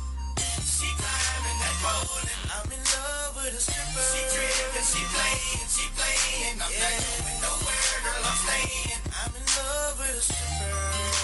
She 0.61 0.89
climbing 0.93 1.57
that 1.65 1.75
pole. 1.82 2.21
I'm 2.53 2.69
in 2.69 2.84
love 2.93 3.34
with 3.41 3.57
a 3.57 3.61
stripper. 3.61 4.03
She 4.13 4.21
tripping, 4.30 4.88
she 4.93 5.01
playing, 5.09 5.65
she 5.65 5.86
playing. 5.97 6.57
I'm 6.61 6.69
yeah. 6.69 6.86
not 6.86 7.01
going 7.01 7.39
nowhere, 7.41 7.97
girl, 8.05 8.23
I'm 8.30 8.38
staying. 8.45 9.01
I'm 9.09 9.34
in 9.34 9.45
love 9.57 9.95
with 9.97 10.21
a 10.21 10.23
stripper. 10.23 11.16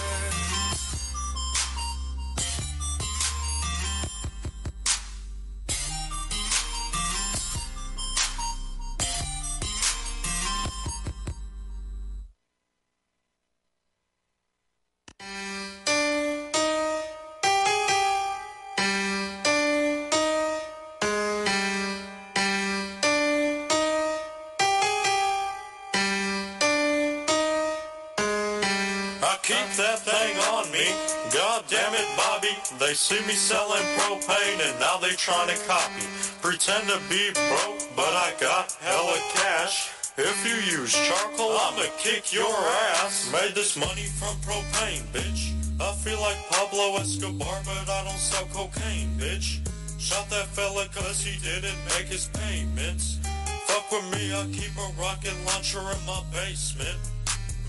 They 32.78 32.92
see 32.92 33.20
me 33.26 33.32
selling 33.32 33.82
propane 33.96 34.60
and 34.68 34.78
now 34.78 34.98
they 34.98 35.10
trying 35.10 35.48
to 35.48 35.56
copy. 35.66 36.04
Pretend 36.42 36.88
to 36.88 37.00
be 37.08 37.30
broke, 37.32 37.80
but 37.96 38.12
I 38.12 38.34
got 38.38 38.72
hella 38.80 39.18
cash. 39.32 39.90
If 40.16 40.46
you 40.46 40.78
use 40.78 40.92
charcoal, 40.92 41.56
I'ma 41.56 41.86
kick 41.98 42.32
your 42.32 42.54
ass. 43.00 43.32
Made 43.32 43.54
this 43.54 43.76
money 43.76 44.04
from 44.20 44.36
propane, 44.46 45.02
bitch. 45.12 45.54
I 45.80 45.92
feel 45.94 46.20
like 46.20 46.36
Pablo 46.50 46.96
Escobar, 46.96 47.62
but 47.64 47.88
I 47.88 48.04
don't 48.04 48.18
sell 48.18 48.46
cocaine, 48.52 49.10
bitch. 49.18 49.66
Shot 49.98 50.28
that 50.30 50.46
fella 50.48 50.86
cause 50.94 51.24
he 51.24 51.40
didn't 51.42 51.78
make 51.96 52.06
his 52.06 52.28
payments. 52.28 53.18
Fuck 53.66 53.90
with 53.90 54.04
me, 54.12 54.34
I 54.34 54.44
keep 54.52 54.76
a 54.76 55.00
rocket 55.00 55.34
launcher 55.46 55.80
in 55.80 56.06
my 56.06 56.22
basement. 56.30 56.98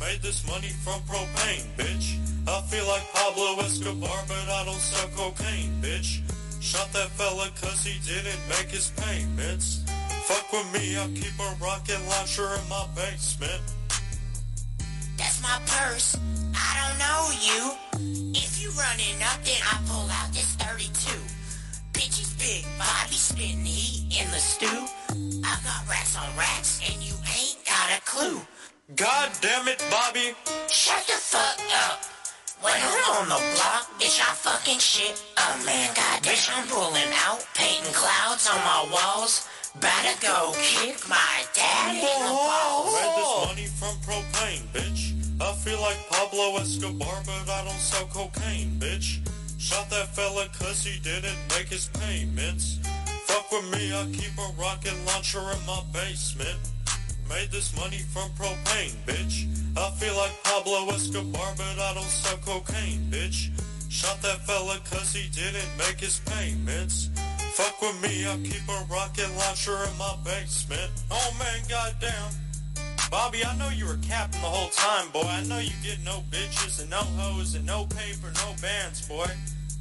Made 0.01 0.21
this 0.21 0.45
money 0.47 0.73
from 0.83 0.99
propane, 1.03 1.65
bitch. 1.77 2.24
I 2.47 2.61
feel 2.61 2.85
like 2.87 3.01
Pablo 3.13 3.59
Escobar, 3.59 4.23
but 4.27 4.49
I 4.49 4.63
don't 4.65 4.79
sell 4.79 5.09
cocaine, 5.15 5.81
bitch. 5.81 6.21
Shot 6.61 6.91
that 6.93 7.09
fella 7.09 7.49
cause 7.59 7.83
he 7.83 7.97
didn't 8.05 8.39
make 8.49 8.69
his 8.69 8.91
payments. 8.97 9.83
Fuck 10.25 10.51
with 10.51 10.71
me, 10.73 10.97
I 10.97 11.07
keep 11.15 11.33
a 11.39 11.63
rocket 11.63 11.99
launcher 12.09 12.47
in 12.53 12.69
my 12.69 12.85
basement. 12.95 13.61
That's 15.17 15.41
my 15.41 15.59
purse. 15.65 16.17
I 16.53 16.69
don't 16.81 16.97
know 17.01 17.21
you. 17.41 18.33
If 18.33 18.61
you 18.61 18.69
running 18.71 19.21
up, 19.23 19.43
then 19.43 19.61
I 19.65 19.81
pull 19.87 20.09
out 20.09 20.31
this 20.31 20.53
32. 20.55 21.17
Bitch 21.93 22.21
is 22.21 22.33
big, 22.37 22.65
Bobby 22.77 23.15
spitting 23.15 23.65
heat 23.65 24.21
in 24.21 24.29
the 24.29 24.37
stew. 24.37 24.85
I 25.43 25.57
got 25.63 25.89
racks 25.89 26.15
on 26.15 26.29
racks, 26.37 26.79
and 26.85 27.01
you 27.01 27.13
ain't 27.25 27.57
got 27.65 27.89
a 27.97 28.01
clue. 28.01 28.39
God 28.95 29.31
damn 29.41 29.67
it, 29.67 29.83
Bobby. 29.89 30.35
Shut 30.67 31.05
the 31.07 31.13
fuck 31.13 31.59
up. 31.89 32.14
When 32.61 32.73
I'm 32.73 33.21
on 33.21 33.29
the 33.29 33.41
block, 33.55 33.89
bitch, 33.99 34.19
I 34.19 34.33
fucking 34.33 34.79
shit. 34.79 35.21
Oh 35.37 35.63
man, 35.65 35.93
god 35.93 36.23
bitch, 36.23 36.49
I'm 36.55 36.67
pulling 36.67 37.11
out, 37.25 37.45
painting 37.53 37.93
clouds 37.93 38.47
on 38.47 38.57
my 38.57 38.87
walls. 38.91 39.47
Better 39.79 40.15
go 40.21 40.53
kick 40.61 40.97
my 41.09 41.43
dad 41.53 41.95
in 41.95 42.01
the 42.01 42.31
balls. 42.31 42.93
Made 42.95 43.15
this 43.17 43.45
money 43.45 43.67
from 43.67 43.95
propane, 44.07 44.63
bitch. 44.71 45.13
I 45.41 45.51
feel 45.53 45.81
like 45.81 45.97
Pablo 46.09 46.57
Escobar, 46.57 47.23
but 47.25 47.49
I 47.49 47.65
don't 47.65 47.79
sell 47.79 48.07
cocaine, 48.07 48.79
bitch. 48.79 49.19
Shot 49.57 49.89
that 49.89 50.15
fella 50.15 50.47
cause 50.57 50.83
he 50.83 50.99
didn't 50.99 51.37
make 51.49 51.67
his 51.67 51.89
payments. 51.99 52.79
Fuck 53.25 53.51
with 53.51 53.69
me, 53.73 53.93
I 53.93 54.05
keep 54.13 54.37
a 54.37 54.61
rocket 54.61 54.95
launcher 55.05 55.39
in 55.39 55.65
my 55.65 55.81
basement. 55.91 56.57
Made 57.29 57.51
this 57.51 57.75
money 57.75 57.99
from 58.13 58.29
propane, 58.31 58.95
bitch. 59.05 59.47
I 59.77 59.89
feel 59.91 60.15
like 60.15 60.31
Pablo 60.43 60.87
Escobar, 60.89 61.53
but 61.57 61.79
I 61.79 61.93
don't 61.93 62.03
sell 62.03 62.37
cocaine, 62.37 63.09
bitch. 63.09 63.49
Shot 63.89 64.21
that 64.21 64.45
fella 64.45 64.77
cause 64.89 65.13
he 65.13 65.29
didn't 65.29 65.69
make 65.77 65.99
his 65.99 66.19
payments. 66.25 67.09
Fuck 67.53 67.81
with 67.81 68.01
me, 68.01 68.27
I 68.27 68.35
keep 68.43 68.67
a 68.67 68.85
rocket 68.91 69.29
launcher 69.37 69.77
in 69.89 69.97
my 69.97 70.15
basement. 70.23 70.91
Oh 71.09 71.35
man, 71.39 71.61
goddamn. 71.69 72.31
Bobby, 73.09 73.45
I 73.45 73.55
know 73.57 73.69
you 73.69 73.85
were 73.85 73.99
capping 74.01 74.41
the 74.41 74.47
whole 74.47 74.69
time, 74.69 75.09
boy. 75.11 75.23
I 75.23 75.43
know 75.43 75.59
you 75.59 75.71
get 75.83 76.03
no 76.03 76.23
bitches 76.29 76.81
and 76.81 76.89
no 76.89 76.97
hoes 76.97 77.55
and 77.55 77.65
no 77.65 77.85
paper, 77.85 78.31
no 78.35 78.53
bands, 78.61 79.07
boy. 79.07 79.27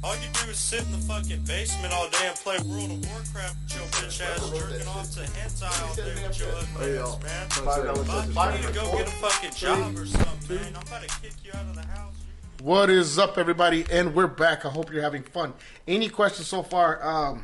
All 0.05 0.13
you 0.17 0.27
do 0.33 0.51
is 0.51 0.59
sit 0.59 0.83
in 0.83 0.91
the 0.91 0.99
fucking 0.99 1.41
basement 1.45 1.91
all 1.91 2.07
day 2.09 2.27
and 2.27 2.35
play 2.35 2.57
World 2.59 2.91
of 2.91 3.09
Warcraft 3.09 3.57
with 3.63 3.75
your 3.75 3.85
bitch 3.87 4.21
ass, 4.21 4.49
jerking 4.51 4.87
off 4.87 5.09
to 5.15 5.21
hentai 5.21 5.89
all 5.89 5.95
day 5.95 6.27
with 6.27 6.39
your 6.39 6.49
ugly 6.51 6.97
ass, 6.99 7.65
man. 7.65 8.35
Bobby, 8.35 8.57
you 8.57 8.61
need 8.61 8.67
to 8.67 8.73
go 8.73 8.91
get 8.95 9.07
a 9.07 9.11
fucking 9.13 9.51
job 9.53 9.97
or 9.97 10.05
something, 10.05 10.57
man. 10.57 10.75
I'm 10.75 10.81
about 10.83 11.01
to 11.01 11.21
kick 11.21 11.33
you 11.43 11.51
out 11.55 11.65
of 11.65 11.73
the 11.73 11.81
house. 11.87 12.13
What 12.61 12.91
is 12.91 13.17
up, 13.17 13.39
everybody? 13.39 13.83
And 13.91 14.13
we're 14.13 14.27
back. 14.27 14.63
I 14.63 14.69
hope 14.69 14.93
you're 14.93 15.01
having 15.01 15.23
fun. 15.23 15.55
Any 15.87 16.09
questions 16.09 16.45
so 16.45 16.61
far 16.61 17.03
um, 17.03 17.43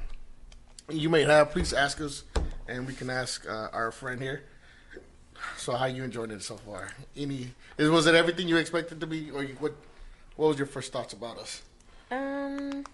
you 0.87 1.09
may 1.09 1.23
have, 1.23 1.49
please 1.49 1.73
ask 1.73 1.99
us, 1.99 2.25
and 2.67 2.85
we 2.85 2.93
can 2.93 3.09
ask 3.09 3.43
uh, 3.49 3.69
our 3.73 3.91
friend 3.91 4.21
here. 4.21 4.43
So, 5.57 5.73
how 5.73 5.87
you 5.87 6.03
enjoying 6.03 6.29
it 6.29 6.43
so 6.43 6.57
far? 6.57 6.91
Any 7.17 7.55
is 7.79 7.89
was 7.89 8.05
it 8.05 8.13
everything 8.13 8.47
you 8.47 8.57
expected 8.57 8.99
to 8.99 9.07
be, 9.07 9.31
or 9.31 9.43
you, 9.43 9.55
what? 9.55 9.73
What 10.35 10.49
was 10.49 10.57
your 10.59 10.67
first 10.67 10.93
thoughts 10.93 11.13
about 11.13 11.39
us? 11.39 11.63
Um, 12.11 12.85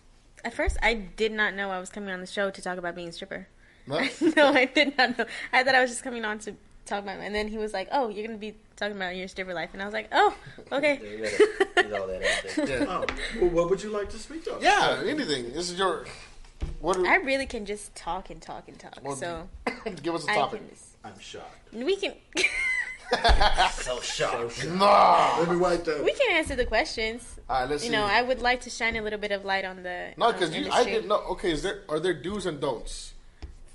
at 0.46 0.54
first, 0.54 0.78
I 0.82 0.94
did 0.94 1.32
not 1.32 1.54
know 1.56 1.72
I 1.72 1.80
was 1.80 1.90
coming 1.90 2.12
on 2.12 2.22
the 2.22 2.28
show 2.28 2.50
to 2.52 2.62
talk 2.62 2.78
about 2.78 2.96
being 2.96 3.10
a 3.10 3.12
stripper. 3.12 3.48
No? 3.88 4.00
no, 4.36 4.54
I 4.54 4.66
did 4.66 4.98
not 4.98 5.18
know. 5.18 5.26
I 5.52 5.64
thought 5.64 5.76
I 5.76 5.82
was 5.82 5.90
just 5.90 6.04
coming 6.04 6.24
on 6.24 6.40
to 6.40 6.54
talk 6.86 7.04
about. 7.04 7.20
And 7.20 7.34
then 7.34 7.48
he 7.48 7.58
was 7.58 7.74
like, 7.74 7.88
"Oh, 7.92 8.10
you're 8.10 8.26
gonna 8.26 8.38
be 8.38 8.56
talking 8.76 8.96
about 8.96 9.16
your 9.16 9.28
stripper 9.28 9.54
life," 9.54 9.72
and 9.74 9.82
I 9.82 9.86
was 9.86 9.94
like, 9.94 10.10
"Oh, 10.12 10.36
okay." 10.72 11.00
Yeah, 11.04 11.10
you 11.10 11.20
gotta 11.76 11.90
get 11.90 12.00
all 12.00 12.08
that. 12.08 12.70
Yeah, 12.70 12.86
Oh, 12.88 13.06
well, 13.42 13.50
what 13.50 13.70
would 13.70 13.84
you 13.84 13.90
like 13.90 14.10
to 14.10 14.20
speak 14.20 14.46
of? 14.48 14.62
yeah, 14.62 15.02
anything. 15.06 15.54
This 15.54 15.70
is 15.70 15.80
your. 15.80 16.06
What? 16.80 16.98
I 17.00 17.16
really 17.16 17.46
can 17.46 17.66
just 17.66 17.96
talk 17.96 18.30
and 18.30 18.42
talk 18.42 18.68
and 18.68 18.78
talk. 18.78 19.00
Well, 19.02 19.16
so 19.16 19.50
give 20.04 20.16
us 20.16 20.24
a 20.26 20.28
topic. 20.28 20.60
can 20.60 20.70
just. 20.70 20.86
I'm 21.04 21.20
shocked. 21.20 21.74
We 21.74 21.96
can. 21.96 22.14
So 23.72 24.00
shocked. 24.02 24.66
No. 24.68 25.36
Let 25.40 25.50
me 25.50 25.56
write 25.56 25.86
that. 25.86 26.04
we 26.04 26.12
can 26.14 26.36
answer 26.36 26.56
the 26.56 26.66
questions. 26.66 27.40
All 27.50 27.62
right, 27.62 27.70
let's 27.70 27.84
You 27.84 27.90
see. 27.90 27.96
know, 27.96 28.04
I 28.04 28.22
would 28.22 28.42
like 28.42 28.62
to 28.62 28.70
shine 28.70 28.96
a 28.98 29.02
little 29.02 29.20
bit 29.20 29.32
of 29.32 29.46
light 29.46 29.64
on 29.66 29.84
the. 29.84 30.10
No, 30.18 30.28
um, 30.28 30.34
because 30.34 30.52
I 30.52 30.58
industry. 30.58 30.92
didn't 30.92 31.08
know. 31.08 31.22
Okay, 31.32 31.52
is 31.52 31.64
there 31.64 31.84
are 31.90 32.00
there 32.00 32.14
do's 32.14 32.46
and 32.46 32.60
don'ts? 32.60 33.14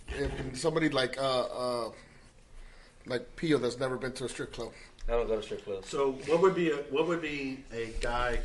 If 0.09 0.59
somebody 0.59 0.91
like 0.91 1.17
uh 1.19 1.43
uh 1.43 1.91
like 3.07 3.35
Pio 3.37 3.57
that's 3.59 3.79
never 3.79 3.97
been 3.97 4.13
to 4.13 4.25
a 4.27 4.29
strip 4.29 4.53
club, 4.53 4.73
I 5.09 5.13
don't 5.13 5.27
go 5.27 5.37
to 5.37 5.43
strip 5.43 5.65
clubs. 5.65 5.89
So, 5.89 6.13
what 6.27 6.41
would 6.43 6.55
be 6.55 6.71
a 6.71 6.77
what 6.91 7.07
would 7.09 7.23
be 7.23 7.65
a 7.73 7.87
guy 8.01 8.41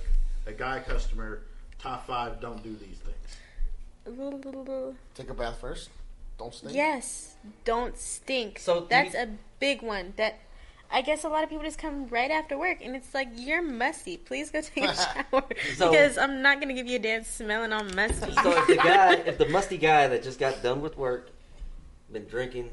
a 0.45 0.53
guy 0.53 0.79
customer 0.79 1.41
top 1.79 2.07
five? 2.07 2.39
Don't 2.39 2.63
do 2.63 2.75
these 2.77 2.99
things. 2.99 3.37
take 5.15 5.29
a 5.29 5.33
bath 5.33 5.59
first. 5.59 5.89
Don't 6.39 6.53
stink. 6.53 6.73
Yes, 6.73 7.35
don't 7.65 7.97
stink. 7.97 8.59
So 8.59 8.81
do 8.81 8.87
that's 8.89 9.13
you- 9.15 9.19
a 9.21 9.27
big 9.59 9.81
one. 9.81 10.13
That 10.17 10.39
I 10.89 11.01
guess 11.01 11.23
a 11.23 11.29
lot 11.29 11.43
of 11.43 11.49
people 11.49 11.65
just 11.65 11.77
come 11.77 12.07
right 12.07 12.31
after 12.31 12.57
work, 12.57 12.77
and 12.81 12.95
it's 12.95 13.13
like 13.13 13.27
you're 13.35 13.61
musty. 13.61 14.17
Please 14.17 14.49
go 14.51 14.61
take 14.61 14.85
a 14.85 14.95
shower 15.31 15.43
So- 15.75 15.91
because 15.91 16.17
I'm 16.17 16.41
not 16.41 16.59
gonna 16.61 16.73
give 16.73 16.87
you 16.87 16.95
a 16.95 16.99
dance 16.99 17.27
smelling 17.27 17.73
all 17.73 17.83
musty. 17.83 18.31
So 18.31 18.57
if 18.57 18.67
the 18.67 18.75
guy, 18.77 19.13
if 19.25 19.37
the 19.37 19.49
musty 19.49 19.77
guy 19.77 20.07
that 20.07 20.23
just 20.23 20.39
got 20.39 20.63
done 20.63 20.81
with 20.81 20.97
work, 20.97 21.29
been 22.11 22.25
drinking 22.25 22.71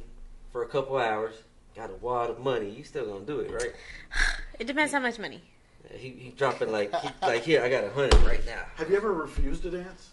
for 0.52 0.62
a 0.62 0.68
couple 0.68 0.96
hours, 0.96 1.34
got 1.74 1.90
a 1.90 1.94
wad 1.94 2.30
of 2.30 2.38
money, 2.38 2.70
you 2.70 2.84
still 2.84 3.06
gonna 3.06 3.24
do 3.24 3.40
it, 3.40 3.50
right? 3.50 3.72
it 4.60 4.66
depends 4.66 4.92
how 4.92 5.00
much 5.00 5.18
money. 5.18 5.42
He, 5.92 6.10
he 6.10 6.30
dropping 6.30 6.72
like, 6.72 6.94
he, 7.00 7.08
like 7.20 7.42
here, 7.42 7.62
I 7.62 7.68
got 7.68 7.84
a 7.84 7.90
hundred 7.90 8.14
right 8.22 8.44
now 8.46 8.62
Have 8.76 8.88
you 8.90 8.96
ever 8.96 9.12
refused 9.12 9.62
to 9.64 9.70
dance? 9.70 10.10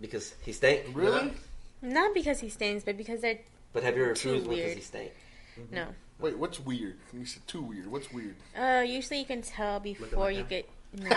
because 0.00 0.34
he 0.42 0.52
stank. 0.52 0.84
Really? 0.94 1.32
Not 1.80 2.12
because 2.14 2.40
he 2.40 2.48
stains, 2.48 2.82
but 2.84 2.96
because 2.96 3.20
they're 3.20 3.38
But 3.72 3.82
have 3.82 3.96
you 3.96 4.02
ever 4.02 4.10
refused 4.12 4.48
because 4.48 4.74
he 4.74 4.80
stank? 4.80 5.12
no. 5.70 5.86
Wait, 6.22 6.38
what's 6.38 6.60
weird? 6.60 6.96
You 7.12 7.26
said 7.26 7.46
too 7.46 7.62
weird. 7.62 7.90
What's 7.90 8.12
weird? 8.12 8.36
Uh, 8.56 8.82
usually 8.86 9.18
you 9.18 9.24
can 9.26 9.42
tell 9.42 9.80
before 9.80 10.30
you 10.30 10.44
get. 10.44 10.68
No. 10.94 11.08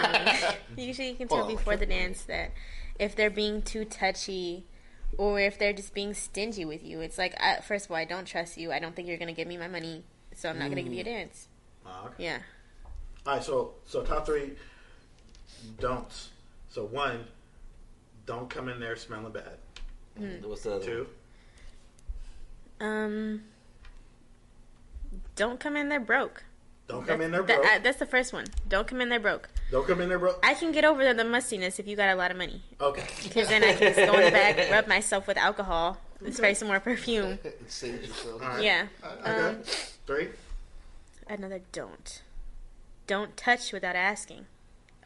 usually 0.77 1.09
you 1.09 1.15
can 1.15 1.27
tell 1.27 1.43
Oh, 1.43 1.47
before 1.47 1.75
the 1.75 1.85
can't 1.85 1.99
dance 1.99 2.21
that 2.23 2.51
if 2.97 3.13
they're 3.13 3.29
being 3.29 3.61
too 3.61 3.83
touchy, 3.83 4.65
or 5.17 5.37
if 5.37 5.59
they're 5.59 5.73
just 5.73 5.93
being 5.93 6.13
stingy 6.13 6.63
with 6.63 6.81
you. 6.81 7.01
It's 7.01 7.17
like, 7.17 7.35
I, 7.41 7.59
first 7.59 7.85
of 7.85 7.91
all, 7.91 7.97
I 7.97 8.05
don't 8.05 8.23
trust 8.25 8.57
you. 8.57 8.71
I 8.71 8.79
don't 8.79 8.95
think 8.95 9.09
you're 9.09 9.17
gonna 9.17 9.33
give 9.33 9.49
me 9.49 9.57
my 9.57 9.67
money, 9.67 10.03
so 10.33 10.49
I'm 10.49 10.57
not 10.59 10.69
gonna 10.69 10.81
give 10.83 10.93
you 10.93 11.01
a 11.01 11.03
dance. 11.03 11.49
Ah, 11.85 12.05
okay. 12.05 12.23
Yeah. 12.23 12.37
All 13.27 13.33
right. 13.33 13.43
So, 13.43 13.73
so 13.85 14.01
top 14.03 14.25
three 14.25 14.53
don'ts. 15.79 16.29
So 16.69 16.85
one, 16.85 17.25
don't 18.25 18.49
come 18.49 18.69
in 18.69 18.79
there 18.79 18.95
smelling 18.95 19.33
bad. 19.33 19.57
Hmm. 20.17 20.35
What's 20.47 20.63
the 20.63 20.75
other? 20.75 20.85
Two, 20.85 21.07
Um. 22.79 23.43
Don't 25.35 25.59
come 25.59 25.75
in 25.75 25.89
there 25.89 25.99
broke. 25.99 26.43
Don't 26.87 27.05
come 27.07 27.21
in 27.21 27.31
there 27.31 27.41
That- 27.43 27.61
broke. 27.61 27.71
uh, 27.71 27.79
that's 27.79 27.97
the 27.97 28.05
first 28.05 28.31
one. 28.31 28.45
Don't 28.69 28.87
come 28.87 29.01
in 29.01 29.09
there 29.09 29.19
broke. 29.19 29.49
Don't 29.71 29.87
come 29.87 30.01
in 30.01 30.09
there 30.09 30.19
broke. 30.19 30.39
I 30.45 30.53
can 30.53 30.71
get 30.71 30.85
over 30.85 31.13
the 31.13 31.23
mustiness 31.25 31.79
if 31.79 31.87
you 31.87 31.95
got 31.95 32.09
a 32.09 32.15
lot 32.15 32.29
of 32.31 32.37
money. 32.37 32.61
Okay. 32.79 33.03
Because 33.23 33.47
then 33.49 33.63
I 33.63 33.73
can 33.73 33.93
just 33.93 34.11
go 34.11 34.13
in 34.19 34.25
the 34.25 34.31
back, 34.31 34.69
rub 34.71 34.87
myself 34.87 35.25
with 35.27 35.37
alcohol, 35.37 35.97
spray 36.31 36.53
some 36.53 36.67
more 36.67 36.79
perfume. 36.79 37.39
It 37.43 37.71
saves 37.71 38.07
yourself. 38.07 38.41
All 38.41 38.49
right. 38.49 38.63
Yeah. 38.63 38.87
Okay. 39.03 39.31
Um, 39.31 39.63
Three. 40.05 40.29
another 41.27 41.61
don't. 41.71 42.21
Don't 43.07 43.35
touch 43.35 43.71
without 43.71 43.95
asking. 43.95 44.45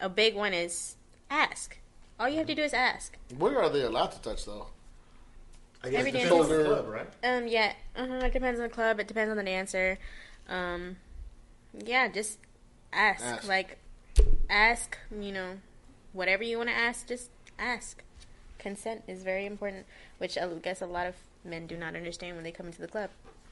A 0.00 0.08
big 0.10 0.34
one 0.34 0.52
is 0.52 0.96
ask. 1.30 1.78
All 2.18 2.28
you 2.28 2.36
have 2.38 2.46
to 2.48 2.54
do 2.54 2.62
is 2.62 2.74
ask. 2.74 3.16
Where 3.38 3.58
are 3.62 3.70
they 3.70 3.80
allowed 3.82 4.12
to 4.12 4.20
touch 4.20 4.44
though? 4.44 4.66
I 5.82 5.90
guess 5.90 6.00
Every 6.00 6.10
it 6.10 6.14
dance 6.14 6.24
depends 6.28 6.50
on 6.50 6.52
is- 6.52 6.58
the 6.58 6.74
club, 6.74 6.88
right? 6.88 7.08
Um, 7.24 7.46
yeah. 7.48 7.72
Uh-huh, 7.96 8.14
it 8.26 8.32
depends 8.32 8.60
on 8.60 8.68
the 8.68 8.72
club. 8.74 9.00
It 9.00 9.08
depends 9.08 9.30
on 9.30 9.36
the 9.36 9.42
dancer. 9.44 9.98
Um, 10.48 10.96
yeah, 11.72 12.08
just 12.08 12.38
ask. 12.92 13.24
Ask. 13.24 13.48
Like, 13.48 13.78
ask. 14.48 14.98
You 15.10 15.32
know, 15.32 15.58
whatever 16.12 16.42
you 16.42 16.56
want 16.58 16.68
to 16.68 16.74
ask, 16.76 17.06
just 17.08 17.30
ask. 17.58 18.02
Consent 18.58 19.04
is 19.08 19.22
very 19.22 19.46
important, 19.46 19.86
which 20.18 20.36
I 20.36 20.46
guess 20.62 20.82
a 20.82 20.86
lot 20.86 21.06
of 21.06 21.14
men 21.44 21.66
do 21.66 21.76
not 21.78 21.96
understand 21.96 22.34
when 22.36 22.44
they 22.44 22.52
come 22.52 22.66
into 22.66 22.80
the 22.82 22.88
club. 22.88 23.08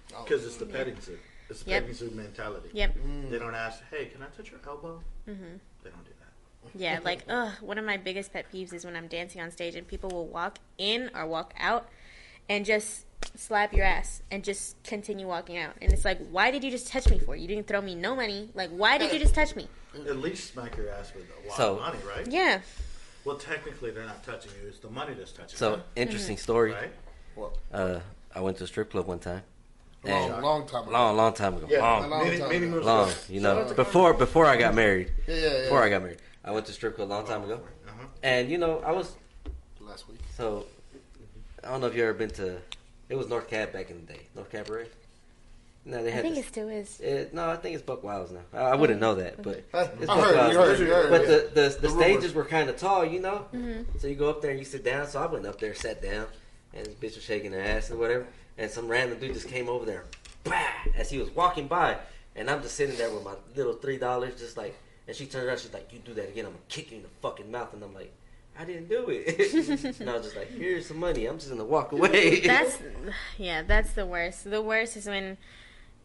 Because 0.09 0.45
it's 0.45 0.57
the 0.57 0.67
petting 0.67 1.01
zoo. 1.01 1.19
It's 1.49 1.63
the 1.63 1.71
Yep. 1.71 1.83
petting 1.83 1.95
zoo 1.97 2.11
mentality. 2.11 2.69
Yep. 2.75 2.95
They 3.31 3.39
don't 3.39 3.55
ask, 3.55 3.83
"Hey, 3.91 4.07
can 4.07 4.23
I 4.23 4.27
touch 4.37 4.51
your 4.51 4.61
elbow?" 4.67 5.03
Mm-hmm. 5.27 5.57
They 5.83 5.91
don't 5.91 6.05
do 6.05 6.11
that. 6.21 6.79
Yeah, 6.79 7.01
like, 7.03 7.25
ugh, 7.29 7.53
one 7.63 7.79
of 7.79 7.87
my 7.87 7.97
biggest 7.97 8.35
pet 8.35 8.53
peeves 8.53 8.75
is 8.75 8.85
when 8.85 8.97
I'm 8.97 9.07
dancing 9.07 9.41
on 9.41 9.51
stage 9.51 9.75
and 9.75 9.87
people 9.89 10.11
will 10.11 10.27
walk 10.27 10.59
in 10.77 11.11
or 11.15 11.27
walk 11.27 11.55
out 11.59 11.89
and 12.49 12.65
just 12.65 13.05
slap 13.37 13.73
your 13.73 13.85
ass 13.85 14.23
and 14.31 14.43
just 14.45 14.83
continue 14.85 15.27
walking 15.27 15.59
out. 15.59 15.75
And 15.83 15.93
it's 15.93 16.05
like, 16.05 16.19
why 16.31 16.51
did 16.51 16.63
you 16.65 16.71
just 16.71 16.89
touch 16.89 17.09
me 17.09 17.19
for? 17.19 17.37
You 17.37 17.49
didn't 17.49 17.67
throw 17.67 17.81
me 17.81 17.95
no 17.95 18.15
money. 18.17 18.51
Like, 18.55 18.71
why 18.71 18.99
did 18.99 19.13
you 19.13 19.19
just 19.19 19.35
touch 19.35 19.55
me? 19.57 19.69
At 19.95 20.17
least 20.19 20.53
smack 20.53 20.77
your 20.77 20.89
ass 20.91 21.13
with 21.15 21.25
a 21.45 21.49
lot 21.49 21.57
So- 21.57 21.75
of 21.77 21.81
money, 21.81 21.99
right? 22.07 22.27
Yeah. 22.27 22.61
Well, 23.25 23.37
technically, 23.37 23.91
they're 23.91 24.05
not 24.07 24.23
touching 24.25 24.53
you. 24.63 24.69
It's 24.69 24.79
the 24.79 24.89
money 24.89 25.13
that's 25.15 25.33
touching 25.33 25.59
So 25.59 25.71
you. 25.71 25.77
So, 25.77 25.83
interesting 25.97 26.37
story. 26.39 26.73
Right? 26.73 27.51
Uh, 27.73 28.01
I 28.35 28.41
went 28.41 28.57
to 28.59 28.65
a 28.65 28.67
strip 28.67 28.91
club 28.91 29.07
one 29.07 29.19
time. 29.19 29.43
Long, 30.05 30.31
And 30.31 30.43
long 30.43 30.67
time 30.67 30.83
ago. 30.85 30.93
long, 30.93 31.17
long 31.17 31.33
time 31.35 31.55
ago. 31.57 31.67
Yeah. 31.69 31.81
long, 31.83 32.09
long 32.09 32.25
many, 32.25 32.39
time 32.39 32.49
many 32.49 32.67
ago. 32.67 32.79
long. 32.81 33.11
You 33.29 33.41
know, 33.41 33.59
out 33.59 33.69
to 33.69 33.75
before 33.75 34.15
before 34.15 34.47
I 34.47 34.57
got 34.57 34.75
married. 34.75 35.13
Yeah, 35.27 35.35
yeah, 35.35 35.41
yeah. 35.57 35.63
Before 35.65 35.83
I 35.83 35.89
got 35.89 36.03
married, 36.03 36.19
I 36.45 36.53
went 36.53 36.67
to 36.67 36.73
strip 36.73 36.95
club 36.95 37.09
a 37.09 37.13
long 37.13 37.27
time 37.27 37.43
ago. 37.43 37.55
Uh-huh. 37.87 38.07
And 38.23 38.49
you 38.49 38.59
know, 38.59 38.79
I 38.87 38.93
was 38.93 39.17
Last 39.81 40.09
week. 40.09 40.21
so. 40.37 40.67
I 41.65 41.71
don't 41.71 41.81
know 41.81 41.87
if 41.89 41.95
you 41.97 42.03
ever 42.05 42.15
been 42.15 42.31
to. 42.31 42.59
It 43.09 43.17
was 43.17 43.29
North 43.29 43.49
Cab 43.49 43.73
back 43.73 43.91
in 43.91 44.05
the 44.07 44.13
day. 44.13 44.21
North 44.35 44.51
Cabaret. 44.51 44.87
No, 45.85 46.03
they 46.03 46.11
had. 46.11 46.25
I 46.25 46.29
had. 46.29 46.35
think 46.35 46.35
this, 46.37 46.45
it 46.45 46.49
still 46.49 46.69
is. 46.69 47.01
it, 47.01 47.33
no, 47.35 47.49
I 47.51 47.57
think 47.57 47.75
it's 47.75 47.83
Buck 47.83 48.03
Wiles 48.05 48.31
now. 48.31 48.41
I, 48.53 48.73
I 48.73 48.75
wouldn't 48.75 49.01
know 49.01 49.15
that, 49.15 49.43
but 49.43 49.65
I, 49.73 49.83
It's 49.85 50.03
I 50.03 50.07
Buck 50.07 50.25
heard, 50.25 50.37
Wiles. 50.37 50.53
you 50.53 50.59
heard, 50.59 50.79
you 50.81 50.87
heard. 50.87 51.11
But 51.11 51.21
yeah. 51.23 51.27
the 51.29 51.51
the, 51.55 51.61
the, 51.69 51.79
The 51.81 51.89
rumor. 51.89 52.03
stages 52.03 52.35
were 52.35 52.45
kind 52.45 52.69
of 52.69 52.77
tall, 52.77 53.05
you 53.05 53.21
know. 53.21 53.47
Mm-hmm. 53.55 53.99
So 53.99 54.07
you 54.09 54.15
go 54.15 54.29
up 54.29 54.43
there 54.43 54.51
and 54.51 54.59
you 54.59 54.67
sit 54.67 54.85
down. 54.85 55.07
So 55.07 55.23
I 55.23 55.27
went 55.27 55.47
up 55.47 55.59
there, 55.59 55.75
sat 55.75 56.03
down, 56.03 56.27
and 56.75 56.85
this 56.85 56.95
bitch 56.95 57.15
was 57.15 57.25
shaking 57.25 57.53
her 57.53 57.61
ass 57.61 57.89
and 57.91 57.99
whatever. 57.99 58.27
And 58.59 58.71
some 58.71 58.89
random 58.89 59.19
dude 59.19 59.35
just 59.35 59.49
came 59.49 59.69
over 59.69 59.87
there, 59.87 60.05
bah, 60.45 60.61
as 60.97 61.09
he 61.11 61.19
was 61.19 61.31
walking 61.31 61.69
by, 61.69 61.97
and 62.37 62.51
I'm 62.51 62.61
just 62.61 62.75
sitting 62.75 62.97
there 62.99 63.11
with 63.11 63.25
my 63.25 63.35
little 63.57 63.75
three 63.75 63.99
dollars, 63.99 64.39
just 64.39 64.57
like. 64.57 64.77
And 65.07 65.17
she 65.17 65.25
turned 65.25 65.47
around, 65.49 65.59
she's 65.61 65.73
like, 65.73 65.91
"You 65.91 66.01
do 66.01 66.13
that 66.15 66.29
again, 66.29 66.45
I'm 66.45 66.51
gonna 66.53 66.65
kick 66.69 66.91
you 66.91 66.99
in 66.99 67.03
the 67.03 67.09
fucking 67.23 67.51
mouth." 67.51 67.73
And 67.73 67.83
I'm 67.83 67.95
like, 67.95 68.13
"I 68.59 68.65
didn't 68.65 68.89
do 68.89 69.07
it." 69.09 69.99
and 70.01 70.11
I 70.11 70.15
was 70.15 70.25
just 70.25 70.37
like, 70.37 70.51
"Here's 70.51 70.87
some 70.87 70.99
money. 70.99 71.27
I'm 71.27 71.39
just 71.39 71.51
gonna 71.51 71.65
walk 71.65 71.93
away." 71.93 72.41
That's, 72.41 72.79
yeah, 73.39 73.63
that's 73.63 73.93
the 73.93 74.07
worst. 74.07 74.51
The 74.51 74.63
worst 74.63 74.97
is 74.97 75.07
when, 75.07 75.39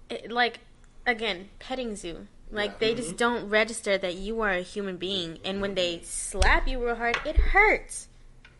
it, 0.09 0.31
like, 0.31 0.59
again, 1.05 1.49
petting 1.59 1.95
zoo. 1.95 2.27
Like, 2.51 2.77
they 2.77 2.91
mm-hmm. 2.91 2.97
just 2.97 3.17
don't 3.17 3.49
register 3.49 3.97
that 3.97 4.13
you 4.13 4.41
are 4.41 4.51
a 4.51 4.61
human 4.61 4.97
being. 4.97 5.39
And 5.43 5.59
when 5.59 5.73
they 5.73 5.95
mm-hmm. 5.95 6.05
slap 6.05 6.67
you 6.67 6.85
real 6.85 6.95
hard, 6.95 7.17
it 7.25 7.35
hurts. 7.35 8.09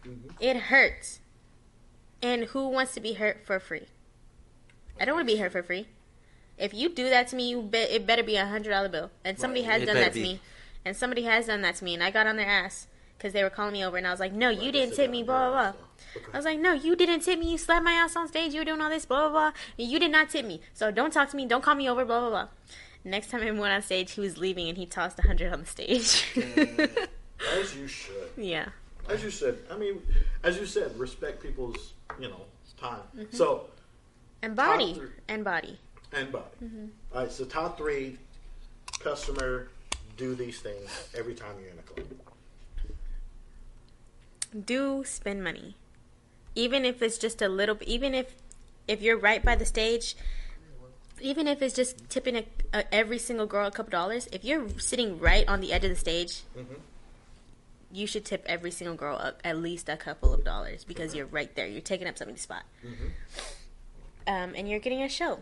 Mm-hmm. 0.03 0.29
It 0.39 0.57
hurts. 0.57 1.19
And 2.21 2.45
who 2.45 2.69
wants 2.69 2.93
to 2.95 2.99
be 2.99 3.13
hurt 3.13 3.45
for 3.45 3.59
free? 3.59 3.87
I 4.99 5.05
don't 5.05 5.15
want 5.15 5.27
to 5.27 5.33
be 5.33 5.39
hurt 5.39 5.51
for 5.51 5.61
free. 5.61 5.87
If 6.57 6.73
you 6.73 6.89
do 6.89 7.09
that 7.09 7.27
to 7.29 7.35
me, 7.35 7.49
you 7.49 7.61
bet 7.61 7.91
it 7.91 8.05
better 8.05 8.23
be 8.23 8.35
a 8.35 8.45
hundred 8.45 8.71
dollar 8.71 8.89
bill. 8.89 9.11
And 9.23 9.39
somebody 9.39 9.63
has 9.63 9.81
It 9.81 9.85
done 9.85 9.95
that 9.95 10.13
to 10.13 10.19
be. 10.19 10.23
me, 10.23 10.39
and 10.85 10.95
somebody 10.95 11.23
has 11.23 11.47
done 11.47 11.61
that 11.61 11.75
to 11.75 11.83
me, 11.83 11.93
and 11.93 12.03
I 12.03 12.11
got 12.11 12.27
on 12.27 12.35
their 12.35 12.47
ass 12.47 12.87
because 13.23 13.31
they 13.31 13.41
were 13.41 13.49
calling 13.49 13.71
me 13.71 13.85
over, 13.85 13.95
and 13.95 14.05
I 14.05 14.11
was 14.11 14.19
like, 14.19 14.33
"No, 14.33 14.49
you 14.49 14.69
didn't 14.69 14.95
tip 14.95 15.09
me." 15.09 15.23
Blah 15.23 15.49
blah 15.49 15.71
blah. 15.71 15.81
I 16.33 16.37
was 16.37 16.43
like, 16.43 16.59
"No, 16.59 16.73
you 16.73 16.93
didn't 16.93 17.21
tip 17.21 17.39
me. 17.39 17.51
You 17.51 17.57
slapped 17.57 17.85
my 17.85 17.93
ass 17.93 18.17
on 18.17 18.27
stage. 18.27 18.53
You 18.53 18.59
were 18.59 18.65
doing 18.65 18.81
all 18.81 18.89
this. 18.89 19.05
Blah 19.05 19.29
blah 19.29 19.29
blah. 19.29 19.51
And 19.79 19.87
you 19.87 19.97
did 19.97 20.11
not 20.11 20.29
tip 20.29 20.45
me. 20.45 20.59
So 20.73 20.91
don't 20.91 21.13
talk 21.13 21.29
to 21.29 21.37
me. 21.37 21.45
Don't 21.45 21.63
call 21.63 21.75
me 21.75 21.89
over. 21.89 22.03
Blah 22.03 22.19
blah 22.19 22.29
blah." 22.29 22.47
Next 23.05 23.29
time 23.31 23.41
I 23.41 23.51
went 23.51 23.73
on 23.73 23.81
stage, 23.81 24.11
he 24.11 24.19
was 24.19 24.37
leaving, 24.37 24.67
and 24.67 24.77
he 24.77 24.85
tossed 24.85 25.19
a 25.19 25.21
hundred 25.21 25.53
on 25.53 25.61
the 25.61 25.65
stage. 25.65 26.25
As 26.37 27.75
you 27.77 27.87
should. 27.87 28.13
yeah. 28.37 28.69
As 29.07 29.23
you 29.23 29.31
said. 29.31 29.57
I 29.71 29.77
mean, 29.77 30.01
as 30.43 30.57
you 30.57 30.65
said, 30.65 30.97
respect 30.99 31.41
people's, 31.41 31.93
you 32.19 32.27
know, 32.27 32.41
time. 32.77 32.99
Mm-hmm. 33.17 33.35
So, 33.35 33.67
And 34.41 34.55
body. 34.55 35.01
And 35.29 35.43
body. 35.43 35.79
and 36.11 36.31
body. 36.31 36.45
Mm-hmm. 36.63 36.85
All 37.13 37.21
right, 37.21 37.31
so 37.31 37.43
top 37.43 37.77
three 37.77 38.17
customer 38.99 39.69
do 40.15 40.35
these 40.35 40.59
things 40.59 40.89
every 41.17 41.33
time 41.33 41.55
you're 41.61 41.71
in 41.71 41.79
a 41.79 41.81
club. 41.81 42.07
Do 44.53 45.03
spend 45.05 45.43
money. 45.43 45.75
Even 46.55 46.85
if 46.85 47.01
it's 47.01 47.17
just 47.17 47.41
a 47.41 47.47
little 47.49 47.77
even 47.85 48.13
if 48.13 48.35
if 48.87 49.01
you're 49.01 49.17
right 49.17 49.43
by 49.43 49.55
the 49.55 49.65
stage 49.65 50.15
even 51.21 51.47
if 51.47 51.61
it's 51.61 51.73
just 51.75 52.09
tipping 52.09 52.35
a, 52.35 52.45
a, 52.73 52.93
every 52.93 53.17
single 53.17 53.45
girl 53.45 53.65
a 53.67 53.71
couple 53.71 53.89
dollars 53.91 54.27
if 54.33 54.43
you're 54.43 54.67
sitting 54.77 55.17
right 55.19 55.47
on 55.47 55.61
the 55.61 55.71
edge 55.71 55.83
of 55.85 55.89
the 55.89 55.95
stage 55.95 56.41
Mhm. 56.57 56.79
you 57.91 58.05
should 58.05 58.25
tip 58.25 58.43
every 58.45 58.71
single 58.71 58.95
girl 58.95 59.17
up 59.17 59.39
at 59.43 59.57
least 59.57 59.87
a 59.87 59.95
couple 59.95 60.33
of 60.33 60.43
dollars 60.43 60.83
because 60.83 61.15
you're 61.15 61.25
right 61.27 61.55
there. 61.55 61.65
You're 61.67 61.81
taking 61.81 62.07
up 62.07 62.17
somebody's 62.17 62.41
spot. 62.41 62.63
Um, 64.27 64.53
and 64.55 64.69
you're 64.69 64.79
getting 64.79 65.01
a 65.03 65.09
show. 65.09 65.39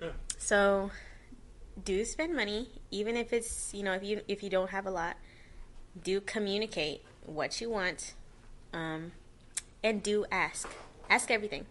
Yeah. 0.00 0.08
so 0.38 0.90
do 1.84 2.04
spend 2.04 2.34
money. 2.34 2.68
Even 2.90 3.16
if 3.16 3.32
it's 3.32 3.72
you 3.74 3.82
know 3.82 3.92
if 3.92 4.02
you 4.04 4.22
if 4.28 4.42
you 4.42 4.48
don't 4.50 4.70
have 4.70 4.86
a 4.86 4.90
lot 4.90 5.16
do 6.04 6.20
communicate 6.20 7.02
what 7.26 7.60
you 7.60 7.68
want 7.68 8.14
um, 8.72 9.12
and 9.82 10.02
do 10.02 10.24
ask 10.30 10.68
ask 11.08 11.30
everything 11.30 11.66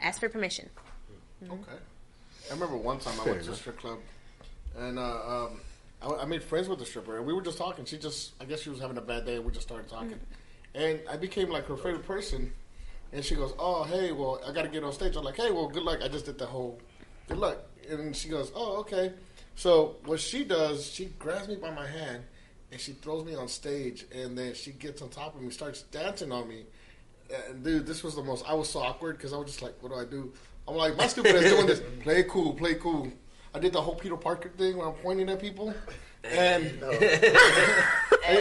ask 0.00 0.20
for 0.20 0.28
permission 0.28 0.68
Okay. 1.48 1.72
I 2.50 2.54
remember 2.54 2.76
one 2.76 2.98
time 2.98 3.18
I 3.20 3.24
Fair 3.24 3.32
went 3.34 3.44
to 3.46 3.52
a 3.52 3.56
strip 3.56 3.78
club, 3.78 3.98
and 4.76 4.98
uh, 4.98 5.46
um, 5.46 5.60
I, 6.02 6.22
I 6.22 6.24
made 6.24 6.42
friends 6.42 6.68
with 6.68 6.78
the 6.78 6.84
stripper, 6.84 7.16
and 7.16 7.26
we 7.26 7.32
were 7.32 7.42
just 7.42 7.58
talking. 7.58 7.84
She 7.84 7.96
just, 7.96 8.32
I 8.40 8.44
guess 8.44 8.60
she 8.60 8.70
was 8.70 8.80
having 8.80 8.96
a 8.98 9.02
bad 9.02 9.24
day, 9.24 9.36
and 9.36 9.44
we 9.44 9.52
just 9.52 9.66
started 9.66 9.88
talking. 9.88 10.18
And 10.74 11.00
I 11.08 11.16
became 11.16 11.48
like 11.48 11.66
her 11.66 11.76
favorite 11.76 12.06
person. 12.06 12.52
And 13.12 13.24
she 13.24 13.34
goes, 13.34 13.52
"Oh, 13.58 13.84
hey, 13.84 14.12
well, 14.12 14.40
I 14.46 14.52
got 14.52 14.62
to 14.62 14.68
get 14.68 14.84
on 14.84 14.92
stage." 14.92 15.16
I'm 15.16 15.24
like, 15.24 15.36
"Hey, 15.36 15.50
well, 15.50 15.68
good 15.68 15.82
luck." 15.82 16.00
I 16.02 16.08
just 16.08 16.26
did 16.26 16.38
the 16.38 16.46
whole, 16.46 16.78
good 17.28 17.38
luck. 17.38 17.58
And 17.88 18.14
she 18.14 18.28
goes, 18.28 18.52
"Oh, 18.54 18.78
okay." 18.80 19.12
So 19.56 19.96
what 20.04 20.20
she 20.20 20.44
does, 20.44 20.90
she 20.90 21.06
grabs 21.18 21.48
me 21.48 21.56
by 21.56 21.70
my 21.70 21.86
hand, 21.86 22.22
and 22.72 22.80
she 22.80 22.92
throws 22.92 23.24
me 23.24 23.34
on 23.34 23.48
stage, 23.48 24.06
and 24.12 24.36
then 24.36 24.54
she 24.54 24.72
gets 24.72 25.02
on 25.02 25.08
top 25.08 25.34
of 25.34 25.42
me, 25.42 25.50
starts 25.50 25.82
dancing 25.82 26.32
on 26.32 26.48
me. 26.48 26.64
And 27.48 27.62
dude, 27.62 27.86
this 27.86 28.02
was 28.02 28.14
the 28.14 28.22
most. 28.22 28.44
I 28.48 28.54
was 28.54 28.68
so 28.68 28.80
awkward 28.80 29.16
because 29.16 29.32
I 29.32 29.36
was 29.36 29.46
just 29.46 29.62
like, 29.62 29.74
"What 29.80 29.92
do 29.92 29.98
I 29.98 30.04
do?" 30.04 30.32
I'm 30.66 30.76
like, 30.76 30.96
"My 30.96 31.06
stupid 31.06 31.36
ass 31.36 31.42
doing 31.44 31.66
this. 31.66 31.82
Play 32.02 32.24
cool, 32.24 32.54
play 32.54 32.74
cool." 32.74 33.10
I 33.54 33.58
did 33.58 33.72
the 33.72 33.80
whole 33.80 33.96
Peter 33.96 34.16
Parker 34.16 34.48
thing 34.50 34.76
where 34.76 34.86
I'm 34.88 34.94
pointing 34.94 35.28
at 35.28 35.40
people, 35.40 35.74
and 36.24 36.80
No. 36.80 36.90
At 36.90 38.36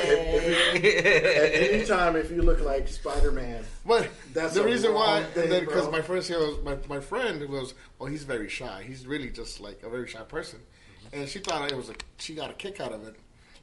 any 1.54 1.86
time, 1.86 2.16
if 2.16 2.30
you 2.30 2.42
look 2.42 2.62
like 2.62 2.88
Spider 2.88 3.32
Man, 3.32 3.64
But 3.86 4.10
That's 4.34 4.54
the 4.54 4.64
reason 4.64 4.94
why, 4.94 5.22
wrong 5.22 5.32
thing, 5.32 5.44
and 5.44 5.52
then 5.52 5.66
because 5.66 5.90
my 5.92 6.02
friend 6.02 6.24
here 6.24 6.40
was 6.40 6.58
my, 6.64 6.78
my 6.88 7.00
friend 7.00 7.48
was, 7.50 7.74
well, 7.98 8.10
he's 8.10 8.24
very 8.24 8.50
shy. 8.50 8.84
He's 8.86 9.08
really 9.08 9.30
just 9.30 9.60
like 9.60 9.82
a 9.84 9.90
very 9.90 10.08
shy 10.08 10.22
person, 10.22 10.60
mm-hmm. 10.60 11.22
and 11.22 11.30
she 11.30 11.40
thought 11.40 11.72
it 11.72 11.78
was 11.78 11.90
a 11.90 11.96
she 12.18 12.36
got 12.36 12.52
a 12.52 12.54
kick 12.54 12.80
out 12.80 12.92
of 12.92 13.08
it. 13.08 13.16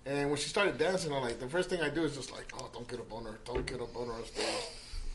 And 0.06 0.28
when 0.30 0.38
she 0.38 0.48
started 0.48 0.78
dancing, 0.78 1.12
I'm 1.12 1.22
like, 1.22 1.40
the 1.40 1.48
first 1.48 1.68
thing 1.68 1.80
I 1.82 1.88
do 1.88 2.04
is 2.04 2.14
just 2.14 2.32
like, 2.32 2.46
oh, 2.58 2.70
don't 2.72 2.86
get 2.88 3.00
a 3.00 3.02
boner, 3.02 3.38
don't 3.44 3.66
get 3.66 3.80
a 3.80 3.84
boner 3.86 4.12
on 4.12 4.24
stage, 4.24 4.46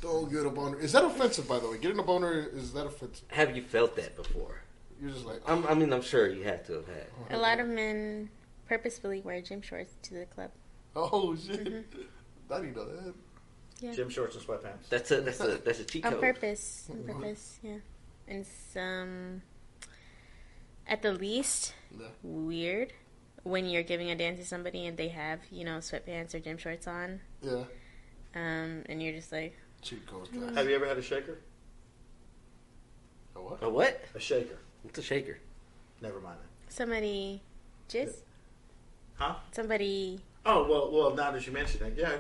don't 0.01 0.29
get 0.31 0.45
a 0.45 0.49
boner. 0.49 0.77
Is 0.79 0.91
that 0.91 1.05
offensive, 1.05 1.47
by 1.47 1.59
the 1.59 1.69
way? 1.69 1.77
Getting 1.77 1.99
a 1.99 2.03
boner 2.03 2.33
is 2.53 2.73
that 2.73 2.85
offensive? 2.87 3.23
have 3.29 3.55
you 3.55 3.63
felt 3.63 3.95
that 3.95 4.15
before? 4.17 4.61
You're 5.01 5.11
just 5.11 5.25
like, 5.25 5.41
I'm, 5.47 5.65
I 5.65 5.73
mean, 5.73 5.91
I'm 5.93 6.01
sure 6.01 6.27
you 6.29 6.43
have 6.43 6.65
to 6.67 6.73
have 6.73 6.87
had. 6.87 7.07
a 7.31 7.37
lot 7.37 7.59
of 7.59 7.67
men 7.67 8.29
purposefully 8.67 9.21
wear 9.21 9.41
gym 9.41 9.61
shorts 9.61 9.93
to 10.03 10.13
the 10.13 10.25
club 10.25 10.51
oh 10.95 11.35
shit, 11.35 11.63
Mm-hmm. 11.65 12.53
I 12.53 12.59
didn't 12.59 12.75
know 12.75 12.85
that. 12.85 13.93
gym 13.95 14.09
shorts 14.09 14.35
and 14.35 14.45
sweatpants. 14.45 14.89
That's 14.89 15.09
a 15.11 15.21
that's 15.21 15.39
a 15.39 15.57
that's 15.63 15.79
a 15.79 15.85
cheat 15.85 16.03
code. 16.03 16.13
on 16.15 16.19
purpose 16.19 16.89
on 16.91 17.03
purpose 17.03 17.59
yeah 17.63 17.77
and 18.27 18.39
it's 18.41 18.75
um 18.75 19.41
at 20.87 21.01
the 21.01 21.13
least 21.13 21.73
Yeah. 21.97 22.07
weird 22.23 22.91
when 23.43 23.65
you're 23.65 23.83
giving 23.83 24.11
a 24.11 24.15
dance 24.15 24.39
to 24.39 24.45
somebody 24.45 24.85
and 24.85 24.97
they 24.97 25.07
have 25.09 25.39
you 25.51 25.63
know 25.65 25.77
sweatpants 25.77 26.33
or 26.35 26.39
gym 26.39 26.57
shorts 26.57 26.87
on 26.87 27.19
Yeah, 27.41 27.63
um 28.35 28.83
and 28.87 29.01
you're 29.01 29.13
just 29.13 29.31
like 29.31 29.55
cheat 29.81 30.05
codes, 30.07 30.29
guys. 30.29 30.55
Have 30.55 30.67
you 30.69 30.75
ever 30.75 30.85
had 30.87 30.97
a 30.97 31.01
shaker? 31.01 31.39
A 33.35 33.41
what? 33.41 33.63
A 33.63 33.69
what? 33.69 34.03
A 34.15 34.19
shaker. 34.19 34.57
It's 34.85 34.99
a 34.99 35.01
shaker. 35.01 35.39
Never 36.01 36.19
mind 36.19 36.37
That. 36.67 36.73
somebody 36.73 37.41
Jizz? 37.89 38.15
Huh? 39.15 39.35
Somebody. 39.51 40.19
Oh 40.45 40.67
well, 40.67 40.91
well. 40.91 41.15
Now 41.15 41.31
that 41.31 41.45
you 41.45 41.53
mention 41.53 41.85
it, 41.85 41.93
yeah. 41.97 42.17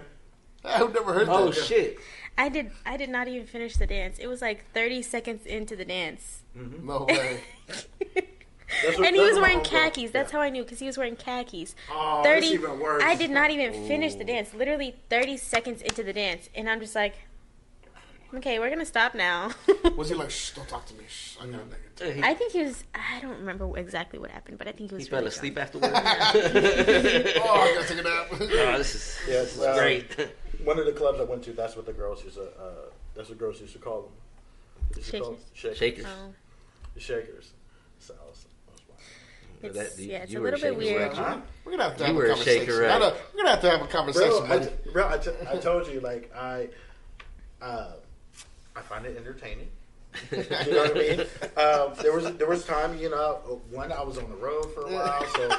I've 0.65 0.93
never 0.93 1.13
heard 1.13 1.27
Oh 1.29 1.47
that. 1.47 1.55
shit! 1.55 1.97
I 2.37 2.47
did. 2.49 2.69
I 2.85 2.95
did 2.97 3.09
not 3.09 3.27
even 3.27 3.47
finish 3.47 3.75
the 3.77 3.87
dance. 3.87 4.19
It 4.19 4.27
was 4.27 4.41
like 4.41 4.65
30 4.73 5.01
seconds 5.01 5.45
into 5.47 5.75
the 5.75 5.85
dance. 5.85 6.43
No 6.53 7.05
way. 7.09 7.41
That's 8.83 8.97
what- 8.97 9.07
and 9.07 9.15
he 9.15 9.21
was 9.21 9.37
wearing 9.39 9.59
homegirl- 9.59 9.65
khakis. 9.93 10.11
That's 10.11 10.31
yeah. 10.31 10.37
how 10.39 10.43
I 10.43 10.49
knew 10.49 10.63
because 10.63 10.79
he 10.79 10.85
was 10.87 10.97
wearing 10.97 11.15
khakis. 11.15 11.75
Oh, 11.91 12.21
Thirty. 12.23 12.47
it's 12.47 12.55
even 12.55 12.79
worse. 12.79 13.03
I 13.05 13.15
did 13.15 13.29
not 13.31 13.51
even 13.51 13.73
finish 13.87 14.15
the 14.15 14.23
dance. 14.23 14.53
Literally 14.53 14.95
thirty 15.09 15.37
seconds 15.37 15.81
into 15.81 16.03
the 16.03 16.13
dance, 16.13 16.49
and 16.55 16.69
I'm 16.69 16.79
just 16.79 16.95
like, 16.95 17.15
okay, 18.33 18.59
we're 18.59 18.69
gonna 18.69 18.85
stop 18.85 19.13
now. 19.15 19.51
Was 19.97 20.09
he 20.09 20.15
like, 20.15 20.29
shh, 20.31 20.51
don't 20.51 20.67
talk 20.67 20.85
to 20.87 20.93
me. 20.95 21.03
Shh, 21.07 21.37
I 21.41 21.47
got 21.47 21.61
a 21.61 21.63
nigga. 22.03 22.23
I 22.23 22.33
think 22.33 22.53
he 22.53 22.63
was. 22.63 22.83
I 22.95 23.19
don't 23.21 23.37
remember 23.37 23.77
exactly 23.77 24.17
what 24.17 24.31
happened, 24.31 24.57
but 24.57 24.67
I 24.67 24.71
think 24.71 24.89
he 24.89 24.95
was. 24.95 25.03
he 25.03 25.09
fell 25.09 25.19
really 25.19 25.29
asleep 25.29 25.53
drunk. 25.53 25.75
afterwards. 25.75 25.93
Oh, 27.43 27.61
I 27.61 27.73
gotta 27.75 27.87
take 27.87 27.99
a 27.99 28.01
nap. 28.03 28.27
oh, 28.31 28.77
this 28.77 28.95
is, 28.95 29.17
Yeah, 29.27 29.33
this 29.41 29.55
is 29.57 29.63
um, 29.63 29.77
great. 29.77 30.29
One 30.63 30.79
of 30.79 30.85
the 30.85 30.93
clubs 30.93 31.19
I 31.19 31.23
went 31.23 31.43
to, 31.43 31.51
that's 31.53 31.75
what 31.75 31.85
the 31.85 31.93
girls 31.93 32.23
used 32.23 32.37
to. 32.37 32.43
Uh, 32.43 32.89
that's 33.15 33.29
what 33.29 33.37
girls 33.37 33.59
used 33.61 33.73
to 33.73 33.79
call 33.79 34.01
them. 34.03 34.11
Used 34.97 35.11
to 35.11 35.19
call 35.19 35.31
them 35.31 35.39
shakers. 35.53 35.77
Shakers. 35.77 36.05
Oh, 36.07 36.33
The 36.95 36.99
shakers. 36.99 37.51
So 37.99 38.13
I 38.19 38.25
was, 38.29 38.45
I 38.45 38.47
was 38.47 38.50
it's, 39.63 39.77
That- 39.77 39.99
you- 40.01 40.11
yeah, 40.11 40.17
it's 40.23 40.31
you 40.31 40.39
a 40.39 40.43
little 40.43 40.59
bit 40.59 40.77
weird. 40.77 41.01
right. 41.01 41.13
Huh? 41.13 41.37
We're 41.65 41.71
gonna 41.71 41.83
have 41.83 41.97
to 41.97 42.07
You 42.07 42.13
have 42.13 42.15
a 42.15 42.19
a 42.25 42.27
conversation. 42.29 42.65
shaker, 42.65 42.81
right? 42.81 42.91
I 42.91 42.99
We're 42.99 43.37
gonna 43.37 43.49
have 43.49 43.61
to 43.61 43.69
have 43.71 43.81
a 43.81 43.87
conversation. 43.87 44.47
Bro, 44.47 44.57
I, 44.57 44.91
bro, 44.91 45.09
I, 45.09 45.17
t- 45.17 45.31
I 45.49 45.57
told 45.57 45.87
you, 45.87 45.99
like, 46.01 46.31
I, 46.35 46.69
uh, 47.61 47.93
I 48.75 48.81
find 48.81 49.05
it 49.05 49.17
entertaining. 49.17 49.69
you 50.31 50.37
know 50.39 50.83
what 50.83 50.97
I 50.97 50.99
mean? 50.99 51.19
Um, 51.21 51.93
there 52.01 52.11
was 52.13 52.33
there 52.35 52.47
was 52.47 52.65
time, 52.65 52.97
you 52.97 53.09
know, 53.09 53.61
when 53.71 53.91
I 53.93 54.01
was 54.03 54.17
on 54.17 54.29
the 54.29 54.35
road 54.35 54.73
for 54.73 54.81
a 54.81 54.91
while, 54.91 55.25
so 55.35 55.49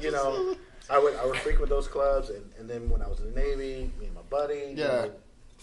you 0.00 0.10
know, 0.10 0.56
I 0.90 0.98
would 0.98 1.14
I 1.16 1.24
would 1.24 1.36
frequent 1.36 1.68
those 1.68 1.86
clubs, 1.86 2.28
and, 2.30 2.44
and 2.58 2.68
then 2.68 2.90
when 2.90 3.00
I 3.00 3.06
was 3.06 3.20
in 3.20 3.32
the 3.32 3.40
Navy, 3.40 3.92
me 4.00 4.06
and 4.06 4.14
my 4.14 4.22
buddy, 4.22 4.54
you 4.54 4.74
Yeah. 4.76 4.86
know, 4.88 5.12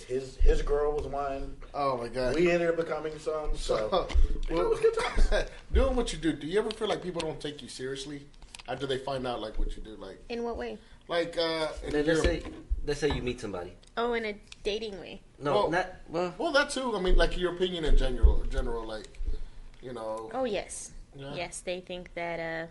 his 0.04 0.38
his 0.38 0.62
girl 0.62 0.94
was 0.94 1.06
one. 1.08 1.56
oh 1.74 1.98
my 1.98 2.08
god. 2.08 2.36
We 2.36 2.52
ended 2.52 2.70
up 2.70 2.78
becoming 2.78 3.18
some, 3.20 3.56
so 3.56 3.90
So, 3.92 4.08
you 4.50 4.56
know, 4.56 4.62
it 4.62 4.70
was 4.70 4.80
good 4.80 4.98
times. 4.98 5.50
doing 5.74 5.96
what 5.96 6.12
you 6.14 6.20
do, 6.20 6.34
do 6.34 6.48
you 6.48 6.60
ever 6.60 6.72
feel 6.72 6.88
like 6.88 7.02
people 7.04 7.22
don't 7.22 7.40
take 7.40 7.62
you 7.62 7.68
seriously 7.70 8.22
after 8.68 8.86
they 8.88 8.98
find 8.98 9.26
out 9.28 9.42
like 9.42 9.58
what 9.60 9.76
you 9.76 9.84
do? 9.84 9.96
Like, 9.98 10.20
In 10.30 10.44
what 10.44 10.58
way? 10.58 10.78
like 11.08 11.38
uh, 11.38 11.68
in 11.86 11.94
Let- 11.94 12.06
Let's 12.08 12.22
say, 12.22 12.44
let's 12.86 13.00
say 13.00 13.10
you 13.12 13.22
meet 13.22 13.40
somebody. 13.42 13.74
Oh, 13.98 14.14
in 14.14 14.26
a 14.26 14.36
dating 14.64 15.00
way. 15.00 15.22
No, 15.40 15.54
Well- 15.54 15.72
not 15.72 15.88
well. 16.08 16.34
well, 16.38 16.52
that 16.54 16.70
too. 16.70 16.96
I 16.96 17.02
mean, 17.02 17.16
like 17.18 17.38
your 17.38 17.54
opinion 17.54 17.86
in 17.86 17.98
general, 17.98 18.44
general, 18.50 18.86
like, 18.86 19.08
you 19.82 19.94
know, 19.94 20.30
Oh 20.34 20.46
yes, 20.46 20.92
yeah, 21.16 21.34
yes. 21.36 21.62
They 21.62 21.80
think 21.82 22.14
that 22.14 22.40
uh, 22.40 22.68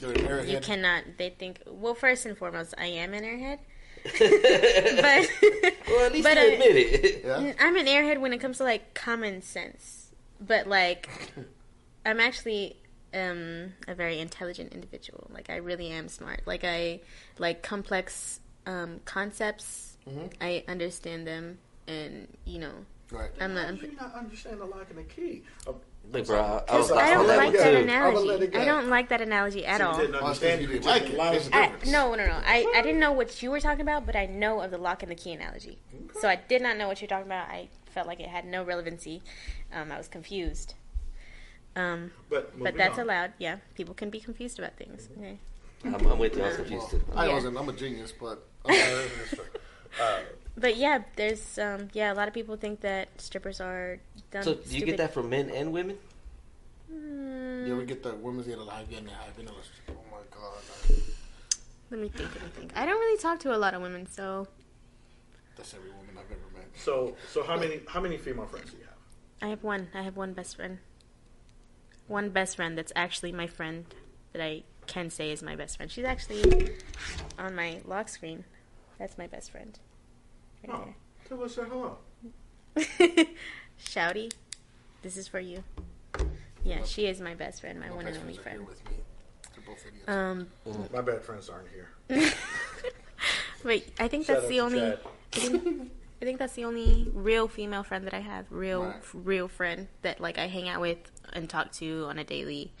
you're 0.00 0.12
an 0.12 0.20
airhead. 0.26 0.48
you 0.50 0.60
cannot. 0.60 1.04
They 1.18 1.30
think. 1.30 1.60
Well, 1.66 1.94
first 1.94 2.26
and 2.26 2.36
foremost, 2.36 2.74
I 2.78 2.86
am 2.86 3.12
an 3.14 3.22
airhead, 3.22 3.58
well, 3.58 3.71
but 4.04 4.14
at 4.22 6.12
least 6.12 6.24
but, 6.24 6.36
you 6.36 6.42
uh, 6.42 6.52
admit 6.52 6.76
it. 6.76 7.24
Yeah. 7.24 7.52
I'm 7.60 7.76
an 7.76 7.86
airhead 7.86 8.20
when 8.20 8.32
it 8.32 8.38
comes 8.38 8.58
to 8.58 8.64
like 8.64 8.94
common 8.94 9.42
sense. 9.42 10.10
But 10.40 10.66
like, 10.66 11.08
I'm 12.04 12.20
actually 12.20 12.76
um, 13.14 13.72
a 13.86 13.94
very 13.94 14.18
intelligent 14.18 14.72
individual. 14.72 15.28
Like 15.30 15.50
I 15.50 15.56
really 15.56 15.88
am 15.90 16.08
smart. 16.08 16.42
Like 16.46 16.64
I 16.64 17.00
like 17.38 17.62
complex 17.62 18.40
um, 18.66 19.00
concepts. 19.04 19.96
Mhm. 20.08 20.32
I 20.40 20.64
understand 20.66 21.26
them, 21.28 21.58
and 21.86 22.26
you 22.44 22.58
know, 22.58 22.72
Right. 23.12 23.30
I'm 23.40 23.54
not. 23.54 23.64
How 23.64 23.68
I'm, 23.68 23.76
you 23.76 23.96
not 24.00 24.14
understand 24.14 24.60
the 24.60 24.64
lock 24.64 24.86
and 24.88 24.98
the 24.98 25.02
key? 25.02 25.42
Oh, 26.04 26.18
Look, 26.18 26.26
bro, 26.26 26.40
I, 26.40 26.62
I 26.72 26.76
was 26.76 26.90
I 26.90 26.96
I 27.10 27.14
don't 27.14 27.26
like 27.26 27.52
that 27.52 27.72
go. 27.72 27.84
too. 27.86 27.90
I 27.92 28.08
will 28.10 28.24
let 28.26 28.36
analogy. 28.42 28.56
I 28.58 28.64
don't 28.64 28.88
like 28.88 29.08
that 29.08 29.20
analogy 29.20 29.64
at 29.64 29.80
so 29.80 29.86
all. 29.86 29.96
You 30.00 30.06
didn't 30.06 30.20
Well, 30.22 30.30
it's 30.30 30.40
'cause 30.40 30.48
understand 30.48 30.60
you 30.62 30.66
didn't 30.68 30.84
like 30.84 31.02
it. 31.10 31.16
lied. 31.16 31.34
There's 31.34 31.48
a 31.48 31.56
I, 31.56 31.62
difference. 31.68 31.90
no, 31.92 32.14
no, 32.14 32.26
no. 32.26 32.40
I, 32.44 32.66
I 32.74 32.82
didn't 32.82 33.00
know 33.00 33.12
what 33.12 33.42
you 33.42 33.50
were 33.50 33.60
talking 33.60 33.80
about, 33.80 34.04
but 34.04 34.16
I 34.16 34.26
know 34.26 34.60
of 34.60 34.70
the 34.70 34.78
lock 34.78 35.02
and 35.02 35.10
the 35.10 35.14
key 35.16 35.32
analogy. 35.32 35.78
So 36.20 36.28
I 36.28 36.36
did 36.36 36.60
not 36.60 36.76
know 36.76 36.88
what 36.88 37.00
you're 37.00 37.08
talking 37.08 37.26
about. 37.26 37.48
I 37.48 37.68
felt 37.86 38.06
like 38.06 38.20
it 38.20 38.28
had 38.28 38.44
no 38.44 38.62
relevancy. 38.64 39.22
Um, 39.72 39.90
I 39.92 39.96
was 39.96 40.08
confused. 40.08 40.74
Um, 41.76 42.10
But, 42.28 42.58
but 42.58 42.76
that's 42.76 42.98
on. 42.98 43.04
allowed. 43.06 43.32
Yeah, 43.38 43.56
people 43.74 43.94
can 43.94 44.10
be 44.10 44.20
confused 44.20 44.58
about 44.58 44.76
things. 44.76 45.08
Okay. 45.16 45.38
I'm, 45.84 45.94
I'm 45.94 46.18
with 46.18 46.36
you. 46.36 46.42
I 46.42 46.48
was 46.48 46.56
confused 46.56 46.90
too. 46.90 47.02
I 47.14 47.26
Yeah. 47.28 47.32
wasn't. 47.34 47.56
I'm 47.56 47.68
a 47.68 47.72
genius, 47.72 48.12
but 48.12 48.46
that's. 48.66 49.34
Uh, 50.00 50.20
But 50.56 50.76
yeah, 50.76 51.02
there's 51.16 51.58
um, 51.58 51.88
yeah, 51.92 52.12
a 52.12 52.14
lot 52.14 52.28
of 52.28 52.34
people 52.34 52.56
think 52.56 52.80
that 52.80 53.08
strippers 53.20 53.60
are 53.60 53.98
dumb. 54.30 54.42
So, 54.42 54.54
do 54.54 54.60
you 54.60 54.66
stupid. 54.66 54.86
get 54.86 54.96
that 54.98 55.14
from 55.14 55.30
men 55.30 55.48
and 55.50 55.72
women? 55.72 55.96
Mm, 56.92 57.66
you 57.66 57.72
ever 57.72 57.84
get 57.84 58.02
the 58.02 58.14
women's 58.14 58.46
get 58.46 58.58
a 58.58 58.62
live 58.62 58.86
in 58.90 59.06
there? 59.06 59.14
I've 59.26 59.36
been 59.36 59.48
on 59.48 59.54
a- 59.54 59.92
Oh 59.92 60.04
my 60.10 60.18
god, 60.30 60.98
let 61.90 62.00
me 62.00 62.08
think. 62.08 62.34
Let 62.34 62.44
me 62.44 62.50
think. 62.50 62.72
I 62.76 62.84
don't 62.84 62.98
really 62.98 63.18
talk 63.18 63.40
to 63.40 63.56
a 63.56 63.58
lot 63.58 63.72
of 63.72 63.80
women, 63.80 64.06
so 64.06 64.46
that's 65.56 65.72
every 65.74 65.90
woman 65.90 66.10
I've 66.18 66.30
ever 66.30 66.40
met. 66.54 66.66
so, 66.76 67.16
so 67.30 67.42
how 67.42 67.58
many 67.58 67.80
how 67.88 68.00
many 68.00 68.18
female 68.18 68.46
friends 68.46 68.72
do 68.72 68.76
you 68.78 68.84
have? 68.84 68.92
I 69.40 69.48
have 69.48 69.62
one. 69.62 69.88
I 69.94 70.02
have 70.02 70.16
one 70.16 70.34
best 70.34 70.56
friend. 70.56 70.78
One 72.08 72.28
best 72.28 72.56
friend 72.56 72.76
that's 72.76 72.92
actually 72.94 73.32
my 73.32 73.46
friend 73.46 73.86
that 74.32 74.42
I 74.42 74.64
can 74.86 75.08
say 75.08 75.30
is 75.30 75.42
my 75.42 75.56
best 75.56 75.76
friend. 75.78 75.90
She's 75.90 76.04
actually 76.04 76.72
on 77.38 77.54
my 77.54 77.80
lock 77.86 78.08
screen. 78.10 78.44
That's 78.98 79.16
my 79.16 79.26
best 79.26 79.50
friend. 79.50 79.78
Oh, 80.68 80.88
tell 81.28 81.42
us 81.42 81.54
say 81.54 81.62
hello. 81.68 81.98
Shouty, 83.84 84.32
this 85.02 85.16
is 85.16 85.28
for 85.28 85.40
you. 85.40 85.62
Yeah, 86.64 86.84
she 86.84 87.06
is 87.06 87.20
my 87.20 87.34
best 87.34 87.60
friend, 87.60 87.80
my 87.80 87.88
My 87.88 87.94
one 87.94 88.06
and 88.06 88.14
best 88.14 88.20
only 88.22 88.34
friends 88.36 88.38
are 88.38 88.42
friend. 88.42 88.58
here 88.60 88.68
with 88.68 88.90
me. 88.90 88.96
They're 89.54 89.64
both 89.74 89.86
idiots. 89.86 90.08
Um, 90.08 90.90
My 90.92 91.00
bad 91.00 91.22
friends 91.22 91.48
aren't 91.50 91.68
here. 91.68 91.88
but 93.64 93.82
I 93.98 94.08
think 94.08 94.26
Shout 94.26 94.36
that's 94.36 94.48
the 94.48 94.60
only. 94.60 94.82
I 94.82 94.96
think, 95.32 95.90
I 96.22 96.24
think 96.24 96.38
that's 96.38 96.52
the 96.54 96.64
only 96.64 97.10
real 97.12 97.48
female 97.48 97.82
friend 97.82 98.06
that 98.06 98.14
I 98.14 98.20
have. 98.20 98.46
Real, 98.50 98.84
Right. 98.84 99.02
real 99.12 99.48
friend 99.48 99.88
that 100.02 100.20
like 100.20 100.38
I 100.38 100.46
hang 100.46 100.68
out 100.68 100.80
with 100.80 100.98
and 101.32 101.48
talk 101.50 101.72
to 101.72 102.06
on 102.08 102.18
a 102.18 102.24
daily. 102.24 102.72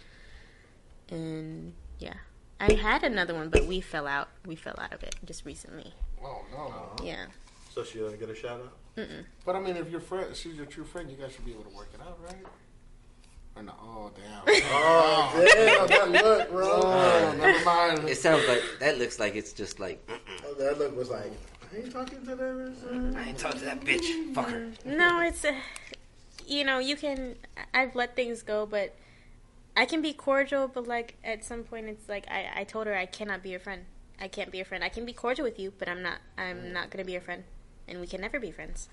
And 1.10 1.74
yeah, 1.98 2.14
I 2.60 2.72
had 2.74 3.02
another 3.02 3.34
one, 3.34 3.48
but 3.50 3.66
we 3.66 3.80
fell 3.80 4.06
out. 4.06 4.28
We 4.46 4.54
fell 4.54 4.76
out 4.78 4.92
of 4.92 5.02
it 5.02 5.16
just 5.24 5.44
recently. 5.44 5.92
oh 6.22 6.42
no. 6.52 7.04
Yeah. 7.04 7.26
So 7.74 7.82
she'll 7.84 8.10
get 8.12 8.28
a 8.28 8.34
shout 8.34 8.60
out. 8.60 8.72
Mm-mm. 8.96 9.24
But 9.46 9.56
I 9.56 9.60
mean, 9.60 9.76
if 9.76 9.90
your 9.90 10.00
friend, 10.00 10.36
she's 10.36 10.54
your 10.56 10.66
true 10.66 10.84
friend, 10.84 11.10
you 11.10 11.16
guys 11.16 11.32
should 11.32 11.44
be 11.46 11.52
able 11.52 11.64
to 11.64 11.74
work 11.74 11.88
it 11.94 12.00
out, 12.00 12.18
right? 12.22 12.36
Or 13.56 13.62
no? 13.62 13.72
Oh 13.82 14.10
damn. 14.14 14.62
Oh, 14.74 15.50
damn, 15.54 15.86
that 16.12 16.24
look, 16.24 16.50
bro. 16.50 16.68
Oh, 16.70 17.34
never 17.40 17.64
mind. 17.64 18.08
It 18.08 18.18
sounds 18.18 18.46
like 18.46 18.62
that 18.80 18.98
looks 18.98 19.18
like 19.18 19.36
it's 19.36 19.52
just 19.52 19.80
like 19.80 20.06
Oh, 20.46 20.54
that 20.58 20.78
look 20.78 20.94
was 20.96 21.08
like, 21.10 21.32
I 21.72 21.76
ain't 21.78 21.92
talking 21.92 22.24
to 22.26 22.34
them. 22.34 23.14
I 23.16 23.28
ain't 23.28 23.38
talking 23.38 23.60
to 23.60 23.64
that 23.64 23.80
bitch. 23.80 24.34
Fuck 24.34 24.50
her. 24.50 24.68
No, 24.84 25.20
it's 25.20 25.44
uh, 25.44 25.54
you 26.46 26.64
know 26.64 26.78
you 26.78 26.96
can. 26.96 27.36
I've 27.72 27.94
let 27.94 28.16
things 28.16 28.42
go, 28.42 28.66
but 28.66 28.94
I 29.74 29.86
can 29.86 30.02
be 30.02 30.12
cordial. 30.12 30.68
But 30.68 30.86
like 30.86 31.16
at 31.24 31.42
some 31.44 31.62
point, 31.62 31.86
it's 31.86 32.08
like 32.08 32.26
I, 32.30 32.50
I 32.54 32.64
told 32.64 32.86
her 32.86 32.94
I 32.94 33.06
cannot 33.06 33.42
be 33.42 33.48
your 33.50 33.60
friend. 33.60 33.84
I 34.20 34.28
can't 34.28 34.50
be 34.50 34.58
your 34.58 34.66
friend. 34.66 34.84
I 34.84 34.88
can 34.90 35.04
be 35.06 35.12
cordial 35.12 35.44
with 35.44 35.58
you, 35.58 35.72
but 35.78 35.88
I'm 35.88 36.02
not. 36.02 36.18
I'm 36.36 36.72
not 36.72 36.90
gonna 36.90 37.04
be 37.04 37.12
your 37.12 37.20
friend, 37.22 37.44
and 37.92 38.00
we 38.00 38.06
can 38.06 38.20
never 38.20 38.40
be 38.40 38.50
friends. 38.50 38.88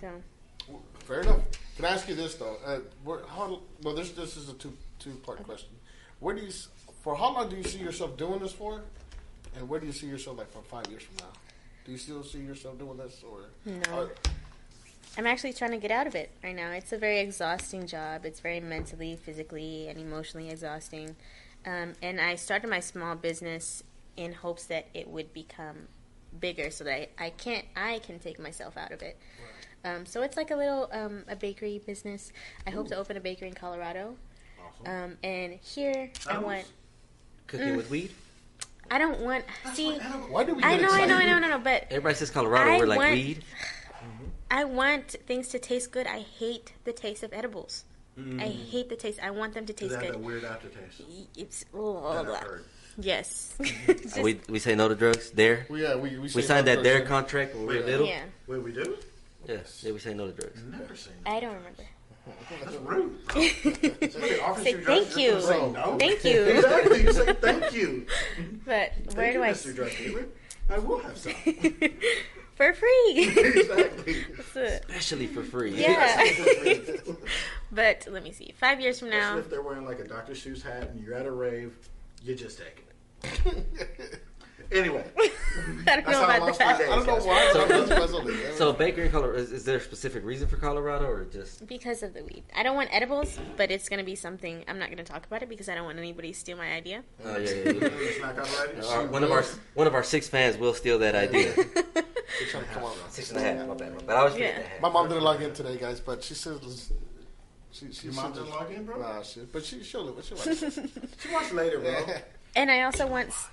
So 0.00 0.20
Fair 1.04 1.20
enough. 1.20 1.40
Can 1.76 1.84
I 1.84 1.88
ask 1.88 2.08
you 2.08 2.14
this 2.14 2.34
though? 2.34 2.56
Uh, 2.64 2.80
where, 3.04 3.20
how, 3.26 3.60
well, 3.82 3.94
this 3.94 4.10
this 4.12 4.36
is 4.36 4.48
a 4.48 4.54
two 4.54 4.76
two 4.98 5.14
part 5.26 5.42
question. 5.44 5.70
Where 6.20 6.34
do 6.34 6.42
you 6.42 6.52
for 7.02 7.16
how 7.16 7.32
long 7.32 7.48
do 7.48 7.56
you 7.56 7.64
see 7.64 7.78
yourself 7.78 8.16
doing 8.16 8.38
this 8.40 8.52
for, 8.52 8.82
and 9.56 9.68
where 9.68 9.80
do 9.80 9.86
you 9.86 9.92
see 9.92 10.06
yourself 10.06 10.38
like 10.38 10.52
from 10.52 10.62
five 10.62 10.86
years 10.88 11.02
from 11.02 11.16
now? 11.26 11.32
Do 11.84 11.92
you 11.92 11.98
still 11.98 12.22
see 12.22 12.38
yourself 12.38 12.78
doing 12.78 12.96
this, 12.96 13.22
or 13.28 13.46
no. 13.66 14.08
I'm 15.18 15.26
actually 15.26 15.52
trying 15.52 15.72
to 15.72 15.78
get 15.78 15.90
out 15.90 16.06
of 16.06 16.14
it 16.14 16.30
right 16.42 16.56
now. 16.56 16.70
It's 16.70 16.92
a 16.92 16.96
very 16.98 17.18
exhausting 17.20 17.86
job. 17.86 18.24
It's 18.24 18.40
very 18.40 18.60
mentally, 18.60 19.16
physically, 19.16 19.88
and 19.88 19.98
emotionally 19.98 20.48
exhausting. 20.48 21.16
Um, 21.66 21.92
and 22.00 22.18
I 22.18 22.36
started 22.36 22.70
my 22.70 22.80
small 22.80 23.14
business 23.14 23.82
in 24.16 24.32
hopes 24.32 24.64
that 24.66 24.86
it 24.94 25.08
would 25.08 25.34
become 25.34 25.88
bigger, 26.40 26.70
so 26.70 26.84
that 26.84 26.92
I, 27.20 27.26
I 27.26 27.30
can't 27.30 27.64
I 27.76 27.98
can 28.00 28.18
take 28.18 28.38
myself 28.38 28.76
out 28.76 28.92
of 28.92 29.02
it. 29.02 29.18
Um, 29.84 30.06
so 30.06 30.22
it's 30.22 30.36
like 30.36 30.50
a 30.50 30.56
little 30.56 30.88
um, 30.92 31.24
a 31.28 31.36
bakery 31.36 31.80
business. 31.84 32.32
I 32.66 32.70
hope 32.70 32.88
to 32.88 32.96
open 32.96 33.16
a 33.16 33.20
bakery 33.20 33.48
in 33.48 33.54
Colorado. 33.54 34.16
awesome? 34.80 35.04
Um, 35.04 35.16
and 35.24 35.54
here 35.54 36.10
I 36.26 36.30
Animals? 36.30 36.44
want. 36.46 36.66
Cooking 37.48 37.68
Mm. 37.68 37.76
with 37.76 37.90
weed. 37.90 38.10
I 38.90 38.98
don't 38.98 39.20
want. 39.20 39.44
See, 39.74 39.96
Why 39.98 40.44
do 40.44 40.54
we? 40.54 40.62
I 40.62 40.76
get 40.76 40.82
know, 40.82 40.92
I 40.92 41.04
know, 41.06 41.16
I 41.16 41.26
know, 41.26 41.38
no, 41.38 41.48
no, 41.48 41.58
but 41.58 41.86
Everybody 41.90 42.14
says 42.14 42.30
Colorado. 42.30 42.70
I 42.72 42.78
we're 42.78 42.86
like 42.86 42.98
want- 42.98 43.12
weed. 43.12 43.44
I 44.50 44.64
want 44.64 45.16
things 45.26 45.48
to 45.48 45.58
taste 45.58 45.92
good. 45.92 46.06
I 46.06 46.18
hate 46.20 46.74
the 46.84 46.92
taste 46.92 47.22
of 47.22 47.32
edibles. 47.32 47.84
I 48.38 48.46
hate 48.48 48.90
the 48.90 48.96
taste. 48.96 49.18
I 49.22 49.30
want 49.30 49.54
them 49.54 49.64
to 49.64 49.72
They 49.72 49.88
taste 49.88 49.94
have 49.94 50.02
good. 50.02 50.12
that 50.14 50.20
weird 50.20 50.44
aftertaste. 50.44 51.00
It's 51.34 51.64
oh, 51.72 51.96
That 52.96 53.02
blah. 53.04 53.12
I've 53.12 53.16
heard. 53.16 54.00
yes. 54.00 54.02
Just- 54.02 54.18
we 54.22 54.40
we 54.48 54.58
say 54.58 54.74
no 54.74 54.88
to 54.88 54.94
drugs. 54.94 55.30
There. 55.30 55.66
Well, 55.68 55.78
yeah, 55.80 55.94
we 55.96 56.10
we, 56.10 56.18
We 56.34 56.42
signed 56.42 56.66
no 56.66 56.74
that 56.74 56.82
DARE 56.82 57.00
person. 57.00 57.08
contract 57.08 57.54
when 57.54 57.66
we 57.66 57.78
were 57.78 57.84
little. 57.84 58.06
yeah, 58.06 58.22
Wait, 58.46 58.62
we 58.62 58.72
do? 58.72 58.96
Yes. 59.48 59.82
Yeah. 59.84 59.92
We 59.92 59.98
say 59.98 60.14
no 60.14 60.26
to 60.26 60.32
drugs. 60.32 60.60
Never 60.70 60.94
seen 60.96 61.12
I 61.26 61.40
don't 61.40 61.54
remember. 61.54 61.84
That's 62.64 62.76
rude. 62.84 63.18
Somebody 64.12 64.62
Say 64.62 64.74
thank 64.74 65.16
you're 65.16 65.18
you. 65.18 65.30
gonna 65.30 65.42
say 65.42 65.70
no? 65.72 65.96
Thank 65.98 66.24
you. 66.24 66.42
exactly. 66.44 67.02
You 67.02 67.12
say 67.12 67.32
thank 67.34 67.72
you. 67.72 68.06
But 68.64 68.92
Thank 68.94 69.16
where 69.16 69.26
you, 69.28 69.32
do 69.32 69.42
I? 69.42 69.50
Mr. 69.50 69.74
Drug 69.74 69.90
dealer. 69.98 70.26
I 70.70 70.78
will 70.78 70.98
have 71.00 71.16
some. 71.18 71.32
For 72.54 72.72
free. 72.74 73.12
exactly. 73.16 74.24
Especially 74.38 75.26
for 75.26 75.42
free. 75.42 75.74
yeah. 75.74 76.22
but 77.72 78.06
let 78.10 78.22
me 78.22 78.30
see. 78.30 78.52
Five 78.56 78.80
years 78.80 79.00
from 79.00 79.10
now, 79.10 79.16
Especially 79.38 79.40
if 79.40 79.50
they're 79.50 79.62
wearing 79.62 79.84
like 79.84 79.98
a 79.98 80.04
Dr. 80.06 80.34
Seuss 80.34 80.62
hat 80.62 80.90
and 80.90 81.00
you're 81.04 81.14
at 81.14 81.26
a 81.26 81.30
rave, 81.32 81.72
you're 82.22 82.36
just 82.36 82.58
taking 82.58 82.74
it. 82.78 82.81
anyway, 84.72 85.04
I 85.86 86.00
don't 86.00 86.08
know 86.08 86.24
about 86.24 86.58
that. 86.58 86.78
day. 86.78 86.84
I 86.86 86.88
don't 86.96 87.06
know 87.06 87.16
why. 87.16 87.50
but 87.52 87.62
I'm 87.62 87.68
just 87.68 87.88
messing 87.90 88.24
with 88.24 88.40
it. 88.40 88.56
So 88.56 88.72
Baker 88.72 89.02
in 89.02 89.10
Colorado, 89.10 89.38
is, 89.38 89.52
is 89.52 89.64
there 89.64 89.76
a 89.76 89.80
specific 89.80 90.24
reason 90.24 90.48
for 90.48 90.56
Colorado 90.56 91.06
or 91.06 91.24
just? 91.24 91.66
Because 91.66 92.02
of 92.02 92.14
the 92.14 92.22
weed. 92.24 92.44
I 92.56 92.62
don't 92.62 92.74
want 92.76 92.88
edibles, 92.92 93.38
but 93.56 93.70
it's 93.70 93.88
gonna 93.88 94.04
be 94.04 94.14
something. 94.14 94.64
I'm 94.68 94.78
not 94.78 94.90
gonna 94.90 95.04
talk 95.04 95.26
about 95.26 95.42
it 95.42 95.48
because 95.48 95.68
I 95.68 95.74
don't 95.74 95.84
want 95.84 95.98
anybody 95.98 96.32
to 96.32 96.38
steal 96.38 96.56
my 96.56 96.72
idea. 96.72 97.02
Oh 97.24 97.36
yeah, 97.36 97.50
yeah, 97.50 97.72
yeah. 97.72 97.72
it's. 98.76 98.88
Our- 98.90 99.06
one 99.06 99.22
of 99.24 99.30
our 99.30 99.44
one 99.74 99.86
of 99.86 99.94
our 99.94 100.02
six 100.02 100.28
fans 100.28 100.56
will 100.56 100.74
steal 100.74 100.98
that 101.00 101.14
idea. 101.14 101.52
They're 101.54 102.48
trying 102.48 102.64
to 102.64 102.70
come 102.70 102.84
on. 102.84 102.92
Six 103.10 103.30
and 103.30 103.40
a 103.40 103.42
half. 103.42 103.68
My 103.68 103.74
bad. 103.74 103.92
my 103.92 103.98
bad. 103.98 104.06
But 104.06 104.16
I 104.16 104.24
was 104.24 104.36
Yeah. 104.36 104.58
yeah. 104.58 104.66
My 104.80 104.88
mom 104.88 105.08
didn't 105.08 105.22
log 105.22 105.42
in 105.42 105.52
today, 105.52 105.76
guys, 105.76 106.00
but 106.00 106.22
she 106.24 106.34
says 106.34 106.90
she 107.70 107.92
she 107.92 108.06
Your 108.06 108.14
mom 108.14 108.32
said- 108.34 108.44
didn't 108.44 108.50
log 108.54 108.72
in, 108.72 108.84
bro? 108.84 109.00
Nah, 109.00 109.22
she, 109.22 109.40
but 109.52 109.64
she 109.64 109.82
she'll 109.82 110.04
live. 110.04 110.24
She'll 110.24 110.38
watch 110.38 110.46
it. 110.62 110.90
She 111.20 111.32
watched 111.32 111.52
later, 111.52 111.78
bro. 111.80 112.04
And 112.54 112.70
I 112.70 112.82
also 112.82 113.06
want. 113.06 113.28
s- 113.28 113.48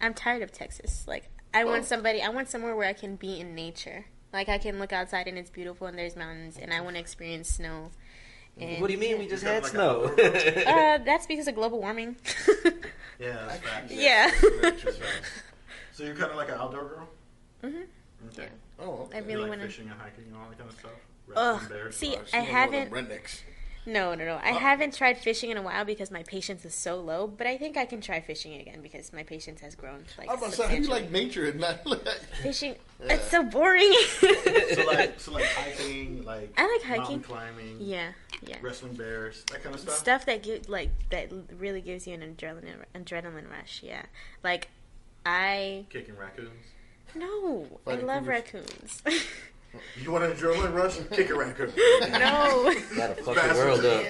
I'm 0.00 0.14
tired 0.14 0.42
of 0.42 0.50
Texas. 0.52 1.04
Like 1.06 1.28
I 1.54 1.64
want 1.64 1.84
somebody. 1.84 2.22
I 2.22 2.28
want 2.30 2.48
somewhere 2.48 2.74
where 2.74 2.88
I 2.88 2.92
can 2.92 3.16
be 3.16 3.38
in 3.40 3.54
nature. 3.54 4.06
Like 4.32 4.48
I 4.48 4.58
can 4.58 4.78
look 4.78 4.92
outside 4.92 5.28
and 5.28 5.36
it's 5.38 5.50
beautiful 5.50 5.86
and 5.86 5.98
there's 5.98 6.16
mountains 6.16 6.56
and 6.60 6.72
I 6.72 6.80
want 6.80 6.96
to 6.96 7.00
experience 7.00 7.48
snow. 7.48 7.90
And, 8.58 8.80
What 8.80 8.88
do 8.88 8.92
you 8.94 8.98
mean? 8.98 9.18
We 9.18 9.28
just 9.28 9.44
had 9.44 9.62
got 9.62 9.70
snow. 9.70 10.04
Uh, 10.18 10.98
that's 11.04 11.26
because 11.26 11.46
of 11.48 11.54
global 11.54 11.78
warming. 11.80 12.16
Yeah, 13.20 13.52
that's 13.70 13.92
yeah. 13.92 14.30
So 15.92 16.02
you're 16.02 16.14
kind 16.16 16.30
of 16.32 16.36
like 16.36 16.48
an 16.48 16.54
outdoor 16.54 16.84
girl? 16.88 17.08
Mm-hmm. 17.62 17.82
Okay. 18.28 18.48
Oh, 18.80 19.08
I 19.12 19.18
okay. 19.18 19.18
You 19.20 19.24
really 19.26 19.40
like 19.42 19.48
want 19.50 19.60
to. 19.60 19.66
fishing 19.68 19.88
and 19.90 20.00
hiking 20.00 20.24
and 20.26 20.36
all 20.36 20.48
that 20.48 20.58
kind 20.58 20.70
of 20.70 20.78
stuff? 20.78 20.90
Ugh. 21.36 21.92
See, 21.92 22.16
I 22.16 22.16
one 22.16 22.24
of 22.26 22.32
them 22.32 22.44
haven't. 22.46 22.90
Rednecks. 23.86 23.92
No, 23.92 24.14
no, 24.14 24.24
no. 24.24 24.34
I 24.42 24.50
uh, 24.50 24.58
haven't 24.58 24.94
tried 24.94 25.18
fishing 25.18 25.50
in 25.50 25.56
a 25.56 25.62
while 25.62 25.84
because 25.84 26.10
my 26.10 26.22
patience 26.22 26.64
is 26.64 26.74
so 26.74 27.00
low. 27.00 27.26
But 27.26 27.46
I 27.46 27.56
think 27.56 27.76
I 27.76 27.84
can 27.84 28.00
try 28.00 28.20
fishing 28.20 28.54
again 28.60 28.80
because 28.82 29.12
my 29.12 29.22
patience 29.22 29.60
has 29.60 29.74
grown. 29.74 30.04
Like 30.18 30.30
I'm 30.30 30.38
about 30.38 30.50
to 30.50 30.56
say, 30.56 30.62
how 30.64 30.76
do 30.76 30.82
you 30.82 30.88
like 30.88 31.10
nature 31.10 31.46
and 31.46 31.60
not 31.60 31.84
like 31.86 32.06
fishing? 32.42 32.76
It's 33.00 33.28
so 33.30 33.42
boring. 33.42 33.92
so 34.20 34.28
like, 34.86 35.14
so 35.20 35.32
like 35.32 35.44
hiking, 35.44 36.24
like 36.24 36.52
I 36.56 36.62
like 36.62 36.86
mountain 36.86 37.04
hiking. 37.04 37.20
climbing, 37.20 37.76
yeah, 37.80 38.12
yeah. 38.46 38.56
wrestling 38.62 38.94
bears, 38.94 39.44
that 39.50 39.62
kind 39.62 39.74
of 39.74 39.80
stuff. 39.80 39.96
Stuff 39.96 40.26
that 40.26 40.42
give 40.42 40.68
like 40.68 40.90
that 41.10 41.30
really 41.58 41.80
gives 41.80 42.06
you 42.06 42.14
an 42.14 42.20
adrenaline 42.20 42.84
adrenaline 42.94 43.50
rush. 43.50 43.82
Yeah, 43.82 44.02
like 44.44 44.68
I 45.26 45.86
Kicking 45.90 46.16
raccoons. 46.16 46.50
no, 47.14 47.66
I 47.86 47.94
love 47.94 48.24
cougars. 48.24 49.02
raccoons. 49.02 49.02
You 50.00 50.12
want 50.12 50.24
an 50.24 50.32
adrenaline 50.32 50.74
rush? 50.74 50.98
Kick 51.10 51.30
a 51.30 51.34
raccoon. 51.34 51.72
no, 52.10 52.74
Gotta 52.96 53.14
fuck 53.22 53.34
the 53.34 53.54
world 53.54 53.84
up. 53.84 54.04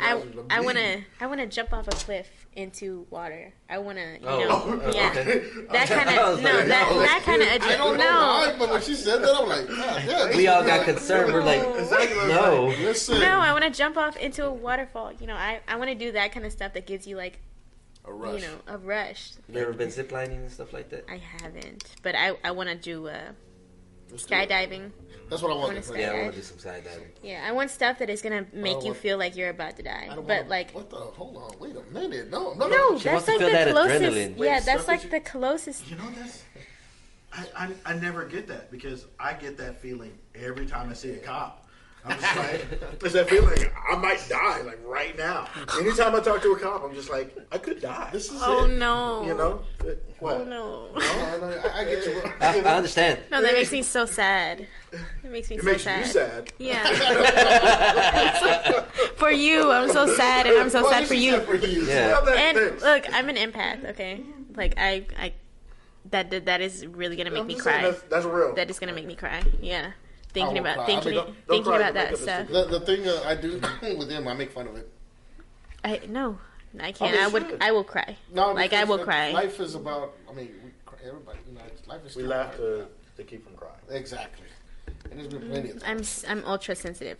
I 0.50 0.56
I 0.58 0.60
wanna 0.60 1.04
I 1.20 1.26
wanna 1.26 1.46
jump 1.46 1.72
off 1.72 1.88
a 1.88 1.92
cliff 1.92 2.28
into 2.54 3.06
water. 3.10 3.52
I 3.68 3.78
wanna 3.78 4.18
you 4.20 4.26
Oh, 4.26 4.38
know 4.40 4.80
oh, 4.84 4.92
yeah 4.94 5.10
okay. 5.10 5.38
that 5.72 5.88
kind 5.88 6.08
of 6.08 6.40
no 6.42 6.52
like, 6.52 6.66
that 6.66 6.90
no. 6.90 6.98
that 7.00 7.22
kind 7.24 7.42
of 7.42 7.48
I 7.48 7.58
don't 7.58 7.96
adrenaline. 7.96 7.98
know 7.98 8.04
why, 8.04 8.46
No, 8.52 8.58
but 8.58 8.70
when 8.70 8.82
she 8.82 8.94
said 8.94 9.22
that, 9.22 9.34
I'm 9.36 9.48
like, 9.48 9.66
God, 9.68 10.02
yeah. 10.06 10.36
We 10.36 10.46
all 10.48 10.62
got 10.64 10.84
concerned. 10.84 11.32
We're 11.32 11.42
like, 11.42 11.62
no. 12.28 12.66
Listen, 12.80 13.20
no, 13.20 13.38
I 13.40 13.52
want 13.52 13.64
to 13.64 13.70
jump 13.70 13.96
off 13.96 14.16
into 14.16 14.44
a 14.46 14.52
waterfall. 14.52 15.12
You 15.20 15.26
know, 15.26 15.34
I 15.36 15.60
I 15.68 15.76
want 15.76 15.90
to 15.90 15.94
do 15.96 16.12
that 16.12 16.32
kind 16.32 16.46
of 16.46 16.52
stuff 16.52 16.72
that 16.74 16.86
gives 16.86 17.06
you 17.06 17.16
like 17.16 17.40
a 18.04 18.12
rush. 18.12 18.40
you 18.40 18.46
know 18.46 18.54
a 18.66 18.78
rush. 18.78 19.32
You 19.52 19.60
ever 19.60 19.72
been 19.72 19.88
ziplining 19.88 20.36
and 20.36 20.50
stuff 20.50 20.72
like 20.72 20.90
that? 20.90 21.04
I 21.10 21.16
haven't, 21.18 21.84
but 22.02 22.14
I 22.14 22.36
I 22.44 22.50
want 22.52 22.68
to 22.68 22.74
do 22.76 23.08
uh, 23.08 23.10
Let's 23.10 23.18
do 23.18 23.26
it. 23.26 23.49
Skydiving. 24.18 24.90
That's 25.28 25.42
what 25.42 25.52
I 25.52 25.54
want. 25.54 25.68
wanna 25.74 25.82
to 25.82 25.98
Yeah, 26.00 26.10
I 26.10 26.14
I- 26.16 26.22
want 26.22 26.32
to 26.34 26.38
do 26.40 26.44
some 26.44 26.56
skydiving. 26.58 27.06
Yeah, 27.22 27.44
I 27.46 27.52
want 27.52 27.70
stuff 27.70 27.98
that 28.00 28.10
is 28.10 28.20
gonna 28.20 28.46
make 28.52 28.82
you 28.82 28.88
what- 28.88 28.96
feel 28.96 29.16
like 29.16 29.36
you're 29.36 29.50
about 29.50 29.76
to 29.76 29.82
die. 29.84 30.08
I 30.10 30.14
don't 30.16 30.26
But 30.26 30.38
wanna- 30.38 30.48
like, 30.50 30.72
what 30.72 30.90
the? 30.90 30.96
Hold 30.96 31.36
on, 31.36 31.58
wait 31.60 31.76
a 31.76 31.82
minute. 31.92 32.30
No, 32.30 32.52
no, 32.54 32.66
no, 32.66 32.68
no. 32.68 32.98
She 32.98 33.04
that's 33.04 33.12
wants 33.14 33.26
to 33.26 33.30
like 33.32 33.38
feel 33.38 33.48
the 33.48 33.52
that 33.52 33.68
closest. 33.70 34.02
adrenaline. 34.02 34.38
Yeah, 34.38 34.54
stuff 34.56 34.66
that's 34.66 34.86
that 34.86 34.92
like 34.92 35.04
you- 35.04 35.10
the 35.10 35.20
closest. 35.20 35.88
You 35.90 35.96
know 35.96 36.10
this? 36.10 36.42
I, 37.32 37.46
I, 37.56 37.68
I 37.86 37.94
never 37.94 38.24
get 38.24 38.48
that 38.48 38.72
because 38.72 39.06
I 39.20 39.34
get 39.34 39.56
that 39.58 39.80
feeling 39.80 40.18
every 40.34 40.66
time 40.66 40.90
I 40.90 40.94
see 40.94 41.10
a 41.12 41.18
cop. 41.18 41.59
I'm 42.04 42.18
just 42.18 42.36
like, 42.36 42.66
it's 43.02 43.12
that 43.12 43.28
feeling 43.28 43.48
like 43.58 43.72
I 43.90 43.94
might 43.96 44.26
die 44.28 44.62
like 44.62 44.78
right 44.86 45.16
now. 45.18 45.48
Anytime 45.78 46.14
I 46.14 46.20
talk 46.20 46.40
to 46.42 46.52
a 46.52 46.58
cop, 46.58 46.82
I'm 46.82 46.94
just 46.94 47.10
like, 47.10 47.36
I 47.52 47.58
could 47.58 47.80
die. 47.80 48.08
This 48.12 48.30
is 48.32 48.40
Oh 48.42 48.64
it. 48.64 48.72
no! 48.78 49.22
You 49.26 49.34
know? 49.34 49.62
Oh, 49.84 49.94
what? 50.18 50.36
Oh 50.40 50.44
no! 50.44 50.88
No, 50.94 51.38
no, 51.40 51.60
I, 51.74 51.80
I 51.80 51.84
get 51.84 52.04
you. 52.06 52.22
I, 52.40 52.60
I 52.60 52.76
understand. 52.76 53.20
No, 53.30 53.42
that 53.42 53.52
makes 53.52 53.70
me 53.72 53.82
so 53.82 54.06
sad. 54.06 54.66
It 54.92 55.30
makes 55.30 55.50
me 55.50 55.56
It 55.56 55.60
so 55.62 55.66
makes 55.66 55.82
sad. 55.82 56.00
you 56.00 56.06
sad. 56.06 56.52
Yeah. 56.58 56.84
for 59.16 59.30
you, 59.30 59.70
I'm 59.70 59.90
so 59.90 60.06
sad, 60.14 60.46
and 60.46 60.56
I'm 60.58 60.70
so 60.70 60.82
Well, 60.82 60.90
sad 60.92 61.06
for 61.06 61.14
you. 61.14 61.40
For 61.40 61.56
you. 61.56 61.84
Yeah. 61.84 62.18
And 62.36 62.80
look, 62.80 63.04
I'm 63.12 63.28
an 63.28 63.36
empath. 63.36 63.90
Okay, 63.90 64.22
like 64.56 64.74
I, 64.78 65.04
I, 65.18 65.32
that 66.10 66.30
that, 66.30 66.46
that 66.46 66.60
is 66.60 66.86
really 66.86 67.16
gonna 67.16 67.30
make 67.30 67.40
I'm 67.42 67.46
me 67.46 67.54
cry. 67.56 67.82
That's, 67.82 68.00
that's 68.02 68.24
real. 68.26 68.54
That 68.54 68.70
is 68.70 68.78
gonna 68.78 68.94
make 68.94 69.06
me 69.06 69.14
cry. 69.14 69.42
Yeah, 69.60 69.92
thinking 70.32 70.58
about 70.58 70.74
cry. 70.76 70.84
I 70.84 70.86
thinking 70.86 71.10
mean, 71.12 71.14
don't- 71.24 71.26
don't 71.26 71.46
thinking 71.48 71.74
about 71.74 71.94
that 71.94 72.12
up 72.12 72.18
stuff. 72.18 72.48
The, 72.48 72.64
the 72.66 72.80
thing 72.80 73.06
uh, 73.08 73.22
I 73.26 73.34
do 73.34 73.60
with 73.98 74.10
him, 74.10 74.28
I 74.28 74.34
make 74.34 74.52
fun 74.52 74.66
of 74.66 74.76
it. 74.76 74.88
I 75.84 76.00
no, 76.08 76.38
I 76.78 76.92
can't. 76.92 77.12
mean, 77.12 77.20
I 77.22 77.28
would. 77.28 77.46
should. 77.48 77.62
I 77.62 77.70
will 77.72 77.84
cry. 77.84 78.16
No, 78.32 78.52
Like, 78.52 78.72
I 78.72 78.82
because 78.84 78.88
will 78.98 79.04
cry. 79.04 79.30
Life 79.32 79.60
is 79.60 79.74
about. 79.74 80.14
I 80.28 80.32
mean, 80.34 80.50
we 80.64 80.70
cry, 80.86 80.98
everybody. 81.06 81.38
You 81.48 81.54
know, 81.54 81.64
it's- 81.66 81.86
life 81.88 82.00
is. 82.06 82.16
we 82.16 82.22
still 82.22 82.26
laugh 82.30 82.56
to, 82.56 82.86
to 83.16 83.22
keep 83.24 83.44
from 83.44 83.54
crying. 83.56 83.74
Exactly. 83.90 84.46
And 85.10 85.18
there's 85.20 85.28
been 85.28 85.48
plenty 85.48 85.70
of 85.70 85.76
I'm 85.76 85.96
times. 85.96 86.24
s- 86.24 86.24
I'm 86.28 86.44
ultra 86.44 86.74
sensitive. 86.74 87.18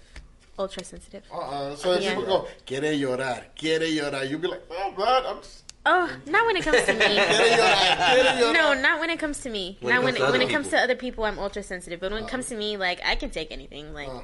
Ultra 0.58 0.84
sensitive. 0.84 1.22
Uh-uh. 1.32 1.74
So 1.76 1.92
if 1.92 2.02
Yeah. 2.02 2.10
people 2.16 2.26
go, 2.26 2.48
quiere 2.66 2.92
llorar, 2.94 3.44
quiere 3.58 3.86
llorar, 3.88 4.28
you'll 4.28 4.40
be 4.40 4.48
like, 4.48 4.62
oh, 4.70 4.92
God, 4.96 5.24
I'm 5.26 5.38
just. 5.42 5.69
Oh, 5.86 6.10
not 6.26 6.46
when 6.46 6.56
it 6.56 6.62
comes 6.64 6.84
to 6.84 6.92
me. 6.92 6.98
Quiere 6.98 7.56
llorar, 7.56 7.96
quiere 7.96 8.24
llorar. 8.38 8.52
No, 8.52 8.74
not 8.74 9.00
when 9.00 9.08
it 9.10 9.18
comes 9.18 9.40
to 9.40 9.50
me. 9.50 9.78
When 9.80 9.94
not 9.94 10.04
when 10.04 10.14
it, 10.14 10.20
when 10.20 10.28
other 10.28 10.40
it 10.42 10.50
comes 10.50 10.68
to 10.68 10.78
other 10.78 10.94
people, 10.94 11.24
I'm 11.24 11.38
ultra 11.38 11.62
sensitive. 11.62 12.00
But 12.00 12.12
when 12.12 12.24
it 12.24 12.28
comes 12.28 12.48
to 12.48 12.54
me, 12.56 12.76
like 12.76 13.00
I 13.04 13.14
can 13.14 13.30
take 13.30 13.50
anything. 13.50 13.94
Like, 13.94 14.08
Oh. 14.10 14.22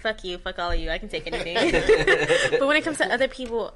fuck 0.00 0.24
you, 0.24 0.38
fuck 0.38 0.58
all 0.58 0.72
of 0.72 0.80
you. 0.80 0.90
I 0.90 0.98
can 0.98 1.08
take 1.08 1.26
anything. 1.32 1.54
but 2.58 2.66
when 2.66 2.76
it 2.76 2.82
comes 2.82 2.98
to 2.98 3.12
other 3.12 3.28
people, 3.28 3.72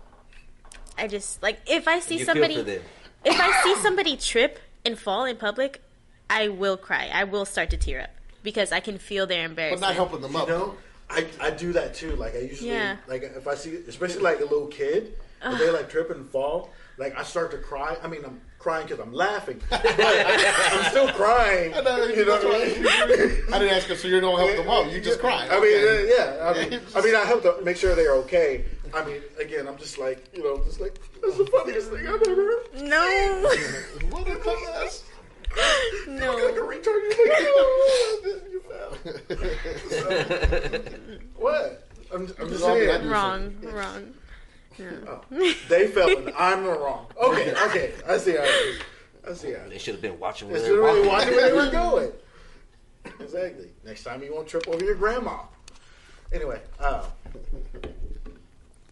I 0.98 1.06
just 1.06 1.40
like 1.42 1.60
if 1.66 1.86
I 1.86 2.00
see 2.00 2.18
You 2.18 2.24
somebody, 2.24 2.54
feel 2.56 2.64
for 2.64 2.70
them. 2.70 2.82
if 3.24 3.40
I 3.40 3.62
see 3.62 3.74
somebody 3.76 4.16
trip 4.16 4.58
and 4.84 4.98
fall 4.98 5.24
in 5.24 5.36
public, 5.36 5.80
I 6.28 6.48
will 6.48 6.76
cry. 6.76 7.10
I 7.14 7.24
will 7.24 7.44
start 7.44 7.70
to 7.70 7.76
tear 7.76 8.00
up 8.02 8.10
because 8.42 8.72
I 8.72 8.80
can 8.80 8.98
feel 8.98 9.26
their 9.28 9.44
embarrassment. 9.44 9.80
But 9.82 9.90
embarrassment. 9.92 9.94
not 9.94 9.94
helping 9.94 10.22
them 10.22 10.32
You 10.32 10.38
up. 10.40 10.48
know, 10.48 10.74
I, 11.08 11.46
I 11.46 11.50
do 11.50 11.72
that 11.74 11.94
too. 11.94 12.16
Like 12.16 12.34
I 12.34 12.38
usually 12.40 12.70
Yeah. 12.70 12.96
like 13.06 13.22
if 13.22 13.46
I 13.46 13.54
see 13.54 13.76
especially 13.86 14.22
like 14.22 14.40
a 14.40 14.44
little 14.44 14.66
kid, 14.66 15.14
if 15.44 15.58
they 15.60 15.70
like 15.70 15.88
trip 15.88 16.10
and 16.10 16.28
fall, 16.28 16.70
like 17.00 17.18
I 17.18 17.22
start 17.24 17.50
to 17.52 17.58
cry. 17.58 17.96
I 18.02 18.06
mean, 18.06 18.22
I'm 18.24 18.40
crying 18.58 18.86
because 18.86 19.00
I'm 19.00 19.12
laughing, 19.12 19.60
but 19.70 19.82
I'm 19.84 20.90
still 20.90 21.08
crying. 21.12 21.72
I 21.76 21.80
know, 21.80 22.04
You 22.04 22.26
know 22.26 22.36
what 22.36 22.44
I 22.44 22.66
mean? 22.68 22.86
I 23.52 23.58
didn't 23.58 23.74
ask 23.74 23.88
her, 23.88 23.96
so 23.96 24.06
you 24.06 24.20
don't 24.20 24.38
help 24.38 24.54
them 24.56 24.68
out. 24.68 24.92
You 24.92 25.00
just 25.00 25.18
cry. 25.18 25.48
I 25.50 25.58
mean, 25.58 25.76
Okay. 25.78 26.12
uh, 26.12 26.14
yeah. 26.14 26.50
I 26.50 26.52
mean, 26.68 26.80
I 26.94 27.00
mean, 27.00 27.14
I 27.16 27.24
help 27.24 27.42
to 27.42 27.56
make 27.64 27.78
sure 27.78 27.94
they're 27.96 28.14
okay. 28.16 28.66
I 28.92 29.04
mean, 29.04 29.22
again, 29.40 29.66
I'm 29.66 29.78
just 29.78 29.98
like, 29.98 30.28
you 30.34 30.42
know, 30.44 30.62
just 30.64 30.80
like 30.80 31.00
that's 31.22 31.38
the 31.38 31.46
funniest 31.46 31.90
thing 31.90 32.06
I've 32.06 32.20
ever 32.22 32.34
heard. 32.34 32.82
no, 32.82 33.50
What 34.10 34.28
is 34.28 34.44
this? 34.44 35.04
no. 36.06 36.34
Like 36.34 36.54
a 36.56 36.60
retard, 36.60 36.84
you're 36.84 37.28
like, 37.28 37.48
oh, 37.48 38.40
you 38.52 38.60
fell. 38.68 38.92
What? 41.36 41.86
I'm, 42.12 42.22
I'm 42.40 42.48
just 42.48 42.62
Wrong, 42.64 42.76
saying. 42.76 42.90
I 42.90 42.98
do 42.98 43.08
Wrong, 43.10 43.54
wrong. 44.78 45.20
Oh, 45.32 45.54
they 45.68 45.88
fell 45.88 46.16
and 46.16 46.32
I'm 46.36 46.64
the 46.64 46.70
wrong. 46.70 47.06
Okay, 47.22 47.52
okay. 47.66 47.92
I 48.08 48.18
see 48.18 48.32
how 48.32 48.42
it 48.42 48.46
is. 48.46 48.80
I 49.28 49.32
see 49.34 49.52
how 49.52 49.64
it 49.64 49.70
They 49.70 49.78
should 49.78 49.94
have 49.94 50.02
been 50.02 50.18
watching 50.18 50.50
where 50.50 50.60
they 50.60 50.70
were 50.72 50.80
really 50.80 51.06
walking. 51.08 51.08
watching 51.08 51.34
where 51.36 51.50
they 51.50 51.56
were 51.56 51.70
going. 51.90 52.12
Exactly. 53.20 53.68
Next 53.84 54.04
time 54.04 54.22
you 54.22 54.32
won't 54.34 54.48
trip 54.48 54.66
over 54.68 54.84
your 54.84 54.94
grandma. 54.94 55.40
Anyway, 56.32 56.60
uh, 56.78 57.04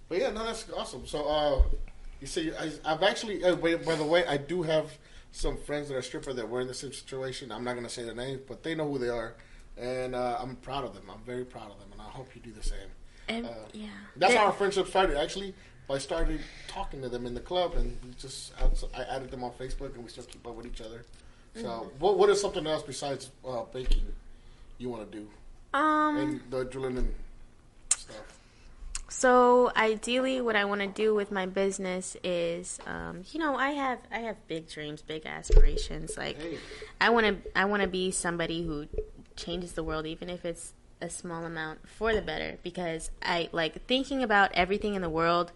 But 0.09 0.18
yeah, 0.18 0.30
no, 0.30 0.44
that's 0.44 0.66
awesome. 0.76 1.06
So, 1.06 1.24
uh, 1.28 1.62
you 2.20 2.26
see, 2.26 2.50
I, 2.52 2.70
I've 2.84 3.02
actually, 3.02 3.44
uh, 3.44 3.55
by, 3.55 3.76
by 3.76 3.94
the 3.94 4.05
way, 4.05 4.26
I 4.26 4.36
do 4.38 4.62
have 4.62 4.90
some 5.30 5.56
friends 5.56 5.88
that 5.88 5.94
are 5.96 6.02
stripper 6.02 6.32
that 6.32 6.48
were 6.48 6.60
in 6.60 6.66
the 6.66 6.74
same 6.74 6.92
situation. 6.92 7.52
I'm 7.52 7.62
not 7.64 7.74
going 7.74 7.84
to 7.86 7.90
say 7.92 8.02
their 8.02 8.14
names, 8.14 8.40
but 8.48 8.62
they 8.62 8.74
know 8.74 8.88
who 8.88 8.98
they 8.98 9.09
are. 9.10 9.34
And 9.76 10.14
uh, 10.16 10.38
I'm 10.40 10.56
proud 10.56 10.84
of 10.84 10.94
them. 10.94 11.05
I'm 11.12 11.20
very 11.24 11.44
proud 11.44 11.70
of 11.70 11.78
them. 11.78 11.88
And 11.92 12.00
I 12.00 12.06
hope 12.06 12.34
you 12.34 12.40
do 12.40 12.50
the 12.52 12.62
same. 12.62 12.88
And, 13.28 13.46
Uh, 13.46 13.50
yeah. 13.72 13.88
That's 14.16 14.34
how 14.34 14.46
our 14.46 14.52
friendship 14.52 14.88
started, 14.88 15.16
actually. 15.16 15.55
I 15.90 15.98
started 15.98 16.40
talking 16.66 17.00
to 17.02 17.09
them 17.09 17.24
in 17.26 17.32
the 17.34 17.40
club, 17.40 17.74
and 17.74 17.96
just 18.18 18.52
I 18.94 19.02
added 19.05 19.30
them 19.30 19.42
on 19.42 19.52
Facebook, 19.52 19.94
and 19.94 20.05
we 20.05 20.10
still 20.10 20.24
keep 20.24 20.46
up 20.46 20.55
with 20.55 20.66
each 20.66 20.80
other. 20.80 21.02
So, 21.55 21.62
Mm-hmm. 21.62 21.98
what 21.98 22.18
what 22.18 22.28
is 22.30 22.40
something 22.40 22.66
else 22.66 22.82
besides 22.82 23.30
uh, 23.46 23.62
baking 23.72 24.12
you 24.76 24.90
want 24.90 25.10
to 25.10 25.18
do 25.18 25.26
Um, 25.74 26.16
and 26.16 26.40
the 26.50 26.66
adrenaline 26.66 27.09
stuff. 27.96 28.38
So 29.09 29.72
ideally, 29.74 30.40
what 30.42 30.55
I 30.55 30.66
want 30.66 30.82
to 30.82 30.86
do 30.86 31.14
with 31.14 31.32
my 31.32 31.46
business 31.46 32.16
is, 32.22 32.78
um, 32.86 33.24
you 33.32 33.40
know, 33.40 33.56
I 33.56 33.70
have 33.70 33.98
I 34.12 34.18
have 34.20 34.36
big 34.46 34.68
dreams, 34.68 35.00
big 35.02 35.24
aspirations. 35.24 36.16
Like, 36.18 36.40
Hey. 36.40 36.59
I 37.00 37.09
want 37.10 37.26
to 37.26 37.59
I 37.59 37.64
want 37.64 37.82
to 37.82 37.88
be 37.88 38.10
somebody 38.10 38.62
who 38.64 38.86
changes 39.34 39.72
the 39.72 39.82
world, 39.82 40.05
even 40.06 40.28
if 40.28 40.44
it's 40.44 40.74
a 41.00 41.10
small 41.10 41.44
amount, 41.44 41.88
for 41.88 42.14
the 42.14 42.22
better. 42.22 42.58
Because 42.62 43.10
I 43.22 43.48
like 43.52 43.86
thinking 43.86 44.22
about 44.22 44.50
everything 44.54 44.94
in 44.94 45.02
the 45.02 45.10
world, 45.10 45.52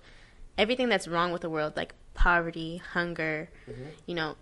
everything 0.56 0.89
that's 0.89 1.09
wrong 1.09 1.32
with 1.32 1.43
the 1.43 1.51
world, 1.51 1.74
like 1.77 1.94
poverty, 2.14 2.77
hunger. 2.78 3.48
Mm-hmm. 3.69 3.82
You 4.06 4.14
know, 4.14 4.36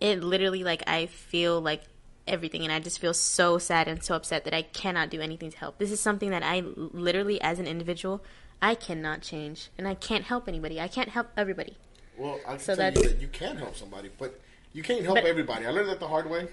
it 0.00 0.22
literally 0.22 0.64
like 0.64 0.82
I 0.86 1.06
feel 1.06 1.60
like 1.60 1.82
everything, 2.26 2.62
and 2.62 2.72
I 2.72 2.80
just 2.80 2.98
feel 2.98 3.14
so 3.14 3.58
sad 3.58 3.88
and 3.88 4.02
so 4.02 4.14
upset 4.14 4.44
that 4.44 4.54
I 4.54 4.62
cannot 4.62 5.10
do 5.10 5.20
anything 5.20 5.50
to 5.50 5.58
help. 5.58 5.78
This 5.78 5.90
is 5.90 6.00
something 6.00 6.30
that 6.30 6.42
I 6.42 6.60
literally, 6.60 7.40
as 7.40 7.58
an 7.58 7.66
individual, 7.66 8.22
I 8.60 8.74
cannot 8.76 9.22
change, 9.22 9.70
and 9.76 9.88
I 9.88 9.94
can't 9.94 10.24
help 10.24 10.46
anybody. 10.48 10.80
I 10.80 10.88
can't 10.88 11.08
help 11.08 11.28
everybody. 11.36 11.76
Well, 12.16 12.38
I 12.46 12.52
can 12.52 12.58
So 12.60 12.76
tell 12.76 12.92
you 12.92 13.02
that 13.02 13.20
you 13.20 13.28
can 13.28 13.56
help 13.56 13.74
somebody, 13.76 14.10
but 14.18 14.40
you 14.72 14.82
can't 14.82 15.02
help 15.02 15.16
But- 15.16 15.24
everybody. 15.24 15.66
I 15.66 15.70
learned 15.70 15.88
that 15.88 15.98
the 16.00 16.08
hard 16.08 16.30
way. 16.30 16.48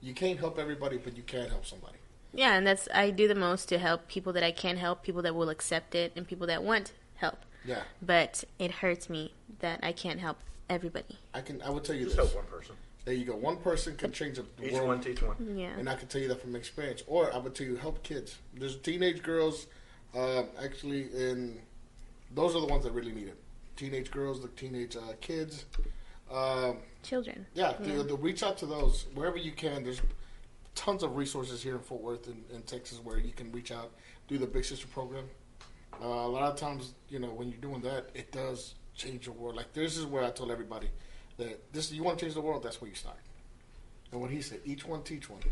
You 0.00 0.14
can't 0.14 0.38
help 0.38 0.58
everybody, 0.58 0.96
but 0.96 1.16
you 1.16 1.22
can 1.22 1.50
help 1.50 1.66
somebody. 1.66 1.98
Yeah, 2.32 2.54
and 2.56 2.66
that's 2.66 2.88
I 2.94 3.10
do 3.10 3.26
the 3.28 3.34
most 3.34 3.68
to 3.70 3.78
help 3.78 4.06
people 4.08 4.32
that 4.34 4.42
I 4.42 4.52
can 4.52 4.76
help, 4.76 5.02
people 5.02 5.22
that 5.22 5.34
will 5.34 5.48
accept 5.50 5.94
it, 5.94 6.12
and 6.16 6.26
people 6.26 6.46
that 6.46 6.62
want 6.62 6.92
help. 7.16 7.38
Yeah, 7.64 7.82
But 8.00 8.44
it 8.58 8.70
hurts 8.70 9.10
me 9.10 9.34
that 9.58 9.80
I 9.82 9.92
can't 9.92 10.18
help 10.20 10.38
everybody. 10.70 11.18
I 11.34 11.40
can. 11.42 11.60
I 11.62 11.68
will 11.70 11.80
tell 11.80 11.94
you 11.96 12.04
Just 12.04 12.16
this. 12.16 12.32
help 12.32 12.36
one 12.36 12.46
person. 12.58 12.74
There 13.04 13.14
you 13.14 13.24
go. 13.24 13.34
One 13.36 13.56
person 13.56 13.96
can 13.96 14.12
change 14.12 14.36
the 14.38 14.44
Each 14.64 14.72
world. 14.72 14.88
one 14.88 15.00
teach 15.00 15.22
one. 15.22 15.56
Yeah. 15.58 15.72
And 15.78 15.88
I 15.88 15.94
can 15.96 16.06
tell 16.08 16.20
you 16.20 16.28
that 16.28 16.40
from 16.40 16.54
experience. 16.56 17.02
Or 17.06 17.32
I 17.34 17.38
would 17.38 17.54
tell 17.54 17.66
you, 17.66 17.76
help 17.76 18.02
kids. 18.02 18.36
There's 18.54 18.76
teenage 18.76 19.22
girls, 19.22 19.66
um, 20.14 20.46
actually, 20.62 21.04
and 21.14 21.58
those 22.34 22.54
are 22.54 22.60
the 22.60 22.66
ones 22.66 22.84
that 22.84 22.92
really 22.92 23.12
need 23.12 23.28
it. 23.28 23.36
Teenage 23.76 24.10
girls, 24.10 24.40
the 24.42 24.48
teenage 24.48 24.96
uh, 24.96 25.00
kids. 25.20 25.64
Um, 26.30 26.76
Children. 27.02 27.46
yeah, 27.54 27.72
To, 27.72 28.04
to 28.06 28.16
reach 28.16 28.42
out 28.42 28.56
to 28.58 28.66
those 28.66 29.06
wherever 29.14 29.36
you 29.38 29.52
can. 29.52 29.82
There's 29.82 30.00
tons 30.80 31.02
of 31.02 31.14
resources 31.14 31.62
here 31.62 31.74
in 31.74 31.80
Fort 31.82 32.00
Worth 32.00 32.26
and 32.26 32.42
in 32.50 32.62
Texas 32.62 33.00
where 33.04 33.18
you 33.18 33.32
can 33.32 33.52
reach 33.52 33.70
out, 33.70 33.92
do 34.28 34.38
the 34.38 34.46
Big 34.46 34.64
Sister 34.64 34.86
program. 34.86 35.24
Uh, 36.02 36.06
a 36.06 36.26
lot 36.26 36.50
of 36.50 36.56
times, 36.56 36.94
you 37.10 37.18
know, 37.18 37.28
when 37.28 37.50
you're 37.50 37.60
doing 37.60 37.82
that, 37.82 38.08
it 38.14 38.32
does 38.32 38.76
change 38.94 39.26
your 39.26 39.34
world. 39.34 39.56
Like 39.56 39.74
this 39.74 39.98
is 39.98 40.06
where 40.06 40.24
I 40.24 40.30
told 40.30 40.50
everybody 40.50 40.88
that 41.36 41.70
this 41.74 41.92
you 41.92 42.02
want 42.02 42.18
to 42.18 42.24
change 42.24 42.34
the 42.34 42.40
world, 42.40 42.62
that's 42.62 42.80
where 42.80 42.88
you 42.88 42.96
start. 42.96 43.18
And 44.10 44.22
when 44.22 44.30
he 44.30 44.40
said, 44.40 44.60
each 44.64 44.86
one 44.86 45.02
teach 45.02 45.28
one, 45.28 45.42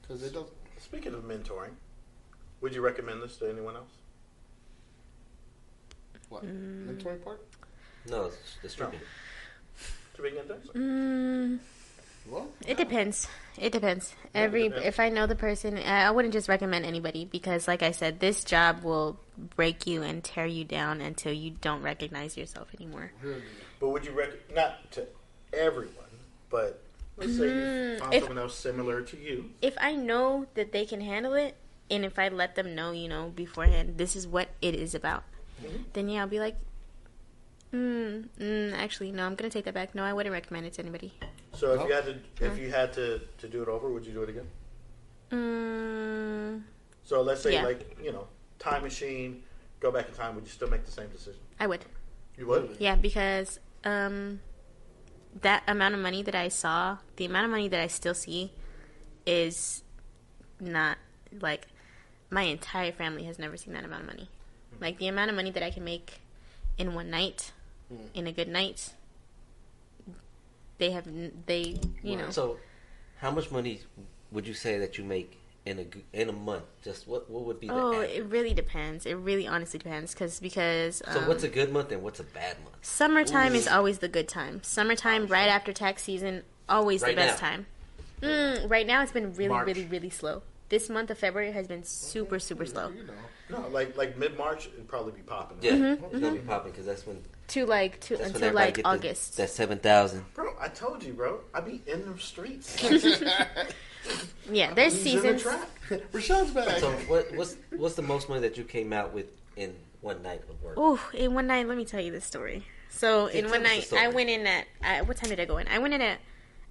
because 0.00 0.22
it 0.22 0.32
does. 0.32 0.48
Speaking 0.78 1.12
of 1.12 1.24
mentoring, 1.24 1.74
would 2.62 2.74
you 2.74 2.80
recommend 2.80 3.22
this 3.22 3.36
to 3.36 3.50
anyone 3.50 3.76
else? 3.76 3.90
What 6.30 6.46
mentoring 6.46 7.22
part? 7.22 7.44
No, 8.08 8.24
it's 8.24 8.36
the 8.62 8.68
stripping. 8.70 9.00
To 10.14 10.22
begin 10.22 10.44
things? 10.44 10.66
Mm, 10.74 11.58
Well, 12.28 12.48
it 12.66 12.76
depends. 12.76 13.28
It 13.58 13.72
depends. 13.72 14.14
Every 14.34 14.68
depends. 14.68 14.86
if 14.86 14.98
I 15.00 15.08
know 15.10 15.26
the 15.26 15.36
person, 15.36 15.76
I 15.78 16.04
I 16.06 16.10
wouldn't 16.10 16.32
just 16.32 16.48
recommend 16.48 16.84
anybody 16.86 17.24
because, 17.24 17.68
like 17.68 17.82
I 17.82 17.90
said, 17.92 18.20
this 18.20 18.44
job 18.44 18.82
will 18.82 19.18
break 19.56 19.86
you 19.86 20.02
and 20.02 20.24
tear 20.24 20.46
you 20.46 20.64
down 20.64 21.00
until 21.00 21.32
you 21.32 21.50
don't 21.60 21.82
recognize 21.82 22.36
yourself 22.36 22.68
anymore. 22.78 23.12
really, 23.22 23.42
But 23.80 23.88
would 23.90 24.04
you 24.06 24.12
recommend, 24.12 24.54
not 24.54 24.90
to 24.92 25.06
everyone, 25.52 25.92
but 26.50 26.82
let's 27.16 27.36
say 27.36 27.44
you 27.46 27.50
Mm, 27.52 27.98
found 27.98 28.14
if- 28.14 28.22
someone 28.24 28.38
else 28.38 28.56
similar 28.56 29.02
to 29.02 29.16
you. 29.16 29.50
If 29.62 29.76
I 29.80 29.94
know 29.94 30.46
that 30.54 30.72
they 30.72 30.86
can 30.86 31.00
handle 31.00 31.34
it, 31.34 31.56
and 31.90 32.04
if 32.04 32.18
I 32.18 32.28
let 32.28 32.54
them 32.54 32.74
know, 32.74 32.92
you 32.92 33.08
know, 33.08 33.28
beforehand, 33.34 33.98
this 33.98 34.16
is 34.16 34.26
what 34.26 34.48
it 34.62 34.74
is 34.74 34.94
about, 34.94 35.24
then 35.92 36.08
yeah, 36.08 36.22
I'll 36.22 36.26
be 36.28 36.40
like, 36.40 36.56
mm, 37.74 38.28
mm, 38.38 38.72
actually, 38.74 39.10
no, 39.12 39.26
I'm 39.26 39.34
gonna 39.34 39.50
take 39.50 39.64
that 39.64 39.74
back. 39.74 39.94
No, 39.94 40.04
I 40.04 40.12
wouldn't 40.12 40.32
recommend 40.32 40.66
it 40.66 40.74
to 40.74 40.82
anybody. 40.82 41.12
So 41.54 41.74
if 41.74 41.80
Oh. 41.80 41.86
you 41.86 41.92
had 41.92 42.04
to, 42.06 42.14
if 42.44 42.58
you 42.58 42.70
had 42.70 42.92
to, 42.94 43.20
to 43.38 43.48
do 43.48 43.62
it 43.62 43.68
over, 43.68 43.92
would 43.92 44.06
you 44.06 44.12
do 44.12 44.22
it 44.22 44.28
again? 44.30 44.48
Mm, 45.30 46.62
So 47.04 47.22
let's 47.22 47.42
say 47.42 47.52
Yeah. 47.52 47.64
like 47.64 47.96
you 48.02 48.12
know, 48.12 48.26
time 48.58 48.82
machine, 48.82 49.42
go 49.80 49.90
back 49.90 50.08
in 50.08 50.14
time. 50.14 50.34
Would 50.36 50.44
you 50.44 50.50
still 50.50 50.68
make 50.68 50.84
the 50.84 50.92
same 50.92 51.08
decision? 51.10 51.40
I 51.60 51.66
would. 51.66 51.84
You 52.38 52.46
would. 52.46 52.76
Yeah, 52.78 52.96
because 52.96 53.60
um, 53.84 54.40
that 55.42 55.62
amount 55.66 55.94
of 55.94 56.00
money 56.00 56.22
that 56.22 56.34
I 56.34 56.48
saw, 56.48 56.98
the 57.16 57.24
amount 57.26 57.44
of 57.46 57.50
money 57.50 57.68
that 57.68 57.80
I 57.80 57.86
still 57.88 58.14
see, 58.14 58.52
is 59.26 59.82
not 60.60 60.98
like 61.40 61.66
my 62.30 62.42
entire 62.42 62.92
family 62.92 63.24
has 63.24 63.38
never 63.38 63.56
seen 63.56 63.74
that 63.74 63.84
amount 63.84 64.02
of 64.02 64.06
money. 64.08 64.28
Like 64.80 64.98
the 64.98 65.08
amount 65.08 65.30
of 65.30 65.36
money 65.36 65.50
that 65.52 65.62
I 65.62 65.70
can 65.70 65.84
make 65.84 66.20
in 66.78 66.94
one 66.94 67.10
night, 67.10 67.52
in 68.14 68.26
a 68.26 68.32
good 68.32 68.48
night, 68.48 68.92
they 70.78 70.90
have 70.90 71.06
they 71.46 71.76
you 72.02 72.16
know 72.16 72.30
So, 72.30 72.58
how 73.18 73.30
much 73.30 73.50
money 73.50 73.80
would 74.32 74.46
you 74.46 74.54
say 74.54 74.78
that 74.78 74.98
you 74.98 75.04
make 75.04 75.38
in 75.64 75.78
a 75.78 75.84
g- 75.84 76.04
in 76.12 76.28
a 76.28 76.32
month? 76.32 76.64
Just 76.82 77.06
what 77.08 77.30
what 77.30 77.44
would 77.44 77.60
be 77.60 77.68
the 77.68 77.74
Oh, 77.74 77.94
average? 77.94 78.10
it 78.10 78.24
really 78.26 78.54
depends. 78.54 79.06
It 79.06 79.14
really 79.14 79.46
honestly 79.46 79.78
depends 79.78 80.14
cause, 80.14 80.40
because 80.40 81.02
so 81.10 81.20
um, 81.20 81.28
what's 81.28 81.44
a 81.44 81.48
good 81.48 81.72
month 81.72 81.92
and 81.92 82.02
what's 82.02 82.20
a 82.20 82.24
bad 82.24 82.56
month? 82.62 82.76
Summertime 82.82 83.54
is 83.54 83.66
always 83.68 83.98
the 83.98 84.08
good 84.08 84.28
time. 84.28 84.62
Summertime, 84.62 85.26
right 85.26 85.48
after 85.48 85.72
tax 85.72 86.02
season, 86.02 86.42
always 86.68 87.02
Right 87.02 87.10
the 87.14 87.16
best 87.22 87.42
now. 87.42 87.48
time. 87.48 87.66
Mm, 88.22 88.70
right 88.70 88.86
now, 88.86 89.02
it's 89.02 89.12
been 89.12 89.34
really, 89.34 89.48
March. 89.50 89.66
really, 89.66 89.84
really 89.86 90.10
slow. 90.10 90.42
This 90.70 90.88
month 90.88 91.10
of 91.10 91.18
February 91.18 91.52
has 91.52 91.66
been 91.66 91.84
super, 91.84 92.38
super 92.38 92.64
slow. 92.66 92.88
you 92.90 93.04
know. 93.04 93.12
No, 93.50 93.66
like 93.68 93.96
like 93.96 94.16
mid 94.16 94.36
March, 94.38 94.66
it'd 94.68 94.88
probably 94.88 95.12
be 95.12 95.20
popping. 95.22 95.58
Yeah, 95.60 95.72
Mm-hmm, 95.72 96.04
it's 96.06 96.18
gonna 96.20 96.32
be 96.32 96.38
popping 96.38 96.72
because 96.72 96.86
that's 96.86 97.06
when 97.06 97.22
To 97.48 97.66
like 97.66 98.00
to 98.00 98.16
that's 98.16 98.30
until 98.34 98.54
like 98.54 98.74
get 98.74 98.82
the- 98.84 98.88
August. 98.88 99.36
that 99.36 99.50
seven 99.50 99.78
thousand. 99.78 100.24
Bro, 100.34 100.54
I 100.60 100.68
told 100.68 101.02
you, 101.02 101.12
bro. 101.12 101.40
I 101.52 101.60
be 101.60 101.82
in 101.86 102.10
the 102.10 102.18
streets. 102.18 102.82
yeah, 104.50 104.72
there's 104.74 105.02
He's 105.02 105.14
in 105.16 105.22
the 105.34 105.38
seasons. 105.38 105.42
trap. 105.42 105.70
Rashawn's 106.12 106.50
back. 106.52 106.78
So 106.78 106.90
what 107.08 107.34
what's 107.34 107.56
what's 107.76 107.94
the 107.94 108.02
most 108.02 108.28
money 108.28 108.40
that 108.42 108.56
you 108.56 108.64
came 108.64 108.92
out 108.92 109.12
with 109.12 109.26
in 109.56 109.74
one 110.00 110.22
night 110.22 110.42
of 110.48 110.62
work? 110.62 110.78
Ooh, 110.78 110.98
in 111.14 111.34
one 111.34 111.46
night, 111.46 111.66
let 111.68 111.76
me 111.76 111.84
tell 111.84 112.00
you 112.00 112.10
this 112.12 112.24
story. 112.24 112.64
So 112.90 113.26
Okay, 113.26 113.40
in 113.40 113.50
one 113.50 113.62
night. 113.62 113.92
I 113.92 114.08
went 114.08 114.30
in 114.30 114.46
at 114.46 114.66
I, 114.82 115.02
what 115.02 115.16
time 115.16 115.30
did 115.30 115.40
I 115.40 115.44
go 115.44 115.58
in? 115.58 115.68
I 115.68 115.78
went 115.78 115.94
in 115.94 116.00
at 116.00 116.18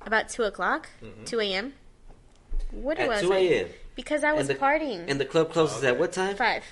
about 0.05 0.29
two 0.29 0.43
o'clock, 0.43 0.89
two 1.25 1.39
a.m. 1.39 1.73
What 2.71 2.97
At 2.97 3.07
was 3.09 3.21
two 3.21 3.33
I? 3.33 3.37
a.m. 3.37 3.67
Because 3.95 4.23
I 4.23 4.33
was 4.33 4.47
the, 4.47 4.55
partying. 4.55 5.05
And 5.07 5.19
the 5.19 5.25
club 5.25 5.51
closes 5.51 5.83
at 5.83 5.99
what 5.99 6.11
time? 6.11 6.35
Five. 6.35 6.63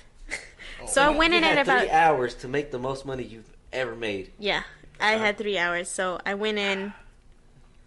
Oh, 0.82 0.86
so 0.86 1.02
I 1.02 1.10
went 1.10 1.32
You 1.32 1.38
in 1.38 1.44
had 1.44 1.58
at 1.58 1.66
about 1.66 1.80
three 1.82 1.90
hours 1.90 2.34
to 2.36 2.48
make 2.48 2.70
the 2.72 2.78
most 2.78 3.06
money 3.06 3.22
you've 3.22 3.48
ever 3.72 3.94
made. 3.94 4.32
Yeah, 4.38 4.62
I 5.00 5.12
had 5.12 5.38
three 5.38 5.56
hours, 5.58 5.88
so 5.88 6.18
I 6.26 6.34
went 6.34 6.58
in 6.58 6.92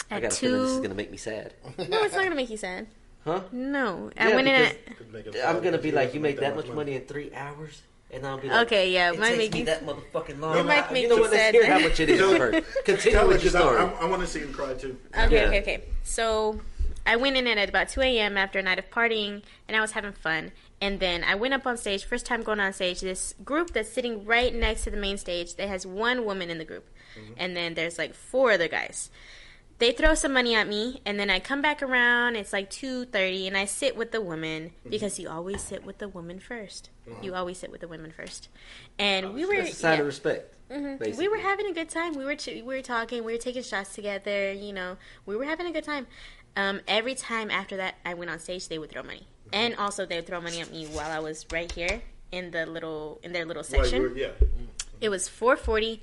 I 0.10 0.16
at 0.16 0.22
got 0.22 0.32
a 0.32 0.36
feeling 0.36 0.62
this 0.62 0.72
is 0.72 0.80
gonna 0.80 0.96
make 0.96 1.12
me 1.12 1.18
sad. 1.18 1.54
No, 1.90 2.04
it's 2.04 2.14
not 2.16 2.24
gonna 2.24 2.36
make 2.36 2.50
you 2.50 2.58
sad. 2.58 2.88
Huh? 3.26 3.42
No, 3.52 4.12
I 4.18 4.30
Yeah, 4.30 4.36
went 4.36 4.48
in 4.48 4.54
at. 4.56 4.86
because 4.86 4.98
Could 4.98 5.14
make 5.14 5.26
it 5.28 5.36
I'm 5.46 5.62
gonna 5.62 5.78
be 5.80 5.92
like, 5.92 6.10
you 6.14 6.20
to 6.20 6.24
make 6.24 6.40
that 6.40 6.56
much 6.56 6.68
money 6.70 6.96
in 6.96 7.02
three 7.02 7.34
hours, 7.34 7.82
and 8.12 8.26
I'll 8.26 8.38
be 8.38 8.48
like, 8.48 8.68
Okay, 8.68 8.94
yeah, 8.94 9.12
it 9.12 9.20
might 9.20 9.30
takes 9.30 9.38
make 9.40 9.54
me 9.54 9.60
you. 9.60 9.66
that 9.66 9.86
motherfucking 9.86 10.40
long. 10.40 10.58
It 10.58 10.64
might 10.66 10.90
I- 10.90 10.94
make 10.94 11.04
you 11.04 11.10
know 11.10 11.16
you 11.16 11.22
what? 11.24 11.32
Let's 11.32 11.52
hear 11.52 11.66
how 11.66 11.80
much 11.80 12.00
it 12.00 12.10
is 12.10 12.20
first. 12.38 12.68
Continue 12.86 13.28
with 13.28 13.38
it, 13.38 13.44
your 13.44 13.52
'cause 13.52 13.56
I, 13.56 13.60
story. 13.60 13.78
I, 13.82 13.86
I 14.02 14.06
want 14.06 14.22
to 14.22 14.28
see 14.28 14.40
him 14.40 14.54
cry 14.54 14.74
too. 14.76 14.96
Okay, 15.18 15.36
Yeah. 15.36 15.48
okay, 15.48 15.62
okay. 15.62 15.84
So 16.04 16.62
I 17.06 17.16
went 17.16 17.38
in 17.38 17.48
at 17.48 17.70
about 17.70 17.90
2 17.90 18.02
a.m. 18.02 18.38
after 18.38 18.60
a 18.60 18.64
night 18.64 18.80
of 18.80 18.90
partying, 18.90 19.44
and 19.68 19.78
I 19.78 19.82
was 19.82 19.92
having 19.92 20.14
fun. 20.14 20.52
And 20.82 21.00
then 21.00 21.24
I 21.24 21.36
went 21.36 21.54
up 21.54 21.66
on 21.66 21.78
stage. 21.78 22.04
First 22.04 22.26
time 22.26 22.42
going 22.42 22.60
on 22.60 22.74
stage. 22.74 23.02
This 23.02 23.34
group 23.44 23.72
that's 23.72 23.92
sitting 23.92 24.26
right 24.26 24.54
next 24.54 24.84
to 24.84 24.92
the 24.92 24.98
main 24.98 25.18
stage. 25.18 25.56
That 25.56 25.68
has 25.68 25.86
one 25.86 26.26
woman 26.26 26.50
in 26.50 26.58
the 26.58 26.66
group, 26.66 26.90
mm-hmm. 27.18 27.34
and 27.38 27.56
then 27.56 27.76
there's 27.76 27.98
like 27.98 28.14
four 28.14 28.52
other 28.52 28.68
guys. 28.68 29.10
They 29.78 29.92
throw 29.92 30.14
some 30.14 30.32
money 30.32 30.56
at 30.56 30.70
me, 30.70 31.02
and 31.06 31.20
then 31.20 31.30
I 31.30 31.40
come 31.40 31.62
back 31.62 31.84
around. 31.84 32.38
It's 32.38 32.54
like 32.54 32.70
two 32.70 33.06
thirty, 33.06 33.48
and 33.48 33.58
I 33.58 33.66
sit 33.66 33.96
with 33.96 34.12
the 34.12 34.22
woman 34.22 34.70
mm-hmm. 34.70 34.90
because 34.90 35.20
you 35.20 35.30
always 35.30 35.62
sit 35.62 35.86
with 35.86 35.98
the 35.98 36.08
woman 36.08 36.40
1st 36.40 36.90
mm-hmm. 37.08 37.24
You 37.24 37.36
always 37.36 37.58
sit 37.58 37.72
with 37.72 37.82
the 37.82 37.88
women 37.88 38.12
first. 38.12 38.50
And 38.98 39.34
we 39.34 39.46
were 39.46 39.58
That's 39.58 39.72
a 39.72 39.76
sign 39.76 39.94
yeah. 39.96 40.00
of 40.02 40.06
respect. 40.06 40.56
Mhm. 40.72 41.18
We 41.18 41.28
were 41.28 41.38
having 41.38 41.68
a 41.68 41.74
good 41.74 41.90
time. 41.90 42.14
We 42.14 42.26
were 42.26 42.36
ch- 42.36 42.48
we 42.48 42.64
were 42.64 42.82
talking. 42.82 43.24
We 43.24 43.34
were 43.34 43.40
taking 43.40 43.62
shots 43.62 43.94
together. 43.94 44.52
You 44.52 44.74
know, 44.74 44.98
we 45.26 45.36
were 45.36 45.46
having 45.46 45.68
a 45.68 45.72
good 45.72 45.84
time. 45.84 46.08
Um, 46.56 46.82
every 46.88 47.16
time 47.16 47.52
after 47.52 47.78
that, 47.78 47.96
I 48.06 48.14
went 48.14 48.32
on 48.32 48.40
stage, 48.40 48.68
they 48.70 48.78
would 48.80 48.90
throw 48.92 49.04
money, 49.04 49.28
and 49.52 49.76
also 49.76 50.06
they 50.06 50.16
would 50.16 50.28
throw 50.28 50.40
money 50.42 50.62
at 50.62 50.72
me 50.72 50.86
while 50.88 51.12
I 51.12 51.20
was 51.20 51.46
right 51.52 51.70
here 51.72 52.02
in 52.32 52.52
the 52.52 52.66
little 52.66 53.20
in 53.24 53.34
their 53.34 53.46
little 53.46 53.64
section. 53.64 54.02
were- 54.02 54.18
yeah. 54.18 54.32
It 55.02 55.10
was 55.10 55.28
440. 55.28 56.02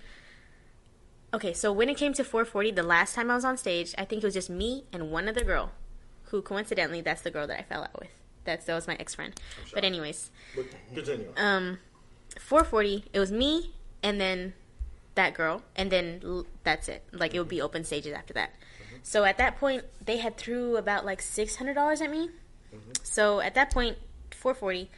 Okay, 1.35 1.55
so 1.55 1.73
when 1.73 1.89
it 1.89 1.97
came 1.97 2.13
to 2.15 2.25
440, 2.25 2.73
the 2.73 2.83
last 2.83 3.15
time 3.15 3.31
I 3.31 3.35
was 3.35 3.45
on 3.45 3.57
stage, 3.57 3.95
I 3.97 4.05
think 4.05 4.23
it 4.23 4.27
was 4.27 4.35
just 4.35 4.51
me 4.51 4.85
and 4.93 5.11
one 5.11 5.29
other 5.29 5.43
girl, 5.45 5.73
who 6.25 6.43
coincidentally 6.43 7.01
that's 7.01 7.23
the 7.23 7.31
girl 7.31 7.47
that 7.47 7.59
I 7.59 7.63
fell 7.63 7.83
out 7.85 7.99
with. 7.99 8.11
That's 8.45 8.67
that 8.67 8.75
was 8.75 8.87
my 8.87 8.97
ex 8.97 9.15
friend. 9.15 9.33
But 9.73 9.85
anyways, 9.85 10.31
But 10.55 10.67
continue. 10.95 11.33
um, 11.39 11.79
440. 12.39 13.05
It 13.15 13.19
was 13.21 13.33
me 13.33 13.73
and 14.03 14.21
then 14.21 14.53
that 15.15 15.33
girl, 15.33 15.63
and 15.77 15.91
then 15.91 16.21
l- 16.23 16.47
that's 16.65 16.89
it. 16.89 17.03
Like 17.13 17.35
it 17.35 17.39
would 17.39 17.49
be 17.49 17.63
open 17.63 17.85
stages 17.85 18.13
after 18.13 18.35
that. 18.35 18.55
So 19.03 19.25
at 19.25 19.39
that 19.39 19.59
point, 19.59 19.85
they 20.05 20.19
had 20.19 20.37
threw 20.37 20.77
about 20.77 21.05
like 21.05 21.21
six 21.21 21.57
hundred 21.57 21.75
dollars 21.75 22.01
at 22.01 22.11
me. 22.11 22.31
Mm-hmm. 22.75 22.93
So 23.03 23.41
at 23.41 23.55
that 23.55 23.71
point, 23.71 23.99
440, 24.31 24.91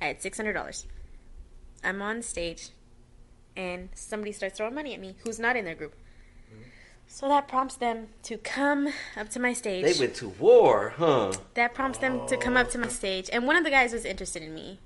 I 0.00 0.06
had 0.06 0.22
six 0.22 0.36
hundred 0.36 0.54
dollars. 0.54 0.86
I'm 1.84 2.02
on 2.02 2.22
stage, 2.22 2.70
and 3.56 3.88
somebody 3.94 4.32
starts 4.32 4.58
throwing 4.58 4.74
money 4.74 4.94
at 4.94 5.00
me 5.00 5.16
who's 5.24 5.38
not 5.38 5.56
in 5.56 5.64
their 5.64 5.74
group. 5.74 5.94
Mm-hmm. 6.52 6.62
So 7.06 7.28
that 7.28 7.48
prompts 7.48 7.76
them 7.76 8.08
to 8.24 8.36
come 8.36 8.88
up 9.16 9.28
to 9.30 9.40
my 9.40 9.52
stage. 9.52 9.84
They 9.84 9.98
went 9.98 10.16
to 10.16 10.28
war, 10.28 10.94
huh? 10.96 11.32
that 11.54 11.74
prompts 11.74 11.98
them 11.98 12.26
to 12.28 12.36
come 12.36 12.56
up 12.56 12.70
to 12.70 12.78
my 12.78 12.86
oh. 12.86 12.90
stage, 12.90 13.30
and 13.32 13.46
one 13.46 13.56
of 13.56 13.64
the 13.64 13.70
guys 13.70 13.92
was 13.92 14.04
interested 14.04 14.42
in 14.42 14.54
me. 14.54 14.80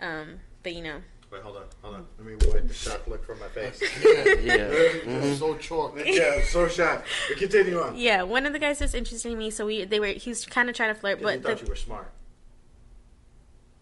Mm-hmm. 0.00 0.06
Um, 0.06 0.40
but 0.62 0.74
you 0.74 0.82
know, 0.82 1.02
Wait, 1.34 1.42
hold 1.42 1.56
on, 1.56 1.64
hold 1.82 1.94
on. 1.96 2.02
Mm-hmm. 2.02 2.28
Let 2.28 2.40
me 2.44 2.52
wipe 2.52 2.68
the 2.68 2.74
shot 2.74 3.04
flick 3.04 3.24
from 3.24 3.40
my 3.40 3.48
face. 3.48 3.82
Yeah. 4.04 4.54
It's 4.54 5.04
mm-hmm. 5.06 5.34
so 5.34 5.56
chalk. 5.56 5.98
yeah, 6.06 6.40
so 6.44 6.68
shot. 6.68 7.02
But 7.28 7.38
continue 7.38 7.80
on. 7.80 7.96
yeah, 7.96 8.22
one 8.22 8.46
of 8.46 8.52
the 8.52 8.60
guys 8.60 8.80
was 8.80 8.94
interested 8.94 9.32
in 9.32 9.38
me, 9.38 9.50
so 9.50 9.66
we 9.66 9.84
they 9.84 9.98
were 9.98 10.06
he 10.06 10.30
was 10.30 10.46
kind 10.46 10.68
of 10.70 10.76
trying 10.76 10.94
to 10.94 11.00
flirt, 11.00 11.18
Because 11.18 11.32
but 11.32 11.34
you 11.34 11.42
the, 11.42 11.48
thought 11.48 11.62
you 11.62 11.68
were 11.68 11.76
smart. 11.76 12.12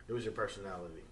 It 0.08 0.12
was 0.14 0.24
your 0.24 0.32
personality. 0.32 1.02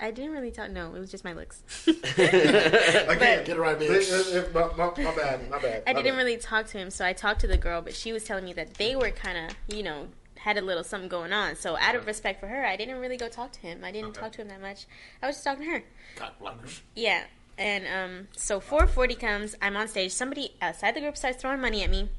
I 0.00 0.12
didn't 0.12 0.30
really 0.32 0.50
talk. 0.50 0.70
No, 0.70 0.94
it 0.94 0.98
was 0.98 1.10
just 1.10 1.24
my 1.24 1.34
looks. 1.34 1.62
Again, 1.86 3.44
Get 3.44 3.48
it 3.48 3.58
right, 3.58 3.78
bitch. 3.78 4.54
my, 4.54 4.60
my, 4.76 5.02
my 5.02 5.14
bad, 5.14 5.50
my 5.50 5.58
bad. 5.58 5.82
I 5.86 5.92
my 5.92 6.02
didn't 6.02 6.16
bad. 6.16 6.24
really 6.24 6.36
talk 6.38 6.66
to 6.68 6.78
him, 6.78 6.90
so 6.90 7.04
I 7.04 7.12
talked 7.12 7.42
to 7.42 7.46
the 7.46 7.58
girl, 7.58 7.82
but 7.82 7.94
she 7.94 8.14
was 8.14 8.24
telling 8.24 8.44
me 8.44 8.54
that 8.54 8.74
they 8.74 8.96
were 8.96 9.10
kind 9.10 9.36
of, 9.50 9.56
you 9.74 9.82
know, 9.82 10.08
had 10.46 10.56
a 10.56 10.60
little 10.62 10.84
something 10.84 11.08
going 11.08 11.32
on. 11.32 11.56
So 11.56 11.76
out 11.76 11.96
of 11.96 12.06
respect 12.06 12.38
for 12.38 12.46
her, 12.46 12.64
I 12.64 12.76
didn't 12.76 12.98
really 13.00 13.16
go 13.16 13.28
talk 13.28 13.50
to 13.54 13.60
him. 13.60 13.82
I 13.84 13.90
didn't 13.90 14.10
Okay. 14.10 14.20
talk 14.20 14.32
to 14.32 14.42
him 14.42 14.48
that 14.48 14.60
much. 14.60 14.86
I 15.20 15.26
was 15.26 15.34
just 15.34 15.44
talking 15.44 15.64
to 15.64 15.70
her. 15.72 15.84
Cock 16.14 16.38
blockers. 16.40 16.80
Yeah. 16.94 17.24
And 17.58 17.84
um, 17.88 18.28
so 18.36 18.60
440 18.60 19.14
comes. 19.16 19.56
I'm 19.60 19.76
on 19.76 19.88
stage. 19.88 20.12
Somebody 20.12 20.54
outside 20.62 20.94
the 20.94 21.00
group 21.00 21.16
starts 21.16 21.38
throwing 21.42 21.60
money 21.60 21.82
at 21.82 21.90
me, 21.90 22.10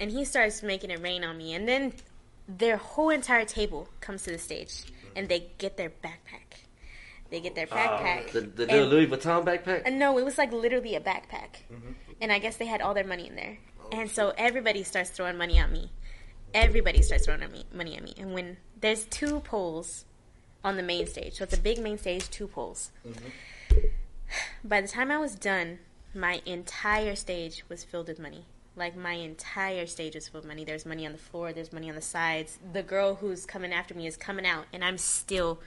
and 0.00 0.10
he 0.10 0.24
starts 0.24 0.64
making 0.64 0.90
it 0.90 1.00
rain 1.00 1.22
on 1.22 1.38
me. 1.38 1.54
And 1.54 1.68
then 1.68 1.92
their 2.48 2.76
whole 2.76 3.10
entire 3.10 3.44
table 3.44 3.88
comes 4.00 4.22
to 4.24 4.32
the 4.32 4.38
stage, 4.38 4.82
and 5.14 5.28
they 5.28 5.46
get 5.58 5.76
their 5.76 5.90
backpack. 5.90 6.58
They 7.30 7.38
get 7.40 7.54
their 7.54 7.66
backpack. 7.68 8.32
The, 8.32 8.40
the 8.40 8.66
little 8.66 8.88
Louis 8.88 9.06
Vuitton 9.06 9.44
backpack. 9.44 9.86
uh, 9.86 9.90
no, 9.90 10.18
it 10.18 10.24
was 10.24 10.38
like 10.38 10.50
literally 10.50 10.96
a 10.96 11.00
backpack. 11.00 11.60
And 12.20 12.32
I 12.32 12.40
guess 12.40 12.56
they 12.56 12.66
had 12.66 12.80
all 12.80 12.94
their 12.94 13.04
money 13.06 13.28
in 13.28 13.36
there. 13.36 13.58
and 13.92 14.10
so 14.10 14.32
everybody 14.36 14.82
starts 14.82 15.10
throwing 15.10 15.36
money 15.36 15.58
at 15.58 15.70
me. 15.70 15.92
Everybody 16.54 17.02
starts 17.02 17.26
throwing 17.26 17.42
at 17.42 17.52
me, 17.52 17.64
money 17.72 17.96
at 17.96 18.02
me. 18.02 18.14
And 18.18 18.32
when 18.32 18.56
there's 18.80 19.04
two 19.04 19.40
poles 19.40 20.04
on 20.64 20.76
the 20.76 20.82
main 20.82 21.06
stage, 21.06 21.34
so 21.34 21.44
it's 21.44 21.56
a 21.56 21.60
big 21.60 21.78
main 21.78 21.98
stage, 21.98 22.28
two 22.30 22.48
poles. 22.48 22.90
Mm-hmm. 23.06 23.78
By 24.64 24.80
the 24.80 24.88
time 24.88 25.10
I 25.10 25.18
was 25.18 25.34
done, 25.34 25.78
my 26.14 26.42
entire 26.46 27.14
stage 27.14 27.64
was 27.68 27.84
filled 27.84 28.08
with 28.08 28.18
money. 28.18 28.44
Like 28.76 28.96
my 28.96 29.12
entire 29.12 29.86
stage 29.86 30.14
was 30.14 30.28
filled 30.28 30.44
with 30.44 30.48
money. 30.48 30.64
There's 30.64 30.86
money 30.86 31.04
on 31.04 31.12
the 31.12 31.18
floor. 31.18 31.52
There's 31.52 31.72
money 31.72 31.88
on 31.88 31.96
the 31.96 32.02
sides. 32.02 32.58
The 32.72 32.82
girl 32.82 33.16
who's 33.16 33.44
coming 33.44 33.72
after 33.72 33.94
me 33.94 34.06
is 34.06 34.16
coming 34.16 34.46
out, 34.46 34.66
and 34.72 34.84
I'm 34.84 34.98
still 34.98 35.60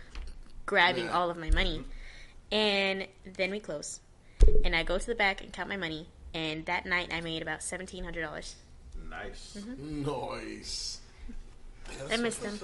grabbing 0.66 1.06
Yeah. 1.06 1.12
all 1.18 1.30
of 1.30 1.38
my 1.38 1.52
money. 1.52 1.80
Mm-hmm. 1.80 2.56
And 2.56 3.08
then 3.38 3.52
we 3.52 3.60
close, 3.60 4.00
and 4.66 4.76
I 4.76 4.84
go 4.84 4.98
to 4.98 5.06
the 5.06 5.16
back 5.16 5.42
and 5.42 5.54
count 5.54 5.70
my 5.70 5.78
money. 5.78 6.10
And 6.34 6.66
that 6.66 6.86
night, 6.86 7.14
I 7.14 7.22
made 7.22 7.42
about 7.42 7.62
seventeen 7.64 8.04
hundred 8.04 8.22
dollars. 8.22 8.56
Nice. 9.12 9.58
Nice. 9.78 11.00
I 12.10 12.18
miss 12.18 12.38
them. 12.38 12.58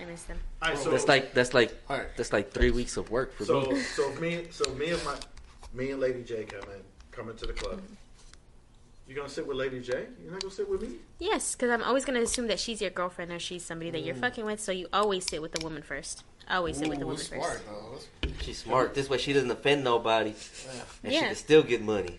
I 0.00 0.04
miss 0.04 0.22
them. 0.22 0.38
All 0.62 0.68
right, 0.70 0.78
so 0.78 0.90
That's 0.90 1.08
like 1.08 1.34
that's 1.34 1.52
like 1.54 1.74
All 1.90 1.98
right. 1.98 2.06
that's 2.16 2.32
like 2.32 2.52
three 2.52 2.70
weeks 2.70 2.96
of 2.96 3.10
work 3.10 3.34
for 3.34 3.44
so 3.44 3.60
me. 3.62 3.80
so 3.96 4.10
me 4.14 4.44
so 4.50 4.72
me 4.74 4.90
and 4.90 5.04
my 5.04 5.16
me 5.74 5.90
and 5.90 6.00
Lady 6.00 6.22
J 6.22 6.44
come 6.44 6.62
in 6.70 6.80
come 7.10 7.28
into 7.28 7.46
the 7.46 7.52
club. 7.52 7.82
You 9.08 9.14
gonna 9.16 9.28
sit 9.28 9.46
with 9.46 9.56
Lady 9.56 9.80
J? 9.80 10.06
You're 10.22 10.32
not 10.32 10.40
gonna 10.42 10.54
sit 10.54 10.68
with 10.68 10.82
me? 10.82 10.96
Yes, 11.18 11.54
because 11.56 11.70
I'm 11.70 11.82
always 11.82 12.04
going 12.04 12.16
to 12.18 12.22
assume 12.22 12.46
that 12.48 12.60
she's 12.60 12.80
your 12.82 12.90
girlfriend 12.90 13.32
or 13.32 13.38
she's 13.38 13.64
somebody 13.64 13.90
that 13.90 14.02
you're 14.04 14.14
Mm. 14.14 14.20
fucking 14.20 14.44
with. 14.44 14.60
So 14.60 14.70
you 14.70 14.86
always 14.92 15.24
sit 15.24 15.40
with 15.42 15.52
the 15.52 15.64
woman 15.64 15.82
first. 15.82 16.24
Always 16.48 16.76
sit 16.76 16.88
with 16.88 16.98
the 17.00 17.06
woman 17.06 17.20
smart 17.22 17.52
first. 17.54 17.64
though. 17.66 18.30
She's 18.42 18.58
smart. 18.58 18.94
This 18.94 19.08
way 19.10 19.16
she 19.18 19.32
doesn't 19.32 19.50
offend 19.50 19.82
nobody, 19.82 20.34
and 21.02 21.12
she 21.12 21.18
can 21.20 21.34
still 21.34 21.62
get 21.62 21.82
money. 21.82 22.18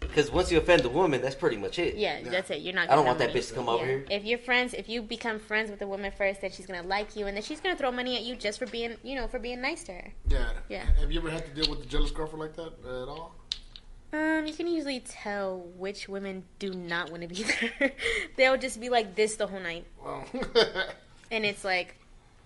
Because 0.00 0.30
once 0.30 0.50
you 0.50 0.58
offend 0.58 0.82
the 0.82 0.88
woman, 0.88 1.22
that's 1.22 1.36
pretty 1.36 1.56
much 1.56 1.78
it. 1.78 1.94
Yeah, 1.94 2.20
that's 2.24 2.50
it. 2.50 2.62
You're 2.62 2.74
not. 2.74 2.90
I 2.90 2.96
don't 2.96 3.06
want 3.06 3.18
no 3.20 3.26
that 3.26 3.34
bitch 3.34 3.48
to 3.48 3.54
come 3.54 3.68
over 3.68 3.84
here. 3.84 4.04
If 4.10 4.24
you're 4.24 4.38
friends, 4.38 4.74
if 4.74 4.88
you 4.88 5.02
become 5.02 5.38
friends 5.38 5.70
with 5.70 5.82
a 5.82 5.86
woman 5.86 6.10
first, 6.16 6.40
then 6.40 6.50
she's 6.50 6.66
gonna 6.66 6.82
like 6.82 7.14
you, 7.14 7.26
and 7.26 7.36
then 7.36 7.42
she's 7.44 7.60
gonna 7.60 7.76
throw 7.76 7.92
money 7.92 8.16
at 8.16 8.22
you 8.22 8.34
just 8.34 8.58
for 8.58 8.66
being, 8.66 8.96
you 9.04 9.14
know, 9.14 9.28
for 9.28 9.38
being 9.38 9.60
nice 9.60 9.84
to 9.84 9.92
her. 9.92 10.12
Yeah. 10.28 10.50
Yeah. 10.68 10.84
Have 11.00 11.12
you 11.12 11.20
ever 11.20 11.30
had 11.30 11.44
to 11.46 11.50
deal 11.62 11.70
with 11.70 11.84
a 11.84 11.88
jealous 11.88 12.10
girlfriend 12.10 12.40
like 12.40 12.56
that 12.56 12.72
at 12.84 13.08
all? 13.08 13.34
Um, 14.12 14.46
you 14.46 14.52
can 14.52 14.66
usually 14.66 15.00
tell 15.00 15.58
which 15.76 16.08
women 16.08 16.42
do 16.58 16.72
not 16.74 17.10
want 17.10 17.22
to 17.22 17.28
be 17.28 17.44
there. 17.78 17.92
They'll 18.36 18.58
just 18.58 18.80
be 18.80 18.88
like 18.88 19.14
this 19.14 19.36
the 19.36 19.46
whole 19.46 19.60
night, 19.60 19.84
Well, 20.04 20.24
and 21.30 21.44
it's 21.44 21.64
like, 21.64 21.99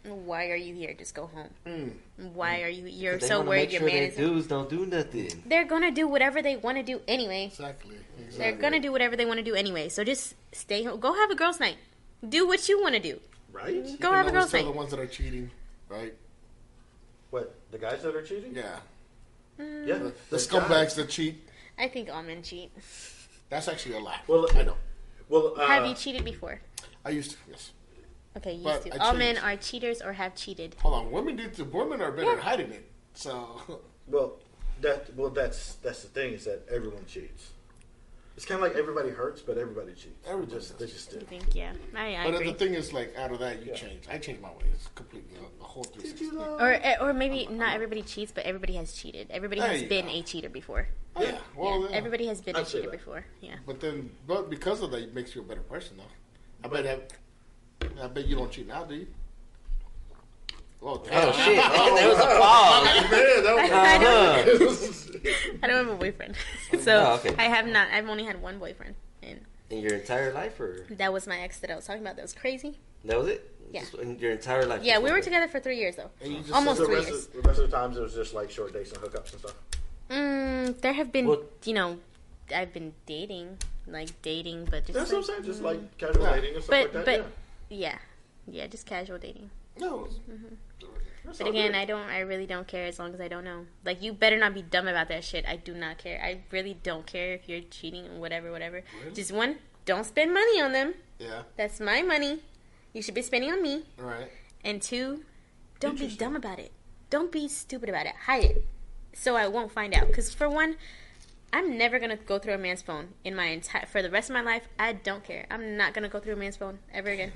why 0.05 0.51
are 0.51 0.57
you 0.57 0.75
here? 0.75 0.93
Just 0.95 1.15
go 1.15 1.27
home. 1.27 1.49
mm. 1.67 1.93
Why 2.35 2.63
are 2.63 2.69
you? 2.69 2.87
You're 2.87 3.21
so 3.21 3.41
worried 3.41 3.71
make 3.71 3.73
your 3.73 3.81
sure 3.81 3.89
man 3.89 3.97
their 4.01 4.09
is. 4.11 4.17
dudes 4.17 4.47
don't 4.47 4.69
do 4.69 4.85
nothing. 4.87 5.43
They're 5.47 5.65
gonna 5.65 5.91
do 5.91 6.07
whatever 6.07 6.43
they 6.43 6.57
want 6.57 6.77
to 6.79 6.83
do 6.83 7.01
anyway. 7.09 7.47
exactly. 7.47 7.97
Exactly. 8.19 8.39
They're 8.39 8.53
gonna 8.61 8.81
do 8.81 8.93
whatever 8.93 9.17
they 9.17 9.25
want 9.25 9.39
to 9.39 9.45
do 9.45 9.55
anyway. 9.55 9.89
So 9.89 10.05
just 10.05 10.35
stay 10.53 10.85
home. 10.85 11.01
Go 11.01 11.15
have 11.15 11.31
a 11.31 11.35
girls' 11.35 11.59
night. 11.61 11.77
Do 12.27 12.47
what 12.47 12.69
you 12.69 12.81
want 12.81 12.95
to 12.95 13.01
do. 13.01 13.21
Right? 13.53 13.75
You 13.75 13.97
Go 13.99 14.09
can 14.09 14.15
have 14.15 14.27
a 14.27 14.29
always 14.29 14.33
girls' 14.33 14.51
tell 14.51 14.61
night. 14.63 14.73
the 14.73 14.77
ones 14.77 14.91
that 14.91 15.01
are 15.01 15.07
cheating, 15.07 15.51
right? 15.89 16.15
What 17.31 17.55
the 17.71 17.79
guys 17.79 18.03
that 18.03 18.15
are 18.15 18.23
cheating? 18.23 18.55
Yeah. 18.55 18.79
Mm, 19.61 19.87
Yeah, 19.87 19.99
The 19.99 20.13
guys. 20.31 20.47
scumbags 20.49 20.95
that 20.97 21.09
cheat. 21.09 21.49
I 21.79 21.89
think 21.89 22.09
all 22.11 22.23
men 22.23 22.43
cheat. 22.43 22.71
That's 23.51 23.69
actually 23.69 23.97
a 23.97 24.01
lie. 24.01 24.21
Well, 24.27 24.47
I 24.57 24.63
know. 24.63 24.77
Well, 25.29 25.55
uh, 25.57 25.67
have 25.67 25.87
you 25.87 25.95
cheated 25.95 26.25
before? 26.25 26.61
I 27.05 27.11
used 27.11 27.33
to. 27.33 27.37
Yes. 27.51 27.73
Okay, 28.37 28.55
you 28.55 28.65
but 28.65 28.85
used 28.85 28.95
I 28.95 28.99
to. 28.99 29.05
All 29.05 29.15
men 29.15 29.39
are 29.39 29.57
cheaters 29.57 30.03
or 30.03 30.13
have 30.13 30.35
cheated. 30.35 30.75
Hold 30.81 30.95
on. 30.95 31.11
Women 31.11 31.37
do. 31.37 31.49
too. 31.49 31.65
Women 31.65 32.01
are 32.01 32.11
better 32.11 32.27
Yeah. 32.33 32.37
at 32.39 32.39
hiding 32.41 32.73
it. 32.73 32.91
So. 33.15 33.61
Well, 34.07 34.35
that 34.83 35.17
well 35.17 35.31
that's 35.31 35.77
that's 35.77 36.03
the 36.03 36.09
thing 36.09 36.35
is 36.35 36.45
that 36.45 36.69
everyone 36.71 37.07
cheats. 37.07 37.53
It's 38.37 38.45
kind 38.45 38.61
of 38.63 38.69
like 38.69 38.77
everybody 38.77 39.09
hurts, 39.09 39.41
but 39.41 39.57
everybody 39.57 39.93
cheats. 39.95 40.29
Everybody 40.29 40.59
just 40.59 40.79
they 40.79 40.85
does. 40.85 40.93
just 40.95 41.13
You 41.15 41.21
do. 41.21 41.25
think? 41.25 41.55
Yeah, 41.55 41.73
I, 41.97 42.17
I 42.17 42.25
But 42.25 42.35
agree. 42.35 42.53
the 42.53 42.59
thing 42.59 42.75
is, 42.75 42.93
like, 42.93 43.17
out 43.17 43.33
of 43.33 43.39
that, 43.39 43.61
you 43.65 43.69
Yeah. 43.71 43.77
change. 43.77 44.05
I 44.11 44.19
changed 44.19 44.43
my 44.43 44.51
ways 44.51 44.91
completely. 44.95 45.39
A, 45.39 45.63
a 45.63 45.65
whole 45.65 45.85
360. 45.85 46.37
Or 46.37 46.73
eh, 46.73 46.97
or 47.01 47.15
maybe 47.15 47.47
not 47.47 47.75
everybody 47.75 48.03
cheats, 48.03 48.31
but 48.31 48.45
everybody 48.45 48.75
has 48.75 48.93
cheated. 48.93 49.31
Everybody 49.31 49.63
has 49.63 49.85
been 49.85 50.05
go. 50.05 50.13
a 50.13 50.23
cheater 50.23 50.51
before. 50.51 50.87
Oh, 51.17 51.23
yeah. 51.23 51.39
Well, 51.57 51.81
yeah, 51.85 51.89
yeah. 51.89 51.97
everybody 51.97 52.27
has 52.27 52.43
been 52.43 52.57
a 52.57 52.59
I'd 52.59 52.67
say 52.67 52.73
cheater 52.81 52.91
that. 52.91 52.99
before. 52.99 53.25
Yeah. 53.41 53.55
But 53.67 53.81
then, 53.81 54.11
but 54.27 54.51
because 54.51 54.83
of 54.83 54.91
that, 54.91 55.01
it 55.03 55.15
makes 55.15 55.35
you 55.35 55.41
a 55.41 55.45
better 55.45 55.63
person, 55.63 55.97
though. 55.97 56.13
I 56.63 56.69
bet 56.69 56.85
have. 56.85 57.05
I 58.03 58.07
bet 58.09 58.27
you 58.27 58.37
don't 58.37 58.51
cheat 58.51 58.67
now, 58.69 58.85
do 58.85 58.95
you? 58.95 59.07
Oh, 60.87 60.99
damn. 60.99 61.29
Oh 61.29 61.33
shit! 61.33 61.59
Oh, 61.65 61.95
there 61.97 62.09
was 62.09 62.19
a 62.19 62.41
pause. 62.41 62.85
Man, 63.11 63.45
that 63.45 63.55
was- 63.57 63.71
I 63.73 63.99
don't. 63.99 65.27
Uh-huh. 65.27 65.59
I 65.63 65.67
don't 65.67 65.87
have 65.87 65.95
a 65.95 65.97
boyfriend, 65.97 66.35
so 66.81 66.93
Oh, 67.07 67.15
okay. 67.27 67.35
I 67.39 67.45
have 67.49 67.67
not. 67.67 67.89
I've 67.91 68.09
only 68.09 68.25
had 68.25 68.43
one 68.43 68.59
boyfriend, 68.59 68.95
and 69.23 69.41
In 69.71 69.79
your 69.79 69.95
entire 69.95 70.33
life, 70.35 70.61
or 70.61 70.85
that 70.91 71.11
was 71.13 71.27
my 71.27 71.39
ex 71.41 71.59
that 71.61 71.71
I 71.71 71.77
was 71.77 71.87
talking 71.87 72.03
about. 72.03 72.17
That 72.17 72.23
was 72.23 72.35
crazy. 72.35 72.79
that 73.07 73.19
was 73.19 73.29
it? 73.29 73.51
Yeah. 73.73 73.81
Just 73.81 73.95
in 73.95 74.19
your 74.19 74.33
entire 74.33 74.67
life. 74.67 74.83
Yeah, 74.85 74.99
we 74.99 75.11
were 75.11 75.23
together 75.23 75.49
for 75.49 75.59
three 75.59 75.79
years 75.79 75.97
though. 75.97 76.11
And 76.21 76.33
you 76.35 76.41
just 76.41 76.53
Almost 76.53 76.81
the 76.81 76.85
three 76.87 76.97
rest, 76.97 77.09
years. 77.09 77.27
of, 77.27 77.33
the 77.33 77.41
rest 77.41 77.61
of 77.61 77.71
the 77.71 77.77
times 77.77 77.97
it 77.97 78.03
was 78.03 78.15
just 78.15 78.35
like 78.35 78.51
short 78.51 78.75
dates 78.75 78.93
and 78.93 79.01
hookups 79.01 79.33
and 79.33 79.41
stuff. 79.41 79.55
Mm, 80.11 80.81
there 80.83 80.93
have 80.93 81.11
been, 81.11 81.27
Well- 81.27 81.43
you 81.65 81.73
know, 81.73 81.99
I've 82.55 82.75
been 82.75 82.93
dating, 83.07 83.57
like 83.89 84.11
dating, 84.21 84.67
but 84.67 84.85
just 84.85 84.93
That's 84.99 85.11
like, 85.13 85.23
what 85.23 85.31
I'm 85.31 85.35
saying. 85.37 85.45
Just 85.45 85.63
like 85.63 85.97
casual 85.99 86.23
Yeah. 86.25 86.35
dating 86.35 86.55
and 86.57 86.63
stuff 86.65 86.71
But 86.71 86.83
like 86.83 86.93
that. 86.93 87.05
but 87.07 87.17
yeah. 87.21 87.25
Yeah, 87.75 87.99
yeah, 88.47 88.67
just 88.67 88.87
casual 88.87 89.19
dating. 89.19 89.51
No. 89.79 90.09
Mm-hmm. 90.31 90.55
That's 91.25 91.39
But 91.39 91.49
again, 91.49 91.73
good. 91.73 91.79
I 91.79 91.85
don't. 91.85 92.09
I 92.09 92.21
really 92.21 92.47
don't 92.47 92.67
care 92.67 92.87
as 92.87 92.99
long 92.99 93.15
as 93.15 93.21
I 93.21 93.29
don't 93.29 93.45
know. 93.45 93.67
Like 93.85 94.03
you 94.03 94.13
better 94.13 94.37
not 94.37 94.53
be 94.53 94.63
dumb 94.63 94.87
about 94.87 95.09
that 95.09 95.25
shit. 95.25 95.47
I 95.47 95.57
do 95.57 95.75
not 95.75 95.99
care. 95.99 96.21
I 96.23 96.43
really 96.51 96.77
don't 96.83 97.07
care 97.07 97.33
if 97.33 97.49
you're 97.49 97.63
cheating 97.63 98.07
or 98.09 98.21
whatever, 98.21 98.53
whatever. 98.53 98.83
Really? 99.01 99.15
Just 99.15 99.33
one, 99.33 99.57
don't 99.87 100.05
spend 100.05 100.35
money 100.35 100.61
on 100.61 100.73
them. 100.73 100.95
Yeah. 101.19 101.43
That's 101.57 101.81
my 101.81 102.03
money. 102.03 102.41
You 102.93 103.03
should 103.03 103.15
be 103.15 103.23
spending 103.23 103.51
on 103.51 103.63
me. 103.63 103.85
Right. 103.99 104.31
And 104.65 104.81
two, 104.83 105.25
don't 105.81 105.99
be 105.99 106.09
dumb 106.09 106.37
about 106.37 106.59
it. 106.59 106.73
Don't 107.11 107.33
be 107.33 107.49
stupid 107.49 107.89
about 107.89 108.07
it. 108.07 108.15
Hide 108.27 108.45
it, 108.45 108.67
so 109.13 109.37
I 109.37 109.49
won't 109.49 109.73
find 109.73 109.95
out. 109.95 110.07
Because 110.07 110.33
for 110.33 110.49
one, 110.49 110.77
I'm 111.53 111.79
never 111.79 111.99
gonna 111.99 112.17
go 112.17 112.39
through 112.39 112.55
a 112.55 112.59
man's 112.59 112.83
phone 112.83 113.09
in 113.25 113.35
my 113.35 113.47
entire 113.47 113.87
for 113.87 114.03
the 114.03 114.11
rest 114.11 114.31
of 114.31 114.35
my 114.35 114.43
life. 114.43 114.69
I 114.79 114.93
don't 114.93 115.25
care. 115.25 115.47
I'm 115.51 115.77
not 115.77 115.95
gonna 115.95 116.09
go 116.09 116.21
through 116.21 116.35
a 116.35 116.37
man's 116.37 116.57
phone 116.57 116.79
ever 116.93 117.11
again. 117.11 117.33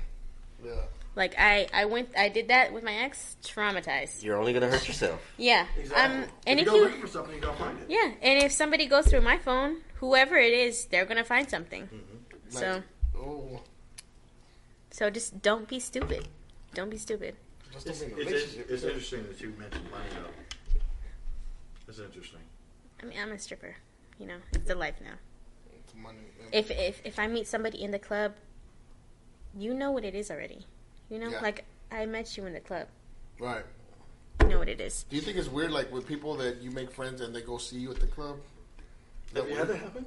Yeah. 0.63 0.71
Like 1.15 1.35
I, 1.37 1.67
I 1.73 1.85
went, 1.85 2.09
I 2.17 2.29
did 2.29 2.47
that 2.49 2.71
with 2.71 2.83
my 2.83 2.93
ex. 2.93 3.35
Traumatized. 3.43 4.23
You're 4.23 4.37
only 4.37 4.53
gonna 4.53 4.69
hurt 4.69 4.87
yourself. 4.87 5.19
Yeah. 5.37 5.65
Exactly. 5.77 6.23
Um. 6.23 6.29
And 6.47 6.59
if 6.59 6.65
if 6.65 6.65
you 6.65 6.71
go 6.71 6.75
you, 6.77 6.83
looking 6.83 7.01
for 7.01 7.07
something, 7.07 7.35
you 7.35 7.41
gotta 7.41 7.57
find 7.57 7.79
it. 7.79 7.85
yeah, 7.89 8.11
and 8.21 8.43
if 8.43 8.51
somebody 8.51 8.85
goes 8.85 9.07
through 9.07 9.21
my 9.21 9.37
phone, 9.37 9.77
whoever 9.95 10.37
it 10.37 10.53
is, 10.53 10.85
they're 10.85 11.05
gonna 11.05 11.23
find 11.23 11.49
something. 11.49 11.89
So, 12.49 12.73
Like, 12.73 12.83
oh, 13.17 13.59
so 14.91 15.09
just 15.09 15.41
don't 15.41 15.67
be 15.67 15.79
stupid. 15.79 16.27
Don't 16.73 16.89
be 16.89 16.97
stupid. 16.97 17.35
It's, 17.73 17.83
don't 17.83 18.15
be 18.15 18.21
in 18.21 18.27
a 18.27 18.31
it's, 18.31 18.55
it's 18.55 18.83
interesting 18.83 19.23
that 19.27 19.39
you 19.41 19.53
mentioned 19.57 19.89
money 19.91 20.05
though. 20.15 20.79
It's 21.87 21.99
interesting. 21.99 22.39
I 23.01 23.05
mean, 23.05 23.17
I'm 23.19 23.31
a 23.31 23.39
stripper. 23.39 23.75
You 24.19 24.27
know, 24.27 24.37
it's 24.53 24.67
the 24.67 24.75
life 24.75 24.95
now. 25.01 25.15
It's 25.73 25.95
money. 25.95 26.17
if 26.51 26.71
if 26.71 27.01
if 27.03 27.19
I 27.19 27.27
meet 27.27 27.47
somebody 27.47 27.81
in 27.81 27.91
the 27.91 27.99
club, 27.99 28.33
you 29.57 29.73
know 29.73 29.91
what 29.91 30.03
it 30.05 30.15
is 30.15 30.29
already. 30.31 30.65
You 31.09 31.19
know, 31.19 31.29
Yeah. 31.29 31.41
like 31.41 31.65
I 31.91 32.05
met 32.05 32.37
you 32.37 32.45
in 32.45 32.53
the 32.53 32.59
club. 32.59 32.87
Right. 33.39 33.65
You 34.41 34.45
know, 34.45 34.51
know 34.53 34.59
what 34.59 34.69
it 34.69 34.79
is. 34.81 35.03
Do 35.09 35.15
you 35.15 35.21
think 35.21 35.37
it's 35.37 35.49
weird, 35.49 35.71
like 35.71 35.91
with 35.91 36.07
people 36.07 36.35
that 36.37 36.57
you 36.61 36.71
make 36.71 36.91
friends 36.91 37.21
and 37.21 37.35
they 37.35 37.41
go 37.41 37.57
see 37.57 37.77
you 37.77 37.91
at 37.91 37.99
the 37.99 38.07
club? 38.07 38.37
Have 39.35 39.47
you 39.47 39.55
had 39.55 39.67
that 39.67 39.77
happen? 39.77 40.05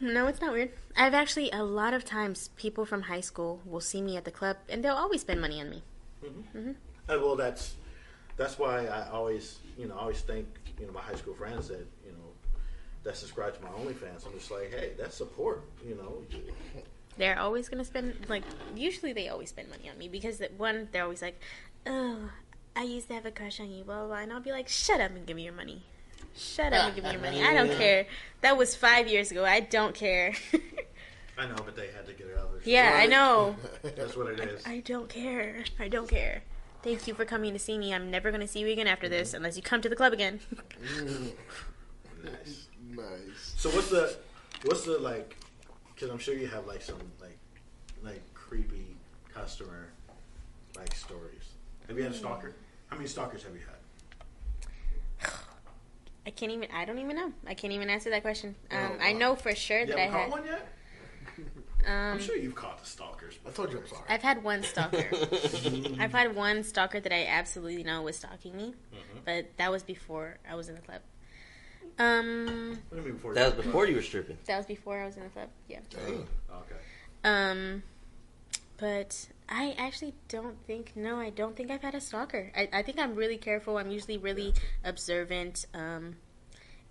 No, 0.00 0.26
it's 0.28 0.40
not 0.40 0.52
weird. 0.52 0.70
I've 0.96 1.14
actually 1.14 1.50
a 1.50 1.64
lot 1.64 1.94
of 1.94 2.04
times 2.04 2.50
people 2.56 2.84
from 2.84 3.02
high 3.02 3.20
school 3.20 3.60
will 3.64 3.80
see 3.80 4.00
me 4.00 4.16
at 4.16 4.24
the 4.24 4.30
club 4.30 4.56
and 4.68 4.84
they'll 4.84 4.94
always 4.94 5.22
spend 5.22 5.40
money 5.40 5.60
on 5.60 5.68
me. 5.70 5.82
Uh, 6.24 7.18
well, 7.18 7.34
that's 7.34 7.74
that's 8.36 8.58
why 8.58 8.86
I 8.86 9.08
always, 9.10 9.58
you 9.76 9.88
know, 9.88 9.96
I 9.96 10.02
always 10.02 10.20
thank 10.20 10.46
you 10.78 10.86
know, 10.86 10.92
my 10.92 11.00
high 11.00 11.16
school 11.16 11.34
friends 11.34 11.68
that, 11.68 11.86
you 12.06 12.12
know, 12.12 12.30
that 13.02 13.16
subscribe 13.16 13.56
to 13.56 13.62
my 13.62 13.68
OnlyFans. 13.70 14.26
I'm 14.26 14.32
just 14.34 14.50
like, 14.50 14.70
hey, 14.72 14.92
that's 14.96 15.16
support, 15.16 15.62
you 15.86 15.96
know. 15.96 16.22
They're 17.18 17.38
always 17.38 17.68
gonna 17.68 17.84
spend 17.84 18.14
like 18.28 18.42
usually 18.74 19.12
they 19.12 19.28
always 19.28 19.50
spend 19.50 19.68
money 19.68 19.88
on 19.90 19.98
me 19.98 20.08
because 20.08 20.38
that 20.38 20.54
one 20.54 20.88
they're 20.92 21.04
always 21.04 21.22
like, 21.22 21.40
oh, 21.86 22.30
I 22.74 22.82
used 22.82 23.08
to 23.08 23.14
have 23.14 23.26
a 23.26 23.30
crush 23.30 23.60
on 23.60 23.70
you, 23.70 23.84
blah 23.84 23.98
blah, 23.98 24.06
blah. 24.08 24.16
and 24.18 24.32
I'll 24.32 24.40
be 24.40 24.52
like, 24.52 24.68
shut 24.68 25.00
up 25.00 25.10
and 25.10 25.26
give 25.26 25.36
me 25.36 25.44
your 25.44 25.52
money. 25.52 25.82
Shut 26.34 26.72
up 26.72 26.86
and 26.86 26.94
give 26.94 27.04
me 27.04 27.12
your 27.12 27.20
money. 27.20 27.42
I 27.42 27.52
don't 27.52 27.70
uh, 27.70 27.76
care. 27.76 28.06
That 28.40 28.56
was 28.56 28.74
five 28.74 29.08
years 29.08 29.30
ago. 29.30 29.44
I 29.44 29.60
don't 29.60 29.94
care. 29.94 30.32
I 31.38 31.46
know, 31.46 31.56
but 31.64 31.76
they 31.76 31.88
had 31.88 32.06
to 32.06 32.12
get 32.12 32.26
it 32.26 32.38
out. 32.38 32.46
of 32.46 32.64
their 32.64 32.72
yeah, 32.72 32.94
I 32.96 33.06
know. 33.06 33.56
That's 33.82 34.16
what 34.16 34.28
it 34.28 34.40
is. 34.40 34.66
I 34.66 34.80
don't 34.80 35.08
care. 35.08 35.64
I 35.78 35.88
don't 35.88 36.08
care. 36.08 36.42
Thank 36.82 37.06
you 37.06 37.14
for 37.14 37.24
coming 37.24 37.52
to 37.52 37.58
see 37.58 37.78
me. 37.78 37.94
I'm 37.94 38.10
never 38.10 38.30
gonna 38.30 38.48
see 38.48 38.60
you 38.60 38.68
again 38.68 38.86
after 38.86 39.08
this 39.08 39.28
mm-hmm. 39.28 39.36
unless 39.38 39.56
you 39.56 39.62
come 39.62 39.80
to 39.82 39.88
the 39.88 39.96
club 39.96 40.12
again. 40.12 40.40
Mm. 40.82 41.32
Nice. 42.24 42.68
Nice. 42.88 43.54
So 43.56 43.70
what's 43.70 43.90
the 43.90 44.16
what's 44.64 44.84
the 44.84 44.98
like? 44.98 45.36
Because 46.02 46.14
I'm 46.14 46.18
sure 46.18 46.34
you 46.34 46.48
have 46.48 46.66
like 46.66 46.82
some 46.82 46.98
like 47.20 47.38
like 48.02 48.20
creepy 48.34 48.96
customer 49.32 49.86
like 50.76 50.92
stories. 50.96 51.50
Have 51.86 51.96
you 51.96 52.02
had 52.02 52.10
a 52.10 52.16
stalker? 52.16 52.56
How 52.88 52.96
many 52.96 53.06
stalkers 53.08 53.44
have 53.44 53.52
you 53.54 53.60
had? 55.20 55.30
I 56.26 56.30
can't 56.30 56.50
even. 56.50 56.68
I 56.74 56.86
don't 56.86 56.98
even 56.98 57.14
know. 57.14 57.32
I 57.46 57.54
can't 57.54 57.72
even 57.72 57.88
answer 57.88 58.10
that 58.10 58.22
question. 58.22 58.56
Um, 58.72 58.78
Oh, 58.80 58.96
I 59.00 59.12
know 59.12 59.36
for 59.36 59.54
sure 59.54 59.78
You 59.82 59.86
that 59.86 59.96
I 59.96 60.00
haven't 60.00 60.12
caught 60.12 60.22
had. 60.22 60.30
one 60.32 60.44
yet? 60.46 60.68
Um, 61.84 61.92
I'm 62.14 62.20
sure 62.20 62.36
you've 62.36 62.54
caught 62.54 62.78
the 62.80 62.86
stalkers. 62.88 63.38
I 63.44 63.50
told 63.50 63.72
you 63.72 63.78
I'm 63.78 63.86
sorry. 63.88 64.02
I've 64.08 64.22
had 64.22 64.44
one 64.44 64.62
stalker. 64.62 65.04
I've 65.98 66.12
had 66.12 66.36
one 66.36 66.62
stalker 66.62 67.00
that 67.00 67.12
I 67.12 67.26
absolutely 67.26 67.82
know 67.82 68.02
was 68.02 68.16
stalking 68.16 68.56
me, 68.56 68.74
but 69.24 69.46
that 69.56 69.72
was 69.72 69.82
before 69.82 70.38
I 70.48 70.54
was 70.54 70.68
in 70.68 70.76
the 70.76 70.80
club. 70.80 71.00
Um, 71.98 72.78
What 72.88 72.96
do 72.96 72.96
you 72.96 73.02
mean 73.02 73.14
before? 73.14 73.34
That 73.34 73.56
was 73.56 73.64
before 73.64 73.86
you 73.86 73.96
were 73.96 74.02
stripping. 74.02 74.38
that 74.46 74.56
was 74.56 74.66
before 74.66 75.00
I 75.00 75.06
was 75.06 75.16
in 75.16 75.24
the 75.24 75.28
club. 75.28 75.48
Yeah. 75.68 75.80
Dang. 75.90 76.26
Okay. 76.50 76.76
Um, 77.24 77.82
but 78.78 79.28
I 79.48 79.74
actually 79.78 80.14
don't 80.28 80.56
think. 80.66 80.92
No, 80.96 81.18
I 81.18 81.30
don't 81.30 81.54
think 81.56 81.70
I've 81.70 81.82
had 81.82 81.94
a 81.94 82.00
stalker. 82.00 82.50
I, 82.56 82.68
I 82.72 82.82
think 82.82 82.98
I'm 82.98 83.14
really 83.14 83.36
careful. 83.36 83.78
I'm 83.78 83.90
usually 83.90 84.18
really 84.18 84.54
observant. 84.84 85.66
Um, 85.74 86.16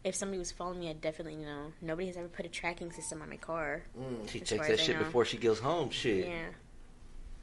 if 0.03 0.15
somebody 0.15 0.40
was 0.40 0.52
following 0.52 0.80
me, 0.80 0.90
I 0.90 0.94
definitely 0.94 1.36
know. 1.36 1.73
Nobody 1.82 2.07
has 2.07 2.18
ever 2.18 2.28
put 2.28 2.45
a 2.45 2.49
tracking 2.49 2.91
system 2.91 3.22
on 3.22 3.30
my 3.30 3.38
car. 3.38 3.84
She 4.28 4.40
checks 4.40 4.68
that 4.68 4.80
shit 4.80 4.98
know. 4.98 5.03
before 5.03 5.26
she 5.26 5.38
goes 5.38 5.60
home. 5.60 5.90
Shit. 5.91 6.28
Yeah. 6.28 6.45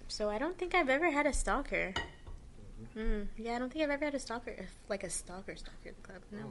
So 0.08 0.30
I 0.30 0.38
don't 0.38 0.56
think 0.58 0.74
I've 0.74 0.88
ever 0.88 1.10
had 1.10 1.26
a 1.26 1.32
stalker. 1.32 1.92
Mm, 2.96 3.26
yeah, 3.36 3.56
I 3.56 3.58
don't 3.58 3.72
think 3.72 3.84
I've 3.84 3.90
ever 3.90 4.04
had 4.04 4.14
a 4.14 4.18
stalker, 4.18 4.66
like 4.88 5.04
a 5.04 5.10
stalker 5.10 5.54
stalker 5.56 5.88
at 5.88 5.96
the 5.96 6.02
club. 6.02 6.22
No. 6.32 6.38
This 6.38 6.46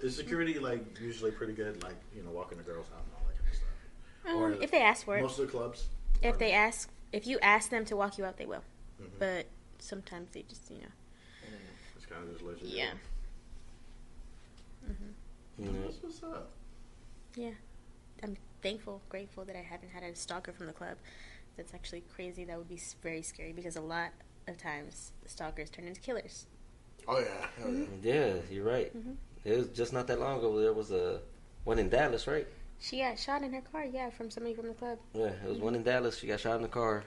is 0.00 0.16
security 0.16 0.58
like 0.58 0.98
usually 1.00 1.30
pretty 1.30 1.52
good? 1.52 1.82
Like 1.82 1.96
you 2.14 2.22
know, 2.22 2.30
walking 2.30 2.58
the 2.58 2.64
girls 2.64 2.86
out 2.94 3.02
and 3.04 3.12
all 3.14 3.26
that 3.28 3.36
kind 3.38 3.50
of 3.50 3.56
stuff. 3.56 3.68
Um, 4.26 4.36
Or 4.58 4.62
if 4.62 4.70
they 4.70 4.82
ask 4.82 5.04
for 5.04 5.16
it, 5.16 5.22
Most 5.22 5.38
of 5.38 5.46
the 5.46 5.52
clubs. 5.52 5.86
if 6.22 6.34
are- 6.34 6.38
they 6.38 6.52
ask, 6.52 6.90
if 7.12 7.26
you 7.26 7.38
ask 7.40 7.70
them 7.70 7.84
to 7.86 7.96
walk 7.96 8.18
you 8.18 8.24
out, 8.24 8.36
they 8.36 8.46
will. 8.46 8.64
Mhm. 9.00 9.10
But 9.18 9.46
sometimes 9.78 10.30
they 10.32 10.42
just, 10.42 10.70
you 10.70 10.78
know, 10.78 10.88
It's 11.96 12.06
kind 12.06 12.22
of 12.24 12.32
just 12.32 12.42
let 12.42 12.62
you. 12.62 12.76
yeah. 12.78 12.92
You 15.58 15.64
know? 15.72 15.82
That's 15.84 16.02
what's 16.02 16.22
up. 16.22 16.50
Yeah, 17.34 17.52
I'm 18.22 18.36
thankful, 18.62 19.00
grateful 19.08 19.44
that 19.46 19.56
I 19.56 19.62
haven't 19.62 19.88
had 19.90 20.02
a 20.02 20.14
stalker 20.14 20.52
from 20.52 20.66
the 20.66 20.72
club. 20.72 20.96
That's 21.56 21.72
actually 21.74 22.02
crazy. 22.14 22.44
That 22.44 22.58
would 22.58 22.68
be 22.68 22.80
very 23.02 23.22
scary 23.22 23.52
because 23.52 23.76
a 23.76 23.80
lot 23.80 24.10
of 24.46 24.58
times 24.58 25.12
stalkers 25.26 25.70
turn 25.70 25.86
into 25.86 26.00
killers. 26.00 26.46
Oh 27.08 27.18
yeah. 27.18 27.46
Hell 27.58 27.72
yeah. 27.72 27.86
Yeah, 28.02 28.34
you're 28.50 28.64
right. 28.64 28.94
Mhm. 28.94 29.16
It 29.46 29.56
was 29.56 29.68
just 29.68 29.92
not 29.92 30.08
that 30.08 30.18
long 30.18 30.38
ago. 30.38 30.60
There 30.60 30.72
was 30.72 30.90
a 30.90 31.20
one 31.62 31.78
in 31.78 31.88
Dallas, 31.88 32.26
right? 32.26 32.46
She 32.80 32.98
got 32.98 33.16
shot 33.18 33.42
in 33.42 33.52
her 33.52 33.60
car, 33.62 33.84
yeah, 33.84 34.10
from 34.10 34.28
somebody 34.28 34.54
from 34.56 34.66
the 34.68 34.74
club. 34.74 34.98
Yeah, 35.14 35.26
it 35.44 35.48
was 35.48 35.58
one 35.58 35.76
in 35.76 35.84
Dallas. 35.84 36.18
She 36.18 36.26
got 36.26 36.40
shot 36.40 36.56
in 36.56 36.62
the 36.62 36.68
car, 36.68 37.04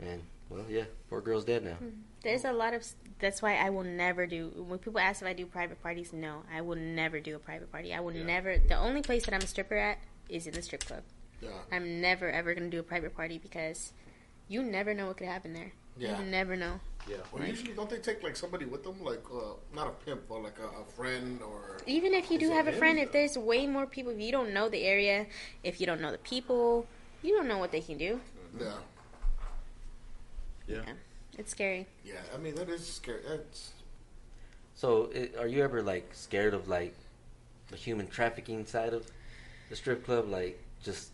and 0.00 0.22
well, 0.50 0.64
yeah, 0.68 0.84
poor 1.08 1.22
girl's 1.22 1.44
dead 1.46 1.64
now. 1.64 1.74
Hmm. 1.74 1.88
There's 2.22 2.44
a 2.44 2.52
lot 2.52 2.74
of. 2.74 2.84
That's 3.20 3.40
why 3.40 3.56
I 3.56 3.70
will 3.70 3.84
never 3.84 4.26
do. 4.26 4.52
When 4.68 4.78
people 4.78 5.00
ask 5.00 5.22
if 5.22 5.28
I 5.28 5.32
do 5.32 5.46
private 5.46 5.82
parties, 5.82 6.12
no, 6.12 6.42
I 6.54 6.60
will 6.60 6.76
never 6.76 7.20
do 7.20 7.34
a 7.36 7.38
private 7.38 7.72
party. 7.72 7.94
I 7.94 8.00
will 8.00 8.14
Yeah. 8.14 8.24
never. 8.24 8.58
The 8.58 8.76
only 8.76 9.00
place 9.00 9.24
that 9.24 9.32
I'm 9.34 9.40
a 9.40 9.46
stripper 9.46 9.76
at 9.76 9.98
is 10.28 10.46
in 10.46 10.52
the 10.52 10.62
strip 10.62 10.84
club. 10.84 11.02
Yeah. 11.40 11.48
I'm 11.72 12.02
never 12.02 12.30
ever 12.30 12.52
gonna 12.54 12.68
do 12.68 12.80
a 12.80 12.82
private 12.82 13.16
party 13.16 13.38
because 13.38 13.92
you 14.46 14.62
never 14.62 14.92
know 14.92 15.06
what 15.06 15.16
could 15.16 15.26
happen 15.26 15.54
there. 15.54 15.72
Yeah. 15.96 16.18
You 16.18 16.24
never 16.26 16.56
know. 16.56 16.80
Yeah. 17.08 17.16
Well, 17.32 17.44
usually 17.44 17.72
don't 17.72 17.88
they 17.90 17.98
take 17.98 18.22
like 18.22 18.36
somebody 18.36 18.64
with 18.66 18.84
them, 18.84 19.02
like 19.02 19.24
uh, 19.32 19.54
not 19.74 19.86
a 19.88 19.90
pimp, 20.04 20.28
but 20.28 20.42
like 20.42 20.58
a, 20.58 20.80
a 20.80 20.84
friend 20.84 21.40
or 21.42 21.78
Even 21.86 22.14
if 22.14 22.30
you 22.30 22.38
do 22.38 22.50
have 22.50 22.66
a 22.68 22.72
him? 22.72 22.78
friend, 22.78 22.98
if 22.98 23.10
there's 23.12 23.36
way 23.36 23.66
more 23.66 23.86
people, 23.86 24.12
if 24.12 24.20
you 24.20 24.30
don't 24.32 24.52
know 24.52 24.68
the 24.68 24.82
area, 24.84 25.26
if 25.64 25.80
you 25.80 25.86
don't 25.86 26.00
know 26.00 26.12
the 26.12 26.18
people, 26.18 26.86
you 27.22 27.34
don't 27.36 27.48
know 27.48 27.58
what 27.58 27.72
they 27.72 27.80
can 27.80 27.98
do. 27.98 28.20
yeah, 28.58 28.72
Yeah. 30.66 30.82
It's 31.38 31.50
scary. 31.52 31.86
yeah. 32.04 32.20
I 32.34 32.38
mean 32.38 32.54
that 32.56 32.68
is 32.68 32.86
scary. 32.86 33.22
That's 33.26 33.72
So, 34.74 35.10
i 35.14 35.30
are 35.40 35.46
you 35.46 35.62
ever 35.64 35.82
like 35.82 36.08
scared 36.12 36.54
of 36.54 36.68
like 36.68 36.94
the 37.68 37.76
human 37.76 38.06
trafficking 38.08 38.66
side 38.66 38.92
of 38.94 39.06
the 39.68 39.76
strip 39.76 40.04
club, 40.04 40.28
like 40.28 40.62
just 40.82 41.10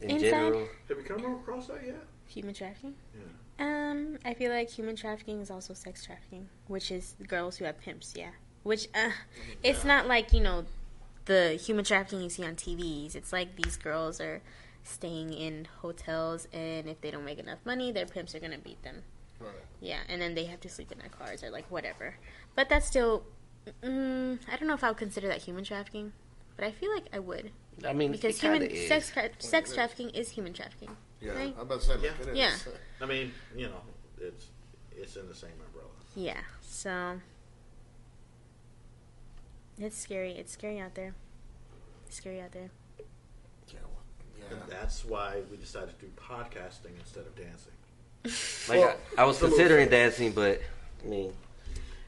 in 0.00 0.10
Inside? 0.10 0.30
general? 0.30 0.68
Have 0.88 0.98
you 0.98 1.04
come 1.04 1.24
across 1.36 1.66
that 1.68 1.84
yet? 1.84 2.02
Human 2.28 2.54
trafficking. 2.54 2.94
Yeah. 3.14 3.22
Um, 3.58 4.18
I 4.24 4.34
feel 4.34 4.52
like 4.52 4.70
human 4.70 4.96
trafficking 4.96 5.40
is 5.40 5.50
also 5.50 5.72
sex 5.74 6.04
trafficking, 6.04 6.48
which 6.66 6.90
is 6.90 7.14
girls 7.26 7.56
who 7.56 7.64
have 7.64 7.80
pimps. 7.80 8.12
Yeah, 8.16 8.30
which 8.62 8.88
uh, 8.94 9.10
it's 9.62 9.84
not 9.84 10.06
like 10.06 10.32
you 10.32 10.40
know 10.40 10.66
the 11.24 11.54
human 11.54 11.84
trafficking 11.84 12.20
you 12.22 12.28
see 12.28 12.44
on 12.44 12.54
TVs. 12.56 13.14
It's 13.14 13.32
like 13.32 13.56
these 13.56 13.76
girls 13.76 14.20
are 14.20 14.42
staying 14.84 15.32
in 15.32 15.66
hotels, 15.80 16.46
and 16.52 16.88
if 16.88 17.00
they 17.00 17.10
don't 17.10 17.24
make 17.24 17.38
enough 17.38 17.58
money, 17.64 17.92
their 17.92 18.06
pimps 18.06 18.34
are 18.34 18.40
gonna 18.40 18.58
beat 18.58 18.82
them. 18.82 19.02
right. 19.40 19.52
Yeah, 19.80 20.00
and 20.08 20.20
then 20.20 20.34
they 20.34 20.44
have 20.44 20.60
to 20.60 20.68
sleep 20.68 20.92
in 20.92 20.98
their 20.98 21.08
cars 21.08 21.42
or 21.42 21.50
like 21.50 21.70
whatever. 21.70 22.16
But 22.54 22.68
that's 22.68 22.86
still, 22.86 23.24
mm, 23.82 24.38
I 24.52 24.56
don't 24.56 24.68
know 24.68 24.74
if 24.74 24.84
I 24.84 24.88
would 24.88 24.96
consider 24.98 25.28
that 25.28 25.42
human 25.42 25.64
trafficking, 25.64 26.12
but 26.56 26.64
I 26.66 26.72
feel 26.72 26.92
like 26.92 27.06
I 27.12 27.18
would 27.18 27.50
I 27.86 27.92
mean, 27.94 28.12
because 28.12 28.40
human 28.40 28.62
is. 28.62 28.86
sex 28.88 29.10
tra- 29.10 29.30
sex 29.38 29.74
trafficking 29.74 30.10
is 30.10 30.30
human 30.30 30.52
trafficking. 30.52 30.96
Yeah, 31.20 31.32
Right. 31.32 31.54
I'm 31.56 31.62
about 31.62 31.80
to 31.80 31.86
say 31.86 31.94
like, 31.94 32.02
Yeah. 32.04 32.10
it 32.20 32.28
is. 32.28 32.36
Yeah. 32.36 32.72
I 33.00 33.06
mean, 33.06 33.32
you 33.54 33.66
know, 33.68 33.80
it's 34.20 34.46
it's 34.96 35.16
in 35.16 35.28
the 35.28 35.34
same 35.34 35.50
umbrella. 35.66 35.88
Yeah, 36.14 36.40
so 36.62 37.20
it's 39.78 39.98
scary. 39.98 40.32
It's 40.32 40.52
scary 40.52 40.80
out 40.80 40.94
there. 40.94 41.14
It's 42.06 42.16
scary 42.16 42.40
out 42.40 42.52
there. 42.52 42.70
Yeah, 43.68 43.78
well, 43.82 44.50
And 44.50 44.60
yeah. 44.68 44.76
that's 44.80 45.04
why 45.04 45.42
we 45.50 45.56
decided 45.56 45.98
to 45.98 46.06
do 46.06 46.12
podcasting 46.16 46.98
instead 46.98 47.24
of 47.26 47.34
dancing. 47.36 47.72
Like 48.68 48.80
Well, 48.80 48.96
I, 49.18 49.22
I 49.22 49.24
was 49.24 49.38
so- 49.38 49.48
considering 49.48 49.88
dancing, 49.88 50.32
but 50.32 50.60
I 51.04 51.06
mean, 51.08 51.32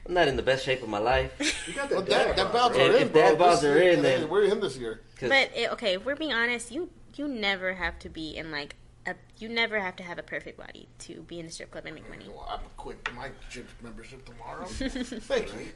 I'm 0.05 0.13
not 0.13 0.27
in 0.27 0.35
the 0.35 0.41
best 0.43 0.65
shape 0.65 0.81
of 0.83 0.89
my 0.89 0.97
life. 0.99 1.31
You 1.67 1.73
got 1.73 1.89
Well, 1.91 2.01
that, 2.01 2.09
that, 2.09 2.35
dad 2.35 2.37
that 2.37 2.51
bod, 2.51 2.53
bounce 2.53 2.75
bro. 2.75 2.85
If- 2.85 2.91
are 2.93 2.97
in, 2.97 3.01
if 3.03 3.13
bro. 3.13 3.21
dad 3.21 3.37
bods 3.37 3.61
This- 3.61 3.63
are 3.65 3.77
in, 3.81 4.01
then- 4.01 4.29
we're 4.29 4.45
him 4.45 4.59
this 4.59 4.77
year. 4.77 5.01
'Cause- 5.17 5.29
But 5.29 5.51
it, 5.55 5.71
okay, 5.73 5.93
if 5.95 6.05
we're 6.05 6.15
being 6.15 6.33
honest, 6.33 6.71
you 6.71 6.89
you 7.15 7.27
never 7.27 7.73
have 7.73 7.99
to 7.99 8.09
be 8.09 8.35
in 8.37 8.49
like 8.51 8.75
a 9.05 9.15
you 9.37 9.49
never 9.49 9.79
have 9.79 9.95
to 9.97 10.03
have 10.03 10.17
a 10.17 10.23
perfect 10.23 10.57
body 10.57 10.87
to 10.99 11.21
be 11.21 11.39
in 11.39 11.45
the 11.45 11.51
strip 11.51 11.71
club 11.71 11.85
and 11.85 11.95
make 11.95 12.09
money. 12.09 12.25
Well, 12.27 12.47
I'm 12.49 12.57
gonna 12.57 12.69
quit 12.77 13.13
my 13.15 13.29
gym 13.49 13.67
membership 13.81 14.25
tomorrow. 14.25 14.65
Thank 14.65 15.53
you. 15.53 15.67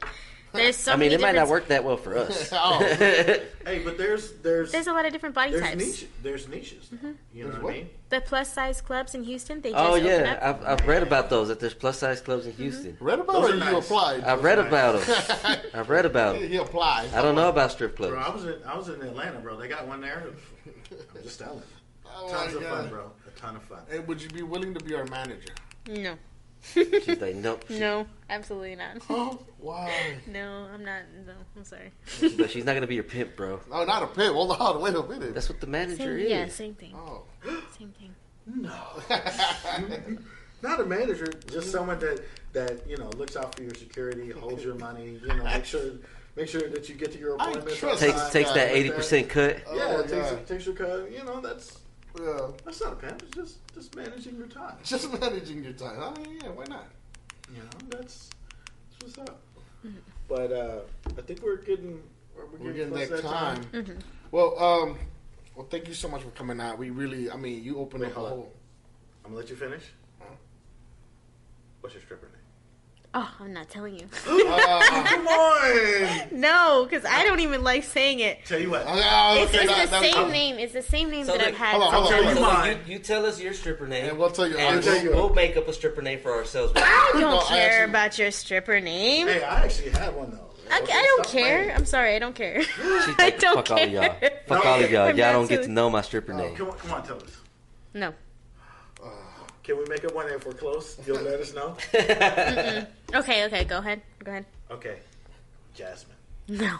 There's 0.54 0.76
so 0.76 0.92
I 0.92 0.96
mean, 0.96 1.10
it 1.10 1.20
might 1.20 1.34
not 1.34 1.48
work 1.48 1.66
that 1.68 1.82
well 1.82 1.96
for 1.96 2.16
us. 2.16 2.52
Oh. 2.56 2.78
Hey, 3.64 3.78
but 3.82 3.96
there's 3.96 4.32
there's 4.42 4.72
There's 4.72 4.88
a 4.88 4.92
lot 4.92 5.06
of 5.06 5.12
different 5.12 5.34
body 5.34 5.52
there's 5.52 5.62
types. 5.62 5.76
niche 5.76 6.06
there's 6.22 6.48
niches. 6.48 6.90
Mm-hmm. 6.94 7.12
You 7.32 7.44
know 7.44 7.50
There's 7.50 7.54
what, 7.54 7.62
what? 7.62 7.74
I 7.74 7.76
mean? 7.78 7.90
The 8.10 8.20
plus 8.20 8.52
size 8.52 8.82
clubs 8.82 9.14
in 9.14 9.24
Houston, 9.24 9.62
they 9.62 9.70
oh, 9.70 9.72
just 9.72 9.84
oh 9.84 9.94
opened 9.94 10.06
yeah, 10.06 10.32
up. 10.32 10.60
I've, 10.62 10.80
I've 10.80 10.86
read 10.86 11.02
about 11.02 11.30
those. 11.30 11.48
That 11.48 11.60
there's 11.60 11.72
plus 11.72 11.98
size 11.98 12.20
clubs 12.20 12.44
in 12.44 12.52
mm-hmm. 12.52 12.62
Houston. 12.62 12.96
Read 13.00 13.20
about 13.20 13.32
Those 13.32 13.44
it 13.44 13.52
are 13.52 13.54
or 13.54 13.64
you 13.64 13.72
nice. 13.72 13.84
applied? 13.86 14.24
I've 14.24 14.44
read 14.44 14.58
nice. 14.58 14.68
about 14.68 15.00
them. 15.00 15.58
I've 15.72 15.88
read 15.88 16.04
about 16.04 16.38
them. 16.38 16.48
he 16.48 16.56
applied. 16.56 17.12
I 17.14 17.22
don't 17.22 17.34
know 17.34 17.48
about 17.48 17.72
strip 17.72 17.96
clubs. 17.96 18.12
Bro, 18.12 18.20
I 18.22 18.30
was 18.30 18.44
in 18.44 18.56
I 18.66 18.76
was 18.76 18.88
in 18.90 19.00
Atlanta, 19.00 19.40
bro. 19.40 19.56
They 19.56 19.66
got 19.66 19.88
one 19.88 20.02
there. 20.02 20.24
I'm 20.66 21.22
just 21.22 21.40
telling. 21.40 21.62
Oh, 22.16 22.28
Tons 22.30 22.54
of 22.54 22.62
God. 22.62 22.70
fun, 22.82 22.88
bro. 22.90 23.10
A 23.26 23.30
ton 23.38 23.56
of 23.56 23.62
fun. 23.62 23.80
Hey, 23.90 23.98
would 24.00 24.22
you 24.22 24.28
be 24.30 24.42
willing 24.42 24.74
to 24.74 24.84
be 24.84 24.94
our 24.94 25.04
manager? 25.06 25.52
No. 25.88 26.14
She's 26.72 27.20
like, 27.20 27.34
nope. 27.34 27.64
no, 27.68 28.06
absolutely 28.30 28.74
not. 28.76 28.96
Oh, 29.10 29.38
why? 29.58 29.92
No, 30.26 30.66
I'm 30.72 30.82
not. 30.84 31.02
No, 31.26 31.34
I'm 31.56 31.64
sorry. 31.64 31.90
She's 32.06 32.38
like, 32.38 32.48
she's 32.50 32.64
not 32.64 32.72
gonna 32.74 32.86
be 32.86 32.94
your 32.94 33.04
pimp, 33.04 33.36
bro. 33.36 33.60
Oh, 33.70 33.84
not 33.84 34.02
a 34.02 34.06
pimp. 34.06 34.34
Hold 34.34 34.52
on, 34.52 34.80
wait 34.80 34.94
a 34.94 35.02
minute. 35.02 35.34
That's 35.34 35.50
what 35.50 35.60
the 35.60 35.66
manager 35.66 35.96
Same, 36.18 36.18
is. 36.20 36.30
yeah, 36.30 36.48
same 36.48 36.74
thing. 36.74 36.94
Oh. 36.96 37.24
Same 37.78 37.92
thing. 37.98 38.14
No. 38.46 38.72
Not 40.62 40.80
a 40.80 40.84
manager, 40.86 41.26
just 41.50 41.70
someone 41.70 41.98
that 41.98 42.22
that 42.54 42.88
you 42.88 42.96
know 42.96 43.10
looks 43.18 43.36
out 43.36 43.54
for 43.54 43.62
your 43.62 43.74
security, 43.74 44.30
holds 44.30 44.64
your 44.64 44.76
money. 44.76 45.18
You 45.20 45.28
know, 45.28 45.44
make 45.44 45.64
sure 45.66 45.82
make 46.36 46.48
sure 46.48 46.68
that 46.70 46.88
you 46.88 46.94
get 46.94 47.12
to 47.12 47.18
your 47.18 47.40
I 47.40 47.50
appointments. 47.50 47.80
Takes 48.00 48.30
takes 48.30 48.52
that 48.52 48.70
eighty 48.70 48.90
percent 48.90 49.28
cut. 49.28 49.58
Oh, 49.66 49.76
Yeah, 49.76 49.84
my 49.96 50.00
it 50.00 50.08
takes, 50.08 50.30
God. 50.30 50.46
takes 50.46 50.66
your 50.66 50.74
cut. 50.74 51.12
You 51.12 51.22
know, 51.24 51.40
that's 51.42 51.80
Yeah. 52.18 52.48
that's 52.64 52.80
not 52.80 52.92
a 52.92 52.96
pimp. 52.96 53.22
It's 53.22 53.36
just 53.36 53.74
just 53.74 53.96
managing 53.96 54.36
your 54.36 54.46
time. 54.46 54.76
Just 54.84 55.12
managing 55.20 55.64
your 55.64 55.72
time. 55.72 56.00
I 56.00 56.18
mean, 56.20 56.38
yeah, 56.42 56.50
why 56.50 56.64
not? 56.68 56.86
You 57.52 57.58
know, 57.58 57.88
that's, 57.88 58.30
that's 59.00 59.16
what's 59.16 59.30
up. 59.30 59.40
But 60.28 60.52
uh, 60.52 60.80
I 61.18 61.22
think 61.22 61.42
we're 61.42 61.56
getting 61.56 62.02
we're, 62.36 62.46
We're 62.58 62.72
getting 62.72 62.92
close 62.92 63.08
that 63.08 63.16
to 63.16 63.22
time. 63.22 63.64
Mm-hmm. 63.72 63.98
Well, 64.30 64.58
um, 64.58 64.98
well, 65.54 65.66
thank 65.70 65.88
you 65.88 65.94
so 65.94 66.08
much 66.08 66.22
for 66.22 66.30
coming 66.30 66.60
out. 66.60 66.78
We 66.78 66.90
really, 66.90 67.30
I 67.30 67.36
mean, 67.36 67.62
you 67.62 67.78
opened 67.78 68.02
Wait, 68.02 68.10
up 68.10 68.16
a 68.16 68.20
hold 68.20 68.30
whole. 68.30 68.52
I'm 69.24 69.30
gonna 69.30 69.40
let 69.40 69.50
you 69.50 69.56
finish. 69.56 69.82
Uh-huh. 70.20 70.34
What's 71.80 71.94
your 71.94 72.02
stripper 72.02 72.26
name? 72.26 72.43
Oh, 73.16 73.30
I'm 73.38 73.52
not 73.52 73.68
telling 73.70 73.96
you. 73.96 74.06
Uh, 74.26 75.04
Come 75.06 75.26
on. 75.28 76.28
no, 76.32 76.84
because 76.88 77.04
I 77.04 77.24
don't 77.24 77.38
even 77.40 77.62
like 77.62 77.84
saying 77.84 78.18
it. 78.18 78.44
Tell 78.44 78.58
you 78.60 78.70
what. 78.70 78.82
uh, 78.86 79.36
It's, 79.38 79.54
okay, 79.54 79.62
it's 79.64 79.72
that- 79.72 79.84
the 79.84 79.90
that- 79.90 80.12
same 80.14 80.30
name. 80.32 80.58
It's 80.58 80.72
the 80.72 80.82
same 80.82 81.10
name 81.10 81.24
So 81.24 81.32
that 81.32 81.38
look, 81.40 81.48
I've 81.50 81.54
had. 81.56 81.80
hold 81.80 81.82
on, 81.84 81.92
hold 81.92 82.12
on, 82.12 82.36
hold 82.36 82.44
on. 82.48 82.66
you, 82.68 82.76
you 82.94 82.98
tell 82.98 83.24
us 83.24 83.40
your 83.40 83.52
stripper 83.54 83.86
name, 83.86 84.06
And 84.06 84.18
we'll 84.18 84.30
tell 84.30 84.48
you. 84.48 84.56
and 84.56 84.76
I'll 84.78 84.82
tell 84.82 84.94
we'll, 84.94 85.02
you- 85.04 85.10
we'll 85.10 85.32
make 85.34 85.56
up 85.56 85.68
a 85.68 85.72
stripper 85.72 86.02
name 86.02 86.18
for 86.18 86.32
ourselves. 86.32 86.72
I 86.74 87.10
don't 87.12 87.20
No, 87.20 87.38
I 87.38 87.44
care 87.44 87.68
actually- 87.70 87.84
about 87.90 88.18
your 88.18 88.30
stripper 88.32 88.80
name. 88.80 89.28
Hey, 89.28 89.42
I 89.44 89.60
actually 89.64 89.90
have 89.90 90.14
one 90.14 90.32
though. 90.32 90.40
I, 90.72 90.80
Okay, 90.80 90.92
I 90.92 91.02
don't 91.02 91.26
care. 91.28 91.58
playing. 91.62 91.76
I'm 91.76 91.84
sorry. 91.84 92.16
I 92.16 92.18
don't 92.18 92.34
care. 92.34 92.62
She's 92.62 92.74
I 92.78 93.14
like, 93.18 93.38
don't 93.38 93.54
fuck 93.56 93.66
care. 93.66 93.76
all 93.78 93.84
of 93.84 93.92
y'all. 93.92 94.02
Fuck 94.48 94.64
No, 94.64 94.70
all 94.70 94.82
of 94.82 94.90
y'all. 94.90 95.02
I'm 95.08 95.16
Y'all 95.16 95.32
don't 95.34 95.48
get 95.48 95.62
to 95.64 95.68
know 95.68 95.88
my 95.90 96.00
stripper 96.02 96.32
name. 96.32 96.56
come 96.56 96.70
on, 96.70 96.78
come 96.78 96.90
on, 96.94 97.06
tell 97.06 97.16
us. 97.18 97.36
No. 97.92 98.12
Can 99.64 99.78
we 99.78 99.84
make 99.88 100.04
it 100.04 100.14
one 100.14 100.28
if 100.28 100.44
we're 100.46 100.52
close? 100.52 100.98
You'll 101.06 101.22
let 101.22 101.40
us 101.40 101.54
know. 101.54 101.76
Okay. 103.14 103.44
Okay. 103.46 103.64
Go 103.64 103.78
ahead. 103.78 104.02
Go 104.24 104.30
ahead. 104.32 104.46
Okay, 104.70 104.96
Jasmine. 105.74 106.16
No. 106.48 106.78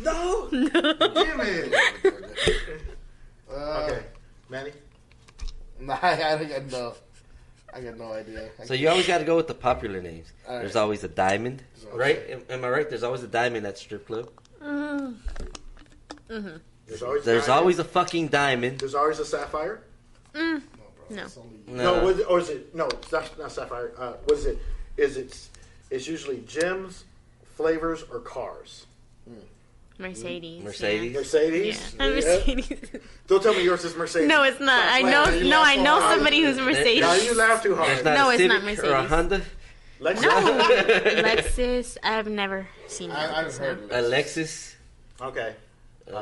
No, 0.00 0.48
No. 0.52 0.68
damn 0.70 1.40
it. 1.40 1.74
Uh, 3.50 3.54
Okay, 3.84 4.02
Manny. 4.48 4.70
Nah, 5.80 5.98
I, 6.02 6.34
I 6.38 6.44
got 6.44 6.70
no. 6.70 6.94
I 7.74 7.80
got 7.80 7.98
no 7.98 8.12
idea. 8.12 8.48
I 8.60 8.64
So 8.64 8.74
you 8.74 8.88
always 8.88 9.06
got 9.06 9.18
to 9.18 9.24
go 9.24 9.36
with 9.36 9.48
the 9.48 9.54
popular 9.54 10.00
names. 10.00 10.32
All 10.48 10.54
right. 10.54 10.60
There's 10.62 10.76
always 10.76 11.02
a 11.04 11.08
diamond, 11.08 11.62
So- 11.74 11.90
right? 11.96 12.20
Am, 12.30 12.42
am 12.48 12.64
I 12.64 12.68
right? 12.70 12.88
There's 12.88 13.02
always 13.02 13.22
a 13.24 13.28
diamond 13.28 13.66
at 13.66 13.76
strip 13.76 14.06
club. 14.06 14.30
Mm. 14.62 15.16
Mhm. 16.30 16.60
There's 16.86 17.02
always 17.02 17.24
There's 17.24 17.46
diamond. 17.46 17.58
always 17.60 17.78
a 17.80 17.84
fucking 17.84 18.28
diamond. 18.28 18.78
There's 18.78 18.94
always 18.94 19.18
a 19.18 19.24
sapphire. 19.24 19.82
Mm. 20.32 20.62
Bro, 21.08 21.16
No. 21.16 21.24
No, 21.68 21.94
No. 21.98 22.04
what 22.04 22.12
is 22.14 22.18
it, 22.20 22.26
or 22.30 22.38
is 22.38 22.48
it 22.50 22.74
no? 22.74 22.86
It's 22.86 23.12
not, 23.12 23.38
not 23.38 23.52
sapphire. 23.52 23.92
Uh, 23.98 24.12
what 24.24 24.38
is 24.38 24.46
it? 24.46 24.58
Is 24.96 25.16
it? 25.16 25.48
It's 25.90 26.06
usually 26.08 26.40
gems, 26.46 27.04
flavors, 27.56 28.04
or 28.12 28.20
cars. 28.20 28.86
Mercedes. 29.98 30.62
Mercedes. 30.62 31.12
Yeah. 31.12 31.18
Mercedes. 31.18 31.94
Yeah. 31.98 32.04
Yeah. 32.06 32.10
Mercedes. 32.14 32.80
Don't 33.28 33.42
tell 33.42 33.54
me 33.54 33.64
yours 33.64 33.82
is 33.84 33.96
Mercedes. 33.96 34.28
no, 34.28 34.42
it's 34.42 34.60
not. 34.60 34.84
I 34.92 35.00
know. 35.00 35.08
laughing. 35.10 35.44
You 35.44 35.48
No, 35.50 35.62
I 35.62 35.76
so 35.76 35.82
know 35.84 36.00
hard. 36.00 36.14
somebody 36.16 36.42
who's 36.42 36.58
Mercedes. 36.58 37.00
Now 37.00 37.14
you 37.14 37.34
laugh 37.34 37.62
too 37.62 37.74
There's 37.74 38.02
hard. 38.02 38.04
not 38.04 38.14
No, 38.14 38.28
a 38.28 38.32
it's 38.34 38.42
Civic 38.42 38.48
not 38.52 38.56
or 38.58 38.94
a 38.94 39.02
Mercedes. 39.02 39.10
Honda. 39.10 39.42
Lexus. 39.98 40.22
No, 40.22 41.22
Lexus. 41.22 41.96
I've 42.02 42.26
never 42.28 42.68
seen 42.88 43.08
one. 43.08 43.18
I, 43.18 43.40
I've 43.40 43.52
so. 43.52 43.62
heard 43.62 43.78
A 43.90 44.02
Lexus. 44.02 44.74
Okay. 45.22 45.54
A 46.08 46.12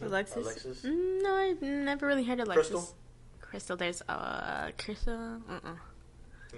Lexus. 0.00 0.10
Lexus. 0.10 0.44
Lexus. 0.44 0.84
Mm, 0.84 1.22
No, 1.22 1.34
I've 1.34 1.62
never 1.62 2.06
really 2.06 2.24
heard 2.24 2.40
of 2.40 2.48
Lexus. 2.48 2.54
Crystal? 2.54 2.94
Crystal. 3.40 3.76
There's 3.76 4.02
uh, 4.08 4.70
Crystal. 4.78 5.40
Uh. 5.48 5.60
uh 5.64 5.74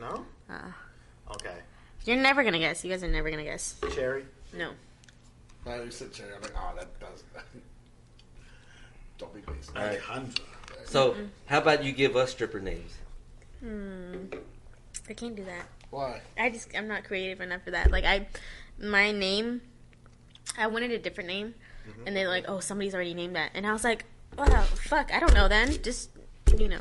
No. 0.01 0.27
Uh. 0.49 0.73
Okay. 1.33 1.57
You're 2.05 2.17
never 2.17 2.45
gonna 2.45 2.59
guess. 2.59 2.85
You 2.85 2.91
guys 2.91 3.03
are 3.03 3.09
never 3.09 3.31
gonna 3.31 3.45
guess. 3.45 3.77
Cherry. 3.95 4.25
No. 4.53 4.71
I 5.67 5.83
you 5.83 5.91
said 5.91 6.13
cherry. 6.13 6.35
I'm 6.35 6.43
like, 6.43 6.53
oh, 6.57 6.73
that 6.77 7.01
does. 7.01 7.25
Don't 9.19 9.35
be 9.35 9.41
basic. 9.41 9.77
All 9.79 9.87
right. 9.87 9.99
Alejandra. 10.01 10.39
So 10.87 11.17
how 11.47 11.59
about 11.59 11.83
you 11.83 11.93
give 11.93 12.17
us 12.17 12.33
stripper 12.33 12.61
names? 12.61 12.93
Hmm. 13.61 14.27
I 15.09 15.15
can't 15.15 15.35
do 15.35 15.45
that. 15.45 15.67
Why? 15.91 16.21
I 16.39 16.51
just 16.51 16.69
I'm 16.77 16.89
not 16.89 17.05
creative 17.05 17.41
enough 17.41 17.63
for 17.63 17.71
that. 17.71 17.91
Like 17.91 18.05
I, 18.05 18.27
my 18.79 19.13
name, 19.13 19.63
I 20.59 20.67
wanted 20.67 20.91
a 20.91 20.99
different 20.99 21.29
name, 21.29 21.55
and 22.07 22.17
they're 22.17 22.29
like, 22.29 22.45
oh, 22.49 22.61
somebody's 22.61 22.95
already 22.95 23.15
named 23.15 23.37
that, 23.37 23.51
and 23.55 23.67
I 23.67 23.73
was 23.73 23.85
like, 23.85 24.05
wow, 24.37 24.63
fuck, 24.63 25.13
I 25.13 25.21
don't 25.21 25.35
know. 25.35 25.49
Then 25.49 25.71
just 25.83 26.11
you 26.59 26.69
know, 26.69 26.81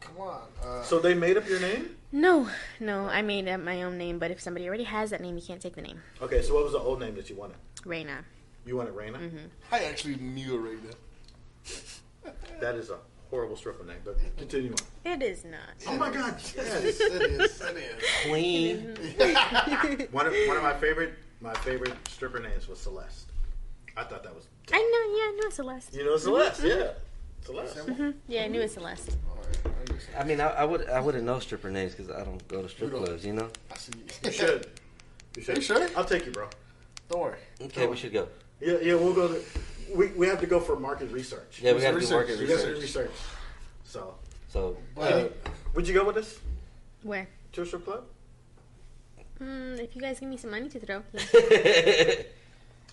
Come 0.00 0.18
on. 0.18 0.42
Uh, 0.64 0.82
So 0.82 0.98
they 0.98 1.14
made 1.14 1.36
up 1.36 1.48
your 1.48 1.60
name. 1.60 1.96
no, 2.12 2.48
no, 2.80 3.06
I 3.06 3.22
made 3.22 3.48
up 3.48 3.60
my 3.60 3.82
own 3.82 3.98
name. 3.98 4.18
But 4.18 4.30
if 4.30 4.40
somebody 4.40 4.66
already 4.68 4.84
has 4.84 5.10
that 5.10 5.20
name, 5.20 5.36
you 5.36 5.42
can't 5.42 5.60
take 5.60 5.74
the 5.74 5.82
name. 5.82 6.00
Okay. 6.20 6.42
So 6.42 6.54
what 6.54 6.64
was 6.64 6.72
the 6.72 6.78
old 6.78 7.00
name 7.00 7.14
that 7.16 7.28
you 7.30 7.36
wanted? 7.36 7.56
Reina. 7.84 8.24
You 8.64 8.76
wanted 8.76 8.94
Raina. 8.94 9.16
Mm-hmm. 9.18 9.46
I 9.72 9.84
actually 9.84 10.16
knew 10.16 10.54
already. 10.54 10.78
That 12.60 12.76
is 12.76 12.90
a 12.90 12.98
horrible 13.30 13.56
stripper 13.56 13.82
name. 13.84 13.96
But 14.04 14.16
continue 14.36 14.70
on. 14.72 15.12
It 15.12 15.22
is 15.22 15.44
not. 15.44 15.60
Oh 15.88 15.96
my 15.96 16.10
God. 16.12 16.36
Yes, 16.38 16.56
Yes. 16.56 17.00
it 17.00 17.22
is. 17.22 17.60
It 17.60 18.28
Queen. 18.28 20.08
one 20.12 20.26
of 20.28 20.34
one 20.46 20.56
of 20.56 20.62
my 20.62 20.74
favorite 20.74 21.14
my 21.40 21.54
favorite 21.54 21.94
stripper 22.08 22.38
names 22.38 22.68
was 22.68 22.78
Celeste. 22.78 23.31
I 23.96 24.04
thought 24.04 24.22
that 24.22 24.34
was. 24.34 24.46
I 24.72 24.78
know. 24.78 25.16
Yeah, 25.18 25.24
I 25.28 25.32
knew 25.34 25.42
it's 25.46 25.56
Celeste. 25.56 25.94
You 25.94 26.04
know 26.04 26.14
it's 26.14 26.22
Celeste, 26.24 26.64
yeah. 26.64 26.90
Celeste. 27.44 27.78
hmm 27.88 28.10
Yeah, 28.28 28.44
I 28.44 28.48
knew 28.48 28.60
it's 28.60 28.74
Celeste. 28.74 29.16
I 30.18 30.24
mean, 30.24 30.40
I, 30.40 30.48
I 30.48 30.64
would 30.64 30.88
I 30.88 31.00
wouldn't 31.00 31.24
know 31.24 31.38
stripper 31.40 31.70
names 31.70 31.94
because 31.94 32.10
I 32.10 32.24
don't 32.24 32.46
go 32.48 32.62
to 32.62 32.68
strip 32.68 32.92
You 32.92 32.98
clubs. 32.98 33.24
You 33.26 33.32
know. 33.34 33.48
I 33.70 33.76
see. 33.76 33.92
You 34.24 34.32
should. 34.32 34.66
You 35.36 35.42
should. 35.42 35.56
You 35.56 35.62
sure? 35.62 35.88
I'll 35.96 36.04
take 36.04 36.24
you, 36.26 36.32
bro. 36.32 36.48
Don't 37.08 37.20
worry. 37.20 37.38
Okay, 37.60 37.86
we 37.86 37.96
should 37.96 38.12
go. 38.12 38.28
Yeah, 38.60 38.78
yeah. 38.80 38.94
We'll 38.94 39.12
go. 39.12 39.28
To, 39.28 39.42
we 39.94 40.06
we 40.12 40.26
have 40.28 40.40
to 40.40 40.46
go 40.46 40.60
for 40.60 40.78
market 40.78 41.10
research. 41.10 41.60
Yeah, 41.62 41.72
we 41.74 41.80
got 41.80 41.88
to 41.88 41.92
do 41.94 41.98
Research. 41.98 42.28
market 42.28 42.38
We 42.40 42.46
got 42.46 42.60
to 42.60 42.66
research. 42.68 42.82
research. 42.82 43.10
So, 43.84 44.14
So 44.48 44.76
But 44.94 45.12
uh, 45.12 45.28
would 45.74 45.86
you 45.86 45.92
go 45.94 46.04
with 46.04 46.16
us 46.16 46.38
Where? 47.02 47.28
to 47.52 47.62
a 47.62 47.66
strip 47.66 47.84
club? 47.84 48.04
Mm, 49.40 49.78
if 49.80 49.94
you 49.94 50.00
guys 50.00 50.18
give 50.20 50.28
me 50.30 50.36
some 50.38 50.50
money 50.50 50.68
to 50.70 50.78
throw. 50.80 51.02
Yeah. 51.12 52.22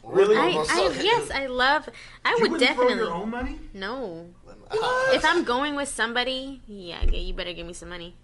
Really? 0.03 0.35
I, 0.37 0.65
I 0.69 0.99
yes, 1.01 1.29
I 1.31 1.45
love. 1.47 1.87
I 2.25 2.37
you 2.41 2.49
would 2.49 2.59
definitely. 2.59 2.95
throw 2.95 3.05
your 3.05 3.13
own 3.13 3.29
money. 3.29 3.59
No. 3.73 4.27
Ah, 4.71 5.11
If 5.13 5.23
I'm 5.25 5.43
going 5.43 5.75
with 5.75 5.89
somebody, 5.89 6.61
yeah, 6.67 7.03
you 7.03 7.33
better 7.33 7.53
give 7.53 7.65
me 7.67 7.73
some 7.73 7.89
money 7.89 8.15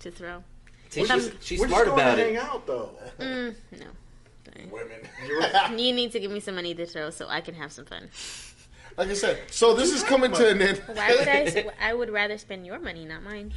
to 0.00 0.10
throw. 0.10 0.42
See, 0.90 1.00
If 1.02 1.10
I'm- 1.10 1.20
she's, 1.20 1.32
she's 1.40 1.60
We're 1.60 1.68
smart 1.68 1.86
just 1.86 1.96
going 1.96 2.06
about 2.08 2.16
to 2.16 2.22
it. 2.22 2.34
hang 2.34 2.36
out, 2.36 2.66
though. 2.66 2.90
Mm, 3.18 3.54
no. 3.72 3.86
Sorry. 4.44 4.66
women. 4.70 5.78
You 5.78 5.92
need 5.94 6.12
to 6.12 6.20
give 6.20 6.30
me 6.30 6.40
some 6.40 6.54
money 6.56 6.74
to 6.74 6.86
throw 6.86 7.10
so 7.10 7.26
I 7.28 7.40
can 7.40 7.54
have 7.54 7.72
some 7.72 7.84
fun. 7.86 8.10
like 8.96 9.08
I 9.08 9.14
said, 9.14 9.40
so 9.50 9.74
this 9.74 9.92
is 9.92 10.02
coming 10.04 10.30
to 10.32 10.48
an 10.48 10.60
end. 10.62 10.82
Why 10.86 11.16
would 11.18 11.28
I? 11.28 11.40
s- 11.46 11.66
I 11.80 11.94
would 11.94 12.10
rather 12.10 12.38
spend 12.38 12.66
your 12.66 12.78
money, 12.78 13.04
not 13.04 13.22
mine. 13.22 13.52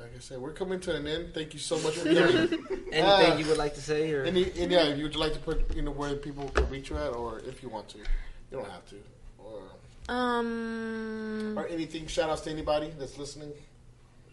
Like 0.00 0.16
I 0.16 0.18
said, 0.20 0.38
we're 0.38 0.52
coming 0.52 0.80
to 0.80 0.94
an 0.96 1.06
end. 1.06 1.34
Thank 1.34 1.52
you 1.52 1.60
so 1.60 1.78
much 1.80 1.94
for 1.98 2.04
coming. 2.14 2.66
Anything 2.92 3.04
Uh, 3.04 3.36
you 3.38 3.46
would 3.46 3.58
like 3.58 3.74
to 3.74 3.82
say, 3.82 4.10
or 4.12 4.24
Any, 4.24 4.44
and 4.58 4.72
yeah, 4.72 4.94
you 4.94 5.02
would 5.04 5.16
like 5.16 5.34
to 5.34 5.38
put 5.40 5.74
you 5.76 5.82
know 5.82 5.90
where 5.90 6.14
people 6.16 6.48
can 6.48 6.68
reach 6.70 6.90
you 6.90 6.96
at, 6.96 7.12
or 7.12 7.38
if 7.40 7.62
you 7.62 7.68
want 7.68 7.88
to, 7.90 7.98
you 7.98 8.04
don't 8.52 8.68
have 8.70 8.84
to, 8.86 8.96
or 9.38 9.62
Um. 10.08 11.54
or 11.58 11.66
anything. 11.68 12.06
Shout 12.06 12.30
outs 12.30 12.42
to 12.42 12.50
anybody 12.50 12.92
that's 12.98 13.18
listening. 13.18 13.52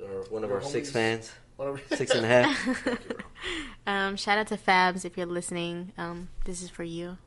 or 0.02 0.24
one 0.30 0.44
of 0.44 0.50
Your 0.50 0.62
our 0.62 0.66
six 0.66 0.90
homies. 0.90 0.94
fans, 0.94 1.32
Whatever. 1.58 1.82
six 1.96 2.12
and 2.12 2.24
a 2.26 2.28
half. 2.36 2.88
um. 3.88 4.16
Shout 4.16 4.38
out 4.38 4.48
to 4.48 4.58
Fabs 4.58 5.06
if 5.06 5.18
you're 5.18 5.26
listening. 5.26 5.92
Um. 5.98 6.30
This 6.46 6.62
is 6.62 6.70
for 6.70 6.84
you. 6.84 7.18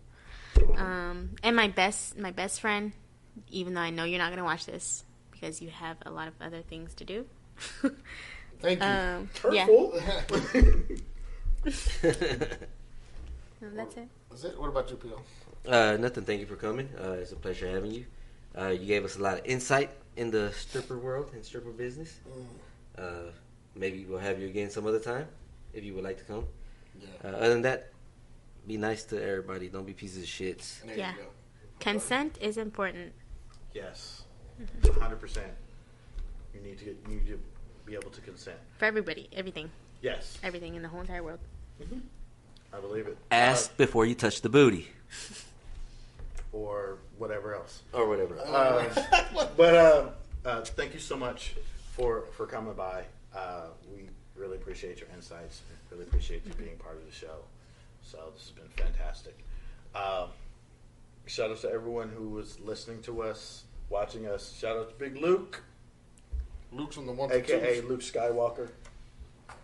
Um. 0.76 1.36
And 1.42 1.54
my 1.56 1.68
best, 1.68 2.18
my 2.18 2.30
best 2.30 2.60
friend, 2.60 2.92
even 3.50 3.74
though 3.74 3.80
I 3.82 3.90
know 3.90 4.04
you're 4.04 4.18
not 4.18 4.30
gonna 4.30 4.44
watch 4.44 4.66
this 4.66 5.04
because 5.30 5.60
you 5.62 5.70
have 5.70 5.96
a 6.06 6.10
lot 6.10 6.28
of 6.28 6.34
other 6.40 6.62
things 6.62 6.94
to 6.94 7.04
do. 7.04 7.26
Thank 8.60 8.80
you. 8.80 8.86
um. 8.86 9.28
Yeah. 9.52 9.66
Hurtful. 9.66 10.00
No, 13.62 13.68
that's 13.74 13.94
it. 13.96 14.08
That's 14.30 14.44
it. 14.44 14.58
What 14.58 14.68
about 14.68 14.90
you, 14.90 14.96
Pio? 14.96 15.20
uh, 15.68 15.96
nothing. 15.98 16.24
Thank 16.24 16.40
you 16.40 16.46
for 16.46 16.56
coming. 16.56 16.88
Uh, 16.98 17.12
it's 17.20 17.32
a 17.32 17.36
pleasure 17.36 17.68
having 17.68 17.90
you. 17.90 18.06
Uh, 18.58 18.68
you 18.68 18.86
gave 18.86 19.04
us 19.04 19.16
a 19.16 19.22
lot 19.22 19.38
of 19.38 19.44
insight 19.44 19.90
in 20.16 20.30
the 20.30 20.50
stripper 20.52 20.96
world 20.98 21.30
and 21.34 21.44
stripper 21.44 21.70
business. 21.70 22.14
Uh, 22.96 23.30
maybe 23.74 24.06
we'll 24.08 24.18
have 24.18 24.40
you 24.40 24.48
again 24.48 24.70
some 24.70 24.86
other 24.86 24.98
time 24.98 25.26
if 25.74 25.84
you 25.84 25.92
would 25.94 26.04
like 26.04 26.16
to 26.18 26.24
come. 26.24 26.46
Yeah. 26.98 27.06
Uh, 27.22 27.36
other 27.36 27.50
than 27.50 27.62
that, 27.62 27.92
be 28.66 28.78
nice 28.78 29.04
to 29.04 29.22
everybody. 29.22 29.68
Don't 29.68 29.84
be 29.86 29.92
pieces 29.92 30.22
of 30.22 30.28
shits. 30.28 30.82
There 30.84 30.96
Yeah. 30.96 31.12
you 31.12 31.18
go. 31.24 31.28
Consent 31.80 32.38
is 32.40 32.56
important. 32.56 33.12
yes, 33.74 34.22
Mm-hmm. 34.60 35.00
hundred 35.00 35.20
percent. 35.20 35.52
You 36.54 36.60
need 36.62 36.78
to 36.78 36.84
get. 36.86 36.96
You 37.08 37.14
need 37.16 37.26
to 37.28 37.40
be 37.90 37.96
able 37.96 38.10
to 38.10 38.20
consent. 38.20 38.56
for 38.78 38.84
everybody, 38.84 39.28
everything, 39.32 39.68
Yes, 40.00 40.38
everything 40.42 40.76
in 40.76 40.82
the 40.82 40.88
whole 40.88 41.00
entire 41.00 41.22
world. 41.22 41.40
I 42.72 42.78
believe 42.80 43.06
it. 43.08 43.18
Ask 43.32 43.76
before 43.76 44.06
you 44.06 44.14
touch 44.14 44.42
the 44.42 44.48
booty 44.48 44.86
Uh, 45.10 45.34
or 46.52 46.98
whatever 47.18 47.54
else. 47.54 47.82
or 47.92 48.08
whatever. 48.08 48.38
Uh, 48.38 48.84
but 49.56 49.74
uh, 49.74 50.06
uh, 50.44 50.60
thank 50.62 50.94
you 50.94 51.00
so 51.00 51.16
much 51.16 51.54
for 51.96 52.22
for 52.36 52.46
coming 52.46 52.74
by 52.74 53.04
Uh, 53.34 53.66
we 53.92 54.08
really 54.36 54.56
appreciate 54.56 55.00
your 55.00 55.08
insights. 55.14 55.62
Really 55.90 56.04
appreciate 56.04 56.46
you 56.46 56.52
being 56.54 56.76
part 56.76 56.96
of 56.96 57.04
the 57.04 57.12
show. 57.12 57.38
So 58.02 58.18
this 58.34 58.42
has 58.42 58.50
been 58.52 58.68
fantastic. 58.76 59.36
Um, 59.94 60.28
shout 61.26 61.50
out 61.50 61.60
to 61.62 61.70
everyone 61.70 62.08
who 62.08 62.28
was 62.28 62.58
listening 62.60 63.02
to 63.02 63.22
us, 63.22 63.64
watching 63.88 64.26
us. 64.26 64.52
Shout 64.56 64.76
out 64.76 64.88
to 64.90 64.94
Big 64.96 65.16
Luke, 65.16 65.62
Luke's 66.72 66.98
on 66.98 67.06
the 67.06 67.12
one 67.12 67.32
aka 67.32 67.80
Luke 67.82 68.00
Skywalker. 68.00 68.68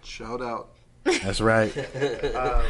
Shout 0.03 0.43
out. 0.43 0.71
That's 1.05 1.41
right. 1.41 1.77
um, 2.35 2.65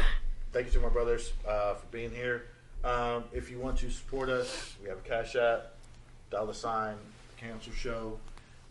thank 0.53 0.67
you 0.67 0.71
to 0.73 0.79
my 0.79 0.89
brothers 0.89 1.33
uh, 1.47 1.73
for 1.73 1.85
being 1.87 2.11
here. 2.11 2.45
Um, 2.83 3.23
if 3.33 3.49
you 3.49 3.59
want 3.59 3.77
to 3.79 3.89
support 3.89 4.29
us, 4.29 4.75
we 4.81 4.89
have 4.89 4.99
a 4.99 5.01
Cash 5.01 5.35
App, 5.35 5.73
dollar 6.29 6.53
sign, 6.53 6.95
cancel 7.37 7.73
show. 7.73 8.19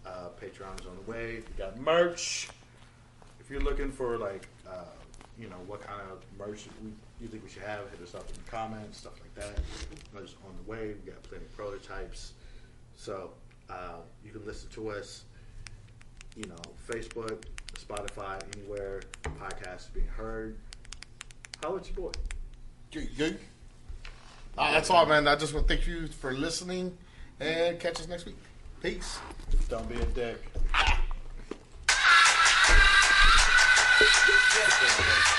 Uh, 0.06 0.28
Patreon's 0.40 0.86
on 0.86 0.96
the 1.04 1.10
way. 1.10 1.36
We 1.36 1.58
got 1.58 1.78
merch. 1.80 2.48
If 3.40 3.50
you're 3.50 3.60
looking 3.60 3.90
for 3.90 4.16
like, 4.18 4.48
uh, 4.68 4.84
you 5.36 5.48
know, 5.48 5.56
what 5.66 5.84
kind 5.84 6.00
of 6.12 6.22
merch 6.38 6.66
we, 6.82 6.90
you 7.20 7.26
think 7.28 7.42
we 7.42 7.50
should 7.50 7.62
have, 7.62 7.90
hit 7.90 8.00
us 8.02 8.14
up 8.14 8.28
in 8.28 8.36
the 8.44 8.50
comments, 8.50 8.98
stuff 8.98 9.14
like 9.20 9.34
that. 9.34 9.60
Merch 10.14 10.34
on 10.46 10.54
the 10.64 10.70
way. 10.70 10.94
We 11.04 11.10
got 11.10 11.22
plenty 11.24 11.44
of 11.44 11.56
prototypes. 11.56 12.32
So 12.94 13.30
uh, 13.68 13.98
you 14.24 14.30
can 14.30 14.46
listen 14.46 14.70
to 14.70 14.90
us 14.90 15.24
you 16.36 16.46
know, 16.46 16.56
Facebook, 16.86 17.44
Spotify, 17.74 18.40
anywhere 18.56 19.02
podcast 19.24 19.80
is 19.80 19.86
being 19.94 20.06
heard. 20.06 20.56
How 21.62 21.74
about 21.74 21.86
your 21.88 21.96
boy. 21.96 22.12
Good, 22.92 23.08
good. 23.16 23.38
Uh, 24.56 24.72
that's 24.72 24.90
all, 24.90 25.06
man. 25.06 25.26
I 25.28 25.36
just 25.36 25.54
want 25.54 25.66
to 25.66 25.74
thank 25.74 25.86
you 25.86 26.06
for 26.06 26.32
listening 26.32 26.96
and 27.40 27.78
catch 27.78 28.00
us 28.00 28.08
next 28.08 28.26
week. 28.26 28.36
Peace. 28.82 29.18
Don't 29.68 29.88
be 29.88 29.96
a 29.96 30.04
dick. 30.06 30.42